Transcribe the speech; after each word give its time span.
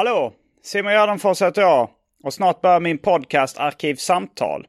Hallå! 0.00 0.32
Simon 0.62 0.92
Gärdenfors 0.92 1.42
heter 1.42 1.62
jag 1.62 1.90
och 2.24 2.34
snart 2.34 2.60
börjar 2.60 2.80
min 2.80 2.98
podcast 2.98 3.58
Arkivsamtal. 3.58 4.66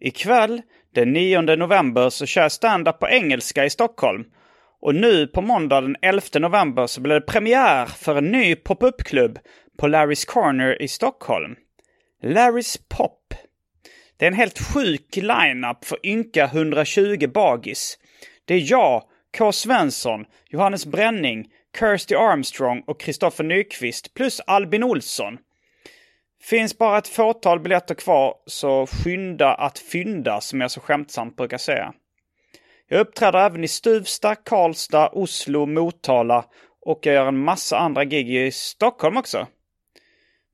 Ikväll, 0.00 0.62
den 0.94 1.12
9 1.12 1.40
november, 1.40 2.10
så 2.10 2.26
kör 2.26 2.42
jag 2.42 2.52
stand-up 2.52 2.98
på 2.98 3.08
engelska 3.08 3.64
i 3.64 3.70
Stockholm. 3.70 4.24
Och 4.80 4.94
nu 4.94 5.26
på 5.26 5.42
måndag 5.42 5.80
den 5.80 5.96
11 6.02 6.22
november 6.34 6.86
så 6.86 7.00
blir 7.00 7.14
det 7.14 7.20
premiär 7.20 7.86
för 7.86 8.16
en 8.16 8.32
ny 8.32 8.56
pop-up-klubb 8.56 9.38
på 9.78 9.86
Larrys 9.86 10.24
Corner 10.24 10.82
i 10.82 10.88
Stockholm. 10.88 11.54
Larrys 12.22 12.78
Pop. 12.88 13.34
Det 14.16 14.24
är 14.24 14.30
en 14.30 14.34
helt 14.34 14.58
sjuk 14.58 15.16
line-up 15.16 15.84
för 15.84 16.06
ynka 16.06 16.44
120 16.44 17.26
bagis. 17.34 17.98
Det 18.44 18.54
är 18.54 18.70
jag, 18.70 19.02
K. 19.38 19.52
Svensson, 19.52 20.24
Johannes 20.50 20.86
Bränning, 20.86 21.46
Kirsty 21.78 22.14
Armstrong 22.14 22.82
och 22.86 23.00
Kristoffer 23.00 23.44
Nyqvist 23.44 24.14
plus 24.14 24.40
Albin 24.40 24.84
Olsson. 24.84 25.38
Finns 26.42 26.78
bara 26.78 26.98
ett 26.98 27.08
fåtal 27.08 27.60
biljetter 27.60 27.94
kvar, 27.94 28.34
så 28.46 28.86
skynda 28.86 29.54
att 29.54 29.78
fynda 29.78 30.40
som 30.40 30.60
jag 30.60 30.70
så 30.70 30.80
skämtsamt 30.80 31.36
brukar 31.36 31.58
säga. 31.58 31.92
Jag 32.88 33.00
uppträder 33.00 33.38
även 33.38 33.64
i 33.64 33.68
Stuvsta, 33.68 34.34
Karlstad, 34.34 35.10
Oslo, 35.12 35.66
Motala 35.66 36.44
och 36.86 36.98
jag 37.02 37.14
gör 37.14 37.26
en 37.26 37.38
massa 37.38 37.78
andra 37.78 38.04
gig 38.04 38.36
i 38.36 38.50
Stockholm 38.50 39.16
också. 39.16 39.46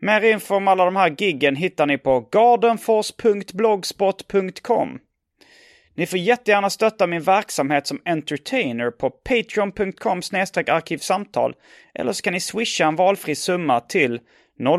Mer 0.02 0.24
info 0.24 0.54
om 0.54 0.68
alla 0.68 0.84
de 0.84 0.96
här 0.96 1.14
giggen 1.18 1.56
hittar 1.56 1.86
ni 1.86 1.98
på 1.98 2.20
gardenfors.blogspot.com. 2.20 4.98
Ni 5.94 6.06
får 6.06 6.18
jättegärna 6.18 6.70
stötta 6.70 7.06
min 7.06 7.22
verksamhet 7.22 7.86
som 7.86 8.00
entertainer 8.04 8.90
på 8.90 9.10
patreon.com 9.10 10.22
arkivsamtal 10.66 11.54
eller 11.94 12.12
så 12.12 12.22
kan 12.22 12.32
ni 12.32 12.40
swisha 12.40 12.86
en 12.86 12.96
valfri 12.96 13.34
summa 13.34 13.80
till 13.80 14.20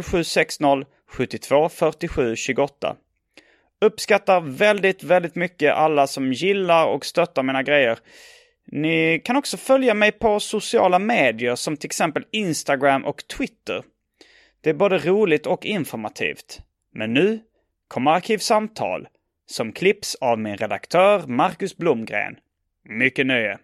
0760 0.04 0.86
72 1.10 1.70
47 1.70 2.36
28. 2.36 2.96
Uppskattar 3.82 4.42
väldigt, 4.42 5.04
väldigt 5.04 5.36
mycket 5.36 5.74
alla 5.74 6.08
som 6.08 6.34
gillar 6.34 6.86
och 6.86 7.06
stöttar 7.06 7.44
mina 7.44 7.64
grejer. 7.64 8.00
Ni 8.72 9.22
kan 9.26 9.36
också 9.36 9.58
följa 9.58 9.94
mig 9.94 10.12
på 10.12 10.40
sociala 10.40 11.00
medier 11.00 11.56
som 11.56 11.78
till 11.78 11.88
exempel 11.88 12.26
Instagram 12.32 13.06
och 13.06 13.28
Twitter. 13.28 13.84
Det 14.62 14.70
är 14.70 14.74
både 14.74 14.98
roligt 14.98 15.46
och 15.46 15.66
informativt. 15.66 16.60
Men 16.94 17.14
nu 17.14 17.40
kommer 17.88 18.12
Arkivsamtal 18.12 19.08
som 19.52 19.72
klipps 19.72 20.16
av 20.16 20.40
min 20.40 20.58
redaktör 20.58 21.28
Marcus 21.28 21.78
Blomgren. 21.78 22.36
Mycket 22.90 23.26
nöje! 23.26 23.60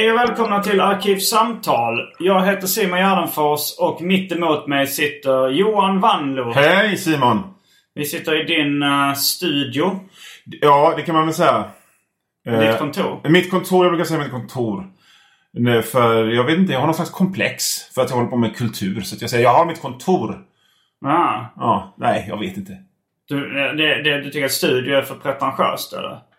Hej 0.00 0.12
och 0.12 0.18
välkomna 0.18 0.62
till 0.62 0.80
Arkivsamtal. 0.80 2.12
Jag 2.18 2.46
heter 2.46 2.66
Simon 2.66 2.98
Gärdenfors 2.98 3.78
och 3.78 4.02
mitt 4.02 4.32
emot 4.32 4.66
mig 4.66 4.86
sitter 4.86 5.48
Johan 5.48 6.00
Wanlo. 6.00 6.52
Hej 6.52 6.96
Simon! 6.96 7.42
Vi 7.94 8.04
sitter 8.04 8.40
i 8.40 8.44
din 8.44 8.82
uh, 8.82 9.14
studio. 9.14 10.00
Ja, 10.44 10.94
det 10.96 11.02
kan 11.02 11.14
man 11.14 11.24
väl 11.26 11.34
säga. 11.34 11.64
Ditt 12.44 12.54
Eh, 12.54 12.78
kontor. 12.78 13.28
Mitt 13.28 13.50
kontor, 13.50 13.84
jag 13.84 13.92
brukar 13.92 14.04
säga 14.04 14.20
mitt 14.20 14.30
kontor. 14.30 14.86
Nej, 15.52 15.82
För 15.82 16.24
jag 16.28 16.44
vet 16.44 16.58
inte, 16.58 16.72
jag 16.72 16.80
har 16.80 16.86
någon 16.86 16.94
slags 16.94 17.10
komplex. 17.10 17.64
För 17.94 18.02
att 18.02 18.10
jag 18.10 18.16
håller 18.16 18.30
på 18.30 18.36
med 18.36 18.56
kultur. 18.56 19.00
Så 19.00 19.14
att 19.14 19.20
jag 19.20 19.30
säger, 19.30 19.44
jag 19.44 19.54
har 19.54 19.66
mitt 19.66 19.82
kontor. 19.82 20.38
Ah, 21.06 21.44
Ja, 21.56 21.94
nej, 21.98 22.26
jag 22.28 22.38
vet 22.40 22.56
inte. 22.56 22.72
du, 23.28 23.60
eh, 23.60 23.72
det, 23.74 24.02
det, 24.02 24.20
du 24.20 24.30
tycker 24.30 24.44
att 24.46 24.52
studio 24.52 24.96
är 24.96 25.02
för 25.02 25.14
pretentiöst 25.14 25.92
eller? 25.92 26.29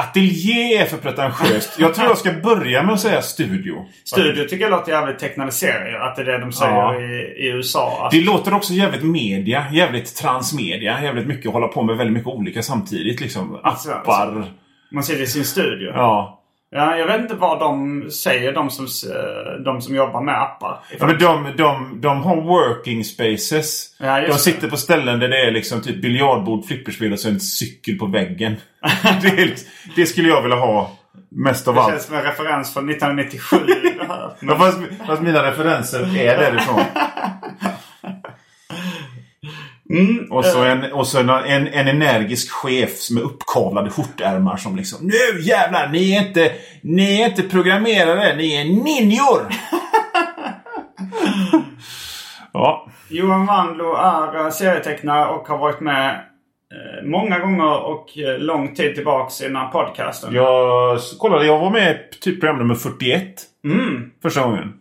Ateljé 0.00 0.76
är 0.76 0.84
för 0.84 0.96
pretentiöst. 0.96 1.78
Jag 1.78 1.94
tror 1.94 2.08
jag 2.08 2.18
ska 2.18 2.32
börja 2.32 2.82
med 2.82 2.94
att 2.94 3.00
säga 3.00 3.22
studio. 3.22 3.86
Studio 4.04 4.44
tycker 4.44 4.60
jag 4.64 4.70
låter 4.70 4.92
jävligt 4.92 5.18
tecknaliserat. 5.18 6.02
Att 6.02 6.16
det 6.16 6.22
är 6.22 6.26
det 6.26 6.38
de 6.38 6.52
säger 6.52 6.72
Ja. 6.72 7.00
i, 7.00 7.04
i 7.36 7.48
USA. 7.48 8.04
Att, 8.06 8.10
Det 8.10 8.20
låter 8.20 8.54
också 8.54 8.72
jävligt 8.72 9.02
media. 9.02 9.66
Jävligt 9.72 10.16
transmedia. 10.16 11.02
Jävligt 11.02 11.26
mycket 11.26 11.46
att 11.46 11.52
hålla 11.52 11.68
på 11.68 11.82
med 11.82 11.96
väldigt 11.96 12.14
mycket 12.14 12.28
olika 12.28 12.62
samtidigt. 12.62 13.20
Liksom 13.20 13.60
Alltså, 13.62 13.90
appar. 13.90 14.12
alltså. 14.26 14.50
Man 14.90 15.04
sitter 15.04 15.22
i 15.22 15.26
sin 15.26 15.44
studio. 15.44 15.90
Ja. 15.94 16.42
Ja. 16.70 16.96
jag 16.96 17.06
vet 17.06 17.20
inte 17.20 17.34
vad 17.34 17.60
de 17.60 18.02
säger, 18.10 18.52
de 18.52 18.70
som, 18.70 18.84
eh, 18.84 19.62
de 19.64 19.82
som 19.82 19.94
jobbar 19.94 20.20
med 20.20 20.42
appar. 20.42 20.78
Ja, 20.98 21.06
men 21.06 21.18
de, 21.18 21.52
de, 21.56 22.00
de 22.00 22.22
har 22.22 22.36
working 22.36 23.04
spaces. 23.04 23.96
Ja, 23.98 24.20
de 24.20 24.26
det. 24.26 24.34
sitter 24.34 24.68
på 24.68 24.76
ställen 24.76 25.18
där 25.20 25.28
det 25.28 25.46
är 25.46 25.50
liksom 25.50 25.80
typ 25.82 26.02
biljardbord, 26.02 26.64
flipperspel 26.64 27.12
och 27.12 27.18
så 27.20 27.28
en 27.28 27.40
cykel 27.40 27.98
på 27.98 28.06
väggen. 28.06 28.56
det, 29.22 29.28
är, 29.28 29.54
det 29.96 30.06
skulle 30.06 30.28
jag 30.28 30.42
vilja 30.42 30.56
ha 30.56 30.90
mest 31.30 31.68
av 31.68 31.74
Det 31.74 31.80
allt. 31.80 31.92
känns 31.92 32.04
som 32.06 32.16
en 32.16 32.22
referens 32.22 32.74
från 32.74 32.90
1997. 32.90 33.56
det 33.98 34.04
här. 34.08 34.30
Ja, 34.40 34.56
fast, 34.58 34.78
fast 35.06 35.22
mina 35.22 35.42
referenser 35.50 36.00
är 36.18 36.38
därifrån. 36.38 36.80
Mm, 39.90 40.26
Och 40.30 40.44
så, 40.44 40.62
en, 40.64 40.92
och 40.92 41.06
så 41.06 41.18
en, 41.20 41.30
en, 41.30 41.66
en 41.66 41.88
energisk 41.88 42.50
chef 42.52 43.10
med 43.10 43.22
uppkavlade 43.22 43.90
skjortärmar 43.90 44.56
som 44.56 44.76
liksom 44.76 44.98
Nu 45.06 45.40
jävlar! 45.40 45.88
Ni 45.88 46.12
är 46.16 46.26
inte, 46.26 46.52
ni 46.82 47.20
är 47.22 47.26
inte 47.28 47.42
programmerare, 47.42 48.36
ni 48.36 48.54
är 48.54 48.64
ninjor! 48.64 49.46
ja. 52.52 52.88
Johan 53.08 53.46
Wanlo 53.46 53.94
är 53.94 54.44
eh, 54.44 54.50
serietecknare 54.50 55.26
och 55.26 55.48
har 55.48 55.58
varit 55.58 55.80
med 55.80 56.10
eh, 56.10 57.06
många 57.08 57.38
gånger 57.38 57.84
och 57.84 58.18
eh, 58.18 58.38
lång 58.38 58.74
tid 58.74 58.94
tillbaks 58.94 59.40
i 59.40 59.44
den 59.46 59.56
här 59.56 59.68
podcasten. 59.68 60.34
Jag 60.34 60.98
kollade, 61.18 61.46
jag 61.46 61.58
var 61.58 61.70
med 61.70 61.98
typ 62.20 62.40
program 62.40 62.58
nummer 62.58 62.74
41. 62.74 63.42
Mm. 63.64 64.10
Första 64.22 64.42
gången. 64.42 64.72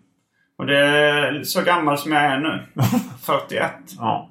Och 0.58 0.66
det 0.66 0.80
är 0.80 1.44
så 1.44 1.62
gammal 1.62 1.98
som 1.98 2.12
jag 2.12 2.24
är 2.24 2.38
nu. 2.38 2.64
41. 3.26 3.72
Ja. 4.00 4.30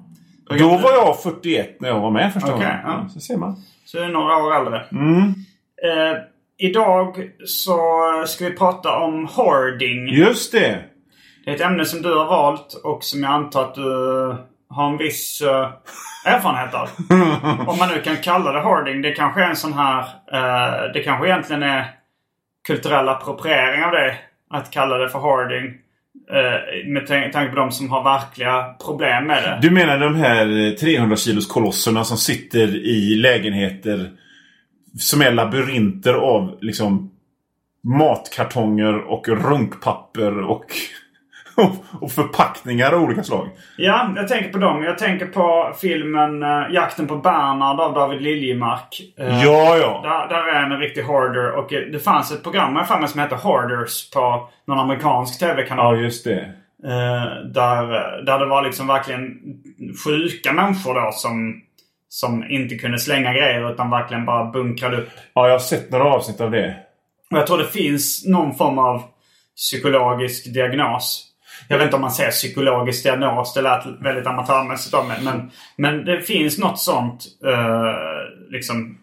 Då 0.49 0.77
var 0.77 0.91
jag 0.91 1.23
41 1.23 1.81
när 1.81 1.89
jag 1.89 1.99
var 1.99 2.11
med 2.11 2.33
första 2.33 2.53
Okej, 2.53 2.65
gången. 2.67 2.79
ja. 2.83 3.09
Så 3.09 3.19
ser 3.19 3.37
man. 3.37 3.55
Så 3.85 3.97
är 4.03 4.07
några 4.07 4.37
år 4.37 4.55
äldre. 4.55 4.85
Mm. 4.91 5.27
Eh, 5.83 6.17
idag 6.57 7.29
så 7.45 7.77
ska 8.27 8.45
vi 8.45 8.51
prata 8.57 8.99
om 8.99 9.27
hoarding. 9.27 10.07
Just 10.07 10.51
det. 10.51 10.81
Det 11.45 11.51
är 11.51 11.55
ett 11.55 11.61
ämne 11.61 11.85
som 11.85 12.01
du 12.01 12.15
har 12.17 12.25
valt 12.25 12.73
och 12.83 13.03
som 13.03 13.23
jag 13.23 13.31
antar 13.31 13.63
att 13.63 13.75
du 13.75 13.81
har 14.69 14.89
en 14.89 14.97
viss 14.97 15.41
eh, 15.41 15.69
erfarenhet 16.25 16.73
av. 16.73 16.89
Om 17.67 17.77
man 17.79 17.89
nu 17.89 18.01
kan 18.01 18.17
kalla 18.17 18.51
det 18.51 18.59
hoarding. 18.61 19.01
Det 19.01 19.11
kanske 19.11 19.43
är 19.43 19.49
en 19.49 19.55
sån 19.55 19.73
här... 19.73 19.99
eh, 20.31 20.91
det 20.93 21.03
kanske 21.03 21.27
egentligen 21.27 21.63
är 21.63 21.85
kulturell 22.67 23.09
appropriering 23.09 23.83
av 23.83 23.91
det. 23.91 24.15
Att 24.49 24.71
kalla 24.71 24.97
det 24.97 25.09
för 25.09 25.19
hoarding. 25.19 25.73
Eh, 26.29 26.87
med 26.87 27.07
tanke 27.07 27.49
på 27.49 27.55
de 27.55 27.71
som 27.71 27.89
har 27.89 28.03
verkliga 28.03 28.75
problem 28.85 29.27
med 29.27 29.43
det. 29.43 29.59
Du 29.61 29.71
menar 29.71 29.99
de 29.99 30.15
här 30.15 30.67
eh, 30.67 30.71
300 30.71 31.15
kilos 31.15 31.47
kolosserna 31.47 32.03
som 32.03 32.17
sitter 32.17 32.75
i 32.75 33.15
lägenheter 33.15 34.11
som 34.99 35.21
är 35.21 35.31
labyrinter 35.31 36.13
av 36.13 36.57
liksom 36.61 37.11
matkartonger 37.83 38.97
och 38.97 39.27
runkpapper 39.27 40.41
och, 40.41 40.65
och 42.01 42.11
förpackningar 42.11 42.91
av 42.91 43.03
olika 43.03 43.23
slag. 43.23 43.49
Ja, 43.77 44.13
jag 44.15 44.27
tänker 44.27 44.49
på 44.49 44.57
dem. 44.57 44.83
Jag 44.83 44.97
tänker 44.97 45.25
på 45.25 45.73
filmen 45.81 46.43
eh, 46.43 46.63
Jakten 46.71 47.07
på 47.07 47.15
Bernhard 47.15 47.79
av 47.79 47.93
David 47.93 48.21
Liljemark. 48.21 49.01
Eh, 49.19 49.43
Ja, 49.43 49.77
ja. 49.77 50.01
Där, 50.03 50.35
där 50.35 50.47
är 50.47 50.63
en 50.63 50.79
riktig 50.79 51.01
hoarder. 51.01 51.51
Och 51.51 51.73
eh, 51.73 51.81
det 51.91 51.99
fanns 51.99 52.31
ett 52.31 52.43
program 52.43 52.75
jag 52.75 52.87
för 52.87 53.07
som 53.07 53.21
heter 53.21 53.35
Hoarders 53.35 54.09
på 54.11 54.49
någon 54.67 54.79
amerikansk 54.79 55.39
tv-kanal. 55.39 55.97
Ja, 55.97 56.01
just 56.03 56.23
det. 56.23 56.51
Där, 57.53 57.85
där 58.25 58.39
det 58.39 58.45
var 58.45 58.63
liksom 58.63 58.87
verkligen 58.87 59.37
sjuka 60.05 60.53
människor 60.53 60.93
då 60.93 61.11
som, 61.11 61.61
som 62.09 62.43
inte 62.49 62.75
kunde 62.75 62.99
slänga 62.99 63.33
grejer 63.33 63.71
utan 63.73 63.89
verkligen 63.89 64.25
bara 64.25 64.51
bunkrade 64.51 64.97
upp. 64.97 65.09
Ja, 65.33 65.45
jag 65.45 65.53
har 65.53 65.59
sett 65.59 65.91
några 65.91 66.05
avsnitt 66.05 66.41
av 66.41 66.51
det. 66.51 66.75
Och 67.31 67.37
jag 67.37 67.47
tror 67.47 67.57
det 67.57 67.65
finns 67.65 68.25
någon 68.27 68.55
form 68.55 68.79
av 68.79 69.03
psykologisk 69.55 70.53
diagnos. 70.53 71.24
Jag 71.67 71.77
vet 71.77 71.85
inte 71.85 71.95
om 71.95 72.01
man 72.01 72.11
säger 72.11 72.31
psykologisk 72.31 73.03
diagnos. 73.03 73.53
Det 73.53 73.61
lät 73.61 73.85
väldigt 74.01 74.27
amatörmässigt 74.27 74.93
av 74.95 75.07
mig. 75.07 75.17
Men, 75.23 75.51
men 75.77 76.05
det 76.05 76.21
finns 76.21 76.57
något 76.59 76.79
sånt 76.79 77.25
eh, 77.45 78.51
liksom 78.51 78.97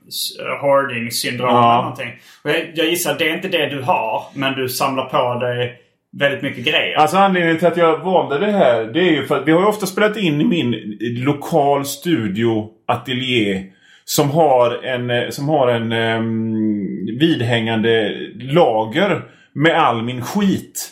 hoarding-syndrom 0.60 1.48
Ja. 1.48 1.72
eller 1.72 1.82
någonting. 1.82 2.10
Och 2.44 2.50
jag, 2.50 2.72
jag 2.74 2.86
gissar 2.86 3.16
det 3.18 3.28
är 3.28 3.34
inte 3.34 3.48
det 3.48 3.66
du 3.66 3.82
har. 3.82 4.22
Men 4.34 4.54
du 4.54 4.68
samlar 4.68 5.04
på 5.04 5.44
dig 5.44 5.78
väldigt 6.18 6.42
mycket 6.42 6.64
grejer. 6.64 6.96
Alltså 6.96 7.16
anledningen 7.16 7.58
till 7.58 7.68
att 7.68 7.76
jag 7.76 7.98
valde 7.98 8.38
det 8.38 8.52
här 8.52 8.84
det 8.84 9.00
är 9.00 9.10
ju 9.12 9.26
för 9.26 9.40
att 9.40 9.48
vi 9.48 9.52
har 9.52 9.60
ju 9.60 9.66
ofta 9.66 9.86
spelat 9.86 10.16
in 10.16 10.40
i 10.40 10.44
min 10.44 10.98
lokal 11.00 11.84
studio 11.84 12.68
ateljé 12.88 13.64
som 14.04 14.30
har 14.30 14.84
en, 14.84 15.10
eh, 15.10 15.28
som 15.28 15.48
har 15.48 15.68
en 15.68 15.92
um, 15.92 17.18
vidhängande 17.20 18.16
lager 18.34 19.22
med 19.54 19.72
all 19.78 20.02
min 20.02 20.22
skit. 20.22 20.88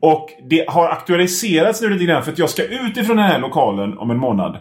Och 0.00 0.28
det 0.50 0.64
har 0.68 0.88
aktualiserats 0.88 1.82
nu 1.82 1.88
lite 1.90 2.04
grann 2.04 2.22
för 2.24 2.32
att 2.32 2.38
jag 2.38 2.50
ska 2.50 2.62
ut 2.64 2.96
ifrån 2.96 3.16
den 3.16 3.26
här 3.26 3.38
lokalen 3.38 3.98
om 3.98 4.10
en 4.10 4.18
månad. 4.18 4.58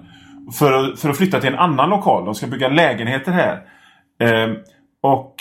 För, 0.59 0.73
att- 0.73 0.99
för 0.99 1.09
att 1.09 1.17
flytta 1.17 1.39
till 1.39 1.49
en 1.53 1.59
annan 1.59 1.89
lokal. 1.89 2.25
De 2.25 2.35
ska 2.35 2.47
bygga 2.47 2.67
lägenheter 2.69 3.31
här. 3.31 3.61
Ehm, 4.19 4.55
och 5.03 5.35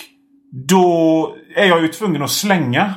då 0.69 1.35
är 1.57 1.67
jag 1.67 1.83
ju 1.83 1.89
tvungen 1.89 2.23
att 2.23 2.31
slänga 2.31 2.95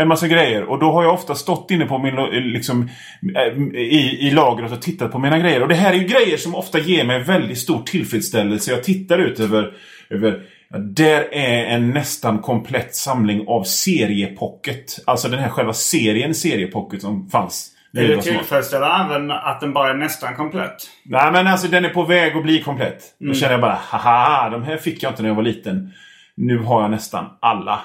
en 0.00 0.08
massa 0.08 0.28
grejer. 0.28 0.62
Och 0.64 0.78
då 0.78 0.92
har 0.92 1.02
jag 1.02 1.14
ofta 1.14 1.34
stått 1.34 1.70
inne 1.70 1.84
på 1.86 1.98
min 1.98 2.14
liksom, 2.52 2.88
eh, 3.36 3.62
i, 3.80 4.18
i 4.20 4.30
lagret 4.30 4.72
och 4.72 4.82
tittat 4.82 5.12
på 5.12 5.18
mina 5.18 5.38
grejer. 5.38 5.62
Och 5.62 5.68
det 5.68 5.74
här 5.74 5.92
är 5.92 5.96
ju 5.96 6.04
grejer 6.06 6.36
som 6.36 6.54
ofta 6.54 6.78
ger 6.78 7.04
mig 7.04 7.22
väldigt 7.22 7.58
stor 7.58 7.82
tillfredsställelse. 7.82 8.70
Jag 8.70 8.84
tittar 8.84 9.18
ut 9.18 9.40
över... 9.40 9.72
över 10.10 10.40
där 10.78 11.34
är 11.34 11.64
en 11.64 11.90
nästan 11.90 12.38
komplett 12.38 12.94
samling 12.94 13.44
av 13.48 13.64
seriepocket. 13.64 14.98
Alltså 15.06 15.28
den 15.28 15.38
här 15.38 15.48
själva 15.48 15.72
serien 15.72 16.34
seriepocket 16.34 17.02
som 17.02 17.30
fanns. 17.30 17.70
Är 17.92 18.08
det 18.08 18.86
även 18.86 19.30
att 19.30 19.60
den 19.60 19.72
bara 19.72 19.90
är 19.90 19.94
nästan 19.94 20.34
komplett? 20.34 20.76
Nej 21.04 21.32
men 21.32 21.46
alltså 21.46 21.68
den 21.68 21.84
är 21.84 21.88
på 21.88 22.04
väg 22.04 22.36
att 22.36 22.42
bli 22.42 22.62
komplett. 22.62 23.02
Då 23.18 23.34
känner 23.34 23.52
jag 23.52 23.60
bara 23.60 23.78
haha, 23.82 24.50
de 24.50 24.62
här 24.62 24.76
fick 24.76 25.02
jag 25.02 25.12
inte 25.12 25.22
när 25.22 25.28
jag 25.28 25.36
var 25.36 25.42
liten. 25.42 25.92
Nu 26.34 26.58
har 26.58 26.82
jag 26.82 26.90
nästan 26.90 27.26
alla. 27.40 27.80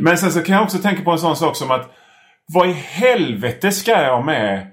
Men 0.00 0.18
sen 0.18 0.32
så 0.32 0.40
kan 0.40 0.54
jag 0.54 0.64
också 0.64 0.78
tänka 0.78 1.02
på 1.02 1.10
en 1.10 1.18
sån 1.18 1.36
sak 1.36 1.56
som 1.56 1.70
att 1.70 1.90
vad 2.46 2.68
i 2.68 2.72
helvete 2.72 3.72
ska 3.72 4.02
jag 4.02 4.24
med 4.24 4.66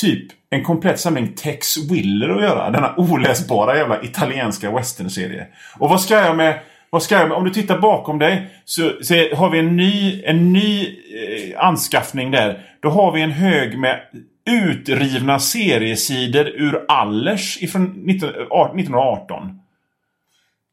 typ 0.00 0.26
en 0.54 0.64
komplett 0.64 1.00
samling 1.00 1.34
Tex 1.34 1.90
Willer 1.90 2.28
att 2.28 2.42
göra? 2.42 2.70
Denna 2.70 2.94
oläsbara 2.96 3.76
jävla 3.76 4.02
italienska 4.02 4.70
westernserie. 4.70 5.46
Och 5.78 5.88
vad 5.88 6.00
ska 6.00 6.14
jag 6.14 6.36
med 6.36 6.58
vad 6.94 7.02
ska 7.02 7.14
jag 7.14 7.28
med? 7.28 7.36
Om 7.36 7.44
du 7.44 7.50
tittar 7.50 7.78
bakom 7.78 8.18
dig 8.18 8.46
så, 8.64 8.90
så 9.02 9.14
har 9.14 9.50
vi 9.50 9.58
en 9.58 9.76
ny, 9.76 10.22
en 10.24 10.52
ny 10.52 10.82
eh, 10.84 11.66
anskaffning 11.66 12.30
där. 12.30 12.58
Då 12.80 12.88
har 12.88 13.12
vi 13.12 13.20
en 13.22 13.30
hög 13.30 13.78
med 13.78 14.00
utrivna 14.50 15.38
seriesidor 15.38 16.48
ur 16.48 16.84
Allers 16.88 17.62
ifrån 17.62 17.84
19, 17.84 18.28
1918. 18.28 19.42
Eh, 19.42 19.50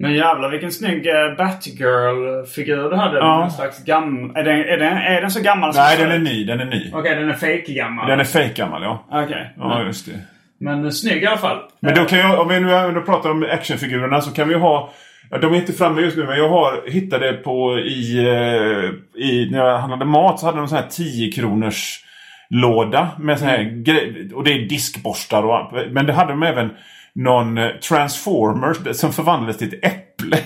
men 0.01 0.13
jävlar 0.13 0.49
vilken 0.49 0.71
snygg 0.71 1.07
eh, 1.07 1.35
Batgirl-figur 1.37 2.89
du 2.89 2.95
hade. 2.95 3.17
Ja. 3.17 3.39
Någon 3.39 3.51
slags 3.51 3.83
gam... 3.83 4.35
är, 4.35 4.43
den, 4.43 4.59
är, 4.59 4.77
den, 4.77 4.97
är 4.97 5.21
den 5.21 5.31
så 5.31 5.41
gammal 5.41 5.73
som 5.73 5.83
Nej, 5.83 5.97
så? 5.97 6.03
den 6.03 6.11
är 6.11 6.19
ny. 6.19 6.45
Den 6.45 6.59
är 6.59 6.65
ny. 6.65 6.91
Okej, 6.93 7.15
den 7.15 7.29
är 7.29 7.33
fake-gammal. 7.33 8.07
Den 8.07 8.19
är 8.19 8.23
fake-gammal, 8.23 8.83
ja. 8.83 9.05
Okej. 9.11 9.53
Ja, 9.57 9.83
just 9.83 10.05
det. 10.05 10.19
Men 10.59 10.85
eh, 10.85 10.89
snygg 10.89 11.23
i 11.23 11.27
alla 11.27 11.37
fall. 11.37 11.57
Men 11.79 11.95
då 11.95 12.05
kan 12.05 12.19
jag, 12.19 12.39
om 12.39 12.47
vi 12.47 12.59
nu 12.59 12.73
ändå 12.73 13.01
pratar 13.01 13.29
om 13.29 13.45
actionfigurerna 13.51 14.21
så 14.21 14.31
kan 14.31 14.49
vi 14.49 14.55
ha 14.55 14.93
Ja, 15.33 15.37
de 15.37 15.53
är 15.53 15.57
inte 15.57 15.73
framme 15.73 16.01
just 16.01 16.17
nu 16.17 16.25
men 16.25 16.37
jag 16.37 16.49
har 16.49 16.89
hittade 16.89 17.33
på 17.33 17.79
i, 17.79 18.17
eh, 18.19 19.21
i 19.23 19.49
när 19.51 19.57
jag 19.57 19.77
handlade 19.77 20.05
mat 20.05 20.39
så 20.39 20.45
hade 20.45 20.57
de 20.57 20.67
sån 20.67 20.77
här 20.77 20.87
10 20.89 21.31
kronors 21.31 22.03
låda 22.49 23.09
med 23.19 23.39
sån 23.39 23.47
här 23.47 23.63
grej, 23.63 24.29
och 24.33 24.43
det 24.43 24.51
är 24.53 24.69
diskborstar 24.69 25.43
och 25.43 25.57
allt. 25.57 25.91
Men 25.91 26.05
det 26.05 26.13
hade 26.13 26.31
de 26.31 26.43
även 26.43 26.69
någon 27.15 27.57
eh, 27.57 27.69
Transformers 27.69 28.77
som 28.97 29.13
förvandlades 29.13 29.57
till 29.57 29.73
ett 29.73 29.85
äpple. 29.85 30.37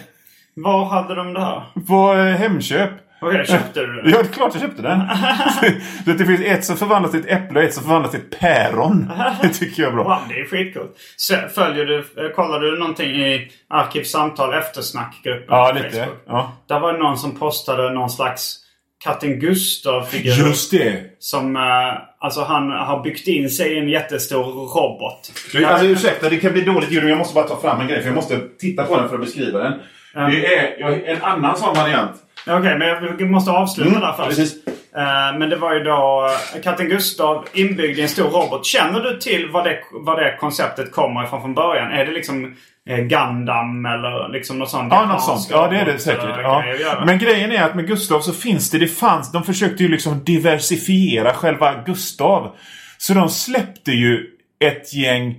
Var 0.54 0.86
hade 0.86 1.16
de 1.16 1.34
det 1.34 1.40
här? 1.42 1.64
På 1.88 2.14
eh, 2.14 2.36
Hemköp. 2.36 2.90
Okej, 3.22 3.46
köpte 3.46 3.80
du 3.80 4.02
det? 4.02 4.10
Ja, 4.10 4.18
det 4.24 4.30
är 4.30 4.34
klart 4.34 4.54
jag 4.54 4.62
köpte 4.62 4.82
den. 4.82 5.02
så 6.06 6.12
det 6.18 6.26
finns 6.26 6.42
ett 6.42 6.66
som 6.66 6.78
förvandlas 6.78 7.12
till 7.12 7.20
ett 7.20 7.32
äpple 7.32 7.60
och 7.60 7.66
ett 7.66 7.74
som 7.74 7.84
förvandlas 7.84 8.12
till 8.12 8.20
ett 8.20 8.40
päron. 8.40 9.12
Det 9.42 9.50
tycker 9.50 9.84
jag 9.84 9.92
är 9.92 9.96
bra. 9.96 10.04
Wow, 10.04 10.18
det 10.30 10.40
är 10.40 10.46
skitcoolt. 10.46 10.92
Så, 11.16 11.36
följer 11.56 11.86
du, 11.86 11.98
eh, 11.98 12.32
kollar 12.36 12.60
du 12.60 12.80
någonting 12.80 13.10
i 13.12 13.52
Arkivsamtal 13.70 14.54
eftersnackgruppen 14.54 15.46
Ja, 15.50 15.72
på 15.74 15.78
lite. 15.84 15.90
Facebook? 16.00 16.18
Ja. 16.28 16.52
Där 16.68 16.80
var 16.80 16.94
det 16.94 17.00
någon 17.00 17.18
som 17.18 17.40
postade 17.40 17.90
någon 17.94 18.10
slags 18.10 18.58
Katten 19.04 19.40
Gustav-figur. 19.40 20.32
Just 20.48 20.72
det. 20.72 21.04
Som, 21.20 21.56
alltså 22.26 22.42
han 22.44 22.72
har 22.72 23.04
byggt 23.04 23.28
in 23.28 23.50
sig 23.50 23.74
i 23.74 23.80
en 23.80 23.90
jättestor 23.90 24.44
robot. 24.44 25.32
Du, 25.52 25.66
alltså 25.66 25.86
ursäkta, 25.86 26.30
det 26.30 26.38
kan 26.38 26.52
bli 26.54 26.62
dåligt 26.62 26.92
ljud. 26.92 27.02
men 27.04 27.10
Jag 27.10 27.18
måste 27.18 27.36
bara 27.36 27.48
ta 27.48 27.62
fram 27.62 27.82
en 27.82 27.88
grej 27.88 28.00
för 28.00 28.08
jag 28.08 28.16
måste 28.16 28.40
titta 28.60 28.84
på 28.84 28.96
den 28.98 29.10
för 29.10 29.16
att 29.16 29.22
beskriva 29.22 29.60
den. 29.60 29.74
Det 30.32 30.56
är 30.56 31.06
en 31.06 31.22
annan 31.22 31.58
sån 31.58 31.76
variant. 31.76 32.12
Okej, 32.48 32.78
men 32.78 32.88
jag- 32.88 33.22
måste 33.22 33.52
avsluta 33.52 34.00
där 34.00 34.08
först. 34.12 34.20
Mm, 34.20 34.28
precis. 34.30 34.68
Eh, 34.96 35.38
men 35.40 35.50
det 35.50 35.56
var 35.56 35.74
ju 35.74 35.84
då 35.84 36.30
Katten 36.64 36.88
Gustav 36.90 37.46
inbyggd 37.54 38.00
i 38.00 38.02
en 38.02 38.08
stor 38.10 38.30
robot. 38.30 38.66
Känner 38.66 39.00
du 39.00 39.18
till 39.20 39.50
vad 39.52 39.64
det, 39.64 39.80
vad 39.92 40.18
det 40.18 40.38
konceptet 40.40 40.92
kommer 40.92 41.24
ifrån 41.24 41.42
från 41.42 41.54
början? 41.54 41.92
Är 41.92 42.06
det 42.06 42.12
liksom 42.12 42.56
Gundam 42.90 43.86
eller 43.86 44.30
liksom 44.30 44.60
något 44.60 44.70
sånt? 44.70 44.94
Ja, 44.94 45.06
något 45.06 45.24
sånt. 45.24 45.48
Ja, 45.52 45.68
det 45.68 45.78
är 45.78 45.86
det 45.86 46.00
säkert. 46.00 46.40
Ja. 46.44 47.04
Men 47.06 47.20
grejen 47.20 47.52
är 47.52 47.64
att 47.64 47.76
med 47.76 47.88
Gustav 47.88 48.20
så 48.20 48.34
finns 48.34 48.72
det, 48.72 48.78
det 48.78 48.88
fanns, 48.88 49.32
de 49.32 49.44
försökte 49.44 49.84
ju 49.84 49.90
liksom 49.90 50.24
diversifiera 50.24 51.34
själva 51.34 51.84
Gustav. 51.86 52.56
Så 52.98 53.14
de 53.14 53.30
släppte 53.30 53.92
ju 53.92 54.28
ett 54.60 54.94
gäng 54.94 55.36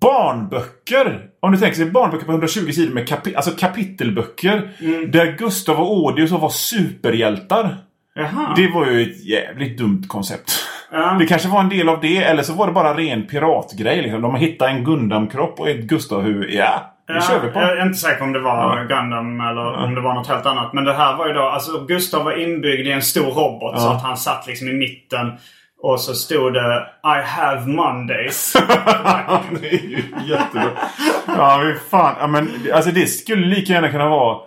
barnböcker. 0.00 1.26
Om 1.40 1.52
du 1.52 1.58
tänker 1.58 1.76
sig 1.76 1.90
barnböcker 1.90 2.26
på 2.26 2.32
120 2.32 2.72
sidor 2.72 2.94
med 2.94 3.08
kapi 3.08 3.34
alltså 3.34 3.50
kapitelböcker. 3.50 4.70
Mm. 4.80 5.10
Där 5.10 5.36
Gustav 5.38 5.80
och 5.80 6.06
Audius 6.06 6.30
var 6.30 6.48
superhjältar. 6.48 7.76
Jaha. 8.14 8.54
Det 8.56 8.68
var 8.68 8.86
ju 8.86 9.02
ett 9.02 9.24
jävligt 9.24 9.78
dumt 9.78 10.04
koncept. 10.08 10.69
Ja. 10.92 11.16
Det 11.18 11.26
kanske 11.26 11.48
var 11.48 11.60
en 11.60 11.68
del 11.68 11.88
av 11.88 12.00
det, 12.00 12.16
eller 12.16 12.42
så 12.42 12.52
var 12.52 12.66
det 12.66 12.72
bara 12.72 12.96
ren 12.96 13.26
piratgrej. 13.26 14.02
Liksom. 14.02 14.22
De 14.22 14.34
hittade 14.34 14.70
en 14.70 14.84
Gundam-kropp 14.84 15.60
och 15.60 15.68
ett 15.68 15.80
Gustav-huvud. 15.80 16.50
Ja, 16.54 16.94
det 17.06 17.12
Ja, 17.14 17.20
kör 17.20 17.40
vi 17.40 17.48
på. 17.50 17.60
Jag 17.60 17.78
är 17.78 17.82
inte 17.86 17.98
säker 17.98 18.22
om 18.22 18.32
det 18.32 18.40
var 18.40 18.76
Ja. 18.78 18.82
Gundam 18.82 19.40
eller 19.40 19.84
om 19.84 19.94
det 19.94 20.00
var 20.00 20.14
något 20.14 20.26
helt 20.28 20.46
annat. 20.46 20.72
Men 20.72 20.84
det 20.84 20.92
här 20.94 21.16
var 21.16 21.26
ju 21.26 21.32
då, 21.32 21.42
alltså 21.42 21.84
Gustav 21.84 22.24
var 22.24 22.42
inbyggd 22.42 22.86
i 22.86 22.92
en 22.92 23.02
stor 23.02 23.30
robot 23.30 23.80
så 23.80 23.88
att 23.88 24.02
han 24.02 24.16
satt 24.16 24.46
liksom 24.46 24.68
i 24.68 24.72
mitten. 24.72 25.32
Och 25.82 26.00
så 26.00 26.14
stod 26.14 26.54
det 26.54 26.86
I 27.04 27.22
have 27.26 27.66
Mondays. 27.66 28.52
det 29.60 29.68
är 29.68 29.82
ju 29.88 30.02
jättebra. 30.28 30.70
Ja, 31.26 31.60
men 31.64 31.76
fan. 31.90 32.14
Ja, 32.20 32.26
men, 32.26 32.48
alltså 32.74 32.90
det 32.90 33.06
skulle 33.06 33.46
lika 33.46 33.72
gärna 33.72 33.88
kunna 33.88 34.08
vara 34.08 34.38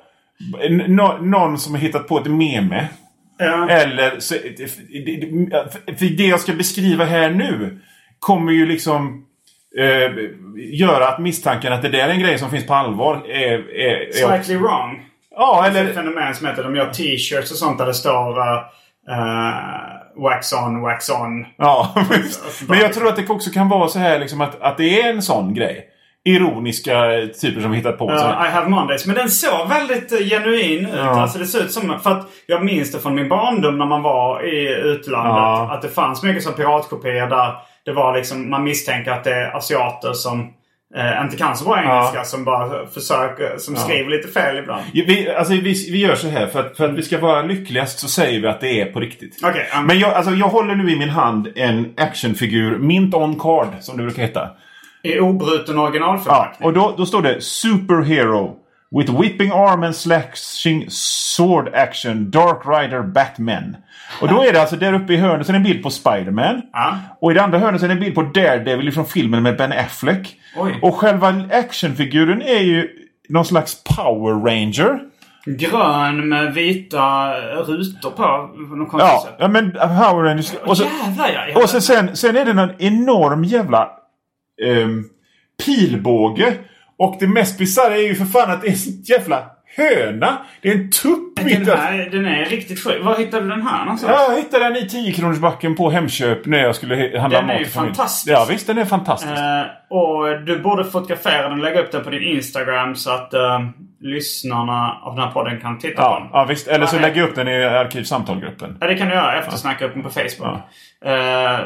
nå- 0.88 1.18
någon 1.22 1.58
som 1.58 1.74
har 1.74 1.82
hittat 1.82 2.08
på 2.08 2.18
ett 2.18 2.28
meme. 2.28 2.88
Ja. 3.38 3.70
Eller 3.70 4.20
så, 4.20 4.36
för 5.98 6.18
det 6.18 6.24
jag 6.24 6.40
ska 6.40 6.54
beskriva 6.54 7.06
här 7.06 7.30
nu 7.30 7.80
kommer 8.20 8.52
ju 8.52 8.66
liksom 8.66 9.26
eh, 9.78 10.12
göra 10.56 11.08
att 11.08 11.20
misstanken 11.20 11.74
att 11.74 11.82
det 11.82 11.90
där 11.90 12.08
är 12.08 12.10
en 12.10 12.20
grej 12.20 12.38
som 12.40 12.50
finns 12.50 12.68
på 12.68 12.74
allvar 12.74 13.26
är... 13.28 13.76
är, 13.76 14.12
Slightly 14.12 14.56
wrong. 14.58 15.06
ja, 15.36 15.66
Eller... 15.68 15.84
Ett 15.84 15.90
eller... 15.90 16.02
fenomen 16.02 16.36
som 16.36 16.48
heter 16.48 16.64
de 16.64 16.76
gör 16.76 16.94
t-shirts 16.94 17.52
och 17.52 17.58
sånt 17.58 17.78
där 17.78 17.86
det 17.86 17.94
står 17.94 18.40
uh, 18.40 18.56
uh, 19.10 20.24
wax 20.24 20.54
on, 20.54 20.82
wax 20.82 21.10
on. 21.10 21.46
Ja, 21.58 21.96
men 22.68 22.80
jag 22.80 22.94
tror 22.94 23.08
att 23.08 23.16
det 23.16 23.30
också 23.30 23.50
kan 23.52 23.70
vara 23.70 23.88
så 23.88 24.00
här 24.00 24.20
liksom 24.20 24.42
att, 24.42 24.62
att 24.62 24.78
det 24.78 25.02
är 25.02 25.10
en 25.14 25.22
sån 25.22 25.54
grej. 25.54 25.90
Ironiska 26.26 26.94
typer 27.42 27.62
som 27.62 27.74
hittar 27.74 27.92
på. 27.92 28.08
Så 28.08 28.26
I 28.26 28.50
have 28.52 28.70
Mondays. 28.70 29.06
Men 29.06 29.16
den 29.16 29.30
såg 29.30 29.70
väldigt 29.70 30.12
uh, 30.12 30.28
genuin 30.28 30.86
ut. 30.86 30.94
Ja. 30.96 31.22
Alltså 31.22 31.40
det 31.40 31.46
ser 31.46 31.64
ut 31.64 31.72
som... 31.72 32.00
För 32.04 32.12
att 32.12 32.28
jag 32.48 32.66
minns 32.66 32.92
det 32.92 33.00
från 33.00 33.16
min 33.16 33.30
barndom 33.30 33.78
när 33.78 33.86
man 33.86 34.02
var 34.02 34.46
i 34.46 34.68
utlandet. 34.84 35.34
Ja. 35.34 35.70
Att 35.72 35.82
det 35.82 35.90
fanns 35.90 36.24
mycket 36.24 36.44
som 36.44 36.54
piratkopior 36.54 37.30
där 37.30 37.54
det 37.86 37.92
var 37.92 38.18
liksom... 38.18 38.50
Man 38.50 38.64
misstänker 38.64 39.12
att 39.12 39.24
det 39.24 39.34
är 39.34 39.58
asiater 39.58 40.14
som 40.14 40.54
eh, 40.96 41.24
inte 41.24 41.38
kan 41.38 41.58
så 41.58 41.66
bra 41.66 41.84
engelska 41.84 42.24
som 42.24 42.44
bara 42.44 42.88
försöker, 42.88 43.58
som 43.58 43.76
skriver 43.76 44.10
lite 44.10 44.28
fel 44.28 44.58
ibland. 44.58 44.84
Vi, 44.94 45.30
alltså, 45.38 45.54
vi, 45.54 45.92
vi 45.92 45.98
gör 45.98 46.16
så 46.16 46.28
här. 46.28 46.48
För 46.48 46.60
att, 46.60 46.78
för 46.78 46.86
att 46.86 46.94
vi 46.94 47.02
ska 47.02 47.20
vara 47.20 47.42
lyckligast 47.42 48.00
så 48.00 48.08
säger 48.08 48.42
vi 48.42 48.48
att 48.48 48.62
det 48.62 48.82
är 48.82 48.86
på 48.86 49.00
riktigt. 49.00 49.40
Okej, 49.44 49.68
um, 49.78 49.86
Men 49.86 50.00
jag, 50.00 50.14
alltså, 50.14 50.32
jag 50.32 50.48
håller 50.48 50.76
nu 50.76 50.92
i 50.92 50.96
min 50.96 51.10
hand 51.10 51.48
en 51.56 51.94
actionfigur, 51.98 52.78
Mint 52.78 53.14
on 53.14 53.40
Card, 53.40 53.68
som 53.80 53.98
det 53.98 54.04
brukar 54.04 54.22
heta. 54.22 54.50
I 55.04 55.20
obruten 55.20 55.76
Ja, 55.76 55.82
originalförpackning. 55.82 56.68
och 56.68 56.74
då, 56.74 56.94
då 56.98 57.06
står 57.06 57.22
det 57.22 57.42
Superhero. 57.44 58.56
With 58.98 59.22
whipping 59.22 59.52
arm 59.52 59.84
and 59.84 59.96
slashing 59.96 60.86
sword 60.90 61.70
action 61.76 62.32
Dark 62.32 62.62
Rider 62.66 63.02
Batman. 63.02 63.76
Och 64.22 64.28
då 64.28 64.44
är 64.44 64.54
det 64.54 64.62
alltså 64.62 64.76
där 64.76 64.94
uppe 64.94 65.14
i 65.14 65.18
hörnet 65.18 65.46
så 65.46 65.52
är 65.52 65.54
det 65.54 65.58
en 65.58 65.64
bild 65.64 65.84
på 65.84 65.90
Spiderman. 65.90 66.62
Ja. 66.74 66.98
Och 67.22 67.32
i 67.32 67.34
det 67.34 67.44
andra 67.44 67.60
hörnet 67.60 67.80
så 67.82 67.86
är 67.86 67.88
det 67.88 67.94
en 67.96 68.00
bild 68.00 68.16
på 68.16 68.22
Daredevil 68.22 68.92
från 68.94 69.06
filmen 69.06 69.44
med 69.44 69.58
Ben 69.58 69.72
Affleck. 69.72 70.36
Oj. 70.58 70.80
Och 70.82 70.96
själva 70.96 71.28
actionfiguren 71.52 72.42
är 72.42 72.60
ju 72.62 72.90
någon 73.30 73.46
slags 73.46 73.84
Power 73.84 74.34
Ranger. 74.34 75.00
Grön 75.46 76.30
med 76.30 76.54
vita 76.54 77.34
rutor 77.68 78.10
på. 78.10 78.50
Ja, 79.00 79.28
ja 79.40 79.48
men 79.48 79.72
Power 79.72 80.24
Rangers. 80.24 80.54
Och 80.66 80.78
så, 80.78 80.84
Jävlar 80.84 81.30
ja! 81.30 81.48
Jag 81.48 81.64
och 81.64 81.70
så 81.70 81.82
sen, 81.82 82.16
sen 82.16 82.38
är 82.38 82.46
det 82.46 82.54
någon 82.54 82.72
enorm 82.80 83.44
jävla 83.44 83.90
ehm, 84.64 85.04
pilbåge. 85.66 86.54
Och 86.98 87.16
det 87.20 87.28
mest 87.28 87.58
bisarra 87.58 87.96
är 87.96 88.02
ju 88.08 88.16
för 88.16 88.26
fan 88.26 88.52
att 88.52 88.62
det 88.62 88.68
är 88.68 88.72
en 88.72 89.02
jävla 89.04 89.44
höna. 89.78 90.38
Det 90.62 90.70
är 90.70 90.76
en 90.76 90.90
tupp 90.92 91.44
mitt 91.44 91.56
den, 91.56 91.64
där. 91.66 91.76
här, 91.78 92.10
den 92.12 92.26
är 92.26 92.46
riktigt 92.46 92.84
sjuk. 92.84 93.04
Var 93.06 93.18
hittade 93.18 93.44
du 93.44 93.50
den 93.50 93.62
här 93.62 93.86
någonstans? 93.86 94.14
Ja, 94.18 94.28
jag 94.30 94.38
hittade 94.38 94.64
den 94.64 94.76
i 94.76 94.90
10 94.90 95.12
kronors 95.14 95.38
backen 95.40 95.76
på 95.76 95.90
Hemköp 95.90 96.46
när 96.46 96.58
jag 96.60 96.76
skulle 96.76 97.20
handla 97.20 97.42
Den 97.42 97.50
är 97.50 97.54
mat 97.54 97.60
ju 97.62 97.64
till 97.64 97.74
familjen. 97.74 97.96
fantastisk. 97.96 98.34
Ja 98.38 98.48
visst, 98.50 98.68
den 98.68 98.78
är 98.78 98.86
fantastisk. 98.86 99.32
Eh, 99.32 99.64
och 99.98 100.46
du 100.46 100.60
borde 100.60 100.84
fotografera 100.84 101.42
den 101.42 101.52
och 101.52 101.58
lägga 101.64 101.82
upp 101.82 101.92
den 101.92 102.04
på 102.04 102.10
din 102.10 102.24
Instagram 102.24 102.96
så 102.96 103.12
att 103.12 103.34
eh, 103.34 103.60
lyssnarna 104.02 104.98
av 105.02 105.16
den 105.16 105.24
här 105.26 105.32
podden 105.32 105.60
kan 105.62 105.80
titta 105.80 105.96
på 105.96 106.02
ja, 106.02 106.20
den. 106.20 106.30
ja 106.34 106.46
visst. 106.46 106.68
Eller 106.68 106.86
så 106.86 106.96
Ja, 106.96 107.02
lägger 107.02 107.22
jag 107.22 107.30
upp 107.30 107.36
den 107.36 107.48
i 107.48 107.64
arkivsamtalgruppen. 107.64 108.78
Ja, 108.82 108.88
det 108.88 108.96
kan 108.96 109.08
du 109.08 109.14
göra. 109.14 109.40
Eftersnackgruppen 109.40 110.04
på 110.04 110.10
Facebook. 110.10 110.58
Eh, 111.06 111.60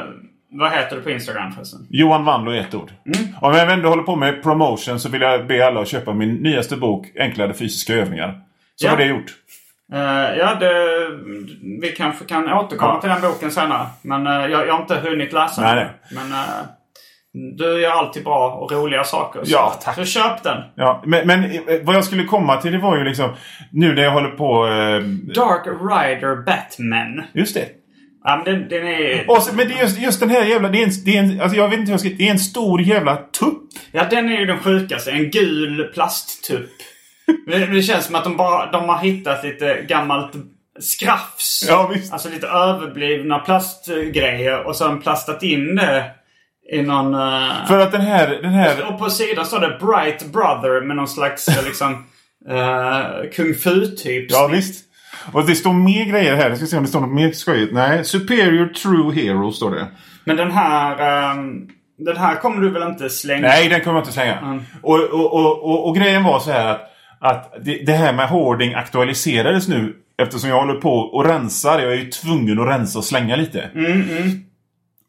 vad 0.50 0.72
heter 0.72 0.96
du 0.96 1.02
på 1.02 1.10
Instagram 1.10 1.52
förresten? 1.52 1.80
Johan 1.90 2.24
Wandlo 2.24 2.52
i 2.54 2.58
ett 2.58 2.74
ord. 2.74 2.92
Mm. 3.16 3.28
Om 3.40 3.54
jag 3.54 3.72
ändå 3.72 3.88
håller 3.88 4.02
på 4.02 4.16
med 4.16 4.42
promotion 4.42 5.00
så 5.00 5.08
vill 5.08 5.20
jag 5.22 5.46
be 5.46 5.66
alla 5.66 5.80
att 5.80 5.88
köpa 5.88 6.12
min 6.12 6.34
nyaste 6.34 6.76
bok 6.76 7.06
Enklare 7.18 7.54
fysiska 7.54 7.94
övningar. 7.94 8.40
Så 8.76 8.86
Ja. 8.86 8.90
har 8.90 8.96
det 8.96 9.04
gjort. 9.04 9.34
Eh, 9.92 10.38
ja, 10.38 10.54
det, 10.60 10.72
vi 11.80 11.88
kanske 11.96 12.24
kan 12.24 12.52
återkomma 12.52 12.94
Ja. 12.94 13.00
till 13.00 13.10
den 13.10 13.20
boken 13.20 13.50
senare. 13.50 13.86
Men 14.02 14.26
eh, 14.26 14.32
jag, 14.32 14.66
jag 14.68 14.72
har 14.74 14.80
inte 14.80 14.94
hunnit 14.96 15.32
läsa 15.32 15.62
Nej, 15.62 15.74
den. 15.74 15.86
nej. 15.86 16.24
Men 16.24 16.32
eh, 16.32 16.48
du 17.56 17.80
gör 17.80 17.90
alltid 17.90 18.24
bra 18.24 18.50
och 18.50 18.72
roliga 18.72 19.04
saker. 19.04 19.44
Så, 19.44 19.52
Ja, 19.52 19.74
tack. 19.84 19.94
Så 19.94 20.04
köp 20.04 20.42
den. 20.42 20.62
Ja, 20.74 21.02
men, 21.06 21.26
men 21.26 21.42
vad 21.82 21.96
jag 21.96 22.04
skulle 22.04 22.24
komma 22.24 22.56
till 22.56 22.72
det 22.72 22.78
var 22.78 22.98
ju 22.98 23.04
liksom 23.04 23.30
nu 23.72 23.94
när 23.94 24.02
jag 24.02 24.10
håller 24.10 24.30
på... 24.30 24.66
Dark 25.34 25.66
Rider 25.66 26.36
Batman. 26.36 27.22
just 27.32 27.54
det. 27.54 27.66
Ja, 28.28 28.36
men 28.36 28.44
den, 28.44 28.68
den 28.68 28.86
är... 28.86 29.40
Så, 29.40 29.54
men 29.54 29.68
det 29.68 29.74
är 29.74 29.80
just, 29.82 29.98
just 29.98 30.20
den 30.20 30.30
här 30.30 30.44
jävla... 30.44 30.68
Det 30.68 30.78
är 30.78 30.84
en, 30.84 30.90
det 31.04 31.16
är 31.16 31.22
en, 31.22 31.40
alltså 31.40 31.56
jag 31.56 31.68
vet 31.68 31.78
inte 31.78 31.90
hur 31.90 31.92
jag 31.92 32.00
ska... 32.00 32.08
Det 32.08 32.26
är 32.26 32.30
en 32.30 32.38
stor 32.38 32.82
jävla 32.82 33.16
tupp. 33.16 33.62
Ja, 33.92 34.04
den 34.10 34.28
är 34.28 34.38
ju 34.38 34.46
den 34.46 34.58
sjukaste. 34.58 35.10
En 35.10 35.30
gul 35.30 35.90
plasttupp. 35.94 36.70
det, 37.46 37.66
det 37.66 37.82
känns 37.82 38.04
som 38.04 38.14
att 38.14 38.24
de 38.24 38.36
bara 38.36 38.70
de 38.70 38.88
har 38.88 38.98
hittat 38.98 39.44
lite 39.44 39.84
gammalt 39.88 40.32
skrafs. 40.80 41.64
Ja, 41.68 41.90
visst. 41.94 42.12
Alltså 42.12 42.28
lite 42.28 42.46
överblivna 42.46 43.38
plastgrejer 43.38 44.66
och 44.66 44.76
sen 44.76 45.00
plastat 45.00 45.42
in 45.42 45.76
det 45.76 46.10
i 46.72 46.82
någon... 46.82 47.14
eh, 47.14 47.66
För 47.68 47.78
att 47.80 47.92
den 47.92 48.00
här... 48.00 48.28
Den 48.28 48.52
här 48.52 48.92
Och 48.92 48.98
på 48.98 49.10
sidan 49.10 49.46
står 49.46 49.60
det 49.60 49.78
Bright 49.80 50.32
Brother 50.32 50.80
med 50.80 50.96
någon 50.96 51.08
slags 51.08 51.48
eh, 51.48 51.64
liksom 51.64 51.92
uh, 52.50 53.30
kung 53.32 53.54
fu-typ. 53.54 54.30
ja, 54.30 54.46
visst. 54.52 54.87
Och 55.32 55.46
det 55.46 55.54
står 55.54 55.72
mer 55.72 56.04
grejer 56.04 56.36
här. 56.36 56.48
Jag 56.48 56.56
ska 56.58 56.66
se 56.66 56.76
om 56.76 56.82
det 56.82 56.88
står 56.88 57.00
något 57.00 57.14
mer 57.14 57.32
skojigt. 57.32 57.72
Nej. 57.72 58.04
Superior 58.04 58.66
True 58.66 59.14
Hero 59.14 59.52
står 59.52 59.70
det. 59.70 59.86
Men 60.24 60.36
den 60.36 60.50
här... 60.50 61.30
ehm, 61.32 61.68
den 61.98 62.16
här 62.16 62.34
kommer 62.34 62.60
du 62.62 62.70
väl 62.70 62.82
inte 62.88 63.10
slänga? 63.10 63.40
Nej, 63.48 63.68
den 63.68 63.80
kommer 63.80 63.96
jag 63.96 64.02
inte 64.02 64.12
slänga. 64.12 64.38
Mm. 64.38 64.60
Och, 64.82 65.00
och, 65.00 65.32
och, 65.34 65.64
och, 65.64 65.88
och 65.88 65.96
grejen 65.96 66.24
var 66.24 66.38
så 66.40 66.50
här 66.50 66.66
att, 66.70 66.80
att 67.20 67.64
det, 67.64 67.82
det 67.86 67.92
här 67.92 68.12
med 68.12 68.28
hoarding 68.28 68.74
aktualiserades 68.74 69.68
nu 69.68 69.96
eftersom 70.22 70.50
jag 70.50 70.60
håller 70.60 70.80
på 70.80 70.92
och 70.98 71.24
rensar. 71.24 71.78
Jag 71.80 71.92
är 71.92 71.96
ju 71.96 72.10
tvungen 72.10 72.58
att 72.60 72.68
rensa 72.68 72.98
och 72.98 73.04
slänga 73.04 73.36
lite. 73.36 73.60
Mm, 73.74 74.02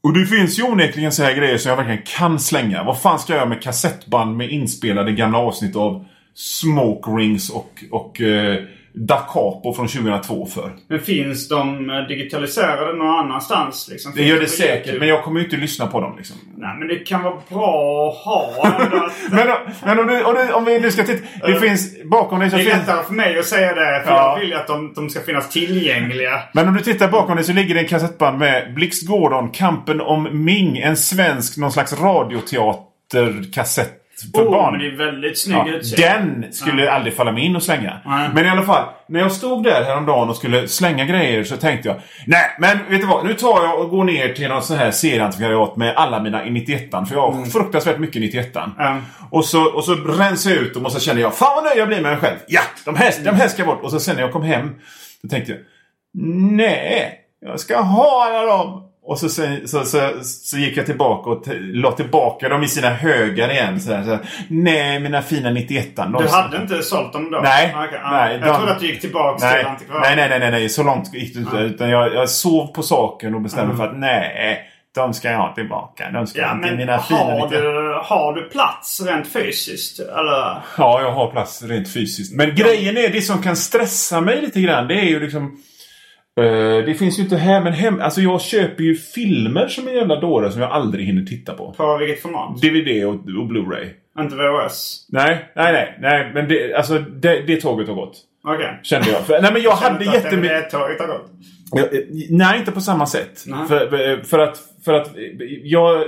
Och 0.04 0.14
det 0.14 0.26
finns 0.26 0.60
ju 0.60 0.64
onekligen 0.64 1.12
så 1.12 1.24
här 1.24 1.34
grejer 1.34 1.58
som 1.58 1.70
jag 1.70 1.78
verkligen 1.78 2.04
kan 2.18 2.40
slänga. 2.40 2.84
Vad 2.84 3.02
fan 3.02 3.20
ska 3.20 3.34
jag 3.34 3.38
göra 3.40 3.50
med 3.50 3.62
kassettband 3.64 4.38
med 4.38 4.50
inspelade 4.50 5.12
gamla 5.12 5.38
avsnitt 5.38 5.76
av 5.76 6.06
Smoke 6.36 7.12
Rings 7.12 7.50
och, 7.50 7.84
och 7.92 8.22
eh, 8.22 8.64
Da 9.02 9.18
Capo 9.18 9.74
från 9.74 9.88
2002 9.88 10.46
för? 10.46 10.72
Men 10.88 11.00
finns 11.00 11.48
de 11.50 11.90
eh, 11.90 11.96
digitaliserade 12.08 12.94
någon 12.94 13.20
annanstans? 13.20 13.88
Liksom? 13.92 14.12
Det 14.16 14.24
gör 14.24 14.40
det 14.40 14.48
säkert, 14.48 14.76
YouTube? 14.76 15.00
men 15.00 15.08
jag 15.08 15.24
kommer 15.24 15.40
ju 15.40 15.46
inte 15.46 15.58
lyssna 15.58 15.88
på 15.88 16.02
dem 16.02 16.18
liksom. 16.18 16.36
Nej, 16.58 16.76
men 16.80 16.88
det 16.88 16.96
kan 16.96 17.24
vara 17.24 17.36
bra 17.50 18.10
att 18.10 18.18
ha. 18.26 18.54
Men, 19.32 19.48
men 19.86 20.00
om, 20.00 20.08
du, 20.08 20.24
om, 20.24 20.36
du, 20.36 20.54
om 20.54 20.66
vi 20.66 20.80
nu 20.80 20.92
ska 20.92 21.04
titta. 21.04 21.48
Det 21.48 21.60
finns 21.60 22.04
bakom 22.04 22.40
dig 22.40 22.50
så 22.50 22.56
det 22.56 22.62
är 22.62 22.66
finns... 22.66 22.78
lättare 22.88 23.04
för 23.04 23.14
mig 23.14 23.40
att 23.40 23.46
säga 23.46 23.68
det. 23.68 24.04
För 24.06 24.12
Ja. 24.12 24.34
jag 24.34 24.40
vill 24.40 24.50
ju 24.50 24.56
att 24.56 24.68
de, 24.68 24.94
de 24.94 25.10
ska 25.10 25.20
finnas 25.22 25.50
tillgängliga. 25.50 26.44
Men 26.54 26.68
om 26.68 26.74
du 26.74 26.82
tittar 26.82 27.08
bakom 27.08 27.36
dig 27.36 27.46
så 27.46 27.54
ligger 27.54 27.76
det 27.76 27.82
en 27.82 27.88
kassettband 27.88 28.40
med 28.40 28.74
Blixt 28.74 29.08
Gordon, 29.08 29.50
Kampen 29.52 30.02
om 30.02 30.44
Ming. 30.46 30.78
En 30.78 30.98
svensk, 30.98 31.58
någon 31.58 31.72
slags 31.72 31.94
radioteaterkassett 32.02 33.99
för 34.36 34.42
Oh, 34.42 34.52
barn. 34.52 34.80
det 34.80 34.88
är 34.88 34.96
väldigt 34.98 35.40
snygg 35.40 35.58
Ja, 35.58 35.98
den 35.98 36.46
skulle 36.54 36.92
aldrig 36.92 37.14
falla 37.16 37.32
mig 37.32 37.46
in 37.46 37.56
att 37.56 37.64
slänga. 37.64 38.00
Nej. 38.06 38.30
Men 38.34 38.46
i 38.46 38.50
alla 38.50 38.62
fall, 38.64 38.86
när 39.08 39.20
jag 39.20 39.32
stod 39.32 39.64
där 39.64 39.84
häromdagen 39.84 40.30
och 40.30 40.36
skulle 40.36 40.68
slänga 40.68 41.06
grejer 41.06 41.44
så 41.44 41.58
tänkte 41.58 41.88
jag 41.88 41.98
Nej, 42.28 42.46
men 42.60 42.78
vet 42.90 43.02
du 43.02 43.08
vad? 43.08 43.26
Nu 43.26 43.34
tar 43.34 43.64
jag 43.64 43.80
och 43.80 43.90
går 43.90 44.04
ner 44.04 44.34
till 44.34 44.48
någon 44.50 44.64
sån 44.64 44.78
här 44.78 44.92
serieantikvariat 44.92 45.76
med 45.76 45.96
alla 45.96 46.20
mina 46.24 46.46
i 46.46 46.50
91 46.52 46.90
För 46.92 47.16
jag 47.16 47.32
har 47.32 47.46
fruktansvärt 47.46 47.98
mycket 48.00 48.16
i 48.16 48.20
91 48.20 48.50
Ja. 48.54 48.98
och, 49.32 49.46
så, 49.46 49.64
och 49.66 49.84
så 49.84 49.94
rensar 49.96 50.50
jag 50.52 50.60
ut 50.60 50.74
dem 50.74 50.86
och 50.86 50.92
så 50.92 51.00
känner 51.00 51.22
jag 51.22 51.36
Fan 51.36 51.56
vad 51.56 51.64
nöjd 51.64 51.78
jag 51.78 51.88
blir 51.88 52.02
med 52.02 52.12
mig 52.12 52.20
själv. 52.22 52.38
Ja, 52.48 52.62
de 52.86 52.96
här, 52.96 53.14
de 53.24 53.30
här 53.32 53.48
ska 53.48 53.66
bort. 53.66 53.84
Och 53.84 53.92
så 53.92 54.00
sen 54.00 54.16
när 54.16 54.24
jag 54.24 54.32
kom 54.34 54.44
hem 54.44 54.76
då 55.24 55.30
tänkte 55.30 55.52
jag 55.52 55.62
Nej, 56.52 57.14
jag 57.46 57.60
ska 57.60 57.82
ha 57.82 58.26
alla 58.26 58.46
dem. 58.58 58.84
Och 59.10 59.20
så, 59.20 59.30
sen, 59.30 59.68
så, 59.68 59.84
så, 59.86 60.10
så 60.24 60.58
gick 60.58 60.78
jag 60.78 60.86
tillbaka 60.86 61.30
och 61.30 61.44
la 61.60 61.92
tillbaka 61.92 62.50
dem 62.50 62.64
i 62.64 62.68
sina 62.68 62.90
högar 62.90 63.52
igen. 63.52 63.80
Så 63.82 64.04
så 64.06 64.18
Nej, 64.48 65.00
mina 65.00 65.22
fina 65.22 65.50
91 65.50 65.96
de 65.96 66.12
Du 66.20 66.28
ska- 66.28 66.38
hade 66.38 66.58
inte 66.58 66.84
sålt 66.84 67.14
dem 67.14 67.32
då? 67.32 67.40
Nej. 67.40 67.72
Ja. 67.74 68.12
Nej, 68.12 68.34
jag 68.34 68.42
de- 68.42 68.56
trodde 68.58 68.72
att 68.72 68.80
du 68.80 68.88
gick 68.88 69.02
tillbaka 69.02 69.46
Nej, 69.46 69.60
till 69.60 69.68
antikvariat. 69.68 70.04
nej, 70.18 70.30
nej, 70.30 70.40
nej, 70.40 70.52
nej, 70.52 70.70
så 70.70 70.84
långt 70.84 71.14
gick 71.14 71.34
det 71.34 71.40
inte. 71.40 71.58
Utan 71.58 71.90
jag, 71.90 72.14
jag 72.14 72.30
sov 72.30 72.68
på 72.68 72.84
saken 72.84 73.36
och 73.36 73.42
bestämde 73.42 73.76
för 73.78 73.84
att 73.88 73.98
nej, 73.98 74.62
de 74.96 75.14
ska 75.14 75.32
jag 75.32 75.38
ha 75.38 75.54
tillbaka. 75.56 76.10
De 76.14 76.28
ska 76.28 76.42
Ja, 76.42 76.54
men 76.56 76.78
mina 76.78 76.98
har 76.98 77.36
91. 77.36 77.50
du, 77.52 77.94
har 78.04 78.34
du 78.34 78.50
plats 78.50 79.02
rent 79.08 79.28
fysiskt? 79.34 80.00
Eller? 80.00 80.58
Ja, 80.78 81.02
jag 81.02 81.12
har 81.12 81.32
plats 81.32 81.64
rent 81.64 81.94
fysiskt. 81.94 82.36
Men 82.36 82.56
grejen 82.56 82.98
är, 82.98 83.10
det 83.10 83.22
som 83.22 83.42
kan 83.42 83.56
stressa 83.56 84.22
mig 84.22 84.42
lite 84.42 84.62
grann, 84.62 84.88
det 84.88 84.94
är 84.96 85.06
ju 85.06 85.20
liksom... 85.20 85.58
eh, 86.44 86.86
det 86.86 86.94
finns 86.94 87.20
ju 87.20 87.24
inte 87.24 87.38
här, 87.38 87.62
men 87.62 87.74
hem, 87.74 88.02
alltså 88.02 88.22
jag 88.22 88.42
köper 88.42 88.84
ju 88.84 88.96
filmer 88.96 89.68
som 89.68 89.88
en 89.88 89.94
jävla 89.96 90.20
dåre 90.20 90.52
som 90.52 90.62
jag 90.62 90.72
aldrig 90.72 91.06
hinner 91.06 91.24
titta 91.24 91.54
på. 91.54 91.74
På 91.78 91.98
vilket 91.98 92.22
format? 92.22 92.62
DVD 92.62 93.06
och, 93.06 93.14
och 93.14 93.48
Blu-ray. 93.50 93.90
Inte 94.20 94.36
VHS? 94.36 95.08
Nej, 95.10 95.52
nej, 95.56 95.74
nej, 95.74 95.98
nej, 96.02 96.32
men 96.34 96.48
det, 96.48 96.74
alltså 96.74 97.00
det, 97.00 97.42
det 97.48 97.62
tåget 97.62 97.88
har 97.88 97.96
gått. 97.96 98.18
Okej. 98.44 98.80
Kände 98.84 99.10
jag. 99.10 99.22
För, 99.22 99.42
nej 99.42 99.54
men 99.54 99.62
jag 99.62 99.72
hade 99.72 100.06
Inte 100.06 100.18
att 100.18 100.24
jättemycket... 100.24 100.72
DVD-tåget 100.72 101.00
har 101.00 101.08
gått? 101.08 101.32
Eh, 101.78 101.86
Nej, 102.30 102.60
inte 102.60 102.72
på 102.72 102.82
samma 102.82 103.06
sätt. 103.06 103.40
För, 103.68 104.24
för 104.24 104.40
att, 104.40 104.58
för 104.86 104.94
att 104.94 105.12
jag... 105.64 106.04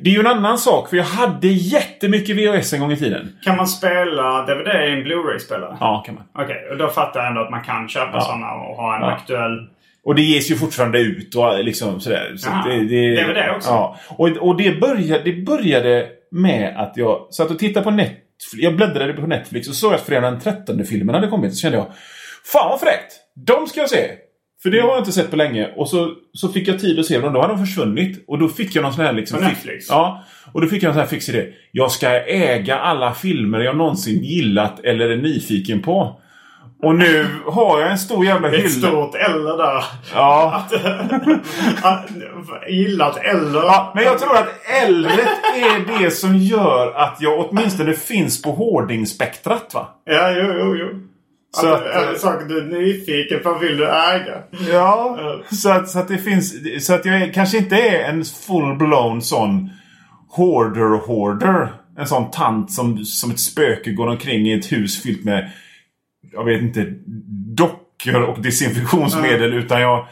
Det 0.00 0.10
är 0.10 0.14
ju 0.14 0.20
en 0.20 0.26
annan 0.26 0.58
sak. 0.58 0.88
För 0.90 0.96
jag 0.96 1.04
hade 1.04 1.46
jättemycket 1.48 2.36
VHS 2.36 2.72
en 2.72 2.80
gång 2.80 2.92
i 2.92 2.96
tiden. 2.96 3.32
Kan 3.44 3.56
man 3.56 3.66
spela 3.66 4.46
DVD 4.46 4.66
i 4.88 4.92
en 4.92 5.02
Blu-ray-spelare? 5.04 5.76
Ja, 5.80 6.02
kan 6.06 6.14
man. 6.14 6.24
Okej, 6.44 6.68
och 6.70 6.76
då 6.78 6.88
fattar 6.88 7.20
jag 7.20 7.28
ändå 7.28 7.40
att 7.40 7.50
man 7.50 7.62
kan 7.64 7.88
köpa 7.88 8.10
Ja. 8.14 8.20
sådana 8.20 8.52
och 8.52 8.76
ha 8.76 8.96
en 8.96 9.02
Ja. 9.02 9.12
aktuell... 9.12 9.68
Och 10.04 10.14
det 10.14 10.22
ges 10.22 10.50
ju 10.50 10.54
fortfarande 10.56 10.98
ut 11.00 11.34
och 11.34 11.64
liksom 11.64 12.00
sådär. 12.00 12.32
Så 12.36 12.50
det, 12.68 12.84
det, 12.84 13.22
DVD 13.22 13.56
också? 13.56 13.70
Ja. 13.70 13.96
Och, 14.08 14.28
och 14.28 14.56
det, 14.56 14.80
började, 14.80 15.24
det 15.24 15.32
började 15.32 16.06
med 16.30 16.76
att 16.76 16.92
jag 16.96 17.28
satt 17.34 17.50
och 17.50 17.58
tittade 17.58 17.84
på 17.84 17.90
Netflix. 17.90 18.20
Jag 18.54 18.76
bläddrade 18.76 19.12
på 19.12 19.26
Netflix 19.26 19.68
och 19.68 19.74
såg 19.74 19.94
att 19.94 20.00
fredag 20.00 20.30
den 20.30 20.40
13 20.40 20.84
filmen 20.84 21.14
hade 21.14 21.26
kommit. 21.26 21.54
Så 21.54 21.60
kände 21.60 21.78
jag 21.78 21.86
Fan 22.52 22.68
vad 22.70 22.80
fräckt! 22.80 23.12
De 23.46 23.66
ska 23.66 23.80
jag 23.80 23.90
se! 23.90 24.10
För 24.62 24.70
det 24.70 24.80
har 24.80 24.88
jag 24.88 24.98
inte 24.98 25.12
sett 25.12 25.30
på 25.30 25.36
länge. 25.36 25.68
Och 25.76 25.88
så, 25.88 26.10
så 26.32 26.48
fick 26.48 26.68
jag 26.68 26.78
tid 26.80 26.98
att 26.98 27.06
se 27.06 27.18
dem. 27.18 27.32
Då 27.32 27.40
hade 27.40 27.52
de 27.52 27.66
försvunnit. 27.66 28.24
Och 28.26 28.38
då 28.38 28.48
fick 28.48 28.74
jag 28.74 28.82
någon 28.82 28.92
sån 28.92 29.04
här 29.04 29.12
liksom... 29.12 29.38
På 29.38 29.44
fix- 29.44 29.54
Netflix? 29.56 29.86
Ja. 29.88 30.24
Och 30.52 30.60
då 30.60 30.66
fick 30.66 30.82
jag 30.82 30.88
en 30.88 30.94
sån 30.94 31.00
här 31.00 31.08
fix 31.08 31.28
idé. 31.28 31.46
Jag 31.72 31.90
ska 31.90 32.08
äga 32.24 32.76
alla 32.78 33.14
filmer 33.14 33.58
jag 33.60 33.76
någonsin 33.76 34.22
gillat 34.24 34.80
eller 34.84 35.08
är 35.10 35.16
nyfiken 35.16 35.82
på. 35.82 36.20
Och 36.82 36.94
nu 36.94 37.26
har 37.46 37.80
jag 37.80 37.90
en 37.90 37.98
stor 37.98 38.24
jävla 38.24 38.48
är 38.48 38.52
ett 38.54 38.60
hylla. 38.60 38.88
stort 38.88 39.14
eller 39.14 39.56
där. 39.56 39.84
Ja. 40.14 40.54
Att, 40.54 40.72
att, 41.84 42.10
gillat 42.70 43.16
eller. 43.16 43.60
ja. 43.60 43.92
Men 43.94 44.04
jag 44.04 44.18
tror 44.18 44.36
att 44.36 44.48
äldret 44.84 45.28
är 45.56 45.98
det 46.02 46.10
som 46.10 46.36
gör 46.36 46.92
att 46.96 47.16
jag 47.20 47.38
åtminstone 47.50 47.92
finns 47.92 48.42
på 48.42 48.50
hårdingspektrat 48.52 49.74
va? 49.74 49.88
Ja, 50.04 50.30
jo, 50.36 50.52
jo, 50.58 50.76
jo. 50.76 50.88
Så 51.52 51.60
Så 51.60 51.66
att, 51.68 51.86
att, 51.86 52.02
eh, 52.04 52.08
en 52.08 52.18
sak 52.18 52.48
du 52.48 52.58
är 52.58 52.64
nyfiken 52.64 53.40
på 53.42 53.54
vill 53.54 53.76
du 53.76 53.88
äga. 53.88 54.42
Ja. 54.70 55.18
Så 55.50 55.70
att, 55.70 55.88
så 55.88 55.98
att 55.98 56.08
det 56.08 56.18
finns... 56.18 56.54
Så 56.86 56.94
att 56.94 57.04
jag 57.04 57.22
är, 57.22 57.32
kanske 57.32 57.58
inte 57.58 57.76
är 57.76 58.10
en 58.10 58.22
full-blown 58.24 59.20
sån 59.20 59.70
hoarder-hoarder. 60.36 61.68
En 61.98 62.06
sån 62.06 62.30
tant 62.30 62.72
som, 62.72 63.04
som 63.04 63.30
ett 63.30 63.40
spöke 63.40 63.92
går 63.92 64.06
omkring 64.06 64.46
i 64.46 64.58
ett 64.58 64.72
hus 64.72 65.02
fyllt 65.02 65.24
med, 65.24 65.50
jag 66.32 66.44
vet 66.44 66.62
inte, 66.62 66.86
dockor 67.56 68.22
och 68.22 68.42
desinfektionsmedel. 68.42 69.54
Utan 69.54 69.80
jag 69.80 70.06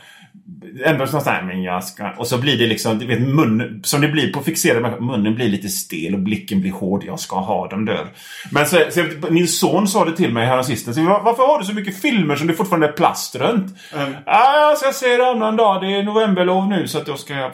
ändå 0.85 1.07
så 1.07 1.19
här, 1.19 1.43
men 1.43 1.63
jag 1.63 1.85
ska... 1.85 2.11
Och 2.17 2.27
så 2.27 2.39
blir 2.39 2.59
det 2.59 2.67
liksom, 2.67 2.99
du 2.99 3.07
vet 3.07 3.21
mun, 3.21 3.81
som 3.85 4.01
det 4.01 4.09
blir 4.09 4.33
på 4.33 4.41
fixerade 4.41 4.81
människor. 4.81 5.01
Munnen 5.05 5.35
blir 5.35 5.49
lite 5.49 5.69
stel 5.69 6.15
och 6.15 6.21
blicken 6.21 6.61
blir 6.61 6.73
hård. 6.73 7.05
Jag 7.07 7.21
ska 7.21 7.37
ha 7.37 7.69
dem 7.69 7.85
där. 7.85 8.07
Men 8.53 8.67
så, 8.67 8.79
så, 8.91 9.05
min 9.31 9.49
son 9.49 9.89
sa 9.89 10.05
det 10.05 10.17
till 10.17 10.33
mig 10.33 10.47
häromsistens. 10.47 10.97
Varför 10.99 11.43
har 11.47 11.59
du 11.59 11.65
så 11.65 11.75
mycket 11.75 12.01
filmer 12.03 12.37
som 12.37 12.47
det 12.47 12.55
fortfarande 12.55 12.87
är 12.89 12.93
plast 12.93 13.35
runt? 13.37 13.77
Mm. 13.95 14.13
Ah, 14.27 14.69
jag 14.69 14.79
ska 14.79 14.93
se 14.93 15.17
det 15.17 15.27
annan 15.31 15.57
dag. 15.57 15.83
Det 15.83 15.87
är 15.95 16.03
novemberlov 16.03 16.69
nu 16.69 16.89
så 16.89 16.99
att 16.99 17.07
då 17.07 17.17
ska 17.17 17.35
jag... 17.35 17.53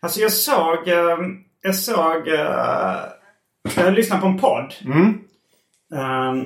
Alltså 0.00 0.20
jag 0.20 0.32
såg... 0.32 0.88
eh, 0.88 1.16
Jag 1.62 1.74
såg... 1.74 2.28
eh, 2.28 2.96
Jag 3.76 3.94
lyssnade 3.94 4.22
på 4.22 4.28
en 4.28 4.38
podd. 4.38 4.74
Mm. 4.84 5.08
Eh, 5.94 6.42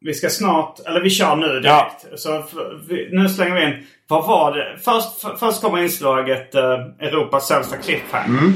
Vi 0.00 0.14
ska 0.14 0.28
snart... 0.28 0.80
Eller 0.86 1.00
vi 1.00 1.10
kör 1.10 1.36
nu 1.36 1.46
direkt. 1.60 2.06
Ja. 2.10 2.16
Så 2.16 2.44
vi, 2.88 3.08
nu 3.12 3.28
slänger 3.28 3.54
vi 3.54 3.64
in. 3.64 3.86
Vad 4.08 4.26
var 4.26 4.52
det? 4.56 4.78
Först, 4.78 5.24
f- 5.24 5.32
först 5.38 5.60
kommer 5.62 5.82
inslaget 5.82 6.54
uh, 6.54 6.62
Europas 7.06 7.48
sämsta 7.48 7.76
cliffhanger. 7.76 8.38
Mm. 8.38 8.52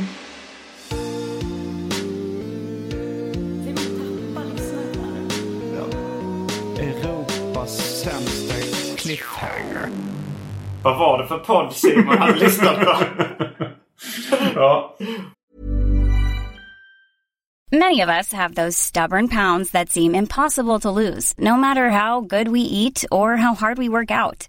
Europas 6.79 8.03
sämsta 8.03 8.55
cliffhanger. 8.97 9.89
Vad 10.83 10.99
var 10.99 11.19
det 11.23 11.27
för 11.29 11.39
podd 11.39 11.73
Simon 11.75 12.19
hade 12.19 12.39
lyssnat 12.39 12.81
på? 12.81 12.97
Ja. 14.55 14.97
Many 17.73 18.03
of 18.03 18.09
us 18.09 18.33
have 18.33 18.55
those 18.55 18.77
stubborn 18.79 19.29
pounds 19.29 19.71
that 19.71 19.91
seem 19.91 20.15
impossible 20.15 20.81
to 20.81 20.91
lose, 20.91 21.35
no 21.39 21.57
matter 21.57 21.91
how 21.91 22.21
good 22.21 22.49
we 22.49 22.61
eat 22.61 23.05
or 23.11 23.37
how 23.37 23.55
hard 23.55 23.79
we 23.79 23.89
work 23.89 24.11
out. 24.11 24.49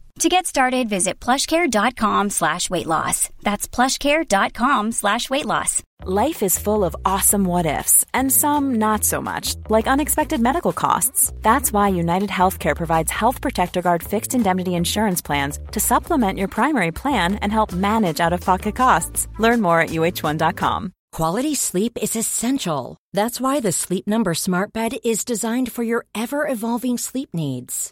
To 0.21 0.29
get 0.29 0.45
started, 0.45 0.87
visit 0.87 1.19
plushcare.com 1.19 2.29
slash 2.29 2.69
weight 2.69 2.85
loss. 2.85 3.29
That's 3.41 3.67
plushcare.com 3.67 4.91
slash 4.91 5.31
weight 5.31 5.47
loss. 5.47 5.81
Life 6.03 6.43
is 6.43 6.59
full 6.59 6.83
of 6.83 6.95
awesome 7.03 7.43
what 7.43 7.65
ifs, 7.65 8.05
and 8.13 8.31
some 8.31 8.75
not 8.75 9.03
so 9.03 9.19
much, 9.19 9.55
like 9.67 9.87
unexpected 9.87 10.39
medical 10.39 10.73
costs. 10.73 11.33
That's 11.41 11.73
why 11.73 11.87
United 11.87 12.29
Healthcare 12.29 12.75
provides 12.75 13.09
Health 13.09 13.41
Protector 13.41 13.81
Guard 13.81 14.03
fixed 14.03 14.35
indemnity 14.35 14.75
insurance 14.75 15.23
plans 15.23 15.57
to 15.71 15.79
supplement 15.79 16.37
your 16.37 16.49
primary 16.49 16.91
plan 16.91 17.35
and 17.41 17.51
help 17.51 17.73
manage 17.73 18.19
out 18.19 18.31
of 18.31 18.41
pocket 18.41 18.75
costs. 18.75 19.27
Learn 19.39 19.59
more 19.59 19.81
at 19.81 19.89
uh1.com. 19.89 20.93
Quality 21.11 21.55
sleep 21.55 21.97
is 21.99 22.15
essential. 22.15 22.97
That's 23.11 23.41
why 23.41 23.59
the 23.59 23.71
Sleep 23.71 24.05
Number 24.05 24.35
Smart 24.35 24.71
Bed 24.71 24.97
is 25.03 25.25
designed 25.25 25.71
for 25.71 25.81
your 25.81 26.05
ever 26.13 26.47
evolving 26.47 26.99
sleep 26.99 27.29
needs. 27.33 27.91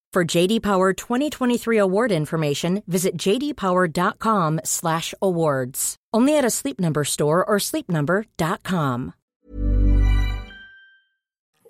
For 0.13 0.25
JD 0.25 0.61
Power 0.61 0.91
2023 0.91 1.77
award 1.77 2.11
information, 2.11 2.83
visit 2.85 3.15
jdpower.com/awards. 3.15 5.95
Only 6.13 6.37
at 6.37 6.43
a 6.43 6.49
Sleep 6.49 6.81
Number 6.81 7.05
store 7.05 7.45
or 7.45 7.59
sleepnumber.com. 7.59 9.13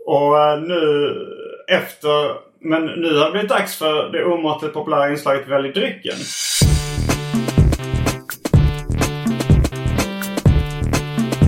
Och 0.06 0.40
eh, 0.40 0.62
nu 0.62 1.16
efter... 1.70 2.52
Men 2.64 2.86
nu 2.86 3.18
har 3.18 3.26
det 3.26 3.32
blivit 3.32 3.50
dags 3.50 3.76
för 3.76 4.12
det 4.12 4.26
omåttligt 4.26 4.74
populära 4.74 5.12
inslaget 5.12 5.48
Välj 5.48 5.72
drycken. 5.72 6.18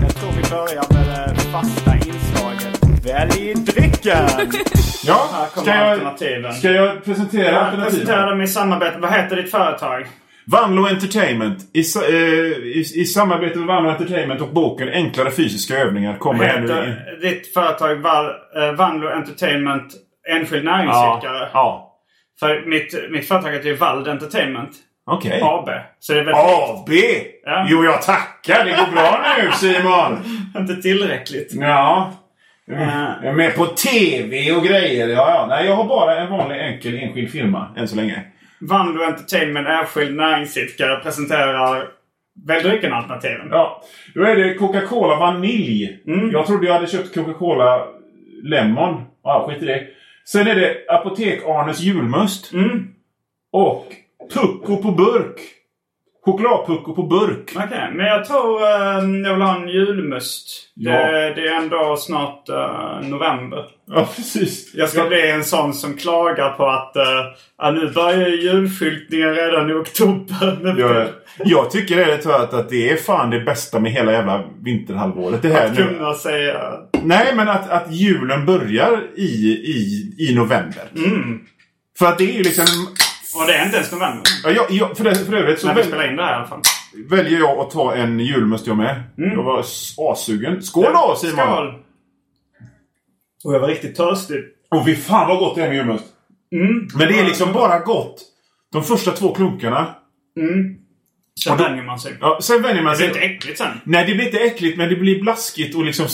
Jag 0.02 0.14
tror 0.14 0.32
vi 0.32 0.42
börjar 0.50 0.92
med 0.92 1.06
det 1.36 1.40
fasta 1.40 1.94
inslaget 1.94 2.80
Välj 3.04 3.54
drycken! 3.54 3.83
Ja, 5.06 5.28
Här 5.32 5.46
kommer 5.46 5.66
ska 5.66 5.74
jag, 5.76 5.90
alternativen. 5.92 6.52
ska 6.52 6.70
jag 6.70 7.04
presentera 7.04 7.44
Jag 7.44 7.54
alternativen? 7.54 7.90
presenterar 7.90 8.30
dem 8.30 8.40
i 8.42 8.46
samarbete. 8.48 8.98
Vad 8.98 9.12
heter 9.12 9.36
ditt 9.36 9.50
företag? 9.50 10.06
Vanlo 10.46 10.86
Entertainment. 10.88 11.58
I, 11.74 11.80
eh, 12.08 12.14
i, 12.58 12.84
I 12.94 13.04
samarbete 13.04 13.58
med 13.58 13.66
Vanlo 13.66 13.90
Entertainment 13.90 14.40
och 14.40 14.48
boken 14.48 14.88
Enklare 14.88 15.30
fysiska 15.30 15.76
övningar 15.78 16.16
kommer 16.18 16.44
här 16.44 16.60
nu 16.60 16.66
in. 16.66 16.70
heter 16.70 17.18
ditt 17.20 17.52
företag 17.54 17.96
Val, 17.96 18.26
eh, 18.56 18.72
Vanlo 18.72 19.08
Entertainment 19.08 19.92
Enskild 20.30 20.64
Ja, 20.64 20.70
näringsidkare? 20.76 21.48
ja. 21.52 21.90
För 22.40 22.62
mitt, 22.66 23.10
mitt 23.10 23.28
företag 23.28 23.50
heter 23.52 23.68
ju 23.68 23.76
Vald 23.76 24.08
Entertainment 24.08 24.70
okej. 25.06 25.40
AB. 25.42 25.68
Så 26.00 26.12
det 26.12 26.20
är 26.20 26.24
väl 26.24 26.34
AB! 26.34 26.90
Ja. 27.44 27.66
Jo, 27.68 27.84
jag 27.84 28.02
tackar. 28.02 28.64
Det 28.64 28.70
går 28.70 28.92
bra 28.92 29.24
nu 29.38 29.52
Simon. 29.52 30.18
inte 30.58 30.82
tillräckligt. 30.82 31.50
Ja. 31.52 32.12
Jag 32.66 33.24
är 33.24 33.32
med 33.32 33.54
på 33.54 33.66
TV 33.66 34.52
och 34.52 34.64
grejer. 34.64 35.08
Ja, 35.08 35.30
ja. 35.34 35.46
Nej, 35.48 35.66
jag 35.66 35.76
har 35.76 35.84
bara 35.84 36.20
en 36.20 36.30
vanlig 36.30 36.60
enkel 36.60 36.94
enskild 36.94 37.30
firma 37.30 37.74
än 37.76 37.88
så 37.88 37.96
länge. 37.96 38.22
Vanlo 38.60 39.04
Entertainment 39.04 39.68
Enskild 39.68 40.16
näringsidkare 40.16 41.00
presenterar 41.00 41.88
Välj 42.46 42.62
drycken-alternativen. 42.62 43.48
Ja, 43.50 43.82
då 44.14 44.22
är 44.22 44.36
det 44.36 44.54
Coca-Cola 44.54 45.16
Vanilj. 45.16 45.98
Jag 46.32 46.46
trodde 46.46 46.66
jag 46.66 46.74
hade 46.74 46.86
köpt 46.86 47.14
Coca-Cola 47.14 47.86
Lemon. 48.42 49.02
Ja, 49.22 49.46
skit 49.48 49.62
i 49.62 49.66
det. 49.66 49.86
Sen 50.24 50.46
är 50.46 50.54
det 50.54 50.76
Apotek-Arnes 50.88 51.80
julmust. 51.80 52.52
Mm. 52.52 52.88
Och 53.52 53.86
Pucko 54.34 54.76
på 54.82 54.90
burk. 54.90 55.40
Chokladpucko 56.24 56.94
på 56.94 57.02
burk. 57.02 57.52
Okej, 57.56 57.90
men 57.92 58.06
jag 58.06 58.24
tror 58.24 58.62
eh, 58.62 58.68
jag 59.24 59.32
vill 59.34 59.42
ha 59.42 59.56
en 59.62 59.68
julmust. 59.68 60.48
Ja. 60.74 60.92
Det, 60.92 61.34
det 61.34 61.48
är 61.48 61.56
ändå 61.56 61.96
snart 61.98 62.48
eh, 62.48 63.08
november. 63.08 63.64
Ja, 63.86 64.08
precis. 64.16 64.74
Jag 64.74 64.88
ska 64.88 65.04
bli 65.04 65.30
en 65.30 65.44
sån 65.44 65.74
som 65.74 65.96
klagar 65.96 66.50
på 66.50 66.66
att 66.66 66.92
ja, 67.58 67.70
nu 67.70 67.90
börjar 67.90 68.28
ju 68.28 68.42
julskyltningen 68.42 69.34
redan 69.34 69.70
i 69.70 69.72
oktober. 69.72 70.74
Jag, 70.78 71.06
jag 71.44 71.70
tycker 71.70 71.98
ärligt 71.98 72.22
talat 72.22 72.54
att 72.54 72.68
det 72.68 72.90
är 72.90 72.96
fan 72.96 73.30
det 73.30 73.40
bästa 73.40 73.80
med 73.80 73.92
hela 73.92 74.12
jävla 74.12 74.44
vinterhalvåret. 74.62 75.42
Det 75.42 75.48
här 75.48 75.66
Att 75.66 75.78
nu. 75.78 75.84
kunna 75.86 76.14
säga... 76.14 76.72
Nej, 77.02 77.34
men 77.36 77.48
att, 77.48 77.70
att 77.70 77.92
julen 77.92 78.46
börjar 78.46 79.02
i, 79.16 79.22
i, 79.48 80.10
i 80.18 80.34
november. 80.34 80.82
Mm. 80.96 81.40
För 81.98 82.06
att 82.06 82.18
det 82.18 82.24
är 82.24 82.32
ju 82.32 82.42
liksom... 82.42 82.66
Och 83.34 83.46
det 83.46 83.54
är 83.54 83.64
inte 83.64 83.76
ens 83.76 83.92
november. 83.92 84.22
Ja, 84.44 84.50
jag, 84.50 84.70
jag, 84.70 84.96
för, 84.96 85.04
det, 85.04 85.14
för 85.14 85.32
övrigt 85.34 85.60
så 85.60 85.66
När 85.66 85.74
vi 85.74 85.80
väl, 85.80 85.88
spelar 85.90 86.10
in 86.10 86.16
det 86.16 86.22
här 86.24 86.32
i 86.32 86.36
alla 86.36 86.46
fall. 86.46 86.60
väljer 87.10 87.38
jag 87.38 87.58
att 87.58 87.70
ta 87.70 87.94
en 87.94 88.20
julmust 88.20 88.66
jag 88.66 88.76
med. 88.76 89.02
Jag 89.16 89.42
var 89.42 89.64
assugen. 90.12 90.62
Skål 90.62 90.92
då 90.92 91.16
Simon! 91.16 91.36
Skål! 91.36 91.74
Och 93.44 93.54
jag 93.54 93.60
var 93.60 93.68
riktigt 93.68 93.96
törstig. 93.96 94.44
Och 94.70 94.84
fy 94.86 94.96
fan 94.96 95.28
vad 95.28 95.38
gott 95.38 95.54
det 95.56 95.62
är 95.62 95.68
med 95.68 95.76
julmust. 95.76 96.04
Mm. 96.54 96.88
Men 96.98 97.08
det 97.08 97.18
är 97.20 97.24
liksom 97.24 97.52
bara 97.52 97.78
gott. 97.78 98.22
De 98.72 98.82
första 98.84 99.10
två 99.10 99.34
klunkarna. 99.34 99.94
Sen 101.44 101.56
vänjer 101.58 101.82
man 101.84 101.98
sig. 101.98 102.16
Ja, 102.20 102.38
sen 102.42 102.62
vänjer 102.62 102.82
man 102.82 102.92
Det 102.92 102.98
blir 102.98 103.06
sig. 103.14 103.24
inte 103.24 103.34
äckligt 103.34 103.58
sen. 103.58 103.80
Nej, 103.84 104.06
det 104.06 104.14
blir 104.14 104.24
inte 104.24 104.38
äckligt 104.38 104.78
men 104.78 104.88
det 104.88 104.96
blir 104.96 105.20
blaskigt 105.22 105.74
och 105.76 105.84
liksom 105.84 106.06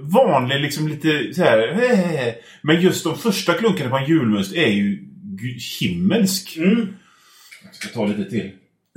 vanlig 0.00 0.60
liksom 0.60 0.88
lite 0.88 1.34
så 1.34 1.42
här. 1.42 2.34
Men 2.62 2.80
just 2.80 3.04
de 3.04 3.16
första 3.18 3.54
klunkarna 3.54 3.90
på 3.90 3.96
en 3.96 4.04
julmust 4.06 4.54
är 4.56 4.66
ju 4.68 5.07
himmelsk. 5.80 6.56
Mm. 6.56 6.94
Jag 7.64 7.74
ska 7.74 7.88
ta 7.88 8.06
lite 8.06 8.30
till. 8.30 8.50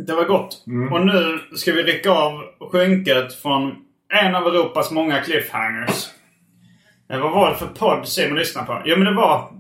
Det 0.08 0.13
var 0.13 0.25
gott. 0.25 0.63
Och 0.91 1.06
nu 1.06 1.39
ska 1.56 1.73
vi 1.73 1.84
rycka 1.84 2.12
av 2.12 2.43
skynket 2.71 3.34
från 3.41 3.75
en 4.13 4.36
av 4.36 4.47
Europas 4.47 4.91
många 4.91 5.21
cliffhangers. 5.21 6.08
Vad 7.08 7.32
var 7.32 7.49
det 7.49 7.56
för 7.56 7.67
podd 7.67 8.08
Simon 8.08 8.38
lyssnade 8.38 8.67
på? 8.67 8.82
Jo 8.86 8.97
men 8.97 9.06
det 9.06 9.13
var... 9.13 9.51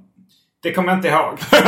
Det 0.63 0.73
kommer 0.73 0.89
jag 0.89 0.97
inte 0.97 1.07
ihåg. 1.07 1.37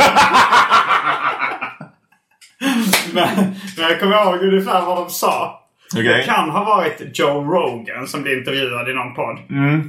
men, 3.14 3.36
men 3.76 3.88
jag 3.88 4.00
kommer 4.00 4.24
ihåg 4.24 4.42
ungefär 4.42 4.82
vad 4.86 4.96
de 4.96 5.10
sa. 5.10 5.60
Okej. 5.92 6.04
Det 6.04 6.22
kan 6.22 6.50
ha 6.50 6.64
varit 6.64 7.18
Joe 7.18 7.44
Rogan 7.44 8.06
som 8.06 8.22
blev 8.22 8.38
intervjuad 8.38 8.88
i 8.88 8.94
någon 8.94 9.14
podd. 9.14 9.38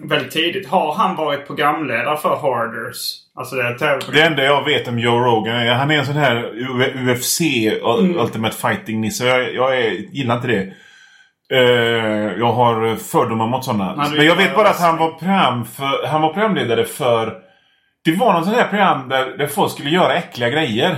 Väldigt 0.09 0.31
tidigt. 0.31 0.67
Har 0.67 0.93
han 0.93 1.15
varit 1.15 1.47
programledare 1.47 2.17
för 2.17 2.35
Hoarders? 2.35 3.24
Alltså 3.37 3.55
det 3.55 3.63
är 3.63 4.11
Det 4.11 4.21
enda 4.21 4.43
jag 4.43 4.65
vet 4.65 4.87
om 4.87 4.99
Joe 4.99 5.19
Rogan 5.19 5.55
är 5.55 5.73
han 5.73 5.91
är 5.91 5.99
en 5.99 6.05
sån 6.05 6.15
här 6.15 6.51
UFC 7.11 7.41
Mm. 7.99 8.19
Ultimate 8.19 8.55
Fighting-nisse. 8.55 9.25
Jag, 9.25 9.53
jag 9.53 9.77
är, 9.79 9.91
gillar 9.91 10.35
inte 10.35 10.47
det. 10.47 10.73
Eh, 11.53 12.39
jag 12.39 12.51
har 12.51 12.95
fördomar 12.95 13.47
mot 13.47 13.65
sådana. 13.65 13.95
Nej, 13.95 14.11
Men 14.17 14.25
jag 14.25 14.35
vet 14.35 14.55
bara 14.55 14.69
att 14.69 14.79
han 14.79 14.97
var, 14.97 15.11
program 15.11 15.65
för, 15.65 16.07
han 16.07 16.21
var 16.21 16.33
programledare 16.33 16.85
för... 16.85 17.33
Det 18.05 18.11
var 18.11 18.33
något 18.33 18.45
sånt 18.45 18.57
här 18.57 18.67
program 18.67 19.09
där, 19.09 19.37
där 19.37 19.47
folk 19.47 19.71
skulle 19.71 19.89
göra 19.89 20.13
äckliga 20.13 20.49
grejer. 20.49 20.95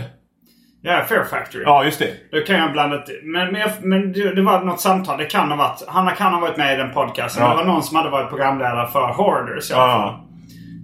Ja, 0.82 1.04
Fair 1.10 1.24
Factory. 1.24 1.64
Ja, 1.64 1.84
just 1.84 2.00
det. 2.00 2.14
Då 2.32 2.42
kan 2.46 2.56
jag 2.56 2.72
blanda. 2.72 3.04
Men, 3.24 3.52
men, 3.52 3.62
jag, 3.62 3.72
men 3.82 4.14
det, 4.14 4.36
det 4.36 4.42
var 4.42 4.64
något 4.64 4.82
samtal. 4.82 5.18
Det 5.18 5.26
kan 5.26 5.50
ha 5.52 5.58
varit... 5.58 5.84
Han 5.88 6.16
kan 6.16 6.34
ha 6.34 6.40
varit 6.40 6.58
med 6.58 6.74
i 6.74 6.78
den 6.78 6.94
podcasten. 6.94 7.44
Ja. 7.44 7.50
Det 7.50 7.56
var 7.56 7.64
någon 7.66 7.84
som 7.84 7.98
hade 7.98 8.10
varit 8.10 8.30
programledare 8.30 8.88
för 8.88 9.14
Hoarders 9.14 9.72
i 9.72 9.74
alla 9.74 9.94
fall. 9.94 10.02
Ja. 10.02 10.27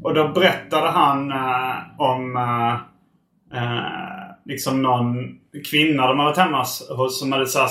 Och 0.03 0.13
då 0.13 0.27
berättade 0.27 0.89
han 0.89 1.31
eh, 1.31 1.75
om 1.97 2.35
eh, 2.37 2.73
eh, 3.63 3.83
liksom 4.45 4.81
någon 4.81 5.15
kvinna 5.71 6.07
de 6.07 6.19
hade 6.19 6.29
varit 6.29 6.37
hemma 6.37 6.65
hos- 6.97 7.19
som 7.19 7.31
hade 7.31 7.47
så 7.47 7.59
här, 7.59 7.69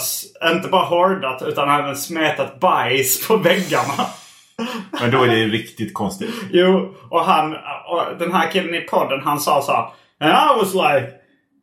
inte 0.54 0.68
bara 0.68 0.84
hordat 0.84 1.42
utan 1.42 1.80
även 1.80 1.96
smetat 1.96 2.60
bajs 2.60 3.28
på 3.28 3.36
väggarna. 3.36 4.06
Men 5.00 5.10
då 5.10 5.22
är 5.22 5.28
det 5.28 5.46
riktigt 5.46 5.94
konstigt. 5.94 6.34
Jo, 6.50 6.94
och 7.10 7.24
han, 7.24 7.56
och 7.86 8.02
den 8.18 8.32
här 8.32 8.50
killen 8.50 8.74
i 8.74 8.80
podden 8.80 9.20
han 9.24 9.40
sa 9.40 9.62
så 9.62 9.72
här. 9.72 9.86
And 10.20 10.32
I 10.32 10.60
was 10.64 10.74
like 10.74 11.12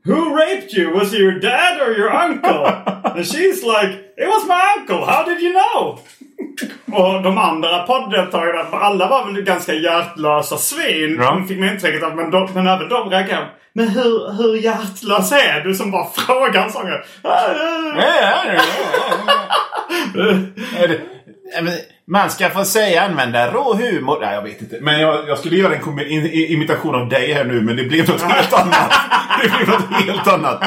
Who 0.05 0.36
raped 0.36 0.73
you? 0.73 0.93
Was 0.93 1.13
it 1.13 1.19
your 1.19 1.39
dad 1.39 1.82
or 1.82 1.97
your 1.97 2.10
uncle? 2.10 2.71
And 3.19 3.27
she's 3.27 3.63
like 3.63 3.91
It 4.17 4.27
was 4.27 4.45
my 4.47 4.62
uncle. 4.77 5.05
How 5.05 5.23
did 5.25 5.39
you 5.41 5.53
know? 5.53 5.99
Och 6.91 7.23
de 7.23 7.38
andra 7.38 7.79
podddeltagarna, 7.84 8.77
alla 8.77 9.08
var 9.08 9.25
väl 9.25 9.41
ganska 9.43 9.73
hjärtlösa 9.73 10.58
svin. 10.58 11.17
Ja. 11.19 11.32
De 11.32 11.47
fick 11.47 11.60
man 11.60 11.69
intrycket 11.69 12.03
av. 12.03 12.15
Men, 12.15 12.32
de, 12.32 12.49
men 12.53 12.67
även 12.67 12.89
de 12.89 13.10
reagerade. 13.10 13.47
Men 13.73 13.88
hur, 13.89 14.32
hur 14.38 14.55
hjärtlös 14.55 15.32
är 15.32 15.62
du 15.62 15.73
som 15.75 15.91
bara 15.91 16.05
frågar 16.10 16.63
en 16.65 16.71
sån 16.71 16.86
grej? 16.88 17.01
Är 20.77 20.88
det- 20.88 20.99
ja, 21.55 21.62
men 21.62 21.73
Man 22.08 22.29
ska 22.29 22.49
få 22.49 22.65
säga 22.65 23.01
använda 23.03 23.51
rå 23.51 23.73
humor. 23.73 24.17
Nej, 24.21 24.34
jag 24.34 24.41
vet 24.41 24.62
inte. 24.62 24.77
Men 24.82 24.99
jag, 25.01 25.29
jag 25.29 25.39
skulle 25.39 25.55
göra 25.55 25.75
en 25.75 25.99
imitation 26.34 26.95
av 26.95 27.10
dig 27.10 27.34
här 27.34 27.43
nu, 27.43 27.62
men 27.62 27.75
det 27.75 27.84
blev 27.84 28.10
något 28.10 28.21
helt 28.21 28.53
annat. 28.53 28.91
Det 29.43 29.49
blev 29.49 29.67
något 29.67 30.03
helt 30.05 30.27
annat. 30.27 30.63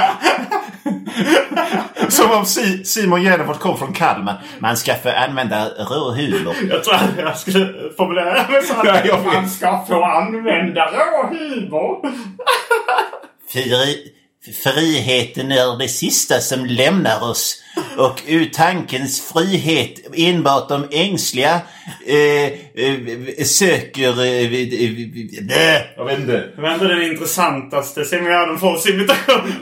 Som 2.09 2.31
om 2.31 2.45
si, 2.47 2.85
Simon 2.85 3.23
Gärdenfors 3.23 3.59
kom 3.59 3.79
från 3.79 3.93
Kalmar. 3.93 4.35
Man 4.59 4.77
ska 4.77 4.95
få 4.95 5.09
använda 5.29 5.69
rå 5.69 6.11
humor. 6.11 6.55
Jag 6.71 6.85
tror 6.85 6.95
att 6.95 7.03
jag 7.19 7.37
skulle 7.39 7.69
formulera 7.97 8.49
mig 8.51 8.63
så 8.63 8.75
Ja, 8.85 8.93
att 8.99 9.05
vet. 9.05 9.25
man 9.25 9.49
ska 9.51 9.85
få 9.89 10.05
använda 10.05 10.87
rå 10.87 11.27
humor. 11.31 12.13
Fri, 14.45 14.53
friheten 14.53 15.53
är 15.53 15.79
det 15.79 15.89
sista 15.89 16.41
som 16.41 16.67
lämnar 16.67 17.31
oss. 17.31 17.63
Och 17.99 18.23
ur 18.27 18.45
tankens 18.45 19.33
frihet 19.33 20.15
enbart 20.17 20.69
de 20.69 20.89
ängsliga 20.91 21.61
eh, 22.07 22.45
eh, 22.85 23.45
söker... 23.45 24.25
Eh, 24.25 24.29
eh, 24.29 24.53
eh, 25.59 25.83
Jag 25.97 26.05
vet 26.05 26.19
inte. 26.19 26.33
Det 26.57 26.63
var 26.63 26.69
ändå 26.69 26.85
den 26.85 27.03
intressantaste 27.03 28.05
Simon 28.05 28.25
Gärdenfors 28.27 28.87
imitationen. 28.87 29.53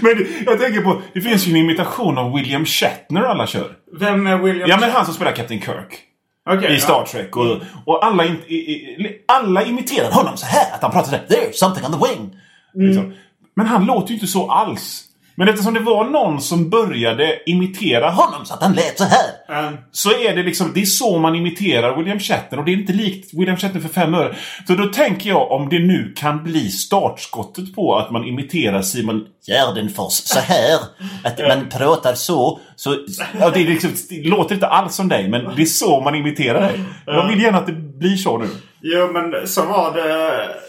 Men 0.00 0.26
jag 0.46 0.60
tänker 0.60 0.80
på, 0.80 1.02
det 1.14 1.20
finns 1.20 1.46
ju 1.46 1.50
en 1.50 1.56
imitation 1.56 2.18
av 2.18 2.34
William 2.34 2.66
Shatner 2.66 3.22
alla 3.22 3.46
kör. 3.46 3.72
Vem 4.00 4.26
är 4.26 4.38
William 4.38 4.70
Ja, 4.70 4.78
men 4.80 4.90
han 4.90 5.04
som 5.04 5.14
spelar 5.14 5.32
Captain 5.32 5.60
Kirk. 5.60 6.07
Okej, 6.48 6.76
I 6.76 6.80
Star 6.80 7.04
Trek. 7.04 7.36
Och, 7.36 7.56
och 7.84 8.04
alla, 8.06 8.24
in, 8.24 8.36
i, 8.46 8.54
i, 8.54 9.22
alla 9.26 9.64
imiterar 9.64 10.10
honom 10.10 10.36
så 10.36 10.46
här. 10.46 10.74
Att 10.74 10.82
han 10.82 10.90
pratar 10.90 11.10
så 11.10 11.16
här. 11.16 11.26
There's 11.28 11.52
something 11.52 11.86
on 11.86 11.92
the 11.92 12.08
wing. 12.08 12.36
Liksom. 12.74 13.12
Men 13.54 13.66
han 13.66 13.86
låter 13.86 14.08
ju 14.08 14.14
inte 14.14 14.26
så 14.26 14.50
alls. 14.50 15.04
Men 15.38 15.48
eftersom 15.48 15.74
det 15.74 15.80
var 15.80 16.04
någon 16.04 16.40
som 16.40 16.70
började 16.70 17.38
imitera 17.46 18.10
honom 18.10 18.46
så 18.46 18.54
att 18.54 18.62
han 18.62 18.72
lät 18.72 18.98
så 18.98 19.04
här. 19.04 19.30
Ja. 19.48 19.72
Så 19.92 20.10
är 20.10 20.36
det 20.36 20.42
liksom, 20.42 20.72
det 20.74 20.80
är 20.80 20.84
så 20.84 21.18
man 21.18 21.34
imiterar 21.34 21.96
William 21.96 22.20
Shatner 22.20 22.58
och 22.58 22.64
det 22.64 22.70
är 22.70 22.76
inte 22.76 22.92
likt 22.92 23.34
William 23.34 23.56
Shatner 23.56 23.80
för 23.80 23.88
fem 23.88 24.14
öre. 24.14 24.36
Så 24.66 24.74
då 24.74 24.86
tänker 24.86 25.30
jag 25.30 25.50
om 25.50 25.68
det 25.68 25.78
nu 25.78 26.12
kan 26.16 26.44
bli 26.44 26.70
startskottet 26.70 27.74
på 27.74 27.96
att 27.96 28.10
man 28.10 28.24
imiterar 28.24 28.82
Simon 28.82 29.26
Gärdenfors 29.46 30.12
så 30.12 30.40
här. 30.40 30.78
Att 31.24 31.38
man 31.38 31.68
pratar 31.68 32.14
så. 32.14 32.60
så 32.76 32.96
Ja, 33.40 33.50
det, 33.50 33.60
är 33.60 33.66
liksom, 33.66 33.90
det 34.08 34.28
låter 34.28 34.54
inte 34.54 34.66
alls 34.66 34.94
som 34.94 35.08
dig, 35.08 35.28
men 35.28 35.56
det 35.56 35.62
är 35.62 35.66
så 35.66 36.00
man 36.00 36.14
imiterar 36.14 36.60
dig. 36.60 36.80
Jag 37.06 37.28
vill 37.28 37.42
gärna 37.42 37.58
att 37.58 37.66
det 37.66 37.72
blir 37.72 38.16
så 38.16 38.38
nu. 38.38 38.48
Jo, 38.82 39.12
men 39.12 39.48
så 39.48 39.64
var 39.64 39.92
det. 39.92 40.67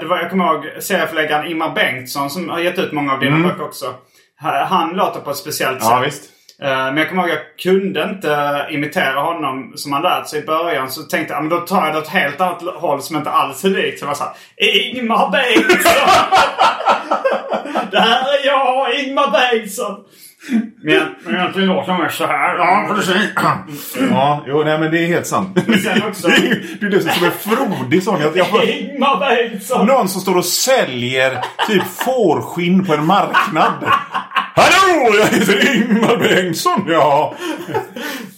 Det 0.00 0.06
var, 0.06 0.16
jag 0.18 0.30
kommer 0.30 0.44
ihåg 0.54 0.64
serieförläggaren 0.82 1.46
Ingmar 1.50 1.70
Bengtsson 1.74 2.30
som 2.30 2.48
har 2.48 2.58
gett 2.60 2.78
ut 2.78 2.92
många 2.92 3.12
av 3.12 3.20
dina 3.20 3.48
böcker 3.48 3.62
också. 3.64 3.94
Ha- 4.40 4.64
Han 4.64 4.90
låter 4.96 5.20
på 5.20 5.30
ett 5.30 5.36
speciellt 5.36 5.80
sätt. 5.82 5.88
Ja, 5.90 6.00
visst. 6.04 6.22
Eh, 6.62 6.68
Men 6.68 6.96
jag 6.96 7.08
kommer 7.08 7.22
ihåg 7.22 7.30
att 7.30 7.38
jag 7.64 7.72
kunde 7.74 8.02
inte 8.02 8.66
imitera 8.70 9.20
honom 9.20 9.72
som 9.76 9.92
han 9.92 10.02
lärt 10.02 10.28
sig 10.28 10.42
i 10.42 10.46
början. 10.46 10.90
Så 10.90 11.02
tänkte 11.02 11.32
jag, 11.34 11.38
"Ja, 11.38 11.40
men 11.40 11.50
då 11.50 11.66
tar 11.66 11.84
jag 11.86 11.94
det 11.94 11.98
åt 11.98 12.08
helt 12.08 12.40
annat 12.40 12.62
håll 12.62 13.02
som 13.02 13.16
inte 13.16 13.30
alls 13.30 13.64
är 13.64 13.68
likt. 13.68 13.98
Så 13.98 14.02
jag 14.04 14.08
var 14.08 14.14
såhär, 14.14 14.32
Ingmar 14.56 15.30
Bengtsson! 15.30 16.08
det 17.90 18.00
här 18.00 18.22
är 18.40 18.46
jag, 18.46 18.94
Ingmar 19.00 19.30
Bengtsson! 19.30 19.96
Men 20.82 20.94
jag- 20.94 21.02
men 21.24 21.34
egentligen 21.34 21.68
låter 21.68 21.92
jag 21.92 22.00
mer 22.00 22.08
så 22.08 22.26
här. 22.26 22.56
Ja, 22.58 22.90
precis. 22.94 23.14
Ja, 24.10 24.44
jo, 24.46 24.62
nej 24.64 24.78
men 24.78 24.90
det 24.90 24.98
är 24.98 25.06
helt 25.06 25.26
sant. 25.26 25.58
sen 25.84 26.02
också- 26.08 26.28
Du 26.80 26.86
är 26.86 26.90
dessutom 26.90 27.14
som 27.14 27.24
en 27.26 27.32
frodig 27.32 28.02
sån. 28.02 28.20
Jag, 28.20 28.36
jag 28.36 28.46
får, 28.48 28.64
Ingmar 28.64 29.18
Bengtsson! 29.20 29.86
någon 29.86 30.08
som 30.08 30.20
står 30.20 30.36
och 30.36 30.44
säljer 30.44 31.38
typ 31.66 31.82
fårskinn 31.84 32.86
på 32.86 32.94
en 32.94 33.06
marknad. 33.06 33.72
Hallå! 34.54 35.14
Jag 35.18 35.26
heter 35.38 35.76
Ingmar 35.76 36.16
Bengtsson, 36.16 36.84
ja. 36.88 37.34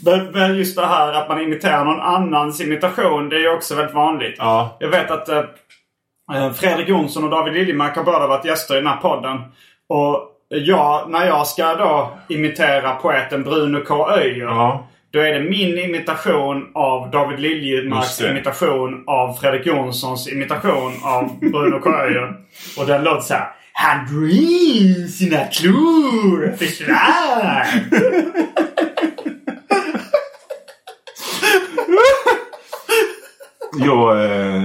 Men, 0.04 0.24
men 0.32 0.56
just 0.58 0.76
det 0.76 0.86
här 0.86 1.12
att 1.12 1.28
man 1.28 1.40
imiterar 1.40 1.84
någon 1.84 2.00
annans 2.00 2.60
imitation, 2.60 3.28
det 3.28 3.36
är 3.36 3.40
ju 3.40 3.50
också 3.54 3.74
väldigt 3.74 3.94
vanligt. 3.94 4.34
Ja. 4.38 4.76
Jag 4.80 4.88
vet 4.88 5.10
att 5.10 5.28
eh, 5.28 5.38
eh, 6.34 6.52
Fredrik 6.52 6.88
Jonsson 6.88 7.24
och 7.24 7.30
David 7.30 7.54
Liljemark 7.54 7.96
har 7.96 8.04
båda 8.04 8.26
varit 8.26 8.44
gäster 8.44 8.74
i 8.74 8.78
den 8.78 8.86
här 8.86 8.96
podden. 8.96 9.36
Och 9.88 10.29
jag, 10.50 11.10
när 11.10 11.26
jag 11.26 11.46
ska 11.46 11.74
då 11.74 12.18
imitera 12.28 12.94
poeten 12.94 13.42
Bruno 13.42 13.84
K. 13.84 14.10
Öijer. 14.10 14.44
Ja. 14.44 14.88
Då 15.12 15.20
är 15.20 15.32
det 15.32 15.50
min 15.50 15.78
imitation 15.78 16.70
av 16.74 17.10
David 17.10 17.40
Liljemarks 17.40 18.20
imitation 18.20 19.04
av 19.06 19.34
Fredrik 19.34 19.66
Jonssons 19.66 20.28
imitation 20.28 20.92
av 21.02 21.38
Bruno 21.40 21.80
K. 21.80 21.90
Öijer. 21.90 22.34
Och 22.78 22.86
den 22.86 23.04
låter 23.04 23.20
så 23.20 23.34
här. 23.34 23.48
Han 23.72 24.06
drog 24.06 24.30
in 24.30 25.08
sina 25.08 25.44
klor 25.44 26.56
försvann. 26.58 27.66
Jag, 33.78 34.24
eh, 34.24 34.62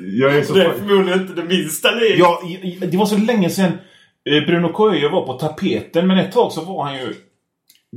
jag 0.00 0.34
är 0.36 0.42
så... 0.42 0.54
Det 0.54 0.64
är 0.64 0.72
förmodligen 0.72 1.20
inte 1.20 1.42
det 1.42 1.48
minsta 1.48 1.90
liv. 1.90 2.16
Ja, 2.18 2.42
det 2.80 2.96
var 2.96 3.06
så 3.06 3.16
länge 3.16 3.50
sedan 3.50 3.72
Bruno 4.24 4.68
Coelho 4.72 5.08
var 5.08 5.26
på 5.26 5.32
tapeten. 5.32 6.06
Men 6.06 6.18
ett 6.18 6.32
tag 6.32 6.52
så 6.52 6.60
var 6.64 6.84
han 6.84 6.94
ju 6.94 7.14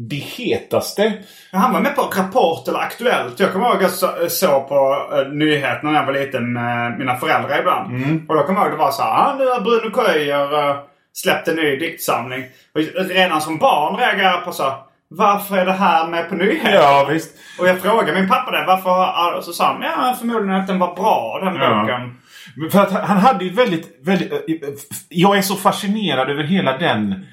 det 0.09 0.15
hetaste. 0.15 1.13
Han 1.51 1.73
var 1.73 1.79
med 1.79 1.95
på 1.95 2.01
Rapport 2.01 2.67
eller 2.67 2.79
Aktuellt. 2.79 3.39
Jag 3.39 3.53
kommer 3.53 3.65
ihåg 3.65 3.75
att 3.75 3.81
jag 3.81 3.91
så- 3.91 4.29
såg 4.29 4.67
på 4.69 5.07
uh, 5.13 5.33
nyheterna 5.33 5.91
när 5.91 5.99
jag 5.99 6.05
var 6.05 6.13
liten 6.13 6.53
med 6.53 6.99
mina 6.99 7.15
föräldrar 7.15 7.59
ibland. 7.59 7.91
Och 8.29 8.35
då 8.35 8.43
kommer 8.43 8.59
jag 8.59 8.65
ihåg 8.67 8.73
att 8.73 8.79
det 8.79 8.83
var 8.85 8.91
så 8.91 9.03
här. 9.03 9.11
Ah, 9.11 9.35
nu 9.39 9.45
har 9.47 9.61
Bruno 9.61 9.91
Coelho 9.91 10.55
uh, 10.69 10.75
släppt 11.13 11.47
en 11.47 11.55
ny 11.55 11.75
diktsamling. 11.75 12.43
Och 12.73 12.81
redan 13.09 13.41
som 13.41 13.57
barn 13.57 13.97
reagerade 13.97 14.35
jag 14.35 14.45
på 14.45 14.51
så 14.51 14.63
här, 14.63 14.75
Varför 15.07 15.57
är 15.57 15.65
det 15.65 15.71
här 15.71 16.07
med 16.07 16.29
på 16.29 16.35
nyheterna? 16.35 16.75
Ja, 16.75 17.07
visst. 17.09 17.35
Och 17.59 17.67
jag 17.67 17.79
frågade 17.81 18.13
min 18.13 18.29
pappa 18.29 18.51
det. 18.51 18.63
Varför? 18.67 18.89
har- 18.89 19.41
Så 19.41 19.53
sa 19.53 19.65
han, 19.65 19.81
ja 19.81 20.15
förmodligen 20.19 20.61
att 20.61 20.67
den 20.67 20.79
var 20.79 20.95
bra 20.95 21.39
den 21.43 21.55
Ja. 21.55 21.81
boken. 21.81 22.17
För 22.71 22.79
att 22.79 22.91
han 22.91 23.17
hade 23.17 23.43
ju 23.45 23.49
väldigt, 23.49 23.99
väldigt... 24.03 24.31
eh, 24.31 24.39
Jag 25.10 25.38
är 25.38 25.41
så 25.41 25.55
fascinerad 25.55 26.29
över 26.29 26.43
hela 26.43 26.77
den, 26.77 27.25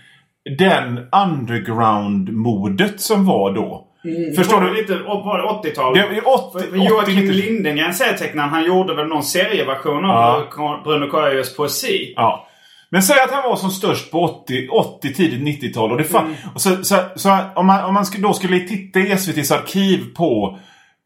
den 0.59 0.99
underground-modet 1.13 3.01
som 3.01 3.25
var 3.27 3.55
då. 3.55 3.89
Förstår 4.37 4.61
Var 4.61 4.65
det 4.65 4.71
du? 4.75 4.77
Lite, 4.81 4.99
var 4.99 5.63
det 5.63 5.69
80-tal? 5.69 5.95
Det 5.95 6.01
är 6.01 6.29
80, 6.29 6.59
För 6.71 6.77
Joakim 6.77 7.19
80 7.19 7.33
Lindengren, 7.33 7.95
serietecknaren, 7.95 8.51
han 8.51 8.65
gjorde 8.65 8.95
väl 8.95 9.07
någon 9.07 9.23
serieversion 9.23 10.05
av 10.05 10.45
Ja. 10.57 10.81
Bruno 10.85 11.07
Coelhos 11.11 11.57
poesi? 11.57 12.13
Ja. 12.17 12.49
Men 12.91 13.03
säg 13.03 13.21
att 13.21 13.31
han 13.31 13.43
var 13.51 13.57
som 13.57 13.71
störst 13.71 14.11
på 14.11 14.21
80, 14.23 14.69
80 14.69 15.15
tidigt 15.15 15.63
90-tal. 15.63 15.91
Och 15.93 15.99
det 15.99 16.05
fan, 16.05 16.37
och 16.55 16.61
så, 16.61 16.85
så, 16.85 16.97
så, 17.17 17.39
om 17.55 17.67
man, 17.67 17.85
om 17.85 17.95
man 17.95 18.05
då 18.19 18.33
skulle 18.33 18.61
titta 18.61 19.01
i 19.01 19.11
SVTs 19.11 19.51
arkiv 19.53 20.15
på 20.17 20.59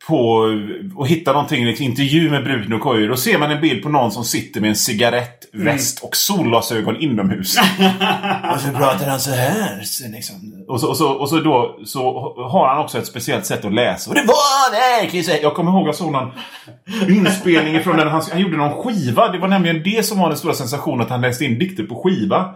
på 0.06 0.52
och 0.96 1.08
hitta 1.08 1.32
någonting, 1.32 1.66
liksom, 1.66 1.86
intervju 1.86 2.30
med 2.30 2.44
Bruden 2.44 2.72
och 2.72 2.80
Kojo. 2.80 3.08
Då 3.08 3.16
ser 3.16 3.38
man 3.38 3.50
en 3.50 3.60
bild 3.60 3.82
på 3.82 3.88
någon 3.88 4.12
som 4.12 4.24
sitter 4.24 4.60
med 4.60 4.70
en 4.70 4.76
cigarett, 4.76 5.44
väst 5.52 6.04
och 6.04 6.16
solglasögon 6.16 6.96
inomhus. 7.00 7.56
och 8.54 8.60
så 8.60 8.68
pratar 8.68 9.08
han 9.08 9.20
så 9.20 9.30
här. 9.30 9.80
Så 9.82 10.08
liksom. 10.08 10.64
och, 10.68 10.80
så, 10.80 10.88
och, 10.88 10.96
så, 10.96 11.08
och 11.08 11.28
så 11.28 11.40
då 11.40 11.78
så 11.84 12.34
har 12.50 12.68
han 12.68 12.84
också 12.84 12.98
ett 12.98 13.06
speciellt 13.06 13.46
sätt 13.46 13.64
att 13.64 13.74
läsa. 13.74 14.10
Och 14.10 14.16
det 14.16 14.24
var 14.26 14.72
verkligen 14.72 15.24
så. 15.24 15.30
här. 15.30 15.38
Jag 15.42 15.54
kommer 15.54 15.70
ihåg 15.70 15.80
att 15.80 15.86
jag 15.86 15.94
såg 15.94 16.12
någon 16.12 16.30
inspelning 17.08 17.82
från 17.82 17.96
den. 17.96 18.08
Han, 18.08 18.22
han 18.30 18.40
gjorde 18.40 18.56
någon 18.56 18.82
skiva. 18.82 19.32
Det 19.32 19.38
var 19.38 19.48
nämligen 19.48 19.82
det 19.82 20.06
som 20.06 20.18
var 20.18 20.28
den 20.28 20.38
stora 20.38 20.54
sensationen. 20.54 21.00
Att 21.00 21.10
han 21.10 21.20
läste 21.20 21.44
in 21.44 21.58
dikter 21.58 21.84
på 21.84 22.02
skiva. 22.02 22.54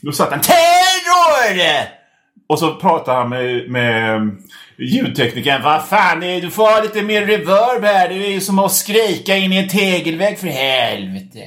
Då 0.00 0.12
satt 0.12 0.30
han 0.30 0.40
Terror! 0.40 1.99
Och 2.48 2.58
så 2.58 2.74
pratade 2.74 3.18
han 3.18 3.28
med, 3.28 3.68
med 3.70 4.30
ljudteknikern. 4.78 5.62
Vad 5.62 5.84
fan, 5.88 6.20
du 6.20 6.50
får 6.50 6.62
ha 6.74 6.82
lite 6.82 7.02
mer 7.02 7.26
reverb 7.26 7.84
här. 7.84 8.08
Det 8.08 8.14
är 8.14 8.30
ju 8.30 8.40
som 8.40 8.58
att 8.58 8.72
skrika 8.72 9.36
in 9.36 9.52
i 9.52 9.56
en 9.56 9.68
tegelvägg 9.68 10.38
för 10.38 10.46
helvete. 10.46 11.44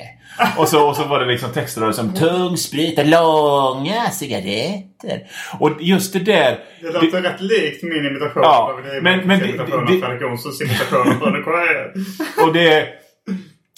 och, 0.57 0.67
så, 0.67 0.87
och 0.89 0.95
så 0.95 1.03
var 1.03 1.19
det 1.19 1.25
liksom 1.25 1.51
texter 1.51 1.91
som 1.91 2.13
tung 2.13 2.57
sprit 2.57 3.07
långa 3.07 4.09
cigaretter. 4.11 5.27
Och 5.59 5.71
just 5.81 6.13
det 6.13 6.19
där. 6.19 6.59
Det 6.81 6.91
låter 6.91 7.21
rätt 7.21 7.41
likt 7.41 7.83
min 7.83 8.05
imitation 8.05 8.43
Ja, 8.43 8.73
av 8.73 9.01
men- 9.03 9.27
men 9.27 9.39
det- 9.39 9.45
imitation 9.49 9.85
det- 9.85 9.93
av 9.93 9.99
Fredrik 9.99 10.21
Jonssons 10.21 10.61
imitation 10.61 11.11
av. 11.23 12.47
Och 12.47 12.53
det... 12.53 12.87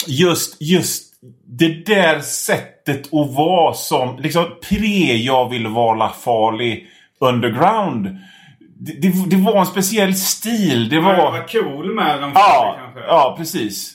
Just, 0.06 0.56
just 0.62 1.02
det 1.46 1.86
där 1.86 2.20
sättet 2.20 3.06
att 3.06 3.34
vara 3.34 3.74
som... 3.74 4.18
Liksom 4.22 4.44
pre 4.68 5.16
jag 5.16 5.48
vill 5.50 5.66
vara 5.66 6.08
farlig 6.08 6.86
underground. 7.20 8.18
Det, 8.78 8.92
det, 8.92 9.30
det 9.30 9.36
var 9.36 9.60
en 9.60 9.66
speciell 9.66 10.14
stil. 10.14 10.88
Det 10.88 11.00
var... 11.00 11.16
var 11.16 11.48
cool 11.48 11.94
med 11.94 12.20
den 12.20 12.30
Ja, 12.34 12.76
kanske. 12.78 13.00
ja 13.00 13.34
precis. 13.38 13.92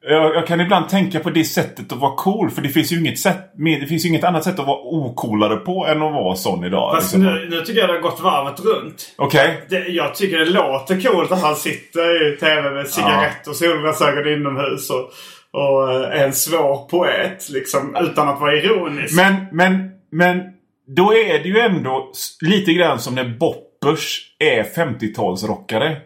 Jag, 0.00 0.34
jag 0.34 0.46
kan 0.46 0.60
ibland 0.60 0.88
tänka 0.88 1.20
på 1.20 1.30
det 1.30 1.44
sättet 1.44 1.92
att 1.92 1.98
vara 1.98 2.16
cool. 2.16 2.50
För 2.50 2.62
det 2.62 2.68
finns 2.68 2.92
ju 2.92 2.98
inget, 3.00 3.18
sätt, 3.18 3.52
det 3.80 3.86
finns 3.86 4.04
inget 4.04 4.24
annat 4.24 4.44
sätt 4.44 4.58
att 4.58 4.66
vara 4.66 4.78
ocoolare 4.78 5.56
på 5.56 5.86
än 5.86 6.02
att 6.02 6.12
vara 6.12 6.36
sån 6.36 6.64
idag. 6.64 6.94
Fast 6.94 7.14
liksom. 7.14 7.34
nu, 7.34 7.48
nu 7.50 7.60
tycker 7.60 7.80
jag 7.80 7.88
det 7.88 7.92
har 7.92 8.00
gått 8.00 8.20
varvet 8.20 8.60
runt. 8.60 9.14
Okej? 9.16 9.66
Det, 9.68 9.78
jag 9.78 10.14
tycker 10.14 10.38
det 10.38 10.44
låter 10.44 11.00
coolt 11.00 11.32
att 11.32 11.42
han 11.42 11.56
sitter 11.56 12.32
i 12.32 12.36
tv 12.36 12.70
med 12.70 12.88
cigarett 12.88 13.46
och 13.46 13.56
solglasögon 13.56 14.32
inomhus 14.32 14.90
och, 14.90 15.10
och 15.60 15.92
eh, 15.92 16.20
är 16.20 16.26
en 16.26 16.32
svår 16.32 16.88
poet 16.88 17.48
liksom. 17.50 17.96
Utan 18.00 18.28
att 18.28 18.40
vara 18.40 18.56
ironisk. 18.56 19.16
Men, 19.16 19.46
men, 19.52 19.90
men 20.10 20.42
då 20.96 21.14
är 21.14 21.38
det 21.38 21.48
ju 21.48 21.58
ändå 21.58 22.12
lite 22.40 22.72
grann 22.72 23.00
som 23.00 23.14
när 23.14 23.38
boppers 23.38 24.20
är 24.38 24.62
50-talsrockare. 24.62 25.96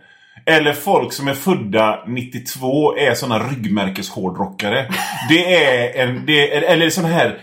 Eller 0.47 0.73
folk 0.73 1.13
som 1.13 1.29
är 1.29 1.35
födda 1.35 2.05
92 2.07 2.97
är 2.97 3.15
såna 3.15 3.39
ryggmärkeshårdrockare. 3.39 4.89
Det 5.29 5.65
är 5.65 6.09
en... 6.09 6.27
Det 6.27 6.55
är, 6.57 6.63
eller 6.63 6.91
såna 6.91 7.09
här... 7.09 7.39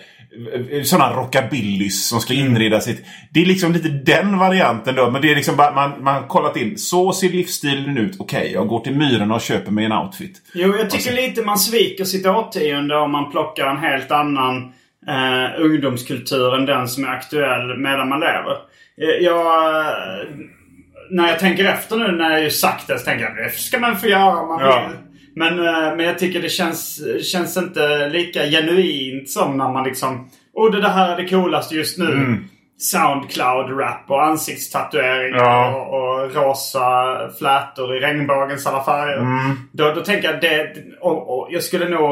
Såna 0.84 1.14
rockabillys 1.14 2.08
som 2.08 2.20
ska 2.20 2.34
inreda 2.34 2.82
sitt... 2.82 3.06
Det 3.32 3.42
är 3.42 3.46
liksom 3.46 3.74
lite 3.74 3.90
den 3.90 4.38
varianten 4.38 4.96
då. 4.96 5.12
Men 5.12 5.22
det 5.22 5.32
är 5.32 5.36
liksom 5.36 5.56
bara, 5.56 5.72
man, 5.74 6.04
man 6.04 6.16
har 6.16 6.28
kollat 6.28 6.58
in. 6.58 6.78
Så 6.78 7.14
ser 7.14 7.30
livsstilen 7.30 7.98
ut. 7.98 8.16
Okej, 8.20 8.52
jag 8.54 8.68
går 8.68 8.80
till 8.80 8.96
Myrorna 8.96 9.36
och 9.36 9.42
köper 9.42 9.72
mig 9.72 9.86
en 9.86 9.92
outfit. 9.92 10.42
Jo, 10.54 10.76
jag 10.78 10.90
tycker 10.90 11.14
lite 11.14 11.42
man 11.42 11.60
sviker 11.60 12.04
sitt 12.04 12.26
årtionde 12.26 12.98
om 12.98 13.12
man 13.12 13.32
plockar 13.32 13.68
en 13.68 13.78
helt 13.78 14.12
annan 14.12 14.74
eh, 15.10 15.62
ungdomskultur 15.66 16.56
än 16.56 16.66
den 16.66 16.88
som 16.88 17.04
är 17.04 17.08
aktuell 17.10 17.78
medan 17.78 18.10
man 18.10 18.20
lever. 18.20 18.52
Eh, 19.02 19.24
Jag, 19.26 19.76
eh, 19.80 20.28
när 21.10 21.28
jag 21.28 21.40
tänker 21.40 21.66
efter 21.66 21.98
nu 21.98 22.12
när 22.12 22.32
jag 22.32 22.44
ju 22.44 22.50
sagt 22.50 22.88
det 22.88 23.00
så 23.00 23.06
tänker 23.06 23.26
jag 23.26 23.36
det 23.36 23.50
ska 23.50 23.80
man 23.80 23.98
få 23.98 24.08
göra 24.08 24.38
om 24.42 24.48
man 24.48 24.60
Ja. 24.62 24.88
vill. 24.88 24.98
Men, 25.36 25.60
eh, 25.60 25.96
men 25.96 26.00
jag 26.00 26.20
tycker 26.20 26.42
det 26.42 26.50
känns, 26.50 27.02
känns 27.32 27.58
inte 27.58 28.10
lika 28.10 28.44
genuint 28.46 29.30
som 29.30 29.58
när 29.58 29.70
man 29.74 29.84
liksom... 29.84 30.30
Oh, 30.54 30.72
det 30.72 30.90
här 30.90 31.12
är 31.12 31.18
det 31.22 31.30
coolaste 31.30 31.76
just 31.76 31.98
nu. 31.98 32.06
Mm. 32.12 32.44
Soundcloud-rap 32.80 34.04
och 34.12 34.24
ansiktstatueringar 34.24 35.38
Ja. 35.38 35.76
och, 35.76 36.24
och 36.24 36.36
rosa 36.36 37.18
flätor 37.40 37.96
i 37.98 38.00
regnbågens 38.00 38.68
alla 38.68 38.84
färger. 38.84 39.18
Mm. 39.18 39.56
Då, 39.72 39.92
då 39.94 40.02
tänker 40.02 40.32
jag 40.32 40.42
det... 40.42 40.74
Och, 41.02 41.40
och 41.40 41.48
jag 41.52 41.64
skulle 41.64 41.90
nog... 41.90 42.12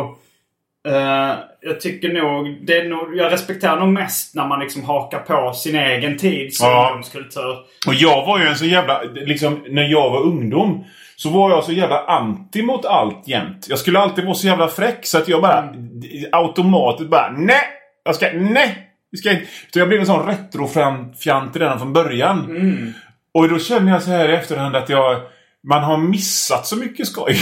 eh, 0.88 1.32
jag 1.68 1.82
tycker 1.82 2.14
nog, 2.14 2.58
det 2.68 2.78
är 2.78 2.90
nog... 2.90 3.18
Jag 3.18 3.32
respekterar 3.32 3.80
nog 3.80 3.90
mest 3.90 4.36
när 4.36 4.48
man 4.48 4.60
liksom 4.60 4.84
hakar 4.84 5.20
på 5.20 5.54
sin 5.54 5.76
egen 5.76 6.18
tids 6.18 6.62
Ja. 6.62 6.86
ungdomskultur. 6.88 7.56
Och 7.88 7.94
jag 7.94 8.26
var 8.26 8.40
ju 8.40 8.46
en 8.48 8.56
så 8.56 8.66
jävla... 8.66 9.02
Liksom, 9.16 9.64
när 9.70 9.84
jag 9.88 10.10
var 10.10 10.22
ungdom 10.22 10.84
så 11.16 11.30
var 11.30 11.50
jag 11.50 11.64
så 11.64 11.72
jävla 11.72 12.06
anti 12.06 12.62
mot 12.62 12.86
allt 12.86 13.28
jämt. 13.28 13.66
Jag 13.70 13.80
skulle 13.80 14.00
alltid 14.00 14.26
vara 14.26 14.36
så 14.36 14.48
jävla 14.48 14.68
fräck 14.68 15.06
så 15.06 15.18
att 15.18 15.28
jag 15.28 15.42
bara 15.42 15.62
d- 15.72 16.08
automatiskt 16.32 17.10
bara 17.10 17.32
nej! 17.38 17.62
Jag 18.06 18.16
ska 18.16 18.30
nej! 18.34 18.88
Jag, 19.10 19.20
ska, 19.20 19.32
inte." 19.32 19.46
så 19.74 19.80
jag 19.80 19.88
blev 19.88 20.00
en 20.00 20.06
sån 20.06 20.28
retrofjant 20.28 21.56
redan 21.58 21.80
från 21.80 21.94
början. 21.94 22.94
Och 23.34 23.50
då 23.50 23.60
känner 23.60 23.92
jag 23.92 24.02
så 24.04 24.12
här 24.12 24.30
i 24.30 24.34
efterhand 24.36 24.76
att 24.76 24.90
jag... 24.90 25.22
Man 25.64 25.84
har 25.84 25.98
missat 25.98 26.66
så 26.68 26.76
mycket 26.76 27.08
skoj. 27.08 27.36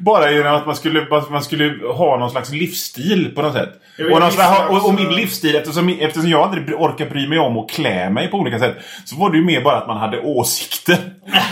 Bara 0.00 0.30
genom 0.30 0.54
att 0.54 0.66
man 0.66 0.76
skulle, 0.76 1.06
att 1.10 1.30
man 1.30 1.42
skulle 1.42 1.86
ha 1.86 2.18
någon 2.18 2.30
slags 2.30 2.52
livsstil 2.52 3.32
på 3.34 3.42
något 3.42 3.52
sätt. 3.52 3.72
Och, 4.12 4.20
någon 4.20 4.32
slags, 4.32 4.70
och, 4.70 4.88
och 4.88 4.94
min 4.94 5.14
livsstil, 5.14 5.56
eftersom, 5.56 5.88
eftersom 5.88 6.30
jag 6.30 6.40
aldrig 6.40 6.80
orkar 6.80 7.10
bry 7.10 7.28
mig 7.28 7.38
om 7.38 7.58
att 7.58 7.70
klä 7.70 8.10
mig 8.10 8.28
på 8.28 8.36
olika 8.36 8.58
sätt. 8.58 8.76
Så 9.04 9.16
var 9.16 9.30
det 9.30 9.36
ju 9.36 9.44
mer 9.44 9.60
bara 9.60 9.76
att 9.76 9.86
man 9.86 9.96
hade 9.96 10.20
åsikter. 10.20 10.98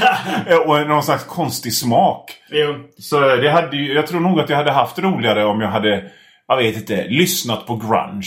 och 0.67 0.89
någon 0.89 1.03
slags 1.03 1.25
konstig 1.25 1.75
smak. 1.75 2.33
Jo. 2.51 2.75
Så 2.99 3.21
det 3.21 3.51
hade 3.51 3.77
jag 3.77 4.07
tror 4.07 4.21
nog 4.21 4.41
att 4.41 4.51
jag 4.51 4.57
hade 4.57 4.73
haft 4.73 4.99
roligare 4.99 5.45
om 5.45 5.61
jag 5.61 5.69
hade, 5.69 6.05
jag 6.49 6.57
vet 6.57 6.77
inte, 6.77 7.07
lyssnat 7.09 7.67
på 7.67 7.77
grunge. 7.77 8.23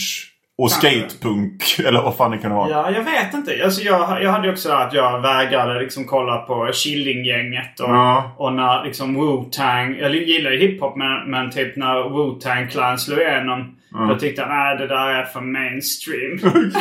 Och 0.60 0.72
skatepunk, 0.72 1.80
eller 1.86 2.02
vad 2.02 2.16
fan 2.16 2.32
det 2.32 2.38
kan 2.38 2.52
vara. 2.52 2.70
Ja, 2.70 2.92
jag 2.92 3.04
vet 3.04 3.34
inte. 3.34 3.64
Alltså, 3.64 3.82
jag, 3.82 4.24
jag 4.24 4.32
hade 4.32 4.48
ju 4.48 4.54
också 4.54 4.72
att 4.72 4.94
jag 4.94 5.22
vägrade 5.22 5.80
liksom 5.80 6.06
kolla 6.06 6.38
på 6.38 6.70
Killinggänget 6.74 7.80
och, 7.80 7.90
Ja. 7.90 8.32
och 8.38 8.54
när 8.54 8.84
liksom 8.84 9.18
Wu-Tang... 9.18 9.98
Jag 10.00 10.16
gillar 10.16 10.52
ju 10.52 10.58
hiphop 10.58 10.96
men, 10.96 11.32
men 11.32 11.52
typ 11.52 11.76
när 11.76 12.10
Wu-Tang 12.10 12.68
Clan 12.68 12.98
slog 12.98 13.20
igenom. 13.20 13.76
Då 14.10 14.16
tyckte 14.16 14.42
jag 14.42 14.50
nej 14.50 14.78
det 14.78 14.88
där 14.88 15.08
är 15.08 15.24
för 15.24 15.42
mainstream. 15.42 16.40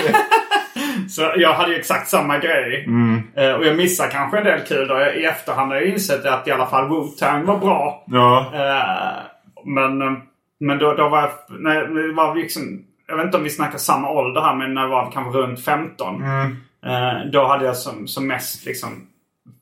Så 1.09 1.33
jag 1.37 1.53
hade 1.53 1.73
ju 1.73 1.79
exakt 1.79 2.09
samma 2.09 2.38
grej. 2.38 2.88
Eh, 3.37 3.53
och 3.53 3.67
jag 3.67 3.77
missar 3.77 4.11
kanske 4.11 4.38
en 4.38 4.45
del 4.45 4.61
kul 4.61 4.88
då. 4.88 5.01
I 5.01 5.25
efterhand 5.25 5.71
har 5.71 5.77
jag 5.77 5.88
insett 5.88 6.27
att 6.27 6.49
i 6.49 6.51
alla 6.51 6.67
fall 6.67 6.88
Wu-Tang 6.88 7.45
var 7.45 7.59
bra. 7.59 8.05
Ja. 8.07 8.53
Eh, 8.55 9.23
men 9.64 10.03
eh, 10.03 10.12
men 10.61 10.79
då, 10.79 10.95
då 10.95 11.09
var 11.09 11.21
jag... 11.21 11.61
När, 11.61 11.87
det 12.09 12.12
var 12.12 12.35
liksom, 12.35 12.85
jag 13.09 13.16
vet 13.16 13.25
inte 13.25 13.37
om 13.37 13.42
vi 13.44 13.51
snackar 13.51 13.79
samma 13.79 14.11
ålder 14.11 14.40
här 14.40 14.55
men 14.55 14.75
när 14.75 14.83
jag 14.83 14.88
var 14.88 15.11
kanske 15.12 15.38
runt 15.38 15.64
15. 15.64 16.23
Eh, 16.87 17.31
då 17.33 17.47
hade 17.47 17.64
jag 17.64 17.77
som, 17.77 18.09
som 18.09 18.27
mest 18.27 18.66
liksom 18.66 19.07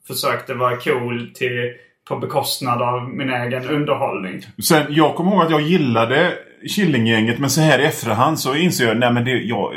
försökte 0.07 0.55
vara 0.55 0.77
cool 0.77 1.31
till, 1.35 1.73
på 2.09 2.17
bekostnad 2.17 2.83
av 2.83 3.09
min 3.09 3.31
egen 3.31 3.69
underhållning. 3.69 4.43
Sen, 4.69 4.87
jag 4.89 5.15
kommer 5.15 5.33
ihåg 5.33 5.43
att 5.43 5.51
jag 5.51 5.61
gillade 5.61 6.33
Killinggänget 6.77 7.39
men 7.39 7.51
så 7.51 7.61
här 7.61 7.79
i 7.79 7.85
efterhand 7.85 8.41
så 8.41 8.55
inser 8.55 8.87
jag 8.87 8.97
nej 8.97 9.13
men 9.13 9.25
det, 9.25 9.31
jag, 9.31 9.73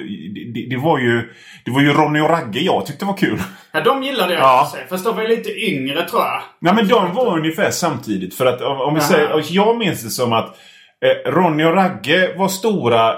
det, 0.54 0.70
det 0.70 0.78
var 0.78 1.00
ju 1.00 1.34
Det 1.66 1.72
var 1.72 1.82
ju 1.82 1.94
Ronny 1.94 2.20
och 2.22 2.30
Ragge 2.30 2.60
jag 2.60 2.86
tyckte 2.86 3.06
var 3.06 3.18
kul. 3.18 3.40
Ja, 3.72 3.82
de 3.82 4.04
gillade 4.04 4.34
jag 4.34 4.42
Ja. 4.42 4.70
ja. 4.74 4.78
sig. 4.78 4.88
Fast 4.90 5.06
de 5.06 5.16
var 5.16 5.22
ju 5.22 5.28
lite 5.28 5.50
yngre 5.50 6.10
tror 6.10 6.22
jag. 6.22 6.42
Nej 6.60 6.74
men 6.74 6.88
de 6.88 7.14
var 7.14 7.38
ungefär 7.38 7.72
samtidigt. 7.72 8.36
För 8.36 8.46
att 8.46 8.62
om 8.62 8.96
vi 8.96 9.02
säger, 9.02 9.46
jag 9.50 9.78
minns 9.78 10.04
det 10.04 10.10
som 10.10 10.34
att 10.34 10.58
eh, 11.06 11.32
Ronny 11.32 11.64
och 11.64 11.74
Ragge 11.74 12.34
var 12.38 12.48
stora 12.48 13.16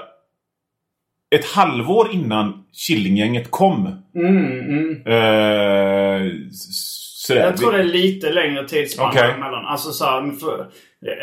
ett 1.36 1.46
halvår 1.46 2.12
innan 2.12 2.64
Killinggänget 2.88 3.52
kom. 3.52 4.04
Mm, 4.16 4.60
mm. 4.60 4.90
Eh, 5.08 6.32
sådär. 7.28 7.42
Jag 7.42 7.58
tror 7.58 7.72
det 7.72 7.80
är 7.80 7.84
lite 7.84 8.32
längre 8.32 8.68
tidsspann 8.68 9.10
Okej. 9.10 9.32
emellan. 9.32 9.66
Alltså 9.66 9.92
så 9.92 10.06
här, 10.06 10.32
för, 10.40 10.68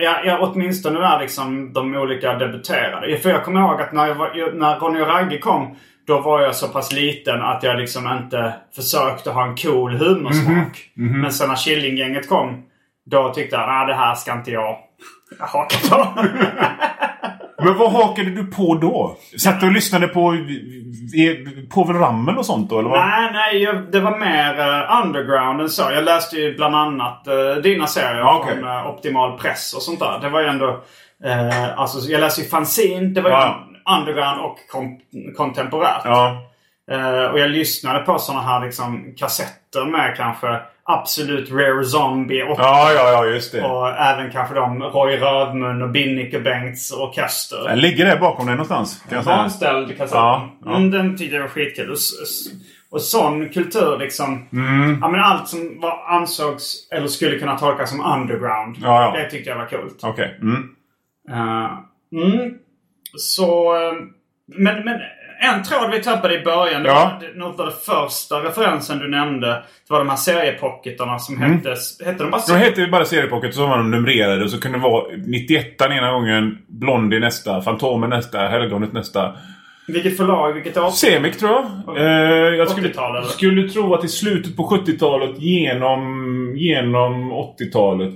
jag, 0.02 0.26
jag, 0.26 0.42
åtminstone 0.42 1.00
när 1.00 1.20
liksom 1.20 1.72
de 1.72 1.94
olika 1.94 2.34
debuterade. 2.34 3.18
För 3.18 3.30
jag 3.30 3.44
kommer 3.44 3.60
ihåg 3.60 3.80
att 3.80 3.92
när, 3.92 4.06
jag 4.06 4.14
var, 4.14 4.52
när 4.58 4.78
Ronny 4.78 5.00
och 5.00 5.06
Ragge 5.06 5.38
kom. 5.38 5.76
Då 6.06 6.20
var 6.20 6.42
jag 6.42 6.54
så 6.54 6.68
pass 6.68 6.92
liten 6.92 7.42
att 7.42 7.62
jag 7.62 7.78
liksom 7.78 8.18
inte 8.22 8.54
försökte 8.76 9.30
ha 9.30 9.46
en 9.46 9.56
cool 9.56 9.96
humorsmak. 9.96 10.90
Mhm. 10.96 11.20
Men 11.20 11.32
sen 11.32 11.48
när 11.48 11.56
Killinggänget 11.56 12.28
kom. 12.28 12.62
Då 13.06 13.32
tyckte 13.34 13.56
jag 13.56 13.82
att 13.82 13.88
det 13.88 13.94
här 13.94 14.14
ska 14.14 14.32
inte 14.32 14.50
jag 14.50 14.76
haka 15.38 15.76
på. 15.88 16.14
Men 17.62 17.78
vad 17.78 17.92
hakade 17.92 18.30
du 18.30 18.46
på 18.46 18.74
då? 18.74 19.16
Satt 19.38 19.60
du 19.60 19.66
och 19.66 19.72
lyssnade 19.72 20.08
på 20.08 20.36
Povel 21.70 21.96
Ramel 21.96 22.38
och 22.38 22.46
sånt 22.46 22.70
då? 22.70 22.78
Eller 22.78 22.88
vad? 22.90 22.98
Nej, 23.08 23.30
nej. 23.32 23.62
Jag, 23.62 23.92
det 23.92 24.00
var 24.00 24.18
mer 24.18 24.58
eh, 24.60 25.04
underground 25.04 25.60
än 25.60 25.68
så. 25.68 25.82
Jag 25.92 26.04
läste 26.04 26.36
ju 26.36 26.54
bland 26.56 26.74
annat 26.76 27.26
eh, 27.26 27.62
dina 27.62 27.86
serier 27.86 28.22
okej. 28.40 28.54
från 28.54 28.68
eh, 28.68 28.86
Optimal 28.86 29.38
Press 29.38 29.74
och 29.74 29.82
sånt 29.82 30.00
där. 30.00 30.18
Det 30.22 30.28
var 30.28 30.40
ju 30.40 30.46
ändå... 30.46 30.68
eh, 31.24 31.78
alltså, 31.78 32.10
jag 32.10 32.20
läste 32.20 32.40
ju 32.40 32.48
fanzine. 32.48 33.14
Det 33.14 33.20
var 33.20 33.30
ju 33.30 33.36
Ja. 33.36 33.64
underground 33.98 34.40
och 34.40 34.56
kom 34.72 34.98
kontemporärt. 35.36 36.00
Ja. 36.04 36.36
Eh, 36.90 37.24
och 37.24 37.38
jag 37.38 37.50
lyssnade 37.50 37.98
på 37.98 38.18
sådana 38.18 38.42
här 38.42 38.64
liksom, 38.64 39.14
kassetter 39.16 39.84
med 39.84 40.16
kanske 40.16 40.60
Absolut 40.90 41.50
Rare 41.50 41.84
Zombie 41.84 42.42
och, 42.42 42.58
Ja, 42.58 42.92
ja, 42.92 43.10
ja, 43.12 43.26
just 43.26 43.52
det. 43.52 43.62
och 43.62 43.88
även 43.88 44.30
kanske 44.30 44.54
de 44.54 44.82
Roy 44.82 45.16
Rövmun 45.16 45.82
och 45.82 45.90
Binnike 45.90 46.40
Bengts 46.40 46.92
orkester. 46.92 47.64
Den 47.68 47.78
ligger 47.78 48.06
där 48.06 48.16
bakom 48.18 48.46
dig 48.46 48.54
någonstans. 48.54 49.04
Kan 49.08 49.16
jag 49.16 49.24
säga. 49.24 49.36
Vanställd 49.36 49.88
kassett. 49.98 50.14
Ja, 50.14 50.50
ja. 50.64 50.76
Mm, 50.76 50.90
den 50.90 51.16
tyckte 51.18 51.34
jag 51.36 51.42
var 51.42 51.48
skitkul. 51.48 51.90
Och, 51.90 51.96
och 52.90 53.00
sån 53.02 53.48
kultur 53.48 53.98
liksom. 53.98 54.48
Mm. 54.52 54.98
Ja, 55.00 55.08
men 55.08 55.20
allt 55.20 55.48
som 55.48 55.80
var, 55.80 56.04
ansågs 56.08 56.88
eller 56.92 57.06
skulle 57.06 57.38
kunna 57.38 57.58
tolkas 57.58 57.90
som 57.90 58.04
underground. 58.20 58.76
Ja, 58.82 59.02
ja. 59.02 59.22
Det 59.22 59.30
tyckte 59.30 59.50
jag 59.50 59.56
var 59.58 59.66
coolt. 59.66 59.98
Okej. 60.02 60.38
Mm. 60.42 60.68
Eh, 61.30 61.70
mm. 62.12 62.54
Så... 63.16 63.76
eh, 63.76 63.92
men, 64.56 64.84
men 64.84 65.00
en 65.40 65.62
tråd 65.62 65.90
vi 65.92 66.02
tappade 66.02 66.40
i 66.40 66.44
början. 66.44 66.82
Det 66.82 66.88
Ja. 66.88 67.18
var 67.20 67.38
något 67.38 67.60
av 67.60 67.66
det 67.66 67.72
första 67.72 68.34
referensen 68.44 68.98
du 68.98 69.08
nämnde. 69.10 69.46
Det 69.48 69.62
var 69.92 69.98
de 69.98 70.08
här 70.08 70.16
seriepocketarna 70.16 71.18
som 71.18 71.36
Mm. 71.36 71.52
hette... 71.52 71.74
Hette 72.04 72.24
de 72.24 72.30
bara 72.30 72.42
Då 72.48 72.54
hette 72.54 72.86
bara 72.86 73.04
Seriepocket 73.04 73.54
så 73.54 73.66
var 73.66 73.78
de 73.78 73.90
numrerade 73.90 74.44
och 74.44 74.50
så 74.50 74.60
kunde 74.60 74.78
det 74.78 74.82
vara 74.82 75.04
91 75.26 75.80
ena 75.92 76.12
gången, 76.12 76.58
Blondie 76.68 77.20
nästa, 77.20 77.62
Fantomen 77.62 78.10
nästa, 78.10 78.38
Helgonet 78.38 78.92
nästa. 78.92 79.32
Vilket 79.88 80.16
förlag? 80.16 80.52
Vilket 80.52 80.76
år? 80.76 80.90
Semik 80.90 81.38
tror 81.38 81.50
jag. 81.50 81.96
Eh, 81.98 82.04
jag 82.54 82.68
skulle, 82.70 82.88
80-tal, 82.88 83.16
eller? 83.16 83.26
skulle 83.26 83.68
tro 83.68 83.94
att 83.94 84.04
i 84.04 84.08
slutet 84.08 84.56
på 84.56 84.62
70-talet 84.62 85.38
genom, 85.38 86.54
genom 86.56 87.32
80-talet. 87.32 88.14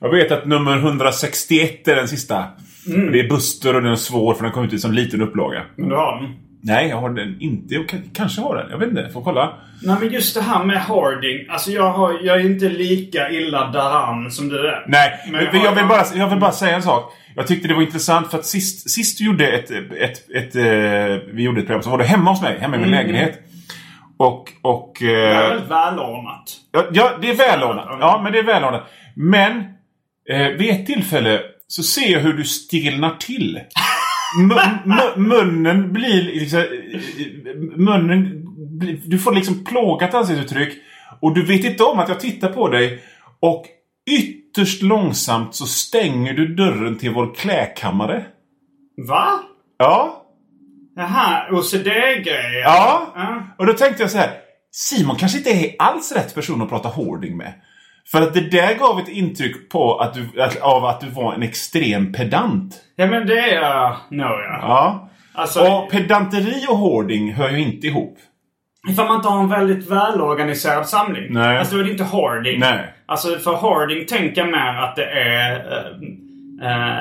Jag 0.00 0.10
vet 0.10 0.32
att 0.32 0.46
nummer 0.46 0.76
161 0.78 1.88
är 1.88 1.96
den 1.96 2.08
sista. 2.08 2.44
Mm. 2.86 3.12
Det 3.12 3.20
är 3.20 3.28
Buster 3.28 3.76
och 3.76 3.82
den 3.82 3.92
är 3.92 3.96
svår 3.96 4.34
för 4.34 4.42
den 4.42 4.52
kom 4.52 4.64
ut 4.64 4.72
i 4.72 4.78
som 4.78 4.92
liten 4.92 5.22
upplaga. 5.22 5.62
Men 5.76 5.88
du 5.88 5.94
har 5.94 6.20
den? 6.22 6.30
Nej, 6.64 6.88
jag 6.88 6.96
har 6.96 7.10
den 7.10 7.36
inte. 7.40 7.74
Jag 7.74 7.88
kan- 7.88 8.10
kanske 8.14 8.40
har 8.40 8.56
den. 8.56 8.70
Jag 8.70 8.78
vet 8.78 8.88
inte. 8.88 9.08
Får 9.12 9.22
kolla. 9.24 9.54
Nej 9.82 9.96
men 10.00 10.12
just 10.12 10.34
det 10.34 10.42
här 10.42 10.64
med 10.64 10.80
hoarding. 10.82 11.46
Alltså 11.50 11.70
jag, 11.70 11.92
har, 11.92 12.18
jag 12.22 12.40
är 12.40 12.46
inte 12.46 12.68
lika 12.68 13.30
illa 13.30 13.66
däran 13.70 14.30
som 14.30 14.48
du 14.48 14.68
är. 14.68 14.84
Nej, 14.88 15.10
Men 15.32 15.44
jag 15.44 15.52
har- 15.52 15.64
jag, 15.64 15.74
vill 15.74 15.86
bara, 15.86 16.04
jag 16.14 16.28
vill 16.28 16.38
bara 16.40 16.52
säga 16.52 16.76
en 16.76 16.82
sak. 16.82 17.12
Jag 17.36 17.46
tyckte 17.46 17.68
det 17.68 17.74
var 17.74 17.82
intressant 17.82 18.30
för 18.30 18.38
att 18.38 18.46
sist, 18.46 18.90
sist 18.90 19.18
du 19.18 19.24
gjorde 19.26 19.48
ett, 19.48 19.70
ett, 19.70 20.30
ett, 20.30 20.56
eh, 20.56 20.62
vi 21.34 21.42
gjorde 21.42 21.60
ett 21.60 21.66
program 21.66 21.82
så 21.82 21.90
var 21.90 21.98
du 21.98 22.04
hemma 22.04 22.30
hos 22.30 22.42
mig, 22.42 22.58
hemma 22.60 22.76
i 22.76 22.78
min 22.78 22.90
lägenhet. 22.90 23.38
Och... 24.16 24.48
och 24.62 24.96
Det 25.00 25.14
är 25.24 25.42
eh, 25.44 25.48
väldigt 25.48 25.70
välordnat. 25.70 26.42
ja, 26.72 26.84
ja, 26.92 27.10
det 27.22 27.30
är 27.30 27.34
välordnat. 27.34 27.86
Ja, 28.00 28.20
men 28.24 28.32
det 28.32 28.38
är 28.38 28.42
välordnat. 28.42 28.90
Men 29.16 29.58
eh, 30.30 30.46
vid 30.58 30.70
ett 30.70 30.86
tillfälle 30.86 31.40
så 31.68 31.82
ser 31.82 32.12
jag 32.12 32.20
hur 32.20 32.32
du 32.32 32.44
stelnar 32.44 33.10
till. 33.20 33.60
Mun, 34.38 34.58
mu- 34.84 35.16
munnen 35.16 35.92
blir 35.92 36.22
liksom... 36.22 36.64
Munnen... 37.76 38.44
blir- 38.78 39.00
Du 39.04 39.18
får 39.18 39.32
liksom 39.32 39.64
plågat 39.64 40.14
ansiktsuttryck. 40.14 40.72
Och 41.20 41.34
du 41.34 41.44
vet 41.46 41.64
inte 41.64 41.84
om 41.84 41.98
att 41.98 42.08
jag 42.08 42.20
tittar 42.20 42.48
på 42.52 42.68
dig. 42.68 43.02
Och 43.40 43.64
ytterst 44.10 44.82
långsamt 44.82 45.54
så 45.54 45.66
stänger 45.66 46.32
du 46.34 46.54
dörren 46.54 46.98
till 46.98 47.10
vår 47.10 47.34
klädkammare. 47.34 48.24
Va? 49.08 49.40
Ja. 49.78 50.18
Jaha, 50.96 51.46
OCD-grejer. 51.50 52.60
Ja. 52.64 53.12
Ja. 53.14 53.42
Och 53.58 53.66
då 53.66 53.72
tänkte 53.72 54.02
jag 54.02 54.10
så 54.10 54.18
här. 54.18 54.30
Simon 54.70 55.16
kanske 55.16 55.38
inte 55.38 55.50
är 55.50 55.74
alls 55.78 56.12
rätt 56.12 56.34
person 56.34 56.62
att 56.62 56.68
prata 56.68 56.88
hoarding 56.88 57.36
med. 57.36 57.52
För 58.10 58.22
att 58.22 58.34
det 58.34 58.40
där 58.50 58.74
gav 58.74 58.98
ett 58.98 59.08
intryck 59.08 59.70
på 59.70 59.98
att 59.98 60.14
du, 60.14 60.42
att, 60.42 60.60
av 60.60 60.84
att 60.84 61.00
du 61.00 61.06
var 61.10 61.34
en 61.34 61.42
extrem 61.42 62.12
pedant. 62.12 62.74
Ja 62.96 63.06
men 63.06 63.26
det 63.26 63.38
är 63.38 63.54
jag 63.62 63.96
nog 64.10 64.28
ja. 64.30 64.58
Ja. 64.62 65.08
Alltså, 65.34 65.60
Och 65.72 65.90
pedanteri 65.90 66.66
och 66.68 66.78
hoarding 66.78 67.32
hör 67.32 67.50
ju 67.50 67.58
inte 67.60 67.86
ihop. 67.86 68.18
ifall 68.90 69.06
man 69.06 69.16
inte 69.16 69.28
har 69.28 69.40
en 69.40 69.48
väldigt 69.48 69.90
välorganiserad 69.90 70.86
samling. 70.88 71.26
Nej. 71.30 71.58
Alltså 71.58 71.74
då 71.74 71.80
är 71.80 71.84
det 71.84 71.90
inte 71.90 72.04
hoarding. 72.04 72.60
Nej. 72.60 72.94
Alltså 73.06 73.38
för 73.38 73.52
hoarding 73.54 74.06
tänker 74.06 74.40
jag 74.40 74.50
mer 74.50 74.82
att 74.82 74.96
det 74.96 75.04
är 75.06 75.66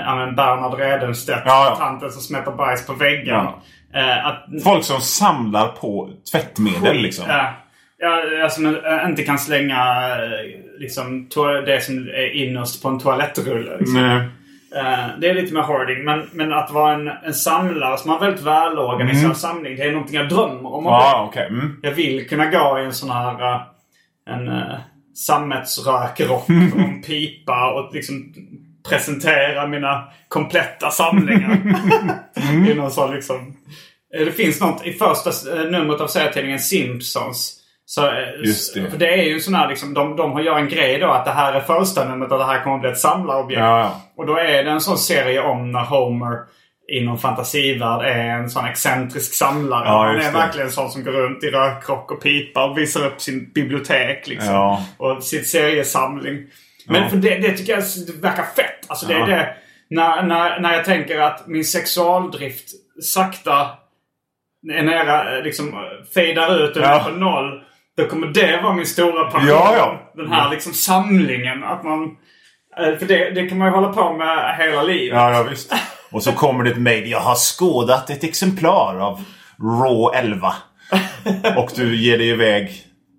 ja, 0.05 0.15
men 0.15 0.35
Bernhard 0.35 0.79
Redenstedt, 0.79 1.41
Ja, 1.45 1.65
ja. 1.69 1.75
tanten 1.75 2.11
som 2.11 2.21
smätter 2.21 2.51
bajs 2.51 2.87
på 2.87 2.93
väggen. 2.93 3.27
Ja. 3.35 3.61
Eh, 3.93 4.25
att 4.27 4.45
Folk 4.63 4.83
som 4.83 5.01
samlar 5.01 5.67
på 5.67 6.09
tvättmedel 6.31 6.97
liksom. 6.97 7.25
Ja. 8.01 8.43
Alltså 8.43 8.61
men, 8.61 8.85
äh, 8.85 9.09
inte 9.09 9.23
kan 9.23 9.39
slänga 9.39 10.09
äh, 10.09 10.79
liksom, 10.79 11.29
det 11.65 11.83
som 11.83 11.97
är 11.97 12.35
innerst 12.35 12.81
på 12.81 12.89
en 12.89 12.99
toalettrulle. 12.99 13.77
Liksom. 13.77 14.01
Nej. 14.01 14.27
Eh, 14.75 15.07
det 15.19 15.29
är 15.29 15.33
lite 15.33 15.53
mer 15.53 15.61
hoarding. 15.61 16.03
Men, 16.03 16.29
men 16.31 16.53
att 16.53 16.71
vara 16.71 16.93
en, 16.93 17.07
en 17.07 17.33
samlare 17.33 17.97
som 17.97 18.09
har 18.09 18.17
en 18.17 18.25
väldigt 18.25 18.45
välorganiserad 18.45 19.37
samling. 19.37 19.75
Det 19.75 19.83
är 19.83 19.91
någonting 19.91 20.15
jag 20.15 20.29
drömmer 20.29 20.73
om. 20.73 20.83
Mm. 20.83 20.91
Vara. 20.91 21.23
okej. 21.23 21.47
Mm. 21.49 21.79
Jag 21.81 21.91
vill 21.91 22.29
kunna 22.29 22.45
gå 22.45 22.79
i 22.79 22.85
en 22.85 22.93
sån 22.93 23.09
här 23.09 23.55
uh, 23.55 23.61
en 24.29 24.47
uh, 24.47 24.75
sammetsrökrock 25.15 26.49
och 26.73 26.79
en 26.79 27.01
pipa 27.01 27.73
och 27.73 27.95
liksom 27.95 28.33
presentera 28.89 29.67
mina 29.67 30.03
kompletta 30.27 30.91
samlingar. 30.91 31.57
I 32.69 32.73
någon 32.73 32.91
sån 32.91 33.15
liksom... 33.15 33.57
Eh, 34.15 34.25
Det 34.25 34.31
finns 34.31 34.61
något 34.61 34.85
i 34.85 34.93
första 34.93 35.29
eh, 35.29 35.71
numret 35.71 36.01
av 36.01 36.07
serietidningen 36.07 36.59
Simpsons. 36.59 37.60
Så, 37.85 38.05
eh, 38.07 38.11
det. 38.75 38.89
För 38.91 38.97
det 38.97 39.13
är 39.13 39.23
ju 39.23 39.39
sån 39.39 39.53
här 39.55 39.69
liksom, 39.69 39.93
de, 39.93 40.15
de 40.15 40.43
gör 40.43 40.57
en 40.57 40.69
grej 40.69 40.99
då 40.99 41.07
att 41.07 41.25
det 41.25 41.31
här 41.31 41.53
är 41.53 41.59
första 41.59 42.05
numret 42.09 42.31
och 42.31 42.37
det 42.37 42.45
här 42.45 42.63
kommer 42.63 42.75
att 42.75 42.81
bli 42.81 42.89
ett 42.91 42.97
samlarobjekt. 42.97 43.59
Ja. 43.61 44.01
Och 44.17 44.25
då 44.25 44.37
är 44.37 44.63
det 44.63 44.71
en 44.71 44.81
sån 44.81 44.97
serie 44.97 45.41
om 45.41 45.71
när 45.71 45.83
Homer 45.83 46.37
inom 46.93 47.17
fantasivärld 47.17 48.05
är 48.05 48.19
en 48.29 48.49
sån 48.49 48.65
excentrisk 48.65 49.33
samlare. 49.33 49.85
Ja, 49.85 50.03
Han 50.05 50.15
är 50.15 50.19
det. 50.19 50.31
verkligen 50.31 50.67
en 50.67 50.73
sån 50.73 50.89
som 50.91 51.03
går 51.03 51.11
runt 51.11 51.43
i 51.43 51.47
rökrock 51.51 52.11
och 52.11 52.21
pipa 52.23 52.65
och 52.65 52.77
visar 52.77 53.05
upp 53.07 53.21
sin 53.21 53.51
bibliotek. 53.53 54.27
Liksom. 54.27 54.53
Ja. 54.53 54.85
Och 54.97 55.23
sitt 55.23 55.49
seriesamling. 55.49 56.37
Men 56.87 57.09
för 57.09 57.17
det, 57.17 57.37
det 57.37 57.51
tycker 57.57 57.73
jag 57.73 57.83
det 58.07 58.21
verkar 58.21 58.43
fett. 58.43 58.85
Alltså 58.87 59.07
det 59.07 59.13
är 59.13 59.27
det. 59.27 59.53
När, 59.89 60.23
när, 60.23 60.59
när 60.59 60.73
jag 60.73 60.85
tänker 60.85 61.19
att 61.19 61.47
min 61.47 61.65
sexualdrift 61.65 62.69
sakta 63.03 63.69
är 64.73 64.83
nära, 64.83 65.37
eh, 65.37 65.43
liksom 65.43 65.75
fejdar 66.13 66.63
ut 66.63 66.75
och 66.77 66.83
Ja. 66.83 67.03
på 67.05 67.11
noll. 67.11 67.63
Då 68.03 68.07
kommer 68.09 68.27
det 68.27 68.59
vara 68.63 68.73
min 68.73 68.85
stora 68.85 69.23
passion. 69.31 69.47
Ja, 69.47 69.73
ja. 69.77 70.11
Den 70.15 70.31
här 70.31 70.49
liksom 70.49 70.73
samlingen. 70.73 71.63
Att 71.63 71.83
man... 71.83 72.03
eh, 72.79 72.97
För 72.99 73.05
det, 73.05 73.29
det 73.29 73.49
kan 73.49 73.57
man 73.57 73.67
ju 73.67 73.73
hålla 73.73 73.93
på 73.93 74.13
med 74.13 74.55
hela 74.57 74.83
livet. 74.83 75.17
Ja, 75.17 75.31
ja 75.31 75.43
visst. 75.49 75.73
Och 76.11 76.23
så 76.23 76.31
kommer 76.31 76.63
det 76.63 76.69
ett 76.71 76.77
mejl. 76.77 77.11
Jag 77.11 77.19
har 77.19 77.35
skådat 77.35 78.09
ett 78.09 78.23
exemplar 78.23 78.99
av 78.99 79.19
Raw 79.59 80.19
11. 80.19 80.53
Och 81.57 81.71
du 81.75 81.95
ger 81.95 82.17
dig 82.17 82.29
iväg 82.29 82.71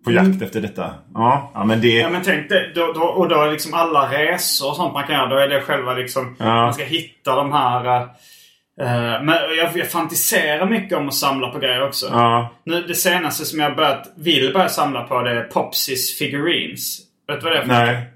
på 0.05 0.13
jakt 0.13 0.43
efter 0.43 0.61
detta. 0.61 0.91
Ja, 1.15 1.51
ja 1.55 1.65
men 1.65 1.81
det... 1.81 1.89
Ja 1.89 2.09
men 2.09 2.23
tänk 2.25 2.49
det. 2.49 2.73
Då, 2.75 2.93
då, 2.93 3.01
och 3.01 3.29
då 3.29 3.43
är 3.43 3.51
liksom 3.51 3.75
alla 3.75 4.07
resor 4.13 4.69
och 4.71 4.77
sånt 4.77 4.93
man 4.95 5.05
kan 5.07 5.15
göra. 5.17 5.27
Då 5.27 5.37
är 5.37 5.49
det 5.49 5.61
själva 5.61 5.95
liksom... 5.95 6.37
Ja. 6.39 6.45
Man 6.45 6.75
ska 6.75 6.85
hitta 6.85 7.37
de 7.37 7.53
här... 7.53 8.09
eh, 8.81 9.23
men 9.23 9.35
jag, 9.59 9.77
jag 9.77 9.91
fantiserar 9.91 10.67
mycket 10.67 10.99
om 10.99 11.09
att 11.09 11.15
samla 11.15 11.49
på 11.49 11.59
grejer 11.59 11.83
också. 11.83 12.07
Ja. 12.13 12.53
Nu, 12.65 12.83
det 12.83 12.95
senaste 12.95 13.45
som 13.45 13.61
jag 13.61 13.77
börjat, 13.77 14.13
vill 14.17 14.53
börja 14.53 14.69
samla 14.69 15.03
på 15.03 15.23
det 15.23 15.31
är 15.31 15.43
Popsys 15.43 16.19
figurines. 16.19 16.99
Vet 17.29 17.41
du 17.41 17.45
vad 17.45 17.53
det 17.53 17.59
är 17.59 17.63
för 17.63 17.69
Nej. 17.69 18.09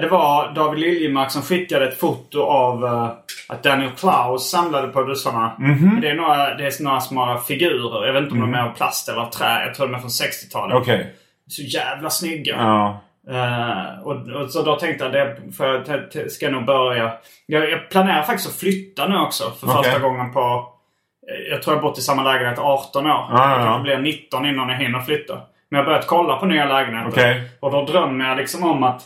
Det 0.00 0.08
var 0.08 0.54
David 0.54 0.80
Liljemark 0.80 1.30
som 1.30 1.42
skickade 1.42 1.88
ett 1.88 1.98
foto 1.98 2.42
av 2.42 2.84
eh, 2.84 3.10
att 3.48 3.62
Daniel 3.62 3.90
Klaus 3.90 4.50
samlade 4.50 4.88
på 4.88 5.02
dessa. 5.02 5.52
Mhm. 5.58 5.98
Det, 6.00 6.10
är 6.10 6.14
några, 6.14 6.54
det 6.54 6.66
är 6.66 6.82
några 6.82 7.00
små 7.00 7.38
figurer. 7.48 8.06
Jag 8.06 8.12
vet 8.12 8.22
inte 8.22 8.34
om 8.34 8.40
de 8.40 8.54
är 8.54 8.62
av 8.62 8.74
plast 8.74 9.08
eller 9.08 9.20
av 9.20 9.30
trä. 9.30 9.66
Jag 9.66 9.74
tror 9.74 9.86
de 9.86 9.94
är 9.94 9.98
från 9.98 10.10
60-talet. 10.10 10.76
Okej. 10.76 11.14
Så 11.48 11.62
jävla 11.62 12.10
snygga. 12.10 12.56
Ja. 12.56 13.00
Eh, 13.30 14.02
och, 14.02 14.28
och 14.42 14.50
så 14.50 14.62
då 14.62 14.76
tänkte 14.76 15.04
jag 15.04 15.12
det 15.12 15.36
för 15.56 15.84
jag 16.12 16.30
ska 16.30 16.50
nog 16.50 16.64
börja. 16.64 17.12
Jag, 17.46 17.70
jag 17.70 17.90
planerar 17.90 18.22
faktiskt 18.22 18.48
att 18.48 18.56
flytta 18.60 19.08
nu 19.08 19.18
också 19.18 19.50
för 19.50 19.66
Okej. 19.66 19.82
första 19.82 19.98
gången 19.98 20.32
på... 20.32 20.40
eh, 21.30 21.50
Jag 21.52 21.62
tror 21.62 21.76
jag 21.76 21.82
har 21.82 21.88
bott 21.88 21.98
i 21.98 22.02
samma 22.02 22.22
lägenhet 22.22 22.58
18 22.58 23.06
år. 23.06 23.10
Ja, 23.10 23.28
Jag 23.30 23.60
ja. 23.60 23.64
kanske 23.64 23.82
blir 23.82 23.98
19 23.98 24.46
innan 24.46 24.68
jag 24.68 24.76
hinner 24.76 25.00
flytta. 25.00 25.34
Men 25.34 25.78
jag 25.78 25.78
har 25.78 25.84
börjat 25.84 26.06
kolla 26.06 26.36
på 26.36 26.46
nya 26.46 26.64
lägenheter. 26.66 27.08
Okej. 27.10 27.42
Och 27.60 27.70
då 27.70 27.84
drömmer 27.84 28.28
jag 28.28 28.36
liksom 28.36 28.64
om 28.70 28.82
att 28.82 29.02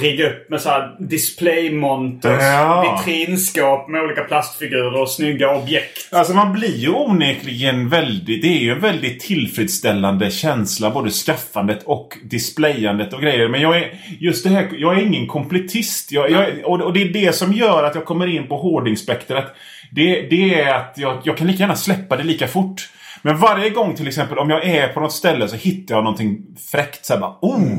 rigga 0.00 0.26
upp 0.26 0.50
med 0.50 0.60
så 0.60 0.68
här 0.68 0.96
display-monters, 0.98 2.42
Ja. 2.42 2.96
vitrinskåp 3.06 3.88
med 3.88 4.02
olika 4.02 4.24
plastfigurer 4.24 5.00
och 5.00 5.10
snygga 5.10 5.56
objekt. 5.56 6.08
Alltså 6.12 6.34
man 6.34 6.52
blir 6.52 6.76
ju 6.76 6.88
onekligen 6.88 7.88
väldigt... 7.88 8.42
Det 8.42 8.48
är 8.48 8.60
ju 8.60 8.72
en 8.72 8.80
väldigt 8.80 9.20
tillfredsställande 9.20 10.30
känsla. 10.30 10.90
Både 10.90 11.10
skaffandet 11.10 11.82
och 11.84 12.18
displayandet 12.24 13.12
och 13.12 13.20
grejer. 13.22 13.48
Men 13.48 13.60
jag 13.60 13.76
är... 13.76 13.98
Just 14.20 14.44
det 14.44 14.50
här... 14.50 14.68
Jag 14.78 14.98
är 14.98 15.02
ingen 15.02 15.26
kompletist. 15.26 16.12
Jag, 16.12 16.30
jag, 16.30 16.46
och, 16.64 16.92
det 16.92 17.02
är 17.02 17.12
det 17.12 17.34
som 17.34 17.52
gör 17.52 17.84
att 17.84 17.94
jag 17.94 18.04
kommer 18.04 18.26
in 18.26 18.48
på 18.48 18.56
hoardingspektrat. 18.56 19.54
Det, 19.92 20.22
det 20.30 20.54
är 20.60 20.74
att 20.74 20.94
jag, 20.96 21.20
jag 21.24 21.36
kan 21.36 21.46
lika 21.46 21.60
gärna 21.60 21.76
släppa 21.76 22.16
det 22.16 22.22
lika 22.22 22.48
fort. 22.48 22.88
Men 23.22 23.36
varje 23.38 23.70
gång 23.70 23.94
till 23.94 24.08
exempel 24.08 24.38
om 24.38 24.50
jag 24.50 24.64
är 24.64 24.88
på 24.88 25.00
något 25.00 25.12
ställe 25.12 25.48
så 25.48 25.56
hittar 25.56 25.94
jag 25.94 26.04
någonting 26.04 26.38
fräckt. 26.72 27.04
Så 27.06 27.12
här 27.12 27.20
bara, 27.20 27.36
oh! 27.40 27.78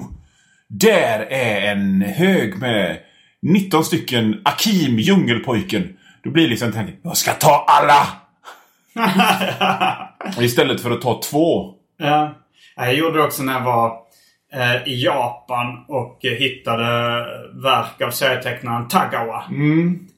Där 0.80 1.20
är 1.30 1.72
en 1.72 2.02
hög 2.02 2.58
med 2.58 2.98
19 3.42 3.86
stycken 3.86 4.42
Akim, 4.46 5.00
Djungelpojken. 5.00 5.98
Då 6.24 6.30
blir 6.30 6.48
liksom 6.48 6.72
tanken, 6.72 6.96
jag 7.04 7.18
ska 7.18 7.32
ta 7.32 7.66
alla! 7.68 8.08
Istället 10.44 10.82
för 10.82 10.92
att 10.92 11.02
ta 11.02 11.22
två. 11.22 11.74
Ja. 11.98 12.36
Jag 12.76 12.94
gjorde 12.94 13.18
det 13.18 13.24
också 13.24 13.44
när 13.44 13.54
jag 13.54 13.62
var 13.62 13.98
eh, 14.54 14.88
i 14.88 15.04
Japan 15.04 15.86
och 15.88 16.20
hittade 16.22 16.86
verk 17.64 18.02
av 18.02 18.12
serietecknaren 18.12 18.88
Tagawa. 18.88 19.44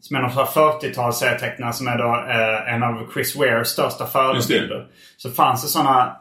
Som 0.02 0.16
är 0.16 0.30
sån 0.30 0.38
här 0.38 0.46
40-tals 0.46 1.18
serietecknare 1.18 1.74
som 1.74 1.88
är 1.88 1.98
då 1.98 2.26
eh, 2.30 2.74
en 2.74 2.84
av 2.84 3.12
Chris 3.14 3.36
Wares 3.36 3.68
största 3.68 4.06
förebilder. 4.06 4.88
Så 5.18 5.32
fanns 5.32 5.62
det 5.62 5.68
sådana 5.68 6.16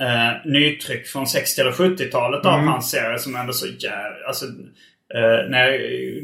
eh, 0.00 0.50
nytryck 0.50 1.06
från 1.06 1.26
60 1.26 1.60
eller 1.60 1.72
70-talet 1.72 2.46
av 2.46 2.60
hans 2.60 2.90
serie 2.90 3.18
som 3.18 3.36
ändå 3.36 3.52
så 3.52 3.66
jävla... 3.66 4.26
Alltså, 4.26 4.44
eh, 5.14 5.50
när 5.50 5.66
jag 5.66 5.80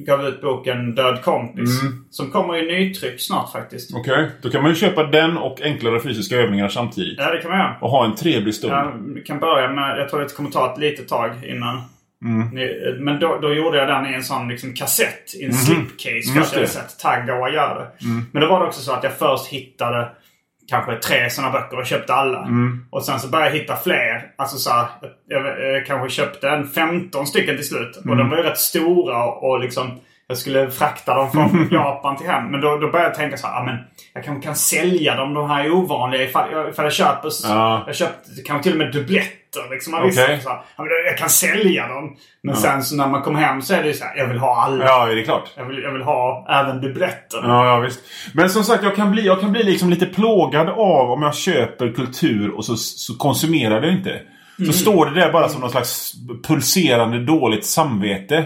gav 0.06 0.26
ut 0.26 0.40
boken 0.40 0.94
Död 0.94 1.22
kompis. 1.22 1.70
Som 2.10 2.30
kommer 2.30 2.56
i 2.56 2.78
nytryck 2.78 3.20
snart 3.20 3.52
faktiskt. 3.52 3.94
Okej, 3.94 4.30
då 4.42 4.50
kan 4.50 4.62
man 4.62 4.70
ju 4.70 4.76
köpa 4.76 5.04
den 5.04 5.36
och 5.38 5.60
enklare 5.62 6.00
fysiska 6.00 6.36
övningar 6.36 6.68
samtidigt. 6.68 7.18
Ja, 7.18 7.30
det 7.30 7.40
kan 7.40 7.50
man 7.50 7.60
göra. 7.60 7.76
Och 7.80 7.90
ha 7.90 8.04
en 8.04 8.14
trevlig 8.14 8.54
stund. 8.54 8.72
Ja, 8.72 8.94
vi 9.14 9.22
kan 9.22 9.38
börja 9.38 9.72
med, 9.72 9.98
jag 9.98 10.08
tror 10.08 10.20
det 10.20 10.36
kommer 10.36 10.50
ta 10.50 10.72
ett 10.72 10.78
litet 10.78 11.08
tag 11.08 11.30
innan. 11.46 11.82
Ni, 12.52 12.94
men 13.00 13.20
då, 13.20 13.38
då 13.42 13.54
gjorde 13.54 13.78
jag 13.78 13.88
den 13.88 14.06
i 14.06 14.14
en 14.14 14.24
sån 14.24 14.48
liksom 14.48 14.74
kassett, 14.74 15.34
i 15.34 15.44
en 15.44 15.52
slipcase. 15.52 16.32
För 16.32 16.36
Just 16.36 16.36
att 16.36 16.36
jag 16.36 16.42
hade 16.44 16.60
det. 16.60 16.66
sett 16.66 16.98
Tagawa 16.98 17.50
göra 17.50 17.78
det. 17.78 17.90
Men 18.32 18.42
då 18.42 18.48
var 18.48 18.60
det 18.60 18.66
också 18.66 18.80
så 18.80 18.92
att 18.92 19.04
jag 19.04 19.12
först 19.12 19.46
hittade 19.46 20.08
kanske 20.68 20.96
tre 20.96 21.30
såna 21.30 21.50
böcker 21.50 21.78
och 21.78 21.86
köpte 21.86 22.14
alla. 22.14 22.38
Och 22.90 23.04
sen 23.04 23.20
så 23.20 23.28
började 23.28 23.50
jag 23.50 23.60
hitta 23.60 23.76
fler. 23.76 24.30
Alltså 24.36 24.56
så 24.56 24.70
här, 24.70 24.86
jag, 25.28 25.60
jag 25.60 25.86
kanske 25.86 26.08
köpte 26.10 26.48
en 26.48 26.68
15 26.68 27.26
stycken 27.26 27.56
till 27.56 27.68
slut. 27.68 27.96
Och 27.96 28.16
de 28.16 28.30
var 28.30 28.36
ju 28.36 28.42
rätt 28.42 28.58
stora 28.58 29.24
och 29.24 29.60
liksom 29.60 30.00
jag 30.28 30.38
skulle 30.38 30.70
frakta 30.70 31.14
dem 31.14 31.30
från 31.30 31.68
Japan 31.72 32.16
till 32.16 32.26
hem. 32.26 32.44
Men 32.50 32.60
då, 32.60 32.68
då 32.78 32.90
började 32.90 33.08
jag 33.10 33.14
tänka 33.14 33.36
så 33.36 33.46
här, 33.46 33.60
ah, 33.60 33.64
men 33.64 33.76
jag 34.14 34.24
kanske 34.24 34.44
kan 34.46 34.54
sälja 34.56 35.14
dem. 35.16 35.34
De 35.34 35.50
här 35.50 35.64
är 35.64 35.70
ovanliga 35.72 36.22
ifall 36.22 36.52
jag, 36.52 36.68
ifall 36.68 36.84
jag 36.84 36.92
köper... 36.92 37.28
s- 37.28 37.44
Ja. 37.48 37.82
Jag 37.86 37.96
köpte 37.96 38.30
kanske 38.46 38.62
till 38.62 38.72
och 38.72 38.78
med 38.78 38.92
dubbletter. 38.92 39.70
Liksom, 39.70 39.94
av 39.94 40.02
vissa. 40.04 40.22
Okej. 40.24 40.40
så 40.40 40.48
här, 40.48 40.58
ja, 40.76 40.82
men 40.84 40.88
jag 41.06 41.18
kan 41.18 41.28
sälja 41.30 41.88
dem. 41.88 42.16
Men 42.42 42.56
sen 42.56 42.82
så 42.82 42.96
när 42.96 43.06
man 43.08 43.22
kommer 43.22 43.40
hem 43.40 43.62
så 43.62 43.74
är 43.74 43.82
det 43.82 43.88
ju 43.88 43.94
så 43.94 44.04
här, 44.04 44.16
jag 44.16 44.26
vill 44.28 44.38
ha 44.38 44.62
alla. 44.64 44.84
Ja, 44.84 45.06
det 45.06 45.20
är 45.20 45.24
klart. 45.24 45.50
Jag, 45.56 45.64
vill, 45.64 45.82
jag 45.82 45.92
vill 45.92 46.02
ha 46.02 46.46
även 46.50 46.80
dubbletter. 46.80 47.38
Ja, 47.42 47.66
ja 47.66 47.80
visst. 47.80 48.00
Men 48.34 48.50
som 48.50 48.64
sagt, 48.64 48.84
jag 48.84 48.96
kan 48.96 49.10
bli, 49.12 49.26
jag 49.26 49.40
kan 49.40 49.52
bli 49.52 49.62
liksom 49.62 49.90
lite 49.90 50.06
plågad 50.06 50.68
av 50.68 51.10
om 51.10 51.22
jag 51.22 51.34
köper 51.34 51.92
kultur 51.92 52.50
och 52.56 52.64
så, 52.64 52.76
så 52.76 53.16
konsumerar 53.18 53.80
det 53.80 53.88
inte. 53.90 54.20
Så 54.66 54.72
står 54.72 55.06
det 55.06 55.20
där 55.20 55.32
bara 55.32 55.48
som 55.48 55.60
någon 55.60 55.70
slags 55.70 56.12
pulserande 56.48 57.24
dåligt 57.24 57.66
samvete. 57.66 58.44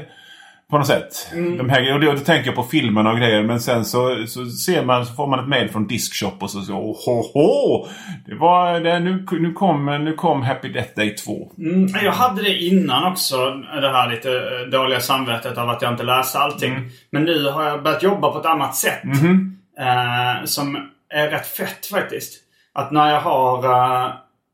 På 0.71 0.79
något 0.79 0.87
sätt. 0.87 1.33
De 1.59 1.69
här, 1.71 1.91
och 1.91 2.09
och 2.09 2.15
då 2.19 2.25
tänker 2.25 2.47
jag 2.47 2.55
på 2.55 2.63
filmerna 2.63 3.11
och 3.11 3.19
grejer. 3.19 3.43
Men 3.43 3.61
sen 3.61 3.85
så, 3.85 4.27
så 4.27 4.47
ser 4.47 4.85
man, 4.85 5.07
så 5.07 5.15
får 5.15 5.27
man 5.27 5.41
ett 5.41 5.49
mail 5.49 5.69
från 5.69 5.87
Diskshop 5.87 6.43
och 6.43 6.51
så 6.51 6.61
så 6.61 6.73
oh, 6.73 6.97
ho, 7.07 7.23
ho, 7.35 7.87
Det 8.27 8.35
var, 8.35 8.81
det, 8.81 9.01
nu, 9.01 9.27
nu, 9.31 9.53
kom, 9.53 9.87
nu 10.05 10.13
kom 10.13 10.43
Happy 10.43 10.69
Death 10.69 10.91
Day 10.97 11.15
2. 11.15 11.53
Mm, 11.59 11.87
jag 12.05 12.13
hade 12.13 12.43
det 12.43 12.59
innan 12.59 13.13
också. 13.13 13.37
Det 13.81 13.93
här 13.93 14.11
lite 14.11 14.31
eh, 14.31 14.71
dåliga 14.81 15.01
samvetet 15.01 15.59
av 15.59 15.71
att 15.71 15.83
jag 15.83 15.93
inte 15.93 16.03
läste 16.05 16.39
allting. 16.39 16.75
Mm. 16.75 16.89
Men 17.11 17.25
nu 17.25 17.45
har 17.51 17.65
jag 17.65 17.83
börjat 17.83 18.03
jobba 18.03 18.33
på 18.33 18.39
ett 18.39 18.47
annat 18.47 18.77
sätt. 18.77 19.05
Mhm. 19.05 19.57
Eh, 19.81 20.45
som 20.45 20.77
är 21.15 21.29
rätt 21.31 21.47
fett 21.47 21.87
faktiskt. 21.87 22.41
Att 22.75 22.91
när 22.91 23.11
jag 23.13 23.21
har... 23.21 23.65
eh, 23.65 24.11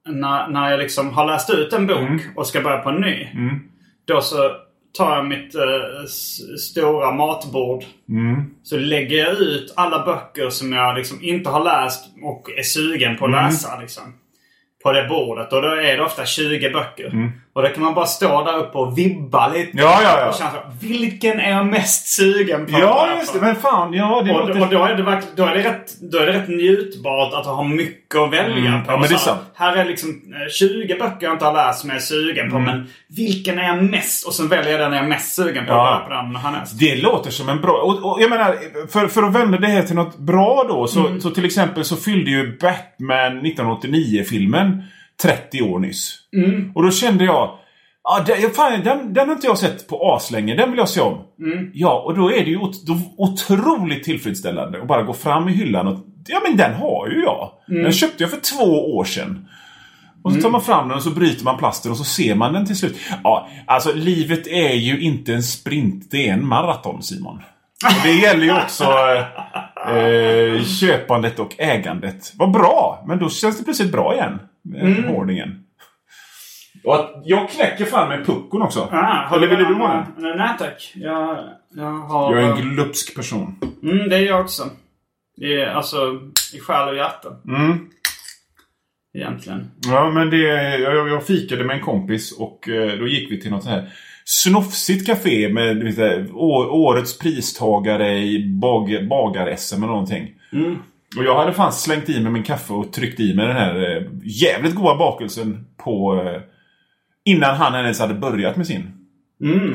när, 0.08 0.48
när 0.48 0.70
jag 0.70 0.78
liksom 0.78 1.12
har 1.14 1.26
läst 1.26 1.50
ut 1.50 1.72
en 1.72 1.86
bok 1.86 1.98
Mm. 1.98 2.20
och 2.36 2.46
ska 2.46 2.60
börja 2.60 2.78
på 2.78 2.88
en 2.88 3.00
ny. 3.00 3.26
Då 4.06 4.20
så 4.20 4.36
tar 4.96 5.16
jag 5.16 5.26
mitt 5.26 5.54
eh, 5.54 6.04
stora 6.58 7.12
matbord. 7.12 7.84
Mm. 8.08 8.44
Så 8.62 8.76
lägger 8.76 9.16
jag 9.16 9.32
ut 9.40 9.72
alla 9.76 10.04
böcker 10.06 10.50
som 10.50 10.72
jag 10.72 10.96
liksom 10.96 11.18
inte 11.22 11.50
har 11.50 11.64
läst 11.64 12.04
och 12.22 12.50
är 12.58 12.62
sugen 12.62 13.16
på 13.16 13.24
att 13.24 13.30
Mm. 13.32 13.44
läsa. 13.44 13.80
Liksom, 13.80 14.02
på 14.82 14.92
det 14.92 15.06
bordet. 15.08 15.52
Och 15.52 15.62
då 15.62 15.68
är 15.68 15.96
det 15.96 16.02
ofta 16.02 16.24
20 16.26 16.70
böcker. 16.70 17.10
Och 17.56 17.62
då 17.62 17.68
kan 17.68 17.82
man 17.82 17.94
bara 17.94 18.06
stå 18.06 18.44
där 18.44 18.56
uppe 18.58 18.78
och 18.78 18.98
vibba 18.98 19.48
lite. 19.48 19.70
Mm. 19.72 19.84
Ja, 19.84 19.98
ja, 20.02 20.20
ja. 20.20 20.28
Och 20.28 20.34
känna 20.34 20.50
så, 20.50 20.56
vilken 20.86 21.40
är 21.40 21.50
jag 21.50 21.66
mest 21.66 22.06
sugen 22.06 22.66
på? 22.66 22.78
Ja, 22.80 23.08
just 23.18 23.32
det. 23.32 23.40
Men 23.40 23.56
fan, 23.56 23.92
ja 23.92 24.22
det 24.24 24.32
Och, 24.32 24.48
låter... 24.48 24.60
och 24.62 24.68
då, 24.70 24.84
är 24.84 24.94
det 24.94 25.22
då, 25.36 25.44
är 25.44 25.54
det 25.54 25.62
rätt, 25.68 26.00
då 26.00 26.18
är 26.18 26.26
det 26.26 26.32
rätt 26.32 26.48
njutbart 26.48 27.32
att 27.34 27.46
ha 27.46 27.62
mycket 27.64 28.20
att 28.20 28.32
välja 28.32 28.56
Mm, 28.68 28.84
på. 28.84 28.92
ja, 28.92 28.96
men 28.96 29.08
det 29.08 29.14
är 29.14 29.18
Så 29.18 29.24
sant. 29.24 29.40
Här 29.54 29.76
är 29.76 29.84
liksom 29.84 30.10
eh, 30.10 30.50
20 30.50 30.94
böcker 30.94 31.26
jag 31.26 31.32
inte 31.32 31.44
har 31.44 31.52
läst 31.52 31.80
som 31.80 31.90
jag 31.90 31.96
är 31.96 32.00
sugen 32.00 32.50
Mm. 32.50 32.52
på. 32.52 32.58
Men 32.58 32.86
vilken 33.16 33.58
är 33.58 33.62
jag 33.68 33.82
mest? 33.84 34.26
Och 34.26 34.32
sen 34.34 34.48
väljer 34.48 34.72
jag 34.72 34.80
den 34.80 34.92
jag 34.92 35.04
är 35.04 35.08
mest 35.08 35.34
sugen 35.34 35.66
på. 35.66 35.72
Ja. 35.72 36.00
Ja. 36.00 36.08
På 36.08 36.14
den 36.14 36.36
härnäst. 36.36 36.78
Det 36.78 36.96
låter 36.96 37.30
som 37.30 37.48
en 37.48 37.60
bra... 37.60 37.72
Och, 37.72 38.10
och 38.12 38.22
jag 38.22 38.30
menar, 38.30 38.56
för, 38.92 39.06
för 39.08 39.22
att 39.22 39.34
vända 39.34 39.58
det 39.58 39.66
här 39.66 39.82
till 39.82 39.96
något 39.96 40.18
bra 40.18 40.64
då. 40.68 40.86
Så, 40.86 41.06
Mm. 41.06 41.20
så 41.20 41.30
till 41.30 41.44
exempel 41.44 41.84
så 41.84 41.96
fyllde 41.96 42.30
ju 42.30 42.58
Batman 42.58 43.40
1989-filmen 43.46 44.82
30 45.22 45.62
år 45.62 45.78
nyss. 45.78 46.18
Mm. 46.36 46.72
Och 46.74 46.82
då 46.82 46.90
kände 46.90 47.24
jag... 47.24 47.58
Ja, 48.02 48.24
det, 48.26 48.56
fan, 48.56 48.84
den, 48.84 49.14
den 49.14 49.28
har 49.28 49.34
inte 49.34 49.46
jag 49.46 49.58
sett 49.58 49.88
på 49.88 50.14
aslänge. 50.14 50.54
Den 50.54 50.70
vill 50.70 50.78
jag 50.78 50.88
se 50.88 51.00
om. 51.00 51.18
Mm. 51.40 51.70
Ja, 51.74 52.02
och 52.06 52.14
då 52.14 52.32
är 52.32 52.44
det 52.44 52.50
ju 52.50 52.58
ot, 52.58 52.86
då, 52.86 52.98
otroligt 53.16 54.04
tillfredsställande 54.04 54.80
att 54.80 54.88
bara 54.88 55.02
gå 55.02 55.12
fram 55.12 55.48
i 55.48 55.52
hyllan 55.52 55.86
och... 55.86 55.98
Ja, 56.28 56.40
men 56.48 56.56
den 56.56 56.74
har 56.74 57.08
ju 57.08 57.22
jag. 57.22 57.52
Mm. 57.68 57.82
Den 57.82 57.92
köpte 57.92 58.22
jag 58.22 58.30
för 58.30 58.40
två 58.40 58.96
år 58.96 59.04
sedan. 59.04 59.48
Och 60.26 60.32
så 60.32 60.40
tar 60.40 60.50
man 60.50 60.62
fram 60.62 60.88
den 60.88 60.96
och 60.96 61.02
så 61.02 61.10
bryter 61.10 61.44
man 61.44 61.58
plasten 61.58 61.90
och 61.90 61.98
så 61.98 62.04
ser 62.04 62.34
man 62.34 62.52
den 62.52 62.66
till 62.66 62.76
slut. 62.76 62.96
Ja, 63.24 63.48
alltså 63.66 63.92
livet 63.92 64.46
är 64.46 64.74
ju 64.74 65.00
inte 65.00 65.34
en 65.34 65.42
sprint, 65.42 66.10
det 66.10 66.28
är 66.28 66.32
en 66.32 66.46
maraton 66.46 67.02
Simon. 67.02 67.36
Och 67.84 68.02
det 68.02 68.12
gäller 68.12 68.44
ju 68.44 68.52
också 68.52 68.84
eh, 69.88 70.54
eh, 70.54 70.62
köpandet 70.64 71.38
och 71.38 71.54
ägandet. 71.58 72.32
Vad 72.36 72.50
bra! 72.52 73.04
Men 73.08 73.18
då 73.18 73.28
känns 73.28 73.58
det 73.58 73.64
plötsligt 73.64 73.92
bra 73.92 74.14
igen. 74.14 74.38
Med 74.64 74.82
Mm. 74.98 75.10
ordningen. 75.14 75.62
Och 76.84 76.94
att 76.94 77.22
jag 77.24 77.50
knäcker 77.50 77.84
fan 77.84 78.08
med 78.08 78.26
puckon 78.26 78.62
också. 78.62 78.88
Ah, 78.92 79.36
Eller 79.36 79.46
ville 79.46 79.68
du 79.68 79.74
ha 79.74 79.88
den? 80.16 80.36
Nej 80.36 80.50
tack. 80.58 80.92
Jag, 80.94 81.38
jag 81.74 81.92
har... 81.92 82.36
Jag 82.36 82.44
är 82.44 82.50
en 82.52 82.56
glupsk 82.74 83.16
person. 83.16 83.56
Mm, 83.82 84.08
det 84.08 84.16
är 84.16 84.20
jag 84.26 84.40
också. 84.40 84.62
I, 85.40 85.62
alltså, 85.62 86.20
i 86.54 86.60
själ 86.60 86.88
och 86.88 86.96
hjärta. 86.96 87.28
Mm. 87.48 87.78
Egentligen. 89.14 89.70
Ja, 89.86 90.10
men 90.10 90.30
det, 90.30 90.36
jag, 90.78 91.08
jag 91.08 91.26
fikade 91.26 91.64
med 91.64 91.76
en 91.76 91.82
kompis 91.82 92.32
och 92.38 92.68
eh, 92.68 92.98
då 92.98 93.06
gick 93.08 93.30
vi 93.32 93.40
till 93.40 93.50
något 93.50 93.62
så 93.64 93.70
här 93.70 93.88
snofsigt 94.28 95.06
café 95.06 95.48
med 95.48 95.82
vet, 95.82 96.30
årets 96.70 97.18
pristagare 97.18 98.18
i 98.18 98.48
bag, 98.60 99.08
bagar-SM 99.08 99.76
eller 99.76 99.86
någonting. 99.86 100.28
Och 101.18 101.24
jag 101.24 101.38
hade 101.38 101.52
fan 101.52 101.72
slängt 101.72 102.08
i 102.08 102.20
mig 102.20 102.32
min 102.32 102.42
kaffe 102.42 102.72
och 102.72 102.92
tryckt 102.92 103.20
i 103.20 103.34
mig 103.34 103.46
den 103.46 103.56
här 103.56 103.96
eh, 103.96 104.02
jävligt 104.24 104.74
goda 104.74 104.96
bakelsen 104.96 105.66
på... 105.76 106.22
Eh, 106.24 106.42
innan 107.24 107.56
han 107.56 107.74
ens 107.74 108.00
hade 108.00 108.14
börjat 108.14 108.56
med 108.56 108.66
sin. 108.66 108.92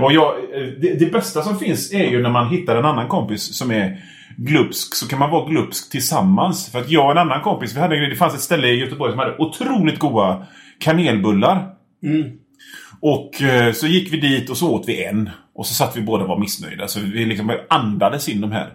Och 0.01 0.13
jag, 0.13 0.33
eh, 0.37 0.67
det, 0.81 0.99
det 0.99 1.11
bästa 1.11 1.41
som 1.41 1.59
finns 1.59 1.93
är 1.93 2.09
ju 2.09 2.21
när 2.21 2.29
man 2.29 2.49
hittar 2.49 2.75
en 2.75 2.85
annan 2.85 3.07
kompis 3.07 3.57
som 3.57 3.71
är 3.71 3.97
glupsk. 4.37 4.95
Så 4.95 5.07
kan 5.07 5.19
man 5.19 5.31
vara 5.31 5.49
glupsk 5.49 5.91
tillsammans. 5.91 6.71
För 6.71 6.79
att 6.79 6.89
jag 6.89 7.05
och 7.05 7.11
en 7.11 7.17
annan 7.17 7.41
kompis, 7.41 7.75
vi 7.75 7.79
hade, 7.79 8.09
det 8.09 8.15
fanns 8.15 8.33
ett 8.33 8.41
ställe 8.41 8.67
i 8.67 8.79
Göteborg 8.79 9.11
som 9.11 9.19
hade 9.19 9.37
otroligt 9.37 9.99
goda 9.99 10.45
kanelbullar. 10.79 11.73
Och 13.01 13.41
eh, 13.41 13.73
så 13.73 13.87
gick 13.87 14.13
vi 14.13 14.17
dit 14.17 14.49
och 14.49 14.57
så 14.57 14.71
åt 14.71 14.87
vi 14.87 15.03
en. 15.03 15.29
Och 15.53 15.67
så 15.67 15.73
satt 15.73 15.97
vi 15.97 16.01
båda 16.01 16.23
och 16.23 16.29
var 16.29 16.39
missnöjda. 16.39 16.87
Så 16.87 16.99
vi 16.99 17.25
liksom 17.25 17.51
andades 17.69 18.29
in 18.29 18.41
de 18.41 18.51
här. 18.51 18.73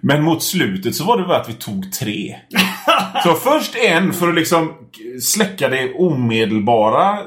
Men 0.00 0.22
mot 0.22 0.42
slutet 0.42 0.94
så 0.94 1.04
var 1.04 1.18
det 1.18 1.24
bara 1.24 1.40
att 1.40 1.48
vi 1.48 1.52
tog 1.54 1.92
tre. 1.92 2.36
så 3.22 3.34
först 3.34 3.76
en 3.76 4.12
för 4.12 4.28
att 4.28 4.34
liksom 4.34 4.74
släcka 5.22 5.68
det 5.68 5.92
omedelbara 5.92 7.18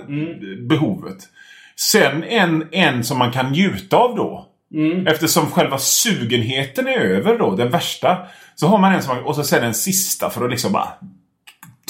behovet. 0.69 1.17
Sen 1.75 2.23
en, 2.23 2.67
en 2.71 3.03
som 3.03 3.17
man 3.17 3.31
kan 3.31 3.51
njuta 3.51 3.97
av 3.97 4.15
då. 4.15 4.49
Eftersom 5.07 5.45
själva 5.45 5.77
sugenheten 5.77 6.87
är 6.87 6.97
över 6.97 7.37
då, 7.37 7.55
den 7.55 7.69
värsta. 7.69 8.17
Så 8.55 8.67
har 8.67 8.77
man 8.77 8.93
en 8.93 9.01
som 9.03 9.15
man, 9.15 9.25
och 9.25 9.35
så 9.35 9.43
sen 9.43 9.63
en 9.63 9.73
sista 9.73 10.29
för 10.29 10.45
att 10.45 10.51
liksom 10.51 10.71
bara 10.71 10.89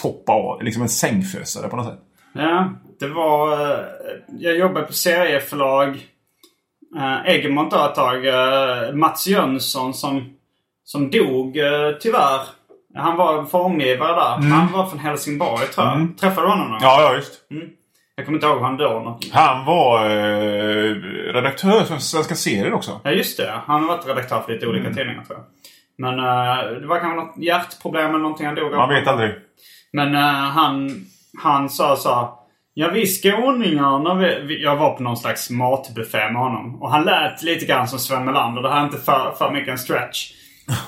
toppa 0.01 0.31
av. 0.31 0.63
Liksom 0.63 0.83
en 0.83 0.89
sängfösare 0.89 1.67
på 1.67 1.75
något 1.75 1.85
sätt. 1.85 1.99
Ja, 2.33 2.69
det 2.99 3.07
var... 3.07 3.51
eh, 3.71 3.85
Jag 4.39 4.57
jobbade 4.57 4.85
på 4.85 4.93
serieförlag. 4.93 6.07
Äh, 6.97 7.35
Egmont 7.35 7.71
då 7.71 7.85
ett 7.85 7.95
tag. 7.95 8.25
eh, 8.27 8.93
Mats 8.93 9.27
Jönsson 9.27 9.93
som, 9.93 10.33
som 10.83 11.11
dog 11.11 11.57
eh, 11.57 11.91
tyvärr. 12.01 12.41
Han 12.95 13.17
var 13.17 13.45
formgivare 13.45 14.11
där. 14.15 14.49
Han 14.55 14.71
var 14.71 14.85
från 14.85 14.99
Helsingborg 14.99 15.67
tror 15.67 15.87
jag. 15.87 16.07
Träffade 16.19 16.47
du 16.47 16.51
honom 16.51 16.67
någon 16.67 16.79
gång? 16.79 16.81
Ja, 16.89 17.01
ja 17.01 17.13
visst. 17.17 17.33
Jag 18.15 18.25
kommer 18.25 18.37
inte 18.37 18.47
ihåg 18.47 18.61
han 18.61 18.77
då. 18.77 18.89
Något. 18.89 19.29
Han 19.31 19.65
var 19.65 20.05
eh, 20.09 20.93
redaktör 21.33 21.83
för 21.83 21.97
Svenska 21.97 22.35
serier 22.35 22.73
också. 22.73 22.99
Ja 23.03 23.11
just 23.11 23.37
det. 23.37 23.53
Han 23.65 23.81
har 23.81 23.87
varit 23.87 24.07
redaktör 24.07 24.41
för 24.41 24.53
lite 24.53 24.67
olika 24.67 24.93
tidningar 24.93 25.23
tror 25.23 25.37
jag. 25.39 25.45
Men 25.97 26.19
eh, 26.19 26.79
det 26.81 26.87
var 26.87 26.99
kanske 26.99 27.15
något 27.25 27.37
hjärtproblem 27.37 28.09
eller 28.09 28.19
någonting 28.19 28.45
han 28.45 28.55
dog 28.55 28.73
av. 28.73 28.79
Man 28.79 28.89
vet 28.89 29.07
aldrig. 29.07 29.31
Men 29.93 30.15
eh, 30.15 30.21
han, 30.51 31.05
han 31.41 31.69
sa 31.69 31.95
så 31.95 32.39
vi 32.75 33.05
skåningar, 33.05 33.99
när 33.99 34.15
vi, 34.47 34.63
jag 34.63 34.75
var 34.75 34.93
på 34.93 35.03
någon 35.03 35.17
slags 35.17 35.49
matbuffé 35.49 36.17
med 36.17 36.41
honom. 36.41 36.81
Och 36.81 36.91
han 36.91 37.05
lät 37.05 37.43
lite 37.43 37.65
grann 37.65 37.87
som 37.87 37.99
Sven 37.99 38.25
Melander. 38.25 38.61
Det 38.61 38.69
här 38.69 38.79
är 38.79 38.85
inte 38.85 38.97
för, 38.97 39.35
för 39.37 39.51
mycket 39.51 39.71
en 39.71 39.77
stretch. 39.77 40.31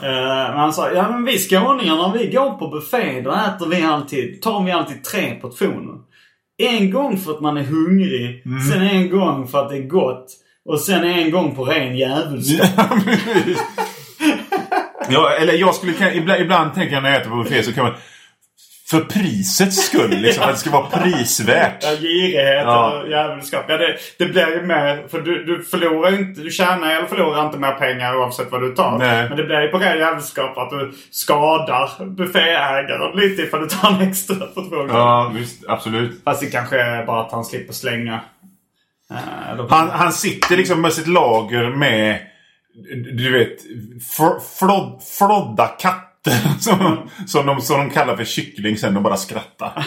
Eh, 0.03 0.49
men 0.49 0.57
han 0.57 0.73
sa, 0.73 0.91
ja 0.91 1.09
men 1.09 1.25
vi 1.25 1.39
skåningar 1.39 1.95
när 1.95 2.17
vi 2.17 2.27
går 2.27 2.51
på 2.51 2.67
buffé 2.67 3.21
då 3.21 3.31
äter 3.31 3.69
vi 3.69 3.83
alltid, 3.83 4.41
tar 4.41 4.63
vi 4.63 4.71
alltid 4.71 5.03
tre 5.03 5.35
portioner. 5.35 5.95
En 6.57 6.91
gång 6.91 7.17
för 7.17 7.31
att 7.31 7.41
man 7.41 7.57
är 7.57 7.63
hungrig, 7.63 8.43
sen 8.71 8.81
en 8.81 9.09
gång 9.09 9.47
för 9.47 9.61
att 9.61 9.69
det 9.69 9.77
är 9.77 9.87
gott. 9.87 10.25
Och 10.69 10.79
sen 10.79 11.03
en 11.03 11.31
gång 11.31 11.55
på 11.55 11.63
ren 11.63 11.97
djävulskap. 11.97 12.69
Ja, 15.09 15.29
eller 15.29 15.53
jag 15.53 15.75
skulle 15.75 16.13
ibland, 16.13 16.41
ibland 16.41 16.73
tänker 16.73 16.93
jag 16.93 17.03
när 17.03 17.09
jag 17.09 17.21
äter 17.21 17.29
på 17.29 17.35
buffé 17.35 17.63
så 17.63 17.73
kan 17.73 17.83
man... 17.83 17.93
För 18.89 18.99
prisets 18.99 19.85
skull, 19.85 20.09
liksom. 20.09 20.43
För 20.43 20.49
att 20.49 20.55
det 20.55 20.59
ska 20.59 20.69
vara 20.69 20.85
prisvärt. 20.87 21.83
Ja, 21.83 21.89
girighet 21.95 22.63
Ja. 22.65 23.01
och 23.01 23.09
djävulskap. 23.09 23.65
Ja, 23.67 23.77
det, 23.77 23.97
det 24.17 24.25
blir 24.25 24.47
ju 24.55 24.61
mer... 24.61 25.07
För 25.07 25.21
du, 25.21 25.43
du 25.45 25.63
förlorar 25.63 26.19
inte... 26.19 26.41
Du 26.41 26.49
tjänar 26.51 26.95
eller 26.95 27.07
förlorar 27.07 27.45
inte 27.45 27.57
mer 27.57 27.71
pengar 27.71 28.15
oavsett 28.15 28.51
vad 28.51 28.61
du 28.61 28.75
tar. 28.75 28.97
Nej. 28.99 29.29
Men 29.29 29.37
det 29.37 29.43
blir 29.43 29.61
ju 29.61 29.67
på 29.67 29.77
ren 29.77 29.97
djävulskap 29.97 30.57
att 30.57 30.69
du 30.69 30.93
skadar 31.11 32.05
bufféägaren 32.05 33.15
lite 33.19 33.41
ifall 33.41 33.61
du 33.61 33.67
tar 33.67 33.91
en 33.91 34.09
extra 34.09 34.35
portion. 34.45 34.87
Ja, 34.89 35.31
visst. 35.35 35.63
Absolut. 35.67 36.21
Fast 36.23 36.41
det 36.41 36.47
kanske 36.47 36.81
är 36.81 37.05
bara 37.05 37.21
att 37.21 37.31
han 37.31 37.45
slipper 37.45 37.73
slänga. 37.73 38.19
eller- 39.51 39.69
Han, 39.69 39.89
han 39.89 40.13
sitter 40.13 40.57
liksom 40.57 40.81
med 40.81 40.93
sitt 40.93 41.07
lager 41.07 41.69
med, 41.69 42.19
du 43.15 43.31
vet, 43.31 43.57
flodda 45.17 45.67
katter. 46.25 46.59
Som, 46.59 47.09
som, 47.27 47.45
de, 47.45 47.61
som 47.61 47.79
de 47.79 47.89
kallar 47.89 48.15
för 48.15 48.23
kyckling 48.23 48.77
sen 48.77 48.97
och 48.97 49.03
bara 49.03 49.17
skrattar. 49.17 49.73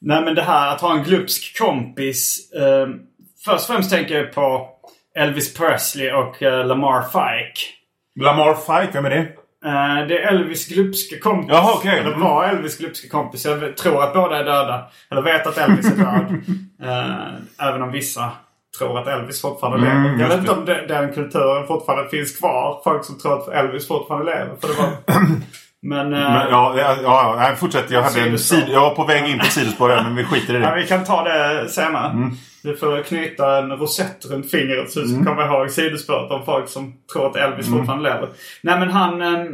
Nej 0.00 0.22
men 0.24 0.34
det 0.34 0.42
här 0.42 0.72
att 0.72 0.80
ha 0.80 0.96
en 0.96 1.02
glupsk 1.02 1.58
kompis. 1.58 2.52
Eh, 2.52 2.88
först 3.44 3.68
och 3.70 3.74
främst 3.74 3.90
tänker 3.90 4.14
jag 4.14 4.32
på 4.32 4.68
Elvis 5.18 5.54
Presley 5.54 6.12
och 6.12 6.42
eh, 6.42 6.66
Lamar 6.66 7.02
Fike. 7.02 7.60
Lamar 8.20 8.54
Fike, 8.54 8.92
vem 8.92 9.04
är 9.04 9.10
det? 9.10 9.20
Eh, 9.64 10.06
det 10.08 10.18
är 10.18 10.28
Elvis 10.28 10.68
glupske 10.68 11.18
kompis. 11.18 11.50
Jaha, 11.52 11.74
okej. 11.74 11.98
Eller 11.98 12.16
var 12.16 12.44
Elvis 12.44 12.78
glupske 12.78 13.08
kompis. 13.08 13.44
Jag 13.44 13.76
tror 13.76 14.02
att 14.02 14.14
båda 14.14 14.38
är 14.38 14.44
döda. 14.44 14.90
Eller 15.10 15.22
vet 15.22 15.46
att 15.46 15.58
Elvis 15.58 15.86
är 15.86 15.96
död. 15.96 16.42
Eh, 16.82 17.68
även 17.68 17.82
om 17.82 17.92
vissa 17.92 18.30
tror 18.78 18.98
att 18.98 19.06
Elvis 19.08 19.40
fortfarande 19.42 19.86
Mm, 19.90 20.02
lever. 20.02 20.20
Jag 20.20 20.28
vet 20.28 20.38
inte 20.38 20.52
om 20.52 20.64
det, 20.64 20.86
den 20.88 21.12
kulturen 21.12 21.66
fortfarande 21.66 22.08
finns 22.10 22.38
kvar. 22.38 22.80
Folk 22.84 23.04
som 23.04 23.18
tror 23.18 23.38
att 23.38 23.48
Elvis 23.48 23.88
fortfarande 23.88 24.26
lever. 24.32 24.54
För 24.60 24.68
det 24.68 24.74
var... 24.74 24.88
Men... 25.82 26.12
eh, 26.14 26.20
Men, 26.20 26.48
ja, 26.50 26.74
ja, 26.78 26.96
ja, 27.02 27.34
nej, 27.38 27.56
fortsätt. 27.56 27.90
Jag, 27.90 28.02
hade 28.02 28.20
en 28.20 28.38
sid, 28.38 28.64
jag 28.68 28.80
var 28.80 28.94
på 28.94 29.04
väg 29.04 29.30
in 29.30 29.38
på 29.38 29.44
sidospår 29.44 29.88
men 29.88 30.16
vi 30.16 30.24
skiter 30.24 30.54
i 30.54 30.60
Ja, 30.62 30.70
det. 30.70 30.80
vi 30.80 30.86
kan 30.86 31.04
ta 31.04 31.24
det 31.24 31.68
senare. 31.68 32.10
Mm. 32.12 32.30
Du 32.62 32.76
får 32.76 33.02
knyta 33.02 33.58
en 33.58 33.70
rosett 33.72 34.26
runt 34.30 34.50
fingret 34.50 34.90
så 34.90 35.00
du 35.00 35.24
kommer 35.24 35.46
ihåg 35.46 35.70
sidospåret 35.70 36.30
om 36.30 36.44
folk 36.44 36.68
som 36.68 36.92
tror 37.12 37.26
att 37.26 37.36
Elvis 37.36 37.66
Mm. 37.66 37.78
fortfarande 37.78 38.08
lever. 38.10 38.28
Nej 38.62 38.78
men 38.78 38.90
han, 38.90 39.22
eh, 39.22 39.44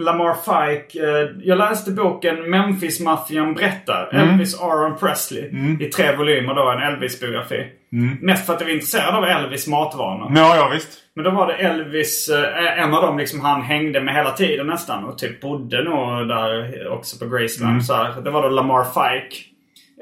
Lamar 0.00 0.34
Fike. 0.34 0.98
Eh, 0.98 1.28
jag 1.42 1.58
läste 1.58 1.90
boken 1.90 2.50
Memphis-maffian 2.50 3.54
berättar. 3.54 4.10
Mm. 4.12 4.28
Elvis 4.28 4.60
Aaron 4.60 4.98
Presley. 4.98 5.42
I 5.80 5.84
tre 5.84 6.16
volymer 6.16 6.54
då, 6.54 6.70
en 6.70 6.82
Elvis-biografi. 6.82 7.66
Mm. 7.92 8.18
Mest 8.20 8.46
för 8.46 8.54
att 8.54 8.60
jag 8.60 8.66
var 8.66 8.74
intresserad 8.74 9.14
av 9.14 9.24
Elvis 9.24 9.66
matvanor. 9.66 10.32
Ja, 10.36 10.56
ja 10.56 10.70
visst. 10.72 10.88
Men 11.14 11.24
då 11.24 11.30
var 11.30 11.46
det 11.46 11.54
Elvis, 11.54 12.28
eh, 12.28 12.82
en 12.82 12.94
av 12.94 13.02
dem 13.02 13.18
liksom 13.18 13.40
han 13.40 13.62
hängde 13.62 14.00
med 14.00 14.14
hela 14.14 14.30
tiden 14.30 14.66
nästan. 14.66 15.04
Och 15.04 15.18
typ 15.18 15.40
bodde 15.40 15.84
nog 15.84 16.28
där 16.28 16.88
också 16.88 17.18
på 17.18 17.30
Graceland. 17.30 17.72
Mm. 17.72 17.82
Så 17.82 17.94
här. 17.94 18.20
Det 18.24 18.30
var 18.30 18.42
då 18.42 18.48
Lamar 18.48 18.84
Fike. 18.84 19.49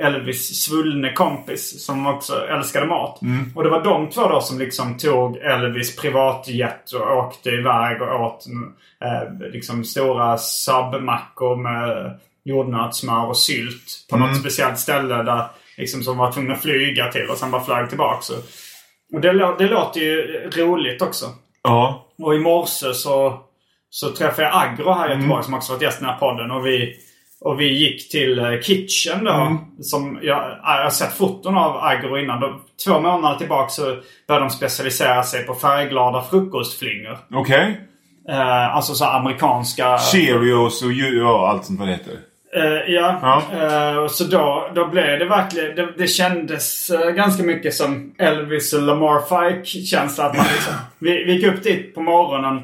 Elvis 0.01 0.63
svullne 0.65 1.13
kompis 1.13 1.85
som 1.87 2.07
också 2.07 2.47
älskade 2.47 2.87
mat. 2.87 3.23
Mm. 3.23 3.53
Och 3.55 3.65
det 3.65 3.71
var 3.71 3.85
de 3.85 4.11
två 4.11 4.29
då 4.29 4.41
som 4.41 4.59
liksom 4.59 4.97
tog 4.99 5.37
Elvis 5.37 5.97
privatjet 5.97 6.93
och 6.93 7.17
åkte 7.17 7.51
iväg 7.51 8.03
och 8.03 8.21
åt 8.25 8.47
eh, 9.05 9.49
liksom 9.53 9.85
stora 9.85 10.39
submackor 10.39 11.57
med 11.57 12.19
jordnötssmör 12.45 13.27
och 13.27 13.37
sylt 13.39 14.07
på 14.11 14.17
Mm. 14.17 14.29
något 14.29 14.41
speciellt 14.41 14.79
ställe 14.79 15.23
där 15.23 15.45
liksom 15.77 16.03
som 16.03 16.17
var 16.19 16.33
tvungna 16.33 16.55
att 16.55 16.63
flyga 16.63 17.13
till 17.13 17.27
och 17.31 17.37
sen 17.39 17.51
bara 17.51 17.65
flög 17.65 17.89
tillbaka. 17.89 18.35
Och 19.15 19.21
det, 19.21 19.33
det 19.59 19.67
låter 19.69 20.01
ju 20.01 20.23
roligt 20.57 21.03
också. 21.03 21.27
Ja. 21.63 22.07
Och 22.23 22.35
i 22.35 22.39
morse 22.39 22.95
så, 22.95 23.41
så 23.91 24.11
träffade 24.11 24.43
jag 24.49 24.63
Agro 24.63 24.93
här 24.93 25.09
i 25.09 25.13
Mm. 25.13 25.21
Göteborg 25.21 25.45
som 25.45 25.55
också 25.55 25.73
varit 25.73 25.83
gäst 25.83 26.01
i 26.01 26.05
den 26.05 26.13
här 26.13 26.19
podden. 26.19 26.51
Och 26.51 26.67
vi, 26.67 26.97
och 27.41 27.61
vi 27.61 27.73
gick 27.73 28.11
till 28.11 28.39
eh, 28.39 28.61
Kitchen 28.63 29.25
då. 29.25 29.33
Mm. 29.33 29.59
Som 29.81 30.19
jag, 30.23 30.59
jag 30.63 30.83
har 30.83 30.91
sett 30.91 31.13
foton 31.13 31.57
av 31.57 31.77
Agro 31.77 32.19
innan. 32.19 32.41
Då, 32.41 32.61
två 32.85 33.01
månader 33.01 33.39
tillbaka 33.39 33.69
så 33.69 33.83
började 34.29 34.47
de 34.47 34.51
specialisera 34.51 35.23
sig 35.23 35.47
på 35.47 35.55
färgglada 35.55 36.23
frukostflingor. 36.23 37.19
Okej. 37.35 37.81
Eh, 38.29 38.77
alltså 38.77 38.95
så 38.95 39.05
amerikanska... 39.05 39.99
Cheerios 39.99 40.83
och 40.83 40.93
ja, 40.93 41.49
allt 41.49 41.65
sånt 41.65 41.79
vad 41.79 41.89
det 41.89 41.93
heter. 41.93 42.15
Eh, 42.57 42.95
ja. 42.95 43.19
Ja. 43.23 43.43
Eh, 43.53 44.09
så 44.09 44.25
då, 44.25 44.71
då 44.75 44.87
blev 44.87 45.19
det 45.19 45.25
verkligen... 45.25 45.77
Det, 45.77 45.93
det 45.99 46.07
kändes 46.07 46.91
eh, 46.91 47.11
ganska 47.11 47.43
mycket 47.43 47.75
som 47.75 48.15
Elvis 48.19 48.73
och 48.73 48.83
Lamar 48.83 49.21
Fike-känsla. 49.21 50.29
Liksom, 50.33 50.75
vi, 50.99 51.25
vi 51.25 51.33
gick 51.33 51.47
upp 51.47 51.63
dit 51.63 51.95
på 51.95 52.01
morgonen. 52.01 52.63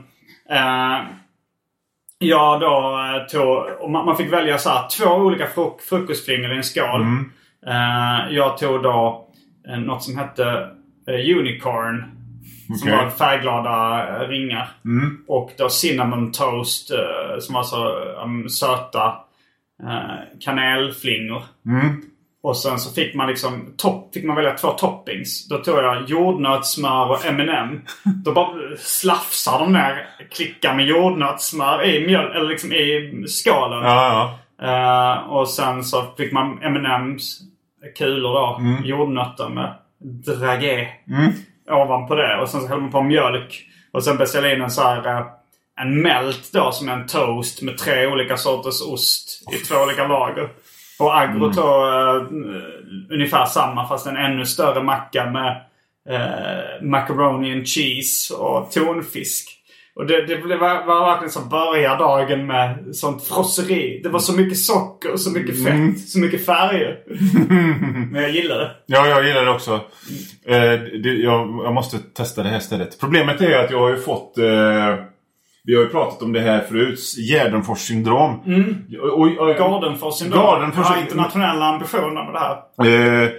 Uh, 2.23 2.29
jag 2.29 2.61
då 2.61 2.99
eh, 2.99 3.27
tog... 3.27 3.91
Man, 3.91 4.07
man 4.07 4.17
fick 4.17 4.33
välja 4.33 4.59
så 4.59 4.69
här, 4.69 4.89
två 4.89 5.11
olika 5.11 5.47
fruk 5.47 5.81
frukostflingor 5.81 6.53
i 6.53 6.57
en 6.57 6.65
skål. 6.65 7.03
Eh, 7.67 8.35
jag 8.35 8.59
tog 8.59 8.83
då 8.83 9.29
uh, 9.69 9.79
något 9.79 10.03
som 10.03 10.19
hette 10.19 10.69
eh, 11.09 11.39
Unicorn. 11.39 12.05
Som 12.67 12.93
Okej. 12.93 13.05
var 13.05 13.11
färgglada 13.11 14.09
ringar. 14.29 14.69
Mm. 14.85 15.25
Och 15.29 15.51
då 15.59 15.69
cinnamon 15.69 16.33
toast 16.33 16.91
som 17.41 17.55
var 17.55 17.63
så 17.63 17.95
um, 18.25 18.49
söta 18.49 19.07
uh, 19.83 20.41
kanelflingor. 20.41 21.43
Mm. 21.67 22.03
Och 22.45 22.57
sen 22.57 22.79
så 22.79 22.95
fick 22.95 23.15
man 23.15 23.29
liksom 23.29 23.75
topp, 23.77 24.15
fick 24.15 24.25
man 24.25 24.37
välja 24.37 24.57
två 24.57 24.71
toppings. 24.71 25.49
Då 25.49 25.59
tog 25.59 25.79
jag 25.79 26.09
jordnötssmör 26.09 27.11
och 27.11 27.27
M&M. 27.27 27.81
Då 28.25 28.33
bara 28.33 28.77
slafsar 28.79 29.59
de 29.59 29.73
ner 29.73 30.07
klickar 30.31 30.75
med 30.75 30.87
jordnötssmör 30.87 31.85
i 31.85 32.07
mjöl, 32.07 32.37
eller 32.37 32.49
liksom 32.49 32.73
i 32.73 33.25
skålen. 33.27 33.83
Ja, 33.83 34.39
ja. 34.59 35.15
Eh, 35.15 35.33
och 35.33 35.49
sen 35.49 35.85
så 35.85 36.05
fick 36.17 36.33
man 36.33 36.63
M&M's 36.63 37.23
kulor 37.99 38.33
då. 38.35 38.61
Jordnötter 38.85 39.49
med 39.49 39.75
dragé. 40.01 40.89
Ovanpå 41.71 42.15
det. 42.15 42.41
Och 42.41 42.49
sen 42.49 42.61
så 42.61 42.69
hällde 42.69 42.83
man 42.83 42.93
på 42.93 43.03
mjölk. 43.03 43.63
Och 43.93 44.05
sen 44.05 44.17
beställde 44.17 44.49
jag 44.49 44.57
in 44.57 44.65
en 44.65 44.71
så 44.71 44.83
här 44.83 45.07
eh, 45.07 45.27
en 45.81 46.03
melt 46.03 46.53
då 46.53 46.73
som 46.73 46.89
är 46.89 46.93
en 46.93 47.07
toast 47.07 47.63
med 47.63 47.79
tre 47.79 48.07
olika 48.07 48.37
sorters 48.37 48.83
ost 48.83 49.43
i 49.53 49.57
två 49.57 49.75
olika 49.77 50.07
lager. 50.07 50.49
Och 50.99 51.19
Agro 51.21 51.53
tog 51.53 51.65
eh, 51.65 52.27
ungefär 53.11 53.45
samma 53.47 53.89
fast 53.89 54.07
en 54.07 54.17
ännu 54.17 54.47
större 54.47 54.83
macka 54.83 55.31
med 55.31 55.57
eh, 56.11 56.83
macaroni 56.87 57.53
and 57.53 57.67
cheese 57.69 58.35
och 58.35 58.71
tonfisk. 58.73 59.61
Och 59.97 60.07
det, 60.07 60.27
det 60.27 60.37
blev- 60.37 60.59
var, 60.59 60.87
var 60.87 61.07
verkligen 61.11 61.31
så 61.31 61.41
börja 61.41 61.97
dagen 61.97 62.47
med 62.47 62.97
sånt 62.97 63.25
frosseri. 63.25 64.01
Det 64.03 64.09
var 64.09 64.19
så 64.21 64.33
mycket 64.37 64.59
socker, 64.59 65.17
så 65.17 65.31
mycket 65.31 65.65
fett, 65.65 66.09
så 66.09 66.19
mycket 66.19 66.47
färger. 66.47 66.99
Men 68.13 68.23
jag 68.23 68.31
gillar 68.31 68.59
det. 68.59 68.71
Ja, 68.87 69.07
jag 69.07 69.27
gillar 69.27 69.45
det 69.45 69.51
också. 69.51 69.75
Eh, 70.47 70.73
det, 71.03 71.09
jag, 71.23 71.41
jag 71.65 71.75
måste 71.75 71.99
testa 71.99 72.43
det 72.43 72.49
här 72.49 72.59
stället. 72.59 73.01
Problemet 73.01 73.41
är 73.41 73.65
att 73.65 73.71
jag 73.71 73.81
har 73.81 73.91
ju 73.91 73.97
fått... 74.01 74.39
Eh, 74.39 74.95
vi 75.65 75.75
har 75.75 75.83
ju 75.83 75.89
pratat 75.89 76.23
om 76.23 76.33
det 76.33 76.41
här 76.41 76.61
förut. 76.61 77.01
Gärdenfors 77.31 77.79
syndrom. 77.79 78.41
Och, 79.03 79.09
och, 79.21 79.39
och, 79.49 79.57
Gardenfors 79.57 80.15
syndrom. 80.15 80.43
Gardenfors- 80.43 80.83
har 80.83 81.01
internationella 81.01 81.65
ambitioner 81.67 82.25
med 82.25 82.35
det 82.35 82.39
här. 82.39 83.23
Eh, 83.25 83.31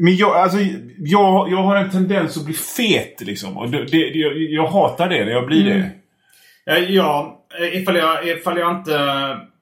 men 0.00 0.16
jag, 0.16 0.36
alltså, 0.36 0.58
jag, 0.98 1.50
jag 1.50 1.56
har 1.62 1.76
en 1.76 1.90
tendens 1.90 2.36
att 2.36 2.44
bli 2.44 2.54
fet 2.54 3.20
liksom. 3.20 3.56
Och 3.56 3.70
det, 3.70 3.84
det, 3.84 3.96
jag, 3.98 4.32
jag 4.36 4.66
hatar 4.66 5.08
det 5.08 5.24
när 5.24 5.32
jag 5.32 5.46
blir 5.46 5.64
det. 5.64 5.74
Eh, 5.74 5.90
Ja, 6.88 7.46
ifall 7.72 7.96
jag, 7.96 8.28
ifall 8.28 8.58
jag 8.58 8.76
inte... 8.76 8.98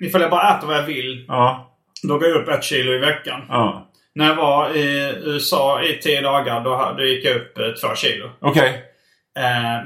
Ifall 0.00 0.20
jag 0.20 0.30
bara 0.30 0.56
äter 0.58 0.66
vad 0.66 0.76
jag 0.76 0.82
vill. 0.86 1.24
Ja. 1.28 1.70
Då 2.08 2.18
går 2.18 2.28
jag 2.28 2.36
upp 2.42 2.48
ett 2.48 2.64
kilo 2.64 2.92
i 2.92 2.98
veckan. 2.98 3.40
ja. 3.48 3.90
När 4.16 4.26
jag 4.28 4.36
var 4.36 4.76
i 4.76 5.14
USA 5.24 5.82
i 5.82 5.98
tio 6.02 6.20
dagar 6.20 6.64
då, 6.64 6.94
då 6.98 7.04
gick 7.04 7.24
jag 7.24 7.36
upp 7.36 7.58
eh, 7.58 7.64
två 7.68 7.94
kilo. 7.96 8.30
Okej. 8.40 8.68
Eh, 8.68 8.74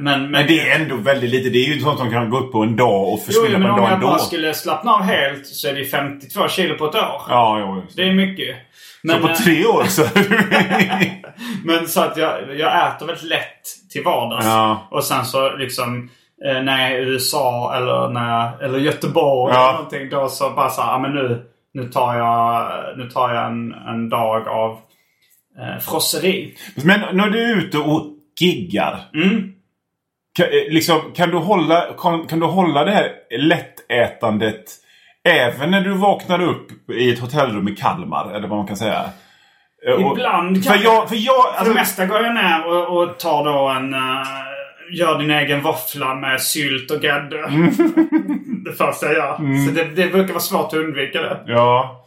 men, 0.01 0.31
Men 0.31 0.47
det 0.47 0.61
är 0.61 0.81
ändå 0.81 0.97
väldigt 0.97 1.31
lite. 1.31 1.49
Det 1.51 1.59
är 1.59 1.75
ju 1.75 1.81
sånt 1.81 1.99
som 1.99 2.11
kan 2.11 2.31
gå 2.31 2.39
upp 2.39 2.53
på 2.53 2.63
en 2.63 2.77
dag 2.77 3.03
och 3.03 3.19
Jo, 3.19 3.25
försvinna 3.27 3.59
men 3.59 3.63
på 3.63 3.67
en 3.69 3.71
om 3.75 3.77
dag 3.81 3.87
jag 3.89 3.95
ändå. 3.95 4.07
bara 4.07 4.19
skulle 4.19 4.55
slappna 4.55 4.93
av 4.93 5.03
helt 5.03 5.47
så 5.47 5.69
är 5.69 5.75
det 5.75 5.85
52 5.85 6.49
kilo 6.49 6.75
på 6.75 6.85
ett 6.87 6.95
år. 6.95 7.23
Ja, 7.29 7.59
jo, 7.61 7.75
det. 7.97 8.03
Det 8.03 8.09
är 8.09 8.15
mycket. 8.15 8.57
Men, 9.03 9.17
Så 9.17 9.23
på 9.23 9.29
eh, 9.29 9.35
tre 9.35 9.65
år 9.67 9.85
så... 9.85 10.03
Men 11.65 11.89
så 11.89 12.01
att 12.01 12.17
jag, 12.17 12.59
jag 12.59 12.89
äter 12.89 13.07
väldigt 13.07 13.25
lätt 13.25 13.63
till 13.93 14.03
vardags. 14.05 14.47
Ja. 14.47 14.89
Och 14.91 15.05
sen 15.05 15.25
så 15.25 15.57
liksom 15.57 16.11
eh, 16.47 16.63
när 16.63 16.81
jag 16.83 16.91
är 16.93 17.03
i 17.03 17.09
USA 17.09 17.75
eller, 17.77 18.09
när 18.09 18.31
jag, 18.31 18.63
eller 18.65 18.79
Göteborg 18.79 19.55
Ja. 19.55 19.63
eller 19.69 19.73
någonting. 19.73 20.09
Då 20.11 20.29
så 20.29 20.51
bara 20.51 20.71
så 20.71 20.83
här, 20.83 20.93
ja 20.93 20.99
men 20.99 21.11
nu, 21.15 21.43
nu 21.75 21.85
tar 21.89 22.15
jag, 22.15 22.69
nu 22.99 23.11
tar 23.11 23.35
jag 23.35 23.47
en, 23.47 23.73
en 23.73 24.09
dag 24.09 24.49
av 24.49 24.71
eh, 25.61 25.79
frosseri. 25.81 26.55
Men 26.85 27.17
när 27.17 27.27
du 27.31 27.43
är 27.53 27.57
ute 27.57 27.79
och 27.79 28.07
giggar. 28.41 29.01
Mm. 29.15 29.53
Kan, 30.37 30.47
eh, 30.47 30.73
liksom, 30.73 31.01
kan, 31.17 31.31
du 31.31 31.37
hålla, 31.37 31.85
kan, 31.99 32.27
kan 32.27 32.41
du 32.41 32.47
hålla 32.47 32.85
det 32.85 32.91
här 32.91 33.11
lättätandet 33.39 34.65
även 35.29 35.71
när 35.71 35.81
du 35.81 35.93
vaknar 35.93 36.43
upp 36.43 36.91
i 36.91 37.13
ett 37.13 37.19
hotellrum 37.19 37.69
i 37.69 37.77
Kalmar? 37.77 38.35
Eller 38.35 38.49
vad 38.49 38.59
man 38.59 38.67
kan 38.67 38.77
säga. 38.77 39.05
Eh, 39.87 40.11
Ibland 40.13 40.65
För 40.65 40.73
kan 40.73 40.83
jag... 40.83 41.09
För 41.09 41.17
jag 41.17 41.43
För 41.43 41.59
alltså, 41.59 41.73
det 41.73 41.81
mesta 41.81 42.07
går 42.07 42.21
jag 42.21 42.35
ner 42.35 42.67
och, 42.67 43.03
och 43.03 43.19
tar 43.19 43.45
då 43.45 43.69
en... 43.69 43.95
eh, 43.95 44.49
gör 44.91 45.19
din 45.19 45.31
egen 45.31 45.63
våffla 45.63 46.15
med 46.15 46.41
sylt 46.41 46.91
och 46.91 47.01
grädde. 47.01 47.39
Mm. 47.39 47.71
det 48.65 48.73
första 48.73 49.07
jag 49.07 49.15
gör. 49.15 49.67
Så 49.67 49.73
det, 49.75 49.85
det 49.85 50.13
brukar 50.13 50.33
vara 50.33 50.41
svårt 50.41 50.67
att 50.67 50.75
undvika 50.75 51.23
det. 51.23 51.41
Ja. 51.47 52.05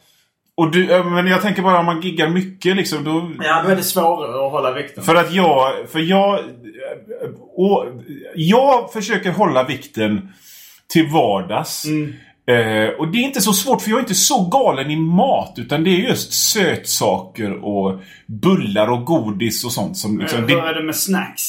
Och 0.61 0.71
du, 0.71 0.91
eh, 0.91 1.05
men 1.05 1.27
jag 1.27 1.41
tänker 1.41 1.61
bara 1.61 1.79
om 1.79 1.85
man 1.85 2.01
giggar 2.01 2.29
mycket 2.29 2.75
liksom. 2.75 3.03
Då, 3.03 3.31
Ja, 3.39 3.61
då 3.63 3.69
är 3.69 3.75
det 3.75 3.83
svårare 3.83 4.45
att 4.45 4.51
hålla 4.51 4.71
vikten. 4.71 5.03
För 5.03 5.15
att 5.15 5.33
jag... 5.33 5.89
För 5.89 5.99
jag... 5.99 6.39
Och 7.55 7.85
jag 8.35 8.93
försöker 8.93 9.31
hålla 9.31 9.63
vikten 9.63 10.29
till 10.93 11.07
vardags. 11.07 11.85
Eh, 12.51 12.89
och 12.89 13.07
det 13.07 13.17
är 13.17 13.23
inte 13.23 13.41
så 13.41 13.53
svårt 13.53 13.81
för 13.81 13.89
jag 13.89 13.97
är 13.97 14.01
inte 14.01 14.15
så 14.15 14.45
galen 14.45 14.91
i 14.91 14.95
mat. 14.95 15.53
Utan 15.57 15.83
det 15.83 15.89
är 15.89 15.97
just 16.09 16.33
sötsaker 16.33 17.65
och 17.65 17.99
bullar 18.27 18.87
och 18.91 19.05
godis 19.05 19.65
och 19.65 19.71
sånt 19.71 19.97
som 19.97 20.19
liksom... 20.19 20.47
Hur 20.47 20.57
är 20.59 20.73
det 20.73 20.83
med 20.83 20.95
snacks? 20.95 21.43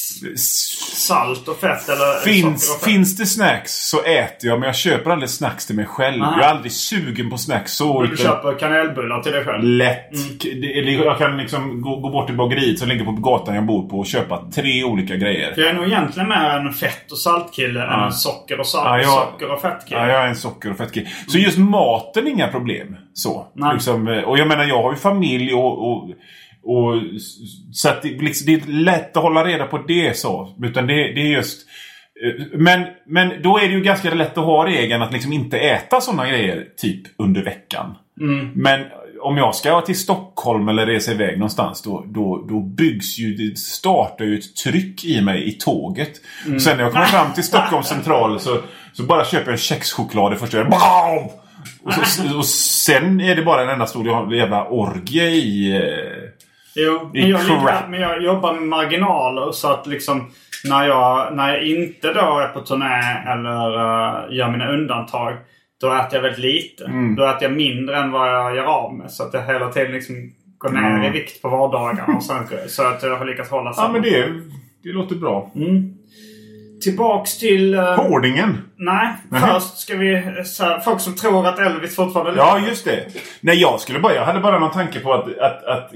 Salt 0.95 1.47
och 1.47 1.57
fett 1.59 1.89
eller 1.89 2.19
Finns, 2.19 2.73
fett? 2.73 2.83
finns 2.91 3.17
det 3.17 3.25
snacks 3.25 3.71
så 3.89 3.97
äter 4.03 4.49
jag 4.49 4.59
men 4.59 4.67
jag 4.67 4.75
köper 4.75 5.11
aldrig 5.11 5.29
snacks 5.29 5.65
till 5.65 5.75
mig 5.75 5.85
själv. 5.85 6.23
Aha. 6.23 6.35
Jag 6.39 6.45
är 6.45 6.49
aldrig 6.49 6.71
sugen 6.71 7.29
på 7.29 7.37
snacks 7.37 7.73
så. 7.73 8.01
Du 8.01 8.13
utan- 8.13 8.17
köper 8.25 8.59
kanelbullar 8.59 9.21
till 9.21 9.31
dig 9.31 9.45
själv? 9.45 9.63
Lätt. 9.63 10.09
Eller 10.45 10.91
Jag 11.05 11.17
kan 11.17 11.37
liksom 11.37 11.81
gå, 11.81 11.95
gå 11.99 12.09
bort 12.09 12.27
till 12.27 12.35
bageriet 12.37 12.79
som 12.79 12.87
ligger 12.89 13.05
på 13.05 13.11
gatan 13.11 13.55
jag 13.55 13.65
bor 13.65 13.89
på 13.89 13.99
och 13.99 14.05
köpa 14.05 14.43
tre 14.55 14.83
olika 14.83 15.15
grejer. 15.15 15.53
För 15.53 15.61
jag 15.61 15.69
är 15.69 15.73
nog 15.73 15.85
egentligen 15.87 16.29
mer 16.29 16.49
en 16.49 16.73
fett 16.73 17.11
och 17.11 17.17
saltkille 17.19 17.83
än 17.83 17.99
en 18.03 18.11
socker 18.13 18.59
och, 18.59 18.67
salt, 18.67 18.85
Ja, 18.87 18.97
jag- 18.97 19.31
socker 19.31 19.51
och 19.51 19.61
fettkille. 19.61 19.99
Ja, 19.99 20.07
jag 20.07 20.23
är 20.23 20.27
en 20.27 20.35
socker 20.35 20.71
och 20.71 20.77
fettkille. 20.93 21.09
Så 21.27 21.37
just 21.37 21.57
maten 21.57 22.27
är 22.27 22.31
inga 22.31 22.47
problem. 22.47 22.95
Så. 23.13 23.47
Liksom, 23.73 24.07
eh, 24.07 24.23
och 24.23 24.37
jag 24.37 24.47
menar, 24.47 24.63
jag 24.63 24.83
har 24.83 24.91
ju 24.91 24.97
familj 24.97 25.53
och... 25.53 25.91
och 25.91 26.09
och, 26.65 27.01
så 27.71 27.89
att 27.89 28.01
det, 28.01 28.09
liksom, 28.09 28.45
det 28.45 28.53
är 28.53 28.71
lätt 28.71 29.17
att 29.17 29.23
hålla 29.23 29.45
reda 29.45 29.65
på 29.65 29.77
det 29.77 30.17
så. 30.17 30.55
Utan 30.63 30.87
det, 30.87 30.93
det 30.93 31.21
är 31.21 31.31
just... 31.31 31.67
eh, 32.23 32.57
Men, 32.59 32.85
men 33.07 33.41
då 33.41 33.57
är 33.57 33.67
det 33.67 33.73
ju 33.73 33.81
ganska 33.81 34.13
lätt 34.13 34.37
att 34.37 34.45
ha 34.45 34.67
regeln 34.67 35.01
att 35.01 35.13
liksom 35.13 35.33
inte 35.33 35.57
äta 35.59 36.01
sådana 36.01 36.29
grejer 36.29 36.67
typ 36.77 37.01
under 37.17 37.43
veckan. 37.43 37.95
Men 38.55 38.81
om 39.23 39.37
jag 39.37 39.55
ska 39.55 39.81
till 39.81 39.99
Stockholm 39.99 40.67
eller 40.67 40.85
resa 40.85 41.11
iväg 41.11 41.37
någonstans 41.37 41.81
då, 41.81 42.05
då, 42.07 42.45
då 42.49 42.59
byggs 42.59 43.19
ju, 43.19 43.33
det 43.33 43.57
startar 43.57 44.25
ju 44.25 44.37
ett 44.37 44.55
tryck 44.55 45.05
i 45.05 45.21
mig 45.21 45.47
i 45.47 45.51
tåget. 45.51 46.11
Sen 46.43 46.77
när 46.77 46.83
jag 46.83 46.91
kommer 46.91 47.05
fram 47.05 47.33
till 47.33 47.43
Stockholms 47.43 47.87
central 47.95 48.39
så, 48.39 48.57
så 48.93 49.03
bara 49.03 49.25
köper 49.25 49.45
jag 49.45 49.51
en 49.51 49.57
kexchoklad 49.57 50.31
det 50.31 50.37
första 50.37 50.63
BAM! 50.63 51.29
och, 51.83 51.93
så, 52.07 52.37
och 52.37 52.45
sen 52.45 53.21
är 53.21 53.35
det 53.35 53.43
bara 53.43 53.63
en 53.63 53.69
enda 53.69 53.85
stor 53.85 54.33
jävla 54.35 54.67
orgie 54.67 55.29
i... 55.29 55.75
eh, 55.75 56.29
Jo, 56.75 57.11
I 57.13 57.21
men 57.21 57.29
jag, 57.29 57.41
crap. 57.41 57.89
men 57.89 57.99
jag 57.99 58.23
jobbar 58.23 58.53
med 58.53 58.63
marginaler 58.63 59.51
så 59.51 59.67
att 59.67 59.87
liksom 59.87 60.31
när 60.63 60.87
jag, 60.87 61.35
när 61.35 61.53
jag 61.53 61.63
inte 61.63 62.13
då 62.13 62.39
är 62.39 62.47
på 62.47 62.61
turné 62.61 63.23
eller 63.27 63.67
uh, 63.67 64.35
gör 64.37 64.51
mina 64.51 64.67
undantag. 64.67 65.37
Då 65.83 65.93
äter 65.93 66.15
jag 66.15 66.21
väldigt 66.21 66.39
lite. 66.39 66.85
Mm. 66.85 67.15
Då 67.15 67.25
äter 67.25 67.43
jag 67.43 67.51
mindre 67.51 67.97
än 67.97 68.11
vad 68.11 68.29
jag 68.29 68.55
gör 68.55 68.63
av 68.63 68.93
med. 68.93 69.11
Så 69.11 69.23
att 69.23 69.33
jag 69.33 69.45
hela 69.45 69.71
tiden 69.71 69.91
liksom 69.91 70.31
går 70.57 70.69
ner 70.69 71.07
i 71.07 71.09
vikt 71.09 71.41
på 71.41 71.49
vardagarna. 71.49 72.15
Och 72.15 72.23
sen, 72.23 72.47
så 72.67 72.83
att 72.83 73.03
jag 73.03 73.17
har 73.17 73.25
lyckats 73.25 73.49
hålla 73.49 73.73
samma. 73.73 73.87
Ja 73.87 73.93
men 73.93 74.01
det, 74.01 74.41
det 74.83 74.89
låter 74.89 75.15
bra. 75.15 75.51
Tillbaks 76.83 77.37
till... 77.37 77.75
Uh, 77.75 77.81
Hårdingen. 77.95 78.57
nej, 78.77 79.07
Nähä. 79.29 79.47
först 79.53 79.77
ska 79.77 79.97
vi... 79.97 80.23
Så 80.45 80.63
här, 80.63 80.79
folk 80.79 80.99
som 81.01 81.15
tror 81.15 81.47
att 81.47 81.59
Elvis 81.59 81.95
fortfarande 81.95 82.33
Ja, 82.37 82.55
lever. 82.55 82.67
just 82.69 82.85
det. 82.85 83.05
Nej, 83.41 83.55
jag 83.61 83.79
skulle 83.79 83.99
bara... 83.99 84.15
Jag 84.15 84.25
hade 84.25 84.39
bara 84.39 84.59
någon 84.59 84.71
tanke 84.71 84.99
på 84.99 85.13
att, 85.13 85.37
att, 85.39 85.63
att 85.65 85.89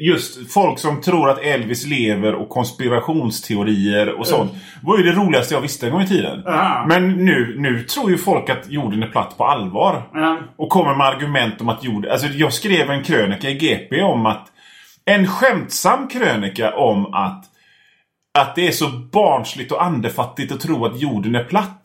just 0.00 0.52
folk 0.52 0.78
som 0.78 1.00
tror 1.00 1.30
att 1.30 1.38
Elvis 1.42 1.86
lever 1.86 2.34
och 2.34 2.48
konspirationsteorier 2.48 4.08
och 4.18 4.26
sånt 4.26 4.52
var 4.82 4.98
ju 4.98 5.02
det 5.04 5.12
roligaste 5.12 5.54
jag 5.54 5.60
visste 5.60 5.86
en 5.86 5.92
gång 5.92 6.02
i 6.02 6.08
tiden. 6.08 6.42
Ja. 6.44 6.84
Men 6.88 7.12
nu, 7.12 7.54
nu 7.58 7.82
tror 7.82 8.10
ju 8.10 8.18
folk 8.18 8.50
att 8.50 8.70
jorden 8.70 9.02
är 9.02 9.06
platt 9.08 9.38
på 9.38 9.44
allvar. 9.44 10.02
Ja. 10.14 10.38
Och 10.56 10.68
kommer 10.68 10.94
med 10.94 11.06
argument 11.06 11.60
om 11.60 11.68
att 11.68 11.84
jorden... 11.84 12.10
Alltså 12.12 12.26
jag 12.26 12.52
skrev 12.52 12.90
en 12.90 13.02
krönika 13.04 13.50
i 13.50 13.54
GP 13.54 14.02
om 14.02 14.26
att... 14.26 14.46
En 15.06 15.26
skämtsam 15.26 16.08
krönika 16.08 16.74
om 16.76 17.14
att 17.14 17.44
att 18.38 18.54
det 18.56 18.66
är 18.66 18.70
så 18.72 18.88
barnsligt 19.12 19.72
och 19.72 19.84
andefattigt 19.84 20.52
att 20.52 20.60
tro 20.60 20.84
att 20.86 21.00
jorden 21.00 21.34
är 21.34 21.44
platt. 21.44 21.80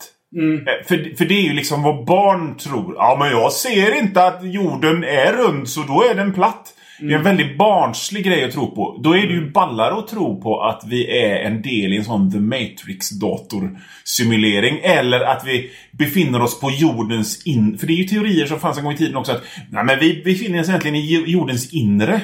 Eh, 0.66 0.72
För, 0.88 1.16
för 1.16 1.24
det 1.24 1.34
är 1.34 1.42
ju 1.42 1.52
liksom 1.52 1.82
vad 1.82 2.04
barn 2.06 2.56
tror. 2.56 2.94
Ja, 2.96 3.16
men 3.18 3.30
jag 3.30 3.52
ser 3.52 3.98
inte 3.98 4.24
att 4.26 4.40
jorden 4.44 5.04
är 5.04 5.32
rund 5.32 5.68
så 5.68 5.80
då 5.82 6.04
är 6.10 6.14
den 6.14 6.32
platt. 6.32 6.74
Det 7.00 7.12
är 7.12 7.16
en 7.18 7.22
väldigt 7.24 7.58
barnslig 7.58 8.24
grej 8.24 8.44
att 8.44 8.52
tro 8.52 8.74
på. 8.74 9.00
Då 9.02 9.16
är 9.16 9.26
det 9.26 9.32
ju 9.32 9.50
ballare 9.50 9.94
att 9.98 10.08
tro 10.08 10.40
på 10.42 10.62
att 10.62 10.82
vi 10.86 11.18
är 11.22 11.36
en 11.36 11.62
del 11.62 11.92
i 11.92 11.96
en 11.96 12.04
sån 12.04 12.32
The 12.32 12.38
Matrix-datorsimulering. 12.38 14.80
Eller 14.82 15.20
att 15.20 15.42
vi 15.46 15.70
befinner 15.92 16.42
oss 16.42 16.60
på 16.60 16.70
jordens 16.70 17.46
in... 17.46 17.78
För 17.78 17.86
det 17.86 17.92
är 17.92 17.96
ju 17.96 18.04
teorier 18.04 18.46
som 18.46 18.60
fanns 18.60 18.78
en 18.78 18.84
gång 18.84 18.92
i 18.92 18.96
tiden 18.96 19.16
också 19.16 19.32
att 19.32 19.42
nej, 19.70 19.84
men 19.84 19.98
vi 19.98 20.22
befinner 20.24 20.60
oss 20.60 20.68
egentligen 20.68 20.96
i 20.96 21.14
jo- 21.14 21.24
jordens 21.26 21.72
inre. 21.72 22.20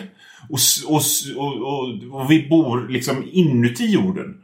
Och, 0.49 0.59
och, 0.89 1.03
och, 1.37 2.21
och, 2.21 2.31
vi 2.31 2.49
bor 2.49 2.89
liksom 2.89 3.25
inuti 3.33 3.87
jorden. 3.87 4.35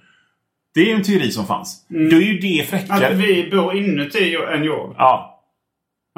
Det 0.74 0.80
är 0.80 0.84
ju 0.86 0.92
en 0.92 1.02
teori 1.02 1.30
som 1.30 1.46
fanns. 1.46 1.86
Då 1.88 2.16
är 2.16 2.20
ju 2.20 2.38
det 2.38 2.68
fräckare. 2.68 3.06
Att 3.08 3.14
vi 3.14 3.50
bor 3.50 3.76
inuti 3.76 4.36
en 4.54 4.64
jord. 4.64 4.94
Ja. 4.98 5.28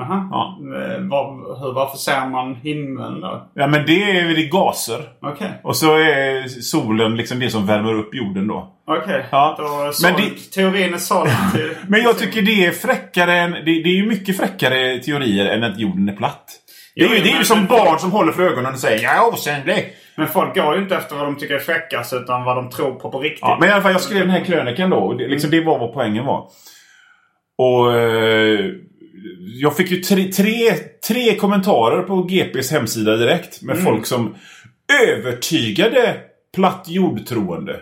Aha. 0.01 0.28
Ja. 0.32 0.59
Eh, 0.76 1.01
Var, 1.09 1.61
hur, 1.61 1.72
varför 1.74 1.97
ser 1.99 2.28
man 2.28 2.55
himlen 2.55 3.20
då? 3.20 3.51
ja, 3.55 3.66
men 3.66 3.87
det 3.87 4.03
är 4.11 4.26
väl 4.28 4.39
i 4.39 4.49
gaser. 4.49 5.01
Okej. 5.22 5.61
Och 5.64 5.76
så 5.76 5.95
är 5.97 6.49
solen 6.49 7.16
liksom 7.16 7.39
det 7.39 7.51
som 7.51 7.66
värmer 7.66 7.95
upp 7.95 8.14
jorden 8.14 8.47
då. 8.47 8.72
Okej. 8.87 9.24
Ja. 9.30 9.55
Då 9.59 9.64
är 9.64 10.03
Men 10.12 10.20
det- 10.20 10.51
Teorin 10.55 10.95
är 10.95 10.99
såld 10.99 11.30
till... 11.55 11.70
Men 11.89 12.03
jag 12.03 12.18
tycker 12.18 12.43
det 12.43 12.66
är 12.66 12.70
fräckare 12.70 13.35
än... 13.39 13.51
Det, 13.53 13.61
det 13.64 13.89
är 13.89 13.97
ju 13.97 14.07
mycket 14.07 14.37
fräckare 14.37 14.99
teorier 14.99 15.47
än 15.47 15.64
att 15.64 15.78
jorden 15.80 16.09
är 16.09 16.16
platt. 16.16 16.51
Det 16.95 17.05
är, 17.05 17.09
ju, 17.09 17.20
det 17.20 17.30
är 17.30 17.38
ju 17.38 17.45
som 17.45 17.66
barn 17.66 17.99
som 17.99 18.12
håller 18.12 18.32
för 18.32 18.42
ögonen 18.42 18.72
och 18.72 18.78
säger 18.78 19.03
jag 19.03 19.16
är 19.16 19.34
osynlig. 19.34 19.95
Men 20.16 20.28
folk 20.28 20.55
går 20.55 20.76
ju 20.76 20.82
inte 20.82 20.97
efter 20.97 21.16
vad 21.16 21.24
de 21.24 21.36
tycker 21.36 21.55
är 21.55 21.59
fräckast 21.59 22.12
utan 22.12 22.45
vad 22.45 22.57
de 22.57 22.70
tror 22.70 22.95
på 22.95 23.11
på 23.11 23.20
riktigt. 23.20 23.40
Ja, 23.42 23.57
men 23.61 23.68
i 23.68 23.72
alla 23.72 23.82
fall, 23.82 23.92
jag 23.92 24.01
skrev 24.01 24.20
den 24.20 24.30
här 24.30 24.45
krönikan 24.45 24.90
då. 24.90 24.97
Och 24.97 25.16
det, 25.16 25.28
liksom, 25.28 25.51
det 25.51 25.61
var 25.61 25.78
vad 25.78 25.95
poängen 25.95 26.24
var. 26.24 26.49
Och 27.59 27.95
eh, 27.95 28.70
jag 29.61 29.76
fick 29.76 29.90
ju 29.90 29.97
tre, 29.97 30.24
tre, 30.24 30.72
tre 31.09 31.36
kommentarer 31.36 32.03
på 32.03 32.22
GPs 32.22 32.70
hemsida 32.70 33.16
direkt. 33.16 33.62
Med 33.62 33.78
folk 33.78 34.07
som 34.07 34.34
övertygade 35.09 36.16
platt 36.55 36.84
jordtroende. 36.88 37.80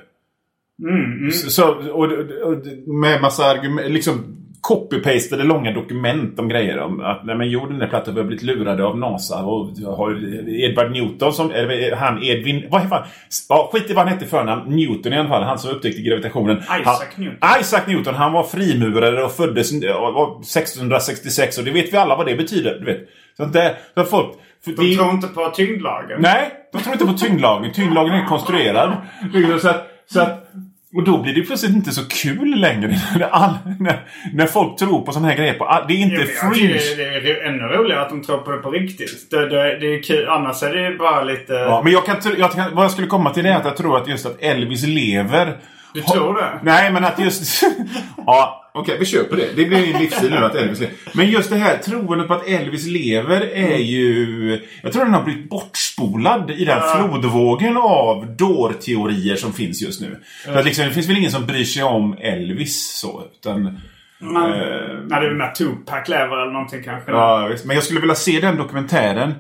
Så, 1.33 1.51
så, 1.51 1.69
och, 1.69 2.05
och, 2.43 2.67
med 2.87 3.21
massa 3.21 3.45
argument, 3.45 3.91
liksom 3.91 4.42
copy-pastade 4.69 5.43
långa 5.45 5.73
dokument 5.73 6.39
om 6.39 6.49
grejer 6.49 6.79
om 6.79 7.01
att 7.01 7.25
nej, 7.25 7.37
men 7.37 7.51
jorden 7.51 7.83
är 7.83 7.87
platt 7.89 8.09
och 8.09 8.17
vi 8.17 8.21
har 8.21 8.27
blivit 8.27 8.45
lurade 8.45 8.85
av 8.85 8.99
NASA. 8.99 9.45
Och 9.45 9.67
har 9.97 10.11
Edward 10.49 10.91
Newton 10.93 11.33
som, 11.33 11.51
eller 11.51 11.97
han 11.97 12.23
Edwin, 12.23 12.65
vad 12.71 12.83
heter 12.83 12.97
han? 12.97 13.05
Ja, 13.49 13.71
skit 13.73 13.91
i 13.91 13.95
vad 13.95 14.05
han 14.05 14.15
hette 14.15 14.27
förnamn. 14.27 14.77
Newton 14.77 15.13
i 15.13 15.19
alla 15.19 15.29
fall, 15.29 15.43
han 15.43 15.59
som 15.59 15.71
upptäckte 15.71 16.03
gravitationen. 16.03 16.59
Isaac 16.59 16.85
han, 16.85 17.25
Newton. 17.25 17.49
Isaac 17.61 17.81
Newton, 17.87 18.15
han 18.15 18.33
var 18.33 18.43
frimurare 18.45 19.25
och 19.25 19.33
föddes 19.33 19.73
ja, 19.73 20.11
var 20.11 20.31
1666 20.41 21.59
och 21.59 21.65
det 21.65 21.71
vet 21.71 21.93
vi 21.93 21.97
alla 21.97 22.17
vad 22.17 22.27
det 22.27 22.37
betyder. 22.37 22.79
Du 22.79 22.85
vet. 22.85 23.09
Så 23.37 23.43
att 23.43 23.53
det, 23.53 23.77
så 23.95 24.05
folk, 24.05 24.29
De 24.65 24.71
det- 24.73 24.97
tror 24.97 25.11
inte 25.11 25.29
på 25.29 25.51
tyngdlagen. 25.55 26.21
Nej, 26.21 26.51
de 26.73 26.79
tror 26.83 26.93
inte 26.95 27.07
på 27.07 27.13
tyngdlagen. 27.13 27.73
Tyngdlagen 27.73 28.15
är 28.15 28.25
konstruerad. 28.25 28.97
Så 29.61 29.69
att, 29.69 29.87
så 30.13 30.21
att, 30.21 30.49
och 30.95 31.05
då 31.05 31.23
blir 31.23 31.35
det 31.35 31.43
plötsligt 31.43 31.75
inte 31.75 31.91
så 31.91 32.09
kul 32.09 32.61
längre 32.61 32.89
när, 33.19 33.29
all, 33.29 33.55
när, 33.81 34.01
när 34.33 34.47
folk 34.47 34.79
tror 34.79 35.03
på 35.03 35.13
sådana 35.13 35.29
här 35.29 35.37
grejer. 35.37 35.55
På, 35.55 35.85
det 35.89 35.95
är 35.95 35.99
inte 35.99 36.17
Jo, 36.19 36.51
fringe. 36.53 36.79
tycker 36.79 36.97
Det, 36.97 37.21
det 37.21 37.41
är 37.41 37.49
ännu 37.49 37.63
roligare 37.63 38.03
att 38.03 38.09
de 38.09 38.23
tror 38.23 38.39
på 38.39 38.51
det 38.51 38.59
på 38.59 38.71
riktigt. 38.71 39.31
Det, 39.31 39.49
det, 39.49 39.79
det 39.79 39.87
är 39.95 40.03
kul. 40.03 40.29
Annars 40.29 40.63
är 40.63 40.75
det 40.75 40.99
bara 40.99 41.25
lite... 41.25 41.53
Ja, 41.53 41.81
men 41.85 41.93
jag 41.93 42.07
kan, 42.07 42.17
jag 42.39 42.51
vad 42.73 42.85
jag 42.85 42.91
skulle 42.91 43.07
komma 43.07 43.31
till 43.31 43.45
det 43.45 43.51
är 43.51 43.57
att 43.57 43.65
jag 43.65 43.77
tror 43.77 43.99
att 43.99 44.09
just 44.09 44.27
att 44.27 44.37
Elvis 44.41 44.87
lever. 44.87 45.57
Du 45.95 46.03
tror 46.03 46.35
det? 46.35 46.61
Nej, 46.63 46.93
men 46.93 47.05
att 47.05 47.19
just... 47.19 47.63
ja, 48.27 48.71
okej, 48.75 48.97
vi 48.99 49.07
köper 49.07 49.37
det. 49.37 49.49
Det 49.57 49.65
blir 49.65 49.95
en 49.95 50.01
livsstil 50.01 50.31
nu 50.31 50.37
att 50.37 50.55
Elvis 50.55 50.81
lever. 50.81 50.95
Men 51.13 51.31
just 51.31 51.51
det 51.51 51.57
här 51.57 51.77
troendet 51.77 52.29
på 52.29 52.35
att 52.35 52.49
Elvis 52.49 52.87
lever 52.87 53.41
är 53.41 53.79
ju... 53.79 54.61
Jag 54.83 54.93
tror 54.93 55.05
den 55.05 55.15
har 55.15 55.23
blivit 55.23 55.51
bortspolad 55.51 56.51
i 56.51 56.65
den 56.65 56.81
flodvågen 56.97 57.77
av 57.77 58.37
dårteorier 58.37 59.37
som 59.37 59.53
finns 59.53 59.83
just 59.83 60.01
nu. 60.01 60.21
För 60.45 60.59
att 60.59 60.65
liksom, 60.65 60.85
det 60.85 60.91
finns 60.91 61.09
väl 61.09 61.17
ingen 61.17 61.33
som 61.33 61.47
bryr 61.47 61.65
sig 61.65 61.83
om 61.83 62.17
Elvis 62.21 62.99
så, 63.01 63.23
utan... 63.39 63.81
Man, 64.21 64.53
Eh, 64.53 64.59
när 65.07 65.21
det 65.21 65.27
är 65.27 65.35
med 65.35 65.55
Tupac 65.55 66.09
lever 66.09 66.43
eller 66.43 66.53
någonting 66.53 66.83
kanske. 66.83 67.11
Ja, 67.11 67.47
visst. 67.47 67.65
men 67.65 67.75
jag 67.77 67.85
skulle 67.85 68.01
vilja 68.01 68.15
se 68.15 68.41
den 68.41 68.57
dokumentären. 68.57 69.35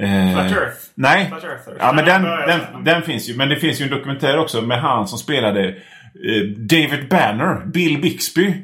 Eh, 0.00 0.32
Flat 0.32 0.52
Earth? 0.52 0.76
Nej. 0.94 1.26
Flat 1.28 1.44
Earthers. 1.44 1.76
Ja, 1.78 1.92
men 1.92 2.04
den, 2.04 2.22
den, 2.22 2.84
den 2.84 3.02
finns 3.02 3.28
ju. 3.28 3.36
Men 3.36 3.48
det 3.48 3.56
finns 3.56 3.80
ju 3.80 3.84
en 3.84 3.90
dokumentär 3.90 4.38
också 4.38 4.62
med 4.62 4.80
han 4.80 5.08
som 5.08 5.18
spelade 5.18 5.74
David 6.56 7.08
Banner, 7.08 7.66
Bill 7.66 8.00
Bixby. 8.00 8.54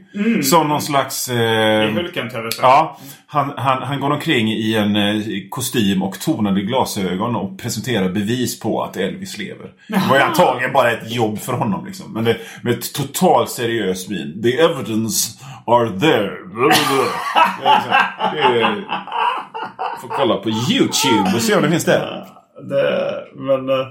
Som 0.42 0.68
någon 0.68 0.82
slags... 0.82 1.28
Eh, 1.28 1.88
I 1.88 1.92
Hulken-tv. 1.92 2.48
Ja, 2.60 3.00
han, 3.26 3.52
han, 3.56 3.82
han 3.82 4.00
går 4.00 4.10
omkring 4.10 4.52
i 4.52 4.76
en 4.76 4.96
eh, 4.96 5.22
kostym 5.50 6.02
och 6.02 6.20
tonade 6.20 6.60
glasögon 6.60 7.36
och 7.36 7.58
presenterar 7.58 8.08
bevis 8.08 8.60
på 8.60 8.82
att 8.82 8.96
Elvis 8.96 9.38
lever. 9.38 9.70
Det 9.88 10.02
var 10.10 10.16
ju 10.16 10.22
antagligen 10.22 10.72
bara 10.72 10.90
ett 10.90 11.12
jobb 11.12 11.38
för 11.38 11.52
honom 11.52 11.86
liksom. 11.86 12.12
Men 12.12 12.24
det, 12.24 12.36
med 12.62 12.74
ett 12.74 12.94
totalt 12.94 13.50
seriös 13.50 14.08
min. 14.08 14.42
The 14.42 14.58
evidence 14.58 15.38
are 15.66 16.00
there. 16.00 16.30
Det 18.32 18.38
är, 18.38 18.84
får 20.00 20.08
kolla 20.08 20.36
på 20.36 20.48
YouTube 20.48 21.30
och 21.34 21.42
se 21.42 21.54
om 21.56 21.62
det 21.62 21.68
finns 21.70 21.84
där. 21.84 22.26
Det, 22.62 23.24
men, 23.34 23.68
eh, 23.68 23.86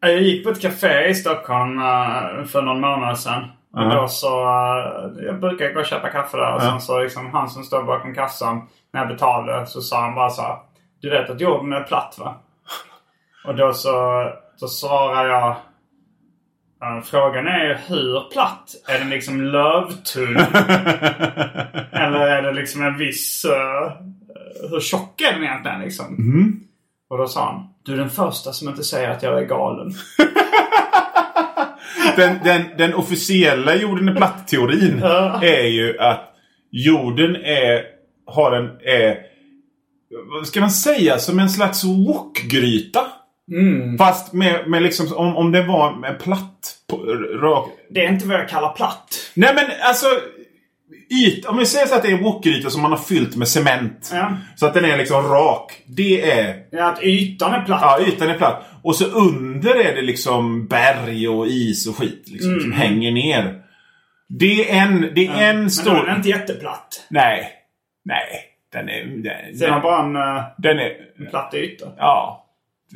jag 0.00 0.22
gick 0.22 0.44
på 0.44 0.50
ett 0.50 0.62
café 0.62 1.08
i 1.08 1.14
Stockholm 1.14 1.78
eh, 1.78 2.44
för 2.46 2.62
någon 2.62 2.80
månad 2.80 3.18
sedan. 3.18 3.44
Och 3.74 3.82
Ja. 3.82 3.94
då 3.94 4.08
så, 4.08 4.42
eh, 4.42 5.24
jag 5.26 5.40
brukar 5.40 5.72
gå 5.72 5.80
och 5.80 5.86
köpa 5.86 6.08
kaffe 6.08 6.36
där. 6.36 6.52
Och 6.54 6.62
Ja. 6.62 6.70
sen 6.70 6.80
så 6.80 7.00
liksom 7.00 7.30
han 7.32 7.48
som 7.48 7.62
står 7.62 7.82
bakom 7.82 8.14
kassan 8.14 8.62
när 8.92 9.00
jag 9.00 9.08
betalade 9.08 9.66
så 9.66 9.80
sa 9.80 10.00
han 10.00 10.14
bara 10.14 10.30
så 10.30 10.42
här, 10.42 10.56
Du 11.02 11.10
vet 11.10 11.30
att 11.30 11.40
jorden 11.40 11.72
är 11.72 11.82
platt 11.82 12.16
va? 12.18 12.34
Och 13.46 13.54
då 13.54 13.72
så 13.72 13.92
då 14.60 14.66
svarar 14.68 15.26
jag 15.28 15.56
Frågan 17.04 17.46
är 17.46 17.80
hur 17.88 18.30
platt? 18.32 18.74
Är 18.88 18.98
den 18.98 19.10
liksom 19.10 19.42
lövtunn? 19.42 20.36
Eller 21.92 22.20
är 22.20 22.42
det 22.42 22.52
liksom 22.52 22.82
en 22.82 22.98
viss... 22.98 23.44
eh, 23.44 23.92
hur 24.70 24.80
tjock 24.80 25.20
är 25.20 25.32
den 25.32 25.42
egentligen 25.42 25.80
liksom? 25.80 26.06
Mm. 26.06 26.60
Och 27.10 27.18
då 27.18 27.28
sa 27.28 27.52
han. 27.52 27.68
Du 27.82 27.92
är 27.92 27.96
den 27.96 28.10
första 28.10 28.52
som 28.52 28.68
inte 28.68 28.84
säger 28.84 29.10
att 29.10 29.22
jag 29.22 29.38
är 29.38 29.46
galen. 29.46 29.90
den, 32.16 32.38
den, 32.44 32.62
den 32.78 32.94
officiella 32.94 33.74
jorden 33.74 34.08
är 34.08 34.14
platt-teorin 34.14 35.02
är 35.42 35.66
ju 35.66 35.98
att 35.98 36.34
jorden 36.70 37.36
är, 37.36 37.82
har 38.26 38.52
en, 38.52 38.64
är, 38.80 39.18
vad 40.32 40.46
ska 40.46 40.60
man 40.60 40.70
säga, 40.70 41.18
som 41.18 41.38
en 41.38 41.50
slags 41.50 41.84
wokgryta. 41.84 43.00
Fast 43.98 44.32
med, 44.32 44.68
med 44.68 44.82
liksom, 44.82 45.16
om, 45.16 45.36
om 45.36 45.52
det 45.52 45.62
var 45.62 45.96
med 45.96 46.18
platt, 46.18 46.76
på, 46.90 46.96
rak. 47.42 47.68
Det 47.90 48.04
är 48.04 48.12
inte 48.12 48.26
vad 48.26 48.36
jag 48.36 48.48
kallar 48.48 48.72
platt. 48.72 49.14
Nej 49.34 49.54
men 49.54 49.64
alltså, 49.80 50.06
yt, 51.10 51.46
om 51.46 51.58
vi 51.58 51.66
säger 51.66 51.86
så 51.86 51.94
att 51.94 52.02
det 52.02 52.08
är 52.08 52.16
en 52.16 52.22
wokgryta 52.22 52.70
som 52.70 52.82
man 52.82 52.90
har 52.90 52.98
fyllt 52.98 53.36
med 53.36 53.48
cement. 53.48 54.10
Ja. 54.12 54.32
Så 54.56 54.66
att 54.66 54.74
den 54.74 54.84
är 54.84 54.96
liksom 54.96 55.22
rak. 55.22 55.82
Det 55.86 56.30
är 56.30 56.56
Ja, 56.70 56.84
att 56.84 57.02
ytan 57.02 57.54
är 57.54 57.64
platt. 57.64 57.80
Ja, 57.82 58.00
ytan 58.06 58.30
är 58.30 58.38
platt. 58.38 58.64
Och 58.82 58.96
så 58.96 59.04
under 59.04 59.74
är 59.74 59.94
det 59.94 60.02
liksom 60.02 60.66
berg 60.66 61.28
och 61.28 61.46
is 61.46 61.86
och 61.88 61.96
skit 61.96 62.24
liksom, 62.26 62.60
som 62.60 62.72
hänger 62.72 63.12
ner. 63.12 63.62
Det 64.28 64.70
är 64.70 64.82
en, 64.82 65.00
det 65.14 65.26
är 65.26 65.50
en 65.50 65.60
Men 65.60 65.70
stor... 65.70 65.96
är 65.96 66.06
den 66.06 66.16
inte 66.16 66.28
jätteplatt. 66.28 67.06
Nej. 67.08 67.48
Nej. 68.04 68.42
Den 68.72 68.88
är... 68.88 69.04
Den, 69.04 69.58
Sen 69.58 69.70
har 69.70 69.80
bara 69.80 70.02
en, 70.02 70.16
eh, 70.16 70.44
den 70.58 70.78
är... 70.78 70.90
en 71.18 71.26
platt 71.30 71.54
yta. 71.54 71.86
Ja. 71.98 72.45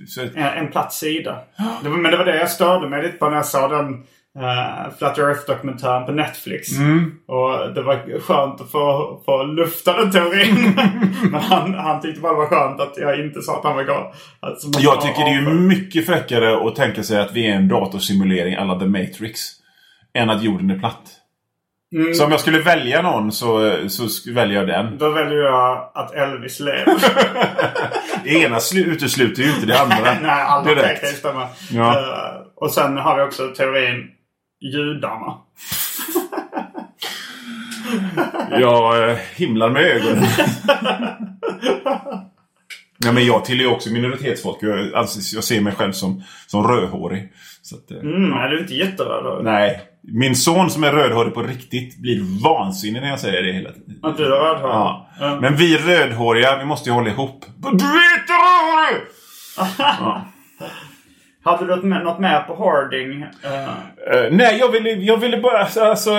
Så, 0.09 0.21
En, 0.21 0.37
en 0.37 0.69
platt 0.69 0.93
sida. 0.93 1.39
Det 1.83 1.89
var, 1.89 1.97
men 1.97 2.11
det 2.11 2.17
var 2.17 2.25
det 2.25 2.39
jag 2.39 2.51
störde 2.51 2.89
mig 2.89 3.03
lite 3.03 3.19
på 3.19 3.29
när 3.29 3.37
jag 3.37 3.47
såg 3.47 3.71
den 3.71 3.93
uh, 4.39 4.99
Flat 4.99 5.19
Earth-dokumentären 5.19 6.07
på 6.07 6.13
Netflix. 6.13 6.73
Mm. 6.73 7.13
Och 7.27 7.75
det 7.75 7.83
var 7.83 8.21
skönt 8.21 8.61
att 8.61 8.71
få, 8.71 9.21
få 9.25 9.43
lufta 9.43 9.97
den 9.97 10.13
teorin. 10.13 10.73
men 11.31 11.41
han, 11.41 11.75
han 11.75 12.01
tyckte 12.01 12.21
bara 12.21 12.33
det 12.33 12.39
var 12.39 12.47
skönt 12.47 12.81
att 12.81 12.97
jag 12.97 13.21
inte 13.21 13.43
sa 13.43 13.59
att 13.59 13.65
han 13.65 13.77
var 13.77 13.85
galen. 13.85 14.13
Alltså, 14.41 14.81
jag 14.81 15.01
tycker 15.01 15.25
det 15.25 15.31
är 15.31 15.41
ju 15.41 15.55
mycket 15.55 16.07
fräckare 16.07 16.69
att 16.69 16.77
tänka 16.77 17.03
sig 17.03 17.21
att 17.21 17.33
vi 17.33 17.47
är 17.47 17.55
en 17.55 17.69
datorsimulering 17.69 18.55
alla 18.55 18.79
The 18.79 18.87
Matrix. 18.87 19.41
Än 20.15 20.31
att 20.31 20.43
jorden 20.43 20.71
är 20.71 20.79
platt. 20.79 21.20
Mm. 21.95 22.15
Så 22.15 22.25
om 22.25 22.31
jag 22.31 22.41
skulle 22.41 22.59
välja 22.61 23.03
någon 23.03 23.33
så, 23.33 23.77
så 23.89 24.09
skulle 24.09 24.55
jag 24.55 24.67
den. 24.67 24.99
Då 24.99 25.11
väljer 25.11 25.39
jag 25.39 25.91
att 25.95 26.15
Elvis 26.15 26.61
lever. 26.61 26.87
Det 28.25 28.31
ena 28.31 28.59
slu- 28.59 28.85
utesluter 28.87 29.43
ju 29.43 29.49
inte 29.51 29.67
det 29.67 29.81
andra. 29.81 29.97
Nej, 30.23 30.43
alla 30.43 30.65
Direkt. 30.65 31.01
tecken 31.01 31.17
stämmer. 31.17 31.47
Ja. 31.71 31.99
Eh, 31.99 32.41
och 32.57 32.71
sen 32.71 32.97
har 32.97 33.17
vi 33.17 33.23
också 33.23 33.49
teorin 33.49 34.07
judarna. 34.75 35.35
Jag 38.51 39.11
eh, 39.11 39.17
himlar 39.37 39.71
med 39.71 39.83
ögonen. 39.83 40.25
ja, 43.05 43.13
men 43.13 43.27
jag 43.27 43.45
tillhör 43.45 43.65
ju 43.67 43.71
också 43.73 43.91
minoritetsfolk. 43.91 44.59
Jag, 44.61 44.95
alltså, 44.95 45.37
jag 45.37 45.45
ser 45.45 45.61
mig 45.61 45.73
själv 45.75 45.93
som, 45.93 46.23
som 46.47 46.69
rödhårig. 46.69 47.33
Så 47.63 47.77
att, 47.77 47.91
eh, 47.91 47.97
Mm, 47.99 48.31
du 48.31 48.57
är 48.57 48.61
inte 48.61 48.75
jätteröd. 48.75 49.45
Nej. 49.45 49.81
Min 50.03 50.37
son 50.37 50.71
som 50.71 50.85
är 50.85 50.93
rödhårig 50.93 51.35
på 51.35 51.43
riktigt 51.43 51.99
blir 51.99 52.43
vansinnig 52.45 53.03
när 53.03 53.09
jag 53.09 53.21
säger 53.21 53.43
det 53.43 53.53
hela 53.53 53.73
tiden. 53.73 53.99
Att 54.03 54.17
du 54.17 54.25
är 54.25 54.29
rödhårig? 54.31 54.75
Ja. 54.75 55.09
Ja. 55.21 55.39
Men 55.41 55.57
vi 55.57 55.77
rödhåriga, 55.77 56.59
vi 56.59 56.65
måste 56.65 56.89
ju 56.91 56.95
hålla 56.95 57.11
ihop. 57.11 57.45
Du 57.57 57.67
är 57.69 58.21
inte 58.21 58.33
rödhårig! 58.33 59.03
ja. 59.79 60.27
Hade 61.45 61.67
du 61.67 61.77
något 61.77 61.85
mer, 61.85 62.01
något 62.01 62.19
mer 62.21 62.41
på 62.41 62.55
Harding? 62.57 63.23
Eh, 63.23 63.69
Eh, 64.13 64.27
nej, 64.31 64.57
jag 64.61 64.69
ville, 64.73 64.91
jag 64.91 65.17
ville 65.17 65.41
bara... 65.41 65.59
Alltså, 65.91 66.11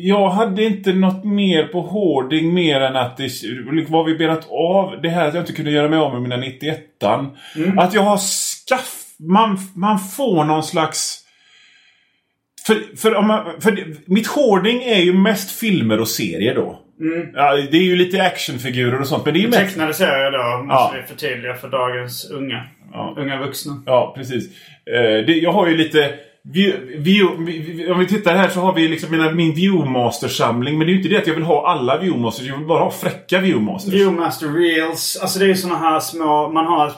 jag 0.00 0.30
hade 0.30 0.64
inte 0.64 0.92
något 0.92 1.24
mer 1.24 1.64
på 1.64 1.80
hoarding 1.80 2.54
mer 2.54 2.80
än 2.80 2.96
att 2.96 3.16
det 3.16 3.28
vad 3.88 4.06
vi 4.06 4.14
berat 4.14 4.48
av. 4.50 5.02
Det 5.02 5.08
här 5.08 5.28
att 5.28 5.34
jag 5.34 5.42
inte 5.42 5.52
kunde 5.52 5.70
göra 5.70 5.88
mig 5.88 5.98
av 5.98 6.12
med 6.12 6.22
mina 6.22 6.36
91 6.36 6.80
Att 7.76 7.94
jag 7.94 8.02
har 8.02 8.16
skaff... 8.16 9.04
Man, 9.18 9.58
man 9.74 9.98
får 9.98 10.44
någon 10.44 10.62
slags... 10.62 11.24
För, 12.66 12.96
för, 12.96 13.14
om 13.14 13.26
man, 13.26 13.60
för 13.60 13.94
mitt 14.06 14.26
hoarding 14.26 14.82
är 14.82 15.00
ju 15.00 15.12
mest 15.12 15.60
filmer 15.60 16.00
och 16.00 16.08
serier 16.08 16.54
då. 16.54 16.78
Ja, 17.34 17.56
det 17.70 17.76
är 17.76 17.82
ju 17.82 17.96
lite 17.96 18.22
actionfigurer 18.22 19.00
och 19.00 19.06
sånt. 19.06 19.24
Men 19.24 19.34
det 19.34 19.40
är 19.40 19.42
ju 19.42 19.48
mest... 19.48 19.60
tecknade 19.60 19.94
serier 19.94 20.30
då 20.30 20.64
måste 20.64 20.74
Ja. 20.74 20.94
vi 21.00 21.02
förtydliga 21.14 21.54
för 21.54 21.68
dagens 21.68 22.30
unga. 22.30 22.64
Ja. 22.92 23.14
Unga 23.18 23.40
vuxna. 23.40 23.82
Ja, 23.86 24.12
precis. 24.16 24.48
Eh, 24.86 25.26
det, 25.26 25.32
jag 25.32 25.52
har 25.52 25.66
ju 25.68 25.76
lite... 25.76 26.14
View, 26.54 26.96
view, 26.98 27.52
vi- 27.52 27.90
om 27.92 27.98
vi 27.98 28.06
tittar 28.06 28.34
här 28.34 28.48
så 28.48 28.60
har 28.60 28.74
vi 28.74 28.88
liksom 28.88 29.10
mina, 29.10 29.30
min 29.32 29.54
Viewmaster-samling. 29.54 30.78
Men 30.78 30.86
det 30.86 30.90
är 30.90 30.94
ju 30.94 30.96
inte 30.96 31.08
det 31.08 31.16
att 31.18 31.26
jag 31.26 31.34
vill 31.34 31.44
ha 31.44 31.68
alla 31.70 31.98
Viewmasters. 31.98 32.46
Jag 32.46 32.56
vill 32.58 32.66
bara 32.66 32.78
ha 32.84 32.90
fräcka 32.90 33.38
Viewmasters. 33.40 33.94
Viewmaster 33.94 34.46
Reels. 34.48 35.18
Alltså 35.22 35.38
det 35.38 35.44
är 35.44 35.48
ju 35.48 35.54
såna 35.54 35.76
här 35.76 36.00
små... 36.00 36.48
Man 36.52 36.66
har 36.66 36.92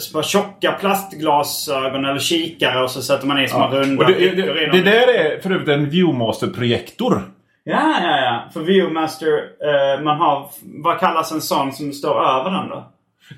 små 0.00 0.22
tjocka 0.22 0.72
plastglasögon 0.72 2.04
eller 2.04 2.18
kikare 2.18 2.82
och 2.82 2.90
så 2.90 3.02
sätter 3.02 3.26
man 3.26 3.40
i 3.44 3.48
små 3.48 3.68
runda 3.72 4.04
Och 4.04 4.12
det, 4.12 4.30
det, 4.30 4.42
det 4.42 4.66
dem. 4.66 4.80
där 4.84 5.08
är 5.14 5.40
för 5.40 5.50
övrigt 5.50 5.68
en 5.68 5.90
Viewmaster-projektor. 5.90 7.22
Ja, 7.64 7.80
ja, 8.02 8.16
ja. 8.20 8.44
För 8.52 8.60
Viewmaster, 8.60 9.28
eh, 9.96 10.02
man 10.04 10.18
har... 10.18 10.48
Vad 10.62 10.98
kallas 11.00 11.32
en 11.32 11.40
sån 11.40 11.72
som 11.72 11.92
står 11.92 12.24
över 12.24 12.50
den 12.50 12.68
då? 12.68 12.88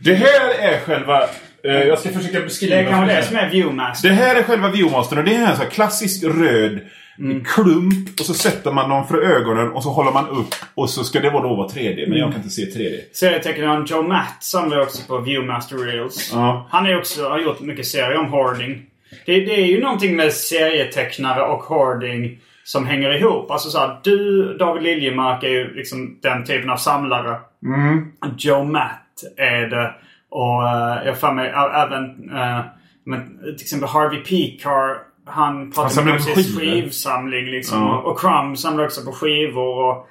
Det 0.01 0.15
här 0.15 0.51
är 0.59 0.81
själva... 0.81 1.23
Eh, 1.65 1.73
jag 1.73 1.99
ska 1.99 2.09
försöka 2.11 2.41
beskriva. 2.41 2.75
Det 2.77 2.81
är 2.83 2.91
kanske 2.91 3.15
det 3.17 3.23
som 3.23 3.37
är 3.37 3.51
Viewmaster. 3.51 4.09
Det 4.09 4.15
här 4.15 4.37
är 4.37 4.43
själva 4.43 4.69
Viewmastern 4.71 5.19
och 5.19 5.25
det 5.25 5.35
är 5.35 5.41
en 5.41 5.57
sån 5.57 5.65
här 5.65 5.71
klassisk 5.71 6.25
röd 6.25 6.81
Mm. 7.19 7.45
klump. 7.45 8.21
Och 8.21 8.27
så 8.27 8.35
sätter 8.35 8.73
man 8.73 8.91
dem 8.91 9.07
för 9.07 9.23
ögonen 9.23 9.71
och 9.73 9.83
så 9.83 9.89
håller 9.91 10.13
man 10.13 10.29
upp. 10.29 10.55
Och 10.75 10.91
så 10.91 11.05
ska 11.05 11.21
det 11.21 11.31
vara 11.31 11.43
då 11.43 11.55
vara 11.55 11.69
3D. 11.69 12.09
Men 12.09 12.19
jag 12.19 12.29
kan 12.29 12.37
inte 12.41 12.51
se 12.55 12.63
3D. 12.63 13.01
Serietecknaren 13.13 13.85
Joe 13.89 14.03
Matt 14.03 14.37
samlar 14.41 14.81
också 14.81 15.07
på 15.09 15.19
Viewmaster 15.19 15.77
Reels. 15.77 16.31
Ja. 16.33 16.67
Han 16.71 16.87
är 16.87 16.99
också, 16.99 17.29
har 17.29 17.39
gjort 17.39 17.61
mycket 17.61 17.87
serier 17.87 18.17
om 18.19 18.27
hoarding. 18.33 18.83
Det, 19.27 19.33
det 19.41 19.55
är 19.55 19.67
ju 19.67 19.81
någonting 19.81 20.17
med 20.17 20.33
serietecknare 20.33 21.43
och 21.43 21.63
hoarding 21.63 22.39
som 22.65 22.87
hänger 22.87 23.15
ihop. 23.19 23.51
Alltså 23.51 23.71
så 23.71 23.79
här, 23.79 24.01
du, 24.05 24.43
David 24.59 24.83
Liljemark, 24.83 25.45
är 25.45 25.49
ju 25.49 25.75
liksom 25.75 26.19
den 26.23 26.45
typen 26.45 26.71
av 26.71 26.77
samlare. 26.77 27.37
Joe 28.39 28.65
Matt 28.65 29.04
är 29.37 29.67
det. 29.67 29.95
Och 30.31 30.63
uh, 30.63 31.05
jag 31.05 31.13
har 31.13 31.15
för 31.15 31.33
mig 31.33 31.49
även 31.75 32.31
uh, 32.31 32.61
men, 33.07 33.39
till 33.43 33.65
exempel 33.65 33.89
Harvey 33.89 34.21
Pekar. 34.21 34.97
Han 35.27 35.73
pratar 35.73 35.89
samlar 35.89 36.13
mycket 36.13 36.37
om 36.37 36.43
sin 36.43 36.59
skivsamling 36.61 37.45
liksom. 37.45 37.91
Och, 37.91 38.05
och 38.05 38.21
Crumb 38.21 38.59
samlar 38.59 38.85
också 38.85 39.05
på 39.05 39.13
skivor. 39.13 39.91
Och, 39.91 40.09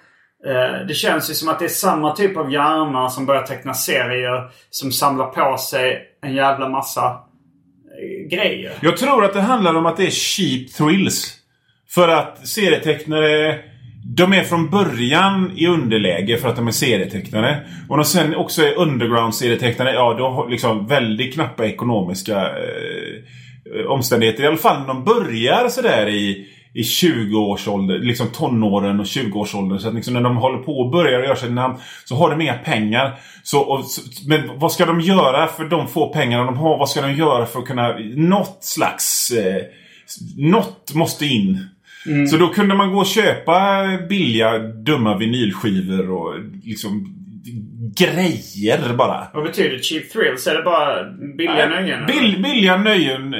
eh, 0.49 0.87
det 0.87 0.93
känns 0.93 1.29
ju 1.29 1.33
som 1.33 1.49
att 1.49 1.59
det 1.59 1.65
är 1.65 1.69
samma 1.69 2.15
typ 2.15 2.37
av 2.37 2.51
hjärna 2.51 3.09
som 3.09 3.25
börjar 3.25 3.43
teckna 3.43 3.73
serier. 3.73 4.51
Som 4.69 4.91
samlar 4.91 5.25
på 5.25 5.57
sig 5.57 6.01
en 6.21 6.33
jävla 6.33 6.69
massa 6.69 7.05
eh, 7.05 8.29
grejer. 8.37 8.73
Jag 8.81 8.97
tror 8.97 9.25
att 9.25 9.33
det 9.33 9.41
handlar 9.41 9.75
om 9.75 9.85
att 9.85 9.97
det 9.97 10.07
är 10.07 10.11
cheap 10.11 10.73
thrills. 10.73 11.37
För 11.89 12.07
att 12.07 12.47
serietecknare... 12.47 13.59
De 14.15 14.33
är 14.33 14.43
från 14.43 14.69
början 14.69 15.51
i 15.55 15.67
underläge 15.67 16.37
för 16.37 16.49
att 16.49 16.55
de 16.55 16.67
är 16.67 16.71
serietecknare. 16.71 17.59
Och 17.89 17.97
de 17.97 18.05
sen 18.05 18.35
också 18.35 18.61
är 18.61 18.77
underground-serietecknare. 18.77 19.93
Ja, 19.93 20.13
de 20.13 20.33
har 20.33 20.49
liksom 20.49 20.87
väldigt 20.87 21.33
knappa 21.33 21.65
ekonomiska 21.65 22.41
eh, 22.41 23.85
omständigheter. 23.87 24.43
I 24.43 24.47
alla 24.47 24.57
fall 24.57 24.79
när 24.79 24.87
de 24.87 25.03
börjar 25.03 25.69
sådär 25.69 26.07
i, 26.07 26.47
i 26.73 26.81
20-årsåldern. 26.81 28.01
Liksom 28.01 28.27
tonåren 28.27 28.99
och 28.99 29.05
20-årsåldern. 29.05 29.79
Så 29.79 29.87
att 29.87 29.95
liksom 29.95 30.13
när 30.13 30.21
de 30.21 30.37
håller 30.37 30.57
på 30.57 30.79
och 30.79 30.91
börjar 30.91 31.23
göra 31.23 31.35
sig 31.35 31.51
namn 31.51 31.75
så 32.05 32.15
har 32.15 32.29
de 32.29 32.41
inga 32.41 32.57
pengar. 32.57 33.19
Så, 33.43 33.59
och, 33.59 33.85
så, 33.85 34.01
men 34.27 34.59
vad 34.59 34.71
ska 34.71 34.85
de 34.85 35.01
göra 35.01 35.47
för 35.47 35.65
de 35.65 35.87
få 35.87 36.13
pengarna 36.13 36.45
de 36.45 36.57
har? 36.57 36.77
Vad 36.77 36.89
ska 36.89 37.01
de 37.01 37.13
göra 37.13 37.45
för 37.45 37.59
att 37.59 37.67
kunna... 37.67 37.97
Något 38.15 38.57
slags... 38.61 39.31
Eh, 39.31 39.61
något 40.37 40.93
måste 40.93 41.25
in. 41.25 41.69
Så 42.29 42.37
då 42.37 42.47
kunde 42.47 42.75
man 42.75 42.91
gå 42.91 42.99
och 42.99 43.05
köpa 43.05 43.83
billiga, 44.09 44.57
dumma 44.59 45.17
vinylskivor 45.17 46.11
och 46.11 46.35
liksom 46.63 47.15
grejer 47.97 48.93
bara. 48.93 49.27
Vad 49.33 49.43
betyder 49.43 49.77
cheap 49.79 50.09
thrills? 50.09 50.47
Är 50.47 50.55
det 50.55 50.63
bara 50.63 51.03
billiga 51.37 51.69
nöjen? 51.69 52.05
Bill, 52.05 52.43
billiga 52.43 52.77
nöjen. 52.77 53.33
eh, 53.33 53.39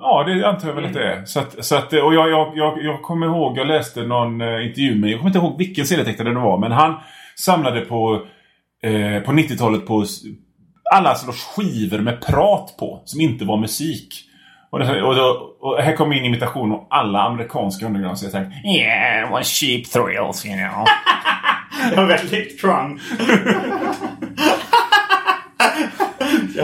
Ja, 0.00 0.24
det 0.28 0.48
antar 0.48 0.68
jag 0.68 0.74
väl 0.74 0.84
att 0.84 0.92
det 0.92 1.04
är. 1.04 1.24
Så 1.24 1.40
att, 1.40 1.64
så 1.64 1.76
att, 1.76 1.92
och 1.92 2.14
jag, 2.14 2.30
jag, 2.30 2.52
jag, 2.56 2.84
jag 2.84 3.02
kommer 3.02 3.26
ihåg, 3.26 3.58
jag 3.58 3.66
läste 3.66 4.02
någon 4.02 4.40
eh, 4.40 4.66
intervju 4.66 4.94
med, 4.94 5.10
jag 5.10 5.18
kommer 5.18 5.30
inte 5.30 5.38
ihåg 5.38 5.58
vilken 5.58 5.86
serietecknare 5.86 6.28
det 6.28 6.40
var, 6.40 6.58
men 6.58 6.72
han 6.72 6.94
samlade 7.34 7.80
på, 7.80 8.22
eh, 8.82 9.22
på 9.22 9.32
90-talet 9.32 9.86
på 9.86 10.04
alla 10.94 11.14
sorts 11.14 11.44
skivor 11.44 11.98
med 11.98 12.20
prat 12.26 12.76
på, 12.78 13.02
som 13.04 13.20
inte 13.20 13.44
var 13.44 13.56
musik. 13.56 14.24
Och, 14.70 14.78
det, 14.78 15.02
och, 15.02 15.14
då, 15.14 15.54
och 15.60 15.78
här 15.78 15.96
kom 15.96 16.08
min 16.08 16.24
imitation 16.24 16.72
av 16.72 16.86
alla 16.90 17.22
amerikanska 17.22 17.86
underground, 17.86 18.18
jag 18.24 18.32
tänkte 18.32 18.68
Yeah, 18.68 19.30
was 19.32 19.46
cheap 19.48 19.84
thrills, 19.90 20.46
you 20.46 20.54
know. 20.56 20.86
Väldigt 22.08 22.60
Trump. 22.60 23.00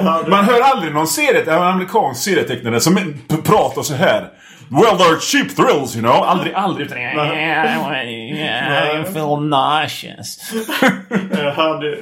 Hörde- 0.03 0.31
Man 0.31 0.45
hör 0.45 0.61
aldrig 0.61 0.95
någon 0.95 1.07
serie, 1.07 1.53
en 1.57 1.63
amerikansk 1.63 2.23
serietecknare 2.23 2.81
som 2.81 2.97
pratar 3.45 3.83
så 3.83 3.95
här. 3.95 4.29
Well, 4.71 4.97
they're 4.97 5.21
cheap 5.21 5.51
thrills, 5.57 5.95
you 5.97 6.03
know. 6.03 6.13
Aldrig, 6.25 6.55
aldrig. 6.55 6.87
Utan, 6.87 6.99
yeah, 6.99 7.99
yeah, 7.99 9.01
I 9.01 9.05
feel 9.05 9.37
nauseous. 9.41 10.53
Jag 11.31 11.53
hörde 11.53 11.99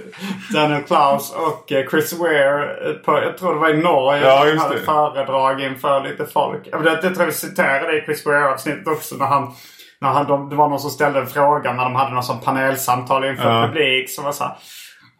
Daniel 0.52 0.82
Klaus 0.82 1.32
och 1.32 1.72
eh, 1.72 1.88
Chris 1.90 2.12
Ware, 2.12 2.94
på, 3.04 3.22
jag 3.22 3.38
tror 3.38 3.54
det 3.54 3.60
var 3.60 3.68
i 3.70 3.76
Norge, 3.76 4.22
Ja, 4.26 4.46
just 4.46 4.62
hade 4.62 4.74
det. 4.78 4.80
föredrag 4.84 5.60
inför 5.62 6.00
lite 6.08 6.26
folk. 6.26 6.68
Jag, 6.72 6.78
vet, 6.78 7.04
jag 7.04 7.14
tror 7.14 7.26
vi 7.26 7.32
citerade 7.32 7.98
i 7.98 8.02
Chris 8.04 8.26
Ware-avsnittet 8.26 8.86
också 8.86 9.14
när 9.16 9.26
han 9.26 9.54
när 10.00 10.08
han, 10.08 10.26
de, 10.26 10.48
det 10.48 10.56
var 10.56 10.68
någon 10.68 10.80
som 10.80 10.90
ställde 10.90 11.20
en 11.20 11.26
fråga 11.26 11.72
när 11.72 11.84
de 11.84 11.94
hade 11.94 12.10
någon 12.14 12.22
sån 12.22 12.40
panelsamtal 12.40 13.24
inför 13.24 13.50
Ja. 13.60 13.66
publik 13.66 14.10
som 14.10 14.24
var 14.24 14.32
så 14.32 14.44
här, 14.44 14.54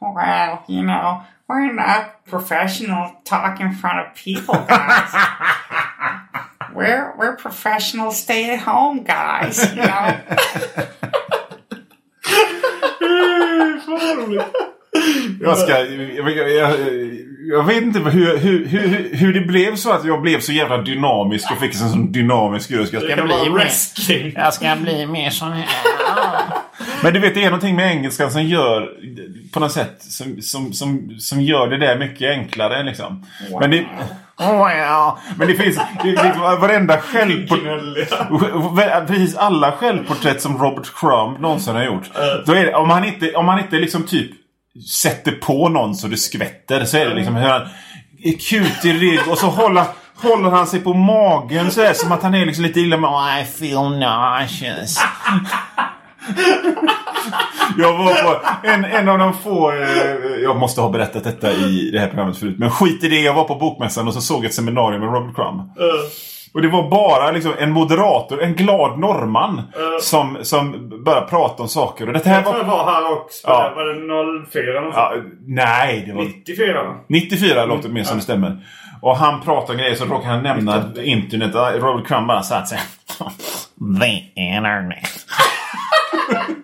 Well, 0.01 0.59
you 0.69 0.83
know, 0.83 1.23
we're 1.49 1.73
not 1.73 2.05
professional 2.31 3.09
talking 3.25 3.67
in 3.67 3.75
front 3.75 3.95
of 4.07 4.25
people, 4.25 4.65
guys. 4.69 5.15
we're, 6.75 7.15
we're 7.19 7.37
professional 7.37 8.11
stay 8.13 8.55
at 8.55 8.61
home 8.61 9.05
guys, 9.05 9.59
you 9.75 9.83
know. 9.83 10.13
Jag, 15.41 15.59
ska, 15.59 15.79
jag, 15.79 16.31
jag, 16.31 16.51
jag, 16.53 16.77
jag 17.43 17.65
vet 17.65 17.83
inte 17.83 17.99
hur, 17.99 18.39
hur, 18.39 18.67
hur, 18.67 19.15
hur 19.15 19.35
det 19.35 19.41
blev 19.41 19.77
så 19.77 19.93
att 19.93 20.05
jag 20.05 20.23
blev 20.23 20.41
så 20.41 20.53
jävla 20.53 20.79
dynamisk 20.79 21.51
och 21.51 21.59
fick 21.59 21.75
en 21.75 21.91
sån 21.91 22.13
dynamisk 22.13 22.71
röst. 22.71 22.93
Jag 22.93 23.03
Det 23.03 23.07
ska 23.07 23.17
kan 23.17 23.27
bli 23.27 23.51
mer. 23.51 24.33
Jag 24.37 24.55
ska 24.55 24.77
bli 24.77 25.07
mer 25.07 25.31
sån 25.31 25.53
här. 25.53 25.67
Men 27.03 27.15
du 27.15 27.21
vet, 27.21 27.35
det 27.35 27.41
är 27.45 27.51
någonting 27.51 27.77
med 27.77 27.91
engelskan 27.97 28.31
som 28.31 28.45
gör 28.45 28.89
på 29.53 29.61
något 29.61 29.73
sätt 29.73 29.97
som, 29.99 30.43
som, 30.43 30.73
som, 30.73 31.17
som 31.19 31.41
gör 31.41 31.69
det 31.69 31.79
där 31.79 31.99
mycket 31.99 32.31
enklare 32.31 32.83
liksom. 32.83 33.27
Men 33.61 33.71
det, 33.71 33.87
wow. 34.39 35.19
Men 35.37 35.49
det 35.49 35.55
finns 35.55 35.77
det, 36.03 36.13
det, 36.13 36.35
varenda 36.61 36.99
självporträtt. 36.99 39.07
Precis 39.07 39.37
alla 39.37 39.73
självporträtt 39.73 40.43
som 40.43 40.59
Robert 40.59 40.95
Crumb 40.95 41.41
någonsin 41.41 41.75
har 41.75 41.85
gjort. 41.85 42.11
Då 42.47 42.53
är 42.53 42.65
det, 42.65 42.75
om 42.75 42.91
han 42.91 43.05
inte, 43.05 43.35
om 43.35 43.49
han 43.49 43.59
inte 43.59 43.77
liksom 43.77 44.03
typ 44.03 44.31
sätter 45.03 45.33
på 45.33 45.69
någon 45.69 45.95
så 45.95 46.07
det 46.07 46.17
skvätter 46.17 46.85
så 46.85 46.97
är 46.97 47.07
det 47.07 47.15
liksom 47.15 47.37
hur 47.37 47.49
han 47.49 47.69
är 48.25 48.33
kut 48.33 48.85
i 48.85 48.93
rygg 48.93 49.21
och 49.29 49.39
så 49.39 49.47
håller 49.47 49.85
Håller 50.23 50.51
han 50.51 50.67
sig 50.67 50.81
på 50.81 50.95
magen 50.95 51.71
så 51.71 51.81
är 51.81 51.93
som 51.93 52.13
att 52.13 52.23
han 52.23 52.35
är 52.35 52.47
liksom 52.47 52.65
lite 52.65 52.81
illa 52.81 52.97
med 52.97 53.11
oh, 53.11 53.41
I 53.41 53.45
feel 53.45 53.99
nauseous. 53.99 54.99
Jag 57.79 57.99
var 57.99 58.15
på 58.15 58.41
en, 58.63 58.85
en 58.85 59.09
av 59.09 59.19
de 59.19 59.35
få, 59.35 59.73
eh, 59.73 60.43
jag 60.43 60.57
måste 60.57 60.81
ha 60.81 60.91
berättat 60.91 61.25
detta 61.25 61.53
i 61.53 61.91
det 61.93 61.99
här 61.99 62.09
programmet 62.09 62.39
förut, 62.39 62.59
men 62.59 62.71
skit 62.71 63.05
i 63.05 63.09
det. 63.09 63.21
Jag 63.21 63.35
var 63.35 63.45
på 63.45 63.55
bokmässan 63.55 64.09
och 64.09 64.15
så 64.15 64.21
såg 64.21 64.45
ett 64.45 64.55
seminarium 64.55 65.01
med 65.01 65.13
Robert 65.13 65.37
Crumb. 65.37 65.61
Och 66.55 66.63
det 66.63 66.69
var 66.69 66.91
bara 66.91 67.31
liksom 67.31 67.53
en 67.59 67.71
moderator, 67.71 68.43
en 68.43 68.55
glad 68.55 68.99
norrman, 68.99 69.63
som, 70.01 70.39
som 70.43 70.89
började 71.05 71.27
prata 71.27 71.63
om 71.63 71.69
saker. 71.69 72.07
Och 72.07 72.13
detta 72.13 72.29
här 72.29 72.37
Jag 72.37 72.45
tror 72.45 72.55
var... 72.55 72.61
jag 72.61 72.85
var 72.85 72.93
här 72.93 73.13
också. 73.13 73.47
Ja. 73.47 73.73
Var 73.77 73.85
det 73.85 74.51
04 74.51 74.63
eller 74.63 74.93
Ja, 74.95 75.15
nej, 75.47 76.05
det 76.07 76.13
var 76.13 76.25
94 76.25 76.83
va? 76.83 76.95
94 77.09 77.65
låter 77.65 77.89
det 77.89 77.95
mer 77.95 78.05
som 78.05 78.17
det 78.17 78.23
stämmer. 78.23 78.59
Och 79.03 79.17
han 79.17 79.41
pratar 79.41 79.75
om 79.75 79.79
grejer 79.79 79.95
så 79.95 80.05
råkar 80.05 80.29
han 80.29 80.43
nämna 80.43 80.85
internet. 81.03 81.55
Robert 81.55 82.07
Crumb 82.07 82.27
bara 82.27 82.43
satt 82.43 82.69
sig. 82.69 82.79
The 84.01 84.43
internet. 84.43 85.27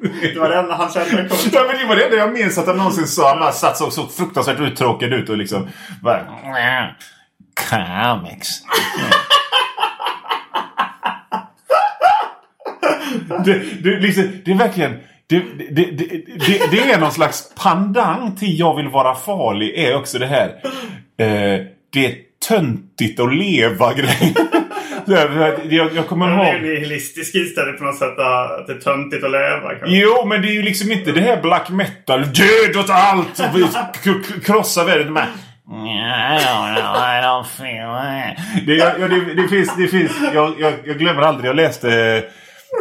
Det 0.00 0.38
var 0.38 0.48
det 0.48 0.58
enda 0.58 0.74
han 0.74 0.90
kände. 0.90 1.28
Ja, 1.52 1.64
men 1.66 1.78
det 1.78 1.86
var 1.88 1.96
det 1.96 2.04
enda 2.04 2.16
jag 2.16 2.32
minns 2.32 2.58
att 2.58 2.66
han 2.66 2.76
någonsin 2.76 3.06
sa. 3.06 3.28
Han 3.28 3.38
bara 3.38 3.52
satt 3.52 3.76
så, 3.76 3.90
så 3.90 4.06
fruktansvärt 4.06 4.60
uttråkad 4.60 5.12
ut 5.12 5.28
och 5.28 5.36
liksom... 5.36 5.68
Bara, 6.02 6.26
Comics. 7.70 8.48
det, 13.44 13.82
det, 13.82 14.00
liksom, 14.00 14.24
det 14.44 14.50
är 14.50 14.54
verkligen... 14.54 14.98
Det, 15.26 15.38
det, 15.70 15.84
det, 15.84 16.06
det, 16.70 16.92
är 16.92 16.98
någon 16.98 17.12
slags 17.12 17.54
pandang 17.54 18.36
till 18.36 18.58
jag 18.58 18.76
vill 18.76 18.88
vara 18.88 19.14
farlig 19.14 19.78
är 19.78 19.96
också 19.96 20.18
det 20.18 20.26
här. 20.26 20.48
Eh, 21.18 21.66
det 21.92 22.06
är 22.06 22.14
töntigt 22.48 23.20
att 23.20 23.34
leva 23.34 23.94
grej. 23.94 24.34
Jag, 25.70 25.90
jag 25.94 26.06
kommer 26.08 26.26
Han 26.26 26.40
är 26.40 26.54
ihåg... 26.54 26.62
nihilistisk 26.62 27.34
istället 27.34 27.78
på 27.78 27.84
något 27.84 27.98
sätt. 27.98 28.18
Att 28.18 28.66
det 28.66 28.72
är 28.72 28.80
töntigt 28.80 29.24
att 29.24 29.30
leva. 29.30 29.68
kanske. 29.68 29.86
Jo, 29.96 30.24
men 30.26 30.42
det 30.42 30.48
är 30.48 30.52
ju 30.52 30.62
liksom 30.62 30.92
inte 30.92 31.12
det 31.12 31.20
här 31.20 31.42
black 31.42 31.68
metal. 31.70 32.20
Död 32.20 32.76
åt 32.76 32.90
allt! 32.90 33.40
Krossa 34.44 34.84
världen. 34.84 35.06
De 35.06 35.16
här. 35.16 35.28
I 35.70 36.38
don't 36.40 36.74
know, 36.74 36.96
I 36.96 37.20
don't 37.22 37.44
feel 37.44 38.32
it. 38.32 38.66
Det, 38.66 38.74
jag, 38.74 39.00
jag, 39.00 39.10
det, 39.10 39.34
det 39.42 39.48
finns, 39.48 39.76
det 39.76 39.88
finns 39.88 40.12
jag, 40.34 40.54
jag, 40.58 40.72
jag 40.84 40.98
glömmer 40.98 41.22
aldrig, 41.22 41.48
jag 41.48 41.56
läste... 41.56 42.22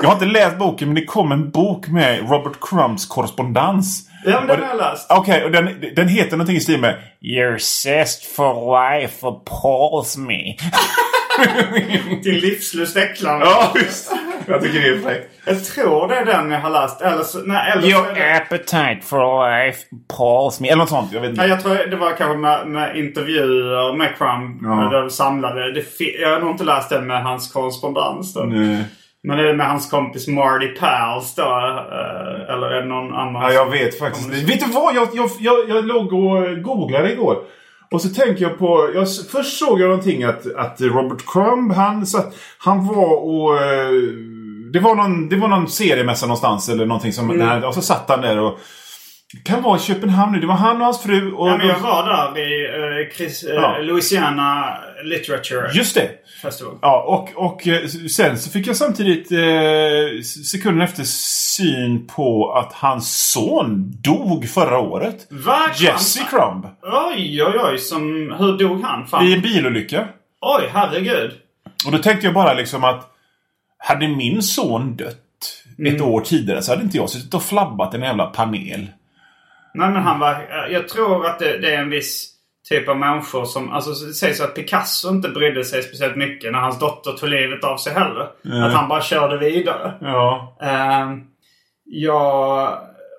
Jag 0.02 0.08
har 0.08 0.14
inte 0.14 0.26
läst 0.26 0.58
boken, 0.58 0.88
men 0.88 0.96
det 0.96 1.06
kom 1.06 1.32
en 1.32 1.50
bok 1.50 1.88
med 1.88 2.30
Robert 2.30 2.58
Crumbs 2.62 3.06
korrespondens. 3.06 4.10
Ja, 4.26 4.40
men 4.40 4.48
den 4.48 4.60
har 4.62 4.68
jag 4.68 4.78
läst. 4.78 5.08
Okej, 5.10 5.44
och 5.44 5.52
den, 5.52 5.84
den 5.96 6.08
heter 6.08 6.32
någonting 6.32 6.56
i 6.56 6.60
stil 6.60 6.80
med 6.80 6.96
Your 7.22 7.58
zest 7.58 8.36
for 8.36 8.54
life 8.92 9.28
appalls 9.28 10.18
me. 10.18 10.56
Din 12.24 12.40
livslust 12.40 12.98
äcklar 12.98 13.38
mig. 13.40 13.48
ja, 13.48 13.72
just 13.76 14.12
Jag 14.48 14.62
tycker 14.62 14.82
det 14.82 14.88
är 14.88 15.00
fräckt. 15.00 15.30
Jag 15.46 15.66
tror 15.66 16.08
det 16.08 16.16
är 16.16 16.26
den 16.26 16.52
jag 16.52 16.60
har 16.60 16.70
läst. 16.70 17.02
Eller 17.02 17.24
så, 17.24 17.38
nej, 17.40 17.72
eller 17.72 17.82
så 17.82 17.88
Your 17.88 18.16
det, 18.16 18.38
appetite 18.38 19.00
for 19.04 19.50
life 19.66 19.80
appalls 20.14 20.60
me. 20.60 20.68
Eller 20.68 20.78
något 20.78 20.90
sånt, 20.90 21.12
jag 21.14 21.22
vet 21.22 21.30
inte. 21.30 21.42
nej, 21.42 21.50
jag 21.50 21.62
tror 21.64 21.76
det 21.90 21.96
var 21.98 22.12
kanske 22.12 22.38
med, 22.38 22.68
med 22.68 22.98
intervjuer 22.98 23.94
med 23.98 24.18
Crumb. 24.18 24.60
Ja. 24.64 24.90
Där 24.92 25.02
de 25.02 25.10
samlade. 25.10 25.74
Det, 25.74 25.84
jag 26.22 26.30
har 26.34 26.40
nog 26.40 26.52
inte 26.52 26.64
läst 26.64 26.90
den 26.90 27.08
med 27.08 27.24
hans 27.24 27.52
korrespondens. 27.54 28.34
Då. 28.34 28.40
Nej. 28.44 28.84
Men 29.24 29.38
det 29.38 29.50
är 29.50 29.54
med 29.54 29.68
hans 29.68 29.90
kompis 29.90 30.28
Marty 30.28 30.68
Pals 30.68 31.36
då. 31.36 31.42
eh, 31.44 32.54
Eller 32.54 32.68
är 32.72 32.82
det 32.82 32.88
någon 32.88 33.14
annan? 33.14 33.42
Ja, 33.42 33.52
jag 33.52 33.72
vet 33.72 34.00
faktiskt 34.00 34.26
inte. 34.34 34.46
Vet 34.46 34.60
du 34.66 34.72
vad? 34.72 34.96
Jag, 34.96 35.08
jag, 35.14 35.30
jag, 35.40 35.70
jag 35.70 35.86
låg 35.86 36.14
och 36.14 36.62
googlade 36.64 37.12
igår. 37.12 37.38
Och 37.92 38.02
så 38.02 38.10
tänker 38.10 38.42
jag 38.42 38.58
på... 38.60 38.92
Jag, 38.96 39.08
först 39.32 39.58
såg 39.58 39.82
jag 39.82 39.88
någonting 39.90 40.24
att, 40.24 40.56
att 40.56 40.82
Robert 40.82 41.26
Crumb, 41.34 41.72
han, 41.72 42.06
satt, 42.06 42.36
han 42.58 42.88
var 42.88 43.18
och... 43.18 43.58
eh, 43.58 43.92
Det 44.74 44.80
var, 44.80 44.96
någon, 44.96 45.30
det 45.30 45.36
var 45.36 45.48
någon 45.48 45.68
seriemässa 45.68 46.26
någonstans 46.26 46.70
eller 46.70 46.86
någonting 46.86 47.14
som... 47.14 47.30
Mm. 47.32 47.48
Nej, 47.48 47.68
och 47.68 47.74
så 47.74 47.82
satt 47.82 48.06
han 48.10 48.22
där 48.22 48.38
och... 48.40 48.60
Kan 49.44 49.62
vara 49.62 49.78
i 49.78 49.80
Köpenhamn 49.80 50.32
nu. 50.32 50.40
Det 50.40 50.48
var 50.48 50.56
han 50.56 50.78
och 50.78 50.84
hans 50.84 51.04
fru 51.04 51.32
och... 51.32 51.50
Ja, 51.50 51.58
men 51.58 51.68
jag 51.68 51.80
var 51.80 52.04
där 52.04 52.32
vid 52.34 52.70
eh, 52.70 53.16
Chris, 53.16 53.44
eh, 53.44 53.56
Ja. 53.56 53.78
Louisiana 53.78 54.78
Literature 55.04 55.72
Just 55.74 55.96
det! 55.96 56.10
Festival. 56.42 56.78
Ja, 56.82 57.04
och, 57.04 57.46
och 57.46 57.68
eh, 57.68 57.88
sen 57.88 58.38
så 58.40 58.50
fick 58.50 58.68
jag 58.68 58.76
samtidigt 58.76 59.32
eh, 59.32 60.22
sekunden 60.46 60.82
efter 60.82 61.04
syn 61.04 62.08
på 62.08 62.54
att 62.54 62.74
hans 62.74 63.32
son 63.32 63.94
dog 64.04 64.50
förra 64.50 64.80
året. 64.80 65.28
Va? 65.30 65.60
Jesse 65.78 66.24
Crumb. 66.30 66.66
Oj, 66.82 67.44
oj, 67.44 67.60
oj. 67.72 67.78
Som, 67.78 68.36
hur 68.40 68.58
dog 68.58 68.82
han? 68.82 69.08
Fan. 69.08 69.28
I 69.28 69.34
en 69.34 69.42
bilolycka. 69.42 70.08
Oj, 70.42 70.70
herregud. 70.74 71.32
Och 71.86 71.92
då 71.92 71.98
tänkte 71.98 72.28
jag 72.28 72.34
bara 72.34 72.54
liksom 72.54 72.84
att 72.84 73.14
hade 73.78 74.08
min 74.08 74.42
son 74.42 74.96
dött 74.96 75.18
ett 75.88 76.02
år 76.02 76.22
tidigare 76.22 76.62
så 76.62 76.72
hade 76.72 76.84
inte 76.84 76.98
jag 76.98 77.10
suttit 77.10 77.34
och 77.34 77.44
flabbat 77.44 77.94
en 77.94 78.02
jävla 78.02 78.26
panel. 78.26 78.88
Nej, 79.78 79.90
men 79.90 80.04
han 80.04 80.20
var... 80.20 80.32
eh, 80.32 80.74
Jag 80.74 80.88
tror 80.88 81.26
att 81.26 81.40
det, 81.40 81.58
det 81.58 81.74
är 81.76 81.80
en 81.82 81.90
viss 81.90 82.34
typ 82.70 82.88
av 82.90 82.98
människor 82.98 83.46
som... 83.46 83.72
Alltså 83.72 84.06
det 84.06 84.14
sägs 84.14 84.42
att 84.42 84.56
Picasso 84.56 85.10
inte 85.10 85.30
brydde 85.30 85.64
sig 85.64 85.84
speciellt 85.84 86.16
mycket 86.16 86.52
när 86.52 86.60
hans 86.60 86.80
dotter 86.80 87.12
tog 87.12 87.30
livet 87.30 87.64
av 87.64 87.78
sig 87.78 87.94
heller. 87.94 88.30
Att 88.66 88.74
han 88.74 88.90
bara 88.90 89.02
körde 89.02 89.38
vidare. 89.38 89.94
Ja. 90.02 90.58
Ehm, 90.62 91.22
jag... 91.86 92.78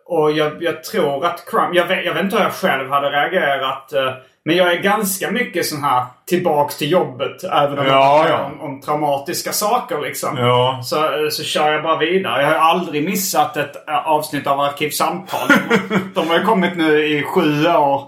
och 0.08 0.32
jag, 0.32 0.62
jag 0.62 0.84
tror 0.84 1.26
att 1.26 1.44
crime... 1.50 1.70
Jag 1.72 1.86
vet, 1.86 2.04
jag 2.04 2.14
vet 2.14 2.22
inte 2.24 2.36
hur 2.36 2.42
jag 2.44 2.52
själv 2.52 2.90
hade 2.90 3.10
reagerat. 3.10 3.92
eh, 3.92 4.12
Men 4.44 4.56
jag 4.56 4.72
är 4.72 4.76
ganska 4.82 5.30
mycket 5.30 5.66
sån 5.66 5.84
här 5.84 6.04
tillbaks 6.28 6.76
till 6.76 6.90
jobbet. 6.90 7.44
Även 7.44 7.78
om 7.78 7.86
Ja, 7.86 8.22
det 8.24 8.30
ja. 8.30 8.36
är 8.38 8.44
om, 8.44 8.60
om 8.60 8.80
traumatiska 8.80 9.52
saker 9.52 9.98
liksom. 10.00 10.36
Ja. 10.38 10.80
Så, 10.84 10.96
eh, 10.96 11.28
så 11.30 11.42
kör 11.44 11.72
jag 11.72 11.82
bara 11.82 11.96
vidare. 11.96 12.42
Jag 12.42 12.48
har 12.48 12.70
aldrig 12.70 13.04
missat 13.04 13.56
ett 13.56 13.88
eh, 13.88 14.08
avsnitt 14.08 14.46
av 14.46 14.60
Arkivsamtal. 14.60 15.48
De, 15.88 15.98
de 16.14 16.28
har 16.28 16.38
ju 16.38 16.44
kommit 16.44 16.76
nu 16.76 17.06
i 17.06 17.22
sju 17.22 17.66
år. 17.66 18.02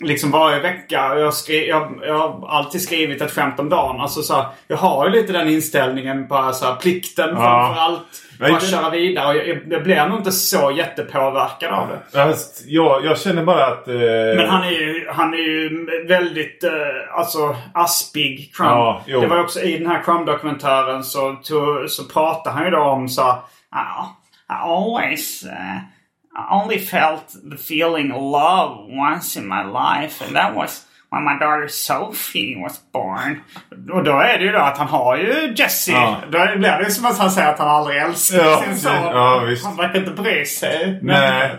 Liksom 0.00 0.30
varje 0.30 0.60
vecka. 0.60 1.14
Jag, 1.18 1.34
skri, 1.34 1.68
jag, 1.68 2.00
jag 2.06 2.18
har 2.18 2.48
alltid 2.48 2.82
skrivit 2.82 3.22
ett 3.22 3.30
skämt 3.30 3.60
om 3.60 3.68
dagen. 3.68 4.00
Alltså 4.00 4.22
så 4.22 4.34
här, 4.34 4.46
jag 4.68 4.76
har 4.76 5.06
ju 5.06 5.12
lite 5.12 5.32
den 5.32 5.48
inställningen 5.48 6.28
på 6.28 6.50
så 6.52 6.66
här, 6.66 6.74
plikten 6.74 7.36
framför 7.36 7.80
allt. 7.80 8.02
Men 8.40 8.50
Bara 8.50 8.60
det- 8.60 8.66
köra 8.66 8.90
vidare. 8.90 9.28
Och 9.28 9.36
jag, 9.36 9.58
jag 9.70 9.82
blir 9.84 10.06
nog 10.06 10.18
inte 10.18 10.32
så 10.32 10.70
jättepåverkad 10.76 11.72
av 11.72 11.88
det. 11.88 12.34
Jag, 12.66 13.04
jag 13.04 13.18
känner 13.18 13.44
bara 13.44 13.66
att... 13.66 13.88
Eh, 13.88 13.94
Men 14.36 14.48
han 14.48 14.64
är 14.64 14.70
ju, 14.70 15.08
han 15.12 15.34
är 15.34 15.38
ju 15.38 15.86
väldigt 16.08 16.64
eh, 16.64 16.70
alltså, 17.18 17.56
aspig, 17.74 18.52
Crumb. 18.54 18.70
Ja, 18.70 19.02
det 19.20 19.26
var 19.26 19.40
också 19.40 19.60
i 19.60 19.78
den 19.78 19.86
här 19.86 20.02
Crumb-dokumentären 20.02 21.04
så, 21.04 21.36
tog, 21.44 21.90
så 21.90 22.04
pratade 22.04 22.56
han 22.56 22.64
ju 22.64 22.70
då 22.70 22.80
om 22.80 23.08
så 23.08 23.38
"Ja, 23.72 24.16
I 24.50 24.52
always 24.52 25.44
uh, 25.44 25.76
I 26.38 26.54
only 26.62 26.78
felt 26.78 27.26
the 27.50 27.56
feeling 27.56 28.08
love 28.08 28.70
once 28.88 29.40
in 29.40 29.48
my 29.48 29.64
life 29.64 30.24
and 30.24 30.36
that 30.36 30.54
was 30.54 30.84
when 31.10 31.24
my 31.24 31.38
daughter 31.38 31.68
Sophie 31.68 32.56
was 32.62 32.80
born. 32.92 33.40
Och 33.92 34.04
då 34.04 34.18
är 34.18 34.38
det 34.38 34.44
ju 34.44 34.52
då 34.52 34.58
att 34.58 34.78
han 34.78 34.88
har 34.88 35.16
ju 35.16 35.54
Jessie. 35.56 35.94
Ja. 35.94 36.16
Då 36.30 36.38
blir 36.58 36.78
det 36.78 36.84
ju 36.84 36.90
som 36.90 37.06
att 37.06 37.18
han 37.18 37.30
säger 37.30 37.48
att 37.48 37.58
han 37.58 37.68
aldrig 37.68 38.02
älskar 38.02 38.44
Ja, 38.44 38.62
sin 38.64 38.76
son. 38.76 38.92
Ja. 38.92 39.46
Han 39.64 39.76
verkar 39.76 39.98
inte 39.98 40.22
bry 40.22 40.44
sig. 40.44 40.98
Nej. 41.02 41.50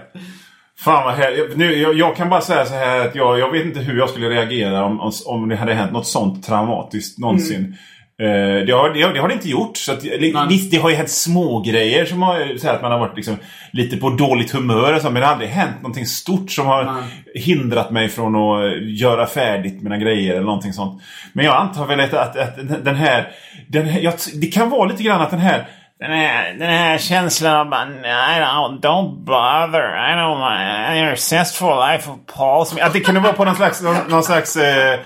Fan 0.79 1.03
vad 1.03 1.13
här, 1.13 1.49
nu, 1.55 1.75
jag, 1.75 1.93
jag 1.93 2.15
kan 2.15 2.29
bara 2.29 2.41
säga 2.41 2.65
så 2.65 2.73
här 2.73 3.07
att 3.07 3.15
jag, 3.15 3.39
jag 3.39 3.51
vet 3.51 3.65
inte 3.65 3.79
hur 3.79 3.97
jag 3.97 4.09
skulle 4.09 4.29
reagera 4.29 4.83
om, 4.83 5.11
om, 5.25 5.49
det 5.49 5.55
hade 5.55 5.73
hänt 5.73 5.91
något 5.91 6.07
sånt 6.07 6.45
traumatiskt 6.45 7.19
någonsin. 7.19 7.77
Eh, 8.21 8.65
det, 8.65 8.71
har, 8.71 8.93
det, 8.93 9.01
har, 9.01 9.13
det 9.13 9.19
har 9.19 9.27
det 9.27 9.33
inte 9.33 9.49
gjort. 9.49 9.77
Så 9.77 9.91
att, 9.91 10.03
visst, 10.49 10.71
det 10.71 10.77
har 10.77 10.89
ju 10.89 10.95
hänt 10.95 11.09
små 11.09 11.59
grejer 11.59 12.05
som 12.05 12.21
har 12.21 12.57
så 12.57 12.69
att 12.69 12.81
man 12.81 12.91
har 12.91 12.99
varit 12.99 13.15
liksom, 13.15 13.37
lite 13.71 13.97
på 13.97 14.09
dåligt 14.09 14.51
humör 14.51 14.95
och 14.95 15.01
så, 15.01 15.09
men 15.09 15.21
det 15.21 15.25
har 15.25 15.33
aldrig 15.33 15.49
hänt 15.49 15.75
någonting 15.75 16.05
stort 16.05 16.51
som 16.51 16.67
har 16.67 17.03
hindrat 17.35 17.91
mig 17.91 18.09
från 18.09 18.35
att 18.35 18.81
göra 18.81 19.27
färdigt 19.27 19.81
mina 19.81 19.97
grejer 19.97 20.33
eller 20.33 20.45
någonting 20.45 20.73
sånt. 20.73 21.01
Men 21.33 21.45
jag 21.45 21.55
antar 21.55 21.85
väl 21.85 21.99
att, 21.99 22.13
att, 22.13 22.37
att 22.37 22.85
den 22.85 22.95
här, 22.95 23.31
den 23.67 23.85
här 23.85 23.99
jag, 24.01 24.13
det 24.33 24.47
kan 24.47 24.69
vara 24.69 24.89
lite 24.89 25.03
grann 25.03 25.21
att 25.21 25.31
den 25.31 25.39
här 25.39 25.67
den 25.99 26.11
här, 26.11 26.53
den 26.53 26.69
här 26.69 26.97
känslan 26.97 27.55
av 27.55 27.69
bara, 27.69 27.85
nej, 27.85 28.41
don't, 28.41 28.81
don't 28.81 29.25
bother. 29.25 30.11
I 30.11 30.13
know 30.13 30.39
my, 30.39 30.99
your 30.99 31.15
zestful 31.15 31.75
life 31.91 32.11
of 32.11 32.17
Paul. 32.35 32.81
Att 32.81 32.93
det 32.93 32.99
kunde 32.99 33.19
vara 33.21 33.33
på 33.33 33.45
någon 33.45 33.55
slags, 33.55 33.81
någon, 33.81 33.97
någon 34.07 34.23
slags 34.23 34.55
eh, 34.55 34.99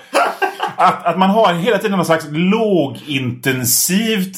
att, 0.78 1.06
att 1.06 1.18
man 1.18 1.30
har 1.30 1.54
hela 1.54 1.78
tiden 1.78 1.98
någon 1.98 2.06
slags 2.06 2.26
lågintensivt 2.32 4.38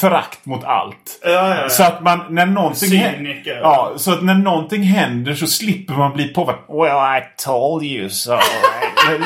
förakt 0.00 0.46
mot 0.46 0.64
allt. 0.64 1.20
Ja, 1.24 1.30
ja, 1.30 1.56
ja. 1.62 1.68
Så 1.68 1.82
att 1.82 2.02
man, 2.02 2.20
när 2.30 2.46
någonting 2.46 2.88
Cyniker. 2.88 3.58
Ja, 3.62 3.92
så 3.96 4.12
att 4.12 4.22
när 4.22 4.34
någonting 4.34 4.82
händer 4.82 5.34
så 5.34 5.46
slipper 5.46 5.94
man 5.94 6.12
bli 6.12 6.28
påverkad. 6.28 6.76
Well, 6.76 7.18
I 7.18 7.22
told 7.44 7.84
you 7.84 8.08
so. 8.10 8.32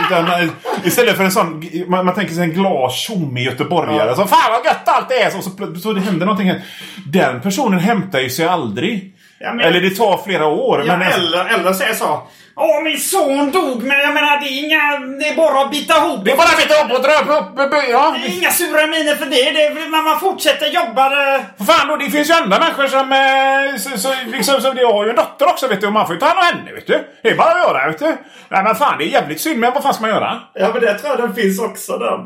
Utan, 0.07 0.27
eh, 0.43 0.49
istället 0.85 1.17
för 1.17 1.25
en 1.25 1.33
sån, 1.33 1.65
man, 1.89 2.07
man 2.07 2.15
tänker 2.15 2.35
sig 2.35 2.45
en 2.45 2.53
glad 2.53 2.93
tjommig 2.93 3.45
göteborgare. 3.45 4.15
Så, 4.17 4.27
Fan 4.27 4.53
vad 4.53 4.65
gött 4.65 4.89
allt 4.89 5.09
det 5.09 5.23
är! 5.23 5.31
Så, 5.31 5.43
så, 5.43 5.51
så 5.83 5.93
det 5.93 6.01
händer 6.01 6.27
någonting. 6.27 6.49
här. 6.51 6.63
Den 7.07 7.41
personen 7.41 7.79
hämtar 7.81 8.21
ju 8.21 8.31
sig 8.31 8.47
aldrig. 8.47 9.13
Ja, 9.41 9.53
men- 9.53 9.67
Eller 9.67 9.81
det 9.81 9.91
tar 9.91 10.21
flera 10.25 10.47
år. 10.47 10.85
Ja, 10.87 10.97
men 10.97 11.13
eller, 11.13 11.45
eller 11.45 11.73
säger 11.73 11.95
så. 11.95 12.23
Åh, 12.59 12.83
min 12.83 13.01
son 13.01 13.51
dog, 13.51 13.83
men 13.83 13.99
jag 13.99 14.15
menar 14.15 14.41
det 14.41 14.47
är 14.47 14.65
inga... 14.65 14.99
Det 15.19 15.29
är 15.29 15.37
bara 15.37 15.61
att 15.65 15.71
bita 15.71 15.97
ihop. 15.97 16.25
det 16.25 16.31
är 16.33 16.37
bara 16.37 16.49
att 16.49 16.57
bita 16.57 16.85
upp 16.85 16.93
och 16.93 17.03
dra 17.03 17.39
upp. 17.39 17.85
Ja, 17.91 18.17
Det 18.21 18.27
är 18.27 18.39
inga 18.39 18.51
sura 18.51 18.87
miner 18.87 19.15
för 19.15 19.27
det. 19.27 19.51
det 19.51 19.63
är, 19.67 19.91
man, 19.91 20.05
man 20.05 20.21
fortsätter 20.21 20.67
jobba. 20.67 21.09
Det. 21.09 21.45
För 21.59 21.65
fan 21.65 21.89
då, 21.89 21.97
det 21.97 22.11
finns 22.11 22.31
ju 22.31 22.35
andra 22.35 22.59
människor 22.59 22.87
som... 22.87 23.13
Eh, 23.13 23.77
så, 23.79 23.99
så, 23.99 24.15
liksom, 24.27 24.61
så, 24.61 24.75
jag 24.77 24.93
har 24.93 25.05
ju 25.05 25.11
en 25.11 25.17
dotter 25.17 25.47
också 25.47 25.69
vet 25.69 25.81
du 25.81 25.87
och 25.87 25.93
man 25.93 26.07
får 26.07 26.15
ju 26.15 26.21
ta 26.21 26.27
hand 26.27 26.39
om 26.39 26.45
henne 26.45 26.73
vet 26.73 26.87
du. 26.87 27.05
Det 27.23 27.29
är 27.31 27.37
bara 27.37 27.51
att 27.51 27.69
göra 27.69 27.87
vet 27.87 27.99
du. 27.99 28.17
Nej 28.49 28.63
men 28.63 28.75
fan 28.77 28.99
det 28.99 29.05
är 29.05 29.09
jävligt 29.09 29.41
synd 29.41 29.61
men 29.61 29.73
vad 29.75 29.83
fan 29.83 29.95
ska 29.95 30.01
man 30.01 30.11
göra? 30.11 30.41
Ja, 30.55 30.71
men 30.73 30.83
det 30.83 30.99
tror 30.99 31.11
jag 31.11 31.19
den 31.19 31.35
finns 31.35 31.61
också. 31.61 31.99
Den. 31.99 32.21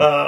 Eh, 0.00 0.26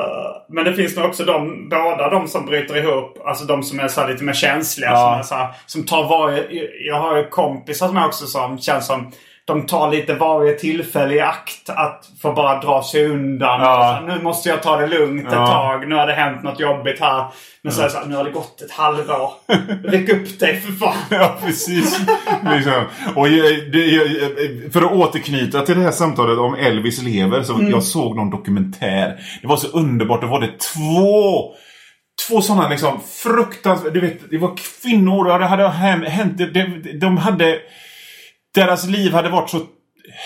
men 0.49 0.65
det 0.65 0.75
finns 0.75 0.97
nog 0.97 1.05
också 1.07 1.25
de, 1.25 1.69
båda 1.69 2.11
de 2.11 2.29
som 2.29 2.47
bryter 2.47 2.77
ihop. 2.77 3.19
Alltså 3.27 3.45
de 3.45 3.63
som 3.63 3.81
är 3.81 3.89
så 3.89 4.07
lite 4.07 4.25
mer 4.25 4.33
känsliga. 4.33 4.91
Ja. 4.91 4.97
Som, 4.97 5.19
är 5.19 5.23
så 5.23 5.35
här, 5.35 5.55
som 5.67 5.87
tar 5.87 6.09
varje... 6.09 6.47
Jag 6.87 7.01
har 7.01 7.17
ju 7.17 7.29
kompisar 7.29 7.87
som 7.87 7.97
är 7.97 8.07
också 8.07 8.27
som 8.27 8.59
känns 8.59 8.87
som... 8.87 9.13
De 9.49 9.67
tar 9.67 9.91
lite 9.91 10.15
varje 10.15 10.53
tillfälle 10.53 11.15
i 11.15 11.21
akt 11.21 11.71
att 11.71 12.05
få 12.23 12.33
bara 12.33 12.61
dra 12.61 12.83
sig 12.83 13.07
undan. 13.07 13.61
Ja. 13.61 13.99
Så 14.01 14.07
nu 14.15 14.23
måste 14.23 14.49
jag 14.49 14.63
ta 14.63 14.77
det 14.77 14.87
lugnt 14.87 15.27
ett 15.27 15.33
Ja. 15.33 15.47
tag. 15.47 15.89
Nu 15.89 15.95
har 15.95 16.07
det 16.07 16.13
hänt 16.13 16.43
något 16.43 16.61
jobbigt 16.61 17.01
här. 17.01 17.27
Men 17.63 17.73
så 17.73 17.83
det 17.83 17.91
så 17.91 18.05
nu 18.07 18.17
har 18.17 18.25
det 18.25 18.31
gått 18.31 18.63
ett 18.63 18.71
halvår. 18.73 19.33
Ryck 19.91 20.09
upp 20.09 20.41
dig 20.41 20.61
för 20.61 20.73
fan. 20.73 20.95
Ja 21.11 21.37
precis. 21.45 22.01
liksom. 22.55 22.85
och 23.17 23.29
jag, 23.29 23.73
det, 23.73 23.87
jag, 23.87 24.07
för 24.73 24.83
att 24.83 24.93
återknyta 24.93 25.61
till 25.63 25.77
det 25.79 25.83
här 25.85 25.91
samtalet 25.91 26.39
om 26.39 26.55
Elvis 26.55 27.03
lever. 27.03 27.43
Så 27.43 27.59
Jag 27.71 27.83
såg 27.83 28.17
någon 28.17 28.31
dokumentär. 28.31 29.17
Det 29.43 29.49
var 29.49 29.57
så 29.57 29.69
underbart. 29.69 30.21
Det 30.21 30.27
var 30.27 30.41
det 30.41 30.51
två 30.75 31.55
Två 32.29 32.41
sådana 32.41 32.69
liksom 32.69 33.01
fruktansvärda, 33.23 33.95
du 33.95 34.01
vet, 34.01 34.31
det 34.31 34.39
var 34.39 34.53
kvinnor 34.83 35.33
och 35.33 35.39
det 35.39 35.45
hade 35.47 35.69
hänt, 35.69 36.39
de, 36.39 36.45
de, 36.47 36.93
de 37.01 37.17
hade, 37.17 37.59
deras 38.55 38.87
liv 38.87 39.13
hade 39.13 39.29
varit 39.29 39.51
så 39.51 39.61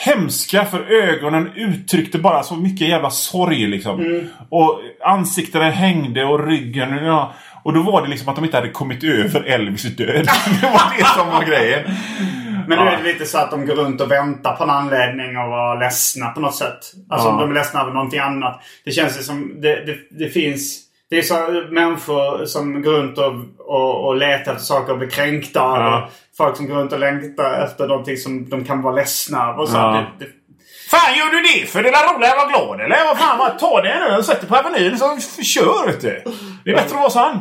hemska 0.05 0.65
för 0.65 0.91
ögonen 0.93 1.51
uttryckte 1.57 2.19
bara 2.19 2.43
så 2.43 2.57
mycket 2.57 2.89
jävla 2.89 3.11
sorg 3.11 3.67
liksom. 3.67 4.25
Och 4.51 4.81
ansiktena 5.05 5.71
hängde 5.71 6.25
och 6.25 6.47
ryggen, 6.47 7.05
ja. 7.05 7.33
Och 7.65 7.73
då 7.73 7.83
var 7.83 8.03
det 8.03 8.09
liksom 8.09 8.29
att 8.29 8.37
de 8.37 8.45
inte 8.45 8.57
hade 8.57 8.69
kommit 8.69 9.05
över 9.05 9.43
Elvis 9.43 9.83
död. 9.83 10.27
det 10.61 10.67
var 10.67 10.99
det 10.99 11.05
som 11.05 11.29
var 11.29 11.45
grejen. 11.45 11.83
Men 12.69 12.79
nu 12.79 12.85
Ja. 12.85 12.91
är 12.91 12.97
det 13.03 13.13
lite 13.13 13.25
så 13.27 13.39
att 13.39 13.51
de 13.51 13.67
går 13.67 13.75
runt 13.75 14.01
och 14.01 14.11
väntar 14.11 14.57
på 14.57 14.65
en 14.65 14.71
anledning 14.71 15.37
och 15.39 15.49
var 15.51 15.81
ledsna 15.81 16.29
på 16.29 16.41
något 16.41 16.55
sätt. 16.55 16.79
Alltså 17.11 17.29
Ja. 17.29 17.37
de 17.41 17.51
är 17.51 17.55
ledsna 17.55 17.81
över 17.81 17.93
någonting 17.93 18.19
annat. 18.21 18.61
Det 18.85 18.91
känns 18.91 19.19
ju 19.19 19.23
som 19.23 19.61
det, 19.61 19.85
det, 19.87 19.97
det 20.25 20.29
finns... 20.29 20.81
Det 21.13 21.19
är 21.19 21.23
så 21.23 21.65
människor 21.71 22.45
som 22.45 22.83
går 22.83 22.93
runt 22.93 23.19
och, 23.19 23.35
och, 23.59 24.07
och 24.07 24.17
letar 24.17 24.53
efter 24.53 24.65
saker 24.65 24.93
och 24.93 24.99
blir 24.99 25.11
kränkta. 25.11 25.61
Ja. 25.61 26.09
Folk 26.37 26.57
som 26.57 26.67
går 26.69 26.75
runt 26.75 26.93
och 26.93 26.99
längtar 26.99 27.65
efter 27.65 27.89
någonting 27.89 28.17
som 28.17 28.49
de 28.49 28.65
kan 28.65 28.83
vara 28.83 28.95
ledsna 28.95 29.39
över. 29.51 29.69
Ja. 29.73 30.07
det, 30.19 30.25
det, 30.25 30.31
Fan 30.91 31.19
gör 31.19 31.31
du 31.31 31.41
det 31.43 31.67
för? 31.67 31.83
Det 31.83 31.89
är 31.89 31.93
väl 31.93 32.17
roligare 32.17 32.33
att 32.41 32.53
vara 32.53 32.67
glad 32.77 32.81
eller? 32.81 33.05
Vad 33.05 33.19
fan, 33.19 33.39
vad- 33.39 33.59
ta 33.59 33.83
det 33.83 34.09
nu 34.11 34.17
och 34.17 34.25
sätt 34.25 34.41
det 34.41 34.47
på 34.47 34.57
Avenyn 34.57 34.99
så 34.99 35.19
kör 35.43 35.87
du. 35.87 36.23
Det 36.65 36.71
är 36.71 36.75
bättre 36.75 36.95
att 36.97 37.01
vara 37.01 37.11
sån. 37.11 37.39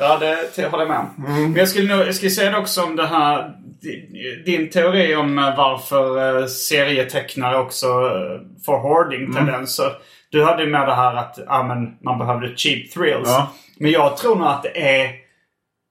Ja, 0.00 0.18
det 0.56 0.66
håller 0.70 0.84
jag 0.84 0.88
med 0.88 0.98
om. 0.98 1.24
Men 1.42 1.54
jag 1.56 1.68
skulle, 1.68 1.96
nog, 1.96 2.06
jag 2.06 2.14
skulle 2.14 2.30
säga 2.30 2.50
det 2.50 2.58
också 2.58 2.82
om 2.82 2.96
det 2.96 3.06
här... 3.06 3.50
di- 3.82 4.42
Din 4.46 4.70
teori 4.70 5.16
om 5.16 5.38
eh, 5.38 5.56
varför 5.56 6.38
eh, 6.40 6.46
serietecknare 6.46 7.58
också 7.58 7.86
eh, 7.86 8.40
får 8.66 8.78
hoarding-tendenser. 8.78 9.90
Du 10.34 10.44
hade 10.44 10.62
ju 10.62 10.68
med 10.70 10.88
det 10.88 10.94
här 10.94 11.14
att 11.14 11.38
ja, 11.46 11.62
men, 11.62 11.96
man 12.04 12.18
behövde 12.18 12.56
cheap 12.56 12.90
thrills. 12.90 13.28
Ja. 13.28 13.48
Men 13.78 13.90
jag 13.90 14.16
tror 14.16 14.36
nog 14.36 14.46
att 14.46 14.62
det 14.62 15.00
är 15.00 15.10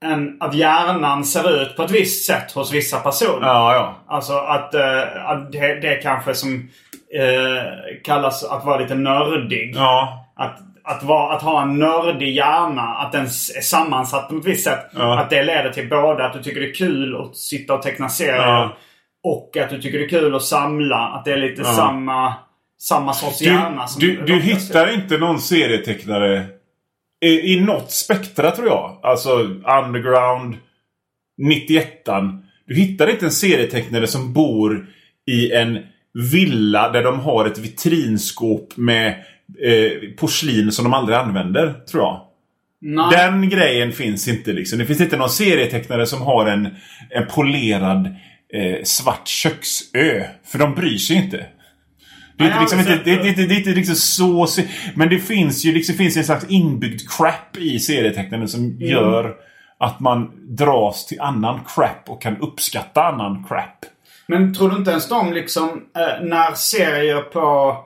en, 0.04 0.36
att 0.40 0.54
hjärnan 0.54 1.24
ser 1.24 1.62
ut 1.62 1.76
på 1.76 1.82
ett 1.82 1.90
visst 1.90 2.26
sätt 2.26 2.52
hos 2.52 2.72
vissa 2.72 3.00
personer. 3.00 3.46
Ja, 3.46 3.74
ja. 3.74 3.94
Alltså 4.14 4.32
att, 4.32 4.74
eh, 4.74 5.26
att 5.26 5.52
det, 5.52 5.80
det 5.80 5.88
är 5.96 6.02
kanske 6.02 6.34
som 6.34 6.68
eh, 7.14 7.62
kallas 8.04 8.44
att 8.44 8.64
vara 8.64 8.78
lite 8.78 8.94
nördig. 8.94 9.74
Ja. 9.76 10.26
Att, 10.36 10.58
att, 10.84 11.02
vara, 11.02 11.34
att 11.34 11.42
ha 11.42 11.62
en 11.62 11.78
nördig 11.78 12.34
hjärna, 12.34 12.82
att 12.82 13.12
den 13.12 13.24
är 13.24 13.60
sammansatt 13.60 14.28
på 14.28 14.36
ett 14.36 14.44
visst 14.44 14.64
sätt. 14.64 14.86
Ja. 14.94 15.20
Att 15.20 15.30
det 15.30 15.42
leder 15.42 15.70
till 15.70 15.88
både 15.88 16.26
att 16.26 16.32
du 16.32 16.42
tycker 16.42 16.60
det 16.60 16.70
är 16.70 16.74
kul 16.74 17.16
att 17.16 17.36
sitta 17.36 17.74
och 17.74 17.82
teckna 17.82 18.08
serier 18.08 18.36
Ja. 18.36 18.76
och 19.24 19.56
att 19.56 19.70
du 19.70 19.82
tycker 19.82 19.98
det 19.98 20.04
är 20.04 20.08
kul 20.08 20.34
att 20.34 20.42
samla. 20.42 20.96
Att 20.96 21.24
det 21.24 21.32
är 21.32 21.36
lite 21.36 21.64
samma, 21.64 22.34
samma 22.80 23.12
sorts 23.12 23.38
Du, 23.38 23.44
hjärna. 23.44 23.86
Som 23.86 24.00
du, 24.00 24.24
du 24.26 24.40
hittar 24.40 24.94
inte 24.94 25.18
någon 25.18 25.40
serietecknare 25.40 26.46
i, 27.24 27.54
i 27.54 27.60
något 27.60 27.90
spektra 27.90 28.50
tror 28.50 28.66
jag. 28.66 29.00
Alltså 29.02 29.30
Underground, 29.84 30.56
91 31.38 32.04
Du 32.66 32.74
hittar 32.74 33.10
inte 33.10 33.24
en 33.24 33.32
serietecknare 33.32 34.06
som 34.06 34.32
bor 34.32 34.86
i 35.26 35.52
en 35.52 35.78
villa 36.32 36.92
där 36.92 37.02
de 37.02 37.20
har 37.20 37.46
ett 37.46 37.58
vitrinskåp 37.58 38.76
med 38.76 39.08
eh, 39.62 40.10
porslin 40.16 40.72
som 40.72 40.84
de 40.84 40.94
aldrig 40.94 41.18
använder, 41.18 41.72
tror 41.72 42.02
jag. 42.02 42.20
Nej. 42.80 43.06
Den 43.10 43.48
grejen 43.48 43.92
finns 43.92 44.28
inte 44.28 44.52
liksom. 44.52 44.78
Det 44.78 44.86
finns 44.86 45.00
inte 45.00 45.16
någon 45.16 45.30
serietecknare 45.30 46.06
som 46.06 46.22
har 46.22 46.46
en, 46.46 46.68
en 47.10 47.26
polerad 47.26 48.06
eh, 48.52 48.82
svart 48.84 49.28
köksö. 49.28 50.24
För 50.44 50.58
de 50.58 50.74
bryr 50.74 50.98
sig 50.98 51.16
inte. 51.16 51.46
Det 52.38 52.44
är, 52.44 52.48
inte, 52.48 52.60
liksom 52.60 52.78
inte, 52.78 52.90
det, 53.04 53.16
det, 53.16 53.22
det, 53.32 53.46
det 53.46 53.54
är 53.54 53.58
inte 53.58 53.70
liksom 53.70 53.94
så... 53.94 54.46
Men 54.94 55.08
det 55.08 55.18
finns 55.18 55.64
ju 55.64 55.72
liksom, 55.72 55.94
finns 55.94 56.16
en 56.16 56.24
slags 56.24 56.44
inbyggd 56.48 57.00
crap 57.18 57.56
i 57.56 57.78
serietecknaren 57.78 58.48
som 58.48 58.60
Mm. 58.60 58.78
gör 58.88 59.34
att 59.78 60.00
man 60.00 60.30
dras 60.56 61.06
till 61.06 61.20
annan 61.20 61.60
crap 61.74 62.04
och 62.08 62.22
kan 62.22 62.36
uppskatta 62.36 63.02
annan 63.04 63.44
crap. 63.48 63.78
Men 64.26 64.54
tror 64.54 64.70
du 64.70 64.76
inte 64.76 64.90
ens 64.90 65.08
de 65.08 65.32
liksom, 65.32 65.68
eh, 65.96 66.24
när 66.26 66.54
serier 66.54 67.20
på 67.20 67.76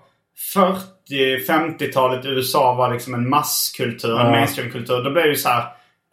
40-50-talet 1.11 2.25
i 2.25 2.29
USA 2.29 2.75
var 2.75 2.93
liksom 2.93 3.15
en 3.15 3.29
masskultur, 3.29 4.21
en 4.21 4.27
Ja. 4.27 4.31
mainstreamkultur. 4.33 5.05
Då 5.05 5.11
blev 5.11 5.25
det 5.25 5.31
ju 5.31 5.37
så 5.37 5.49
här, 5.49 5.63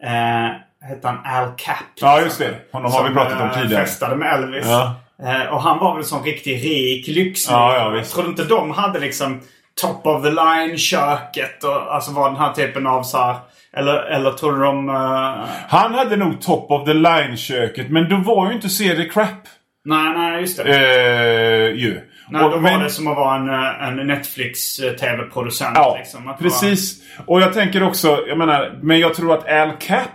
eh, 0.02 0.52
hette 0.88 1.08
han 1.08 1.18
Al 1.24 1.48
Cap? 1.56 1.76
Ja, 2.00 2.20
just 2.20 2.38
det. 2.38 2.54
Honom 2.72 2.92
har 2.92 3.08
vi 3.08 3.14
pratat 3.14 3.40
om 3.40 3.48
eh, 3.48 3.62
tidigare. 3.62 3.84
festade 3.84 4.16
med 4.16 4.34
Elvis. 4.34 4.64
Ja. 4.66 4.94
Eh, 5.22 5.52
och 5.54 5.62
han 5.62 5.78
var 5.78 5.92
väl 5.92 5.98
en 5.98 6.04
sån 6.08 6.24
riktig 6.24 6.64
rik 6.64 7.08
lyxlig. 7.08 7.54
Ja, 7.54 7.74
ja, 7.76 7.88
visst. 7.88 8.14
Tror 8.14 8.22
du 8.24 8.30
inte 8.30 8.44
de 8.44 8.70
hade 8.70 9.00
liksom 9.00 9.40
top 9.80 10.06
of 10.06 10.22
the 10.22 10.30
line 10.30 10.78
köket 10.78 11.64
och 11.64 11.94
alltså 11.94 12.12
var 12.12 12.28
den 12.30 12.38
här 12.40 12.52
typen 12.52 12.86
av 12.86 13.02
så 13.02 13.18
här, 13.18 13.36
eller, 13.76 14.02
eller 14.02 14.30
tror 14.30 14.52
du 14.52 14.62
de... 14.64 14.88
eh, 14.88 15.44
Han 15.68 15.94
hade 15.94 16.16
nog 16.16 16.40
top 16.40 16.70
of 16.70 16.84
the 16.86 16.94
line-köket, 16.94 17.90
men 17.90 18.08
då 18.08 18.16
var 18.16 18.48
ju 18.48 18.52
inte 18.54 18.68
serie 18.68 19.04
crap. 19.08 19.28
nej, 19.84 20.12
nej, 20.16 20.40
just 20.40 20.56
det. 20.64 20.74
Eh, 20.74 21.70
ju. 21.82 22.00
nej, 22.30 22.44
Och- 22.44 22.50
då 22.50 22.60
men- 22.60 22.76
var 22.78 22.84
det 22.84 22.90
som 22.90 23.06
att 23.06 23.16
vara 23.16 23.36
en, 23.36 23.98
en 23.98 24.06
Netflix-tv-producent. 24.06 25.72
Ja, 25.74 25.96
liksom. 25.98 26.34
Precis. 26.40 27.02
Och 27.26 27.40
jag 27.40 27.52
tänker 27.52 27.82
också, 27.82 28.24
jag 28.28 28.38
menar, 28.38 28.78
men 28.82 28.98
jag 29.00 29.14
tror 29.14 29.34
att 29.34 29.48
Al 29.48 29.70
Cap 29.80 30.08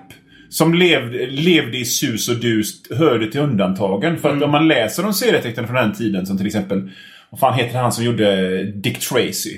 som 0.51 0.73
levde, 0.73 1.25
levde 1.27 1.77
i 1.77 1.85
sus 1.85 2.29
och 2.29 2.35
dus 2.35 2.91
hörde 2.91 3.31
till 3.31 3.41
undantagen. 3.41 4.17
För 4.17 4.29
att 4.29 4.33
Mm. 4.35 4.43
om 4.45 4.51
man 4.51 4.67
läser 4.67 5.05
om 5.05 5.13
serietecknare 5.13 5.67
från 5.67 5.75
den 5.75 5.93
tiden, 5.93 6.25
som 6.25 6.37
till 6.37 6.45
exempel, 6.47 6.89
vad 7.29 7.39
fan 7.39 7.53
heter 7.53 7.77
han 7.79 7.91
som 7.91 8.03
gjorde 8.05 8.63
Dick 8.63 8.99
Tracy? 8.99 9.57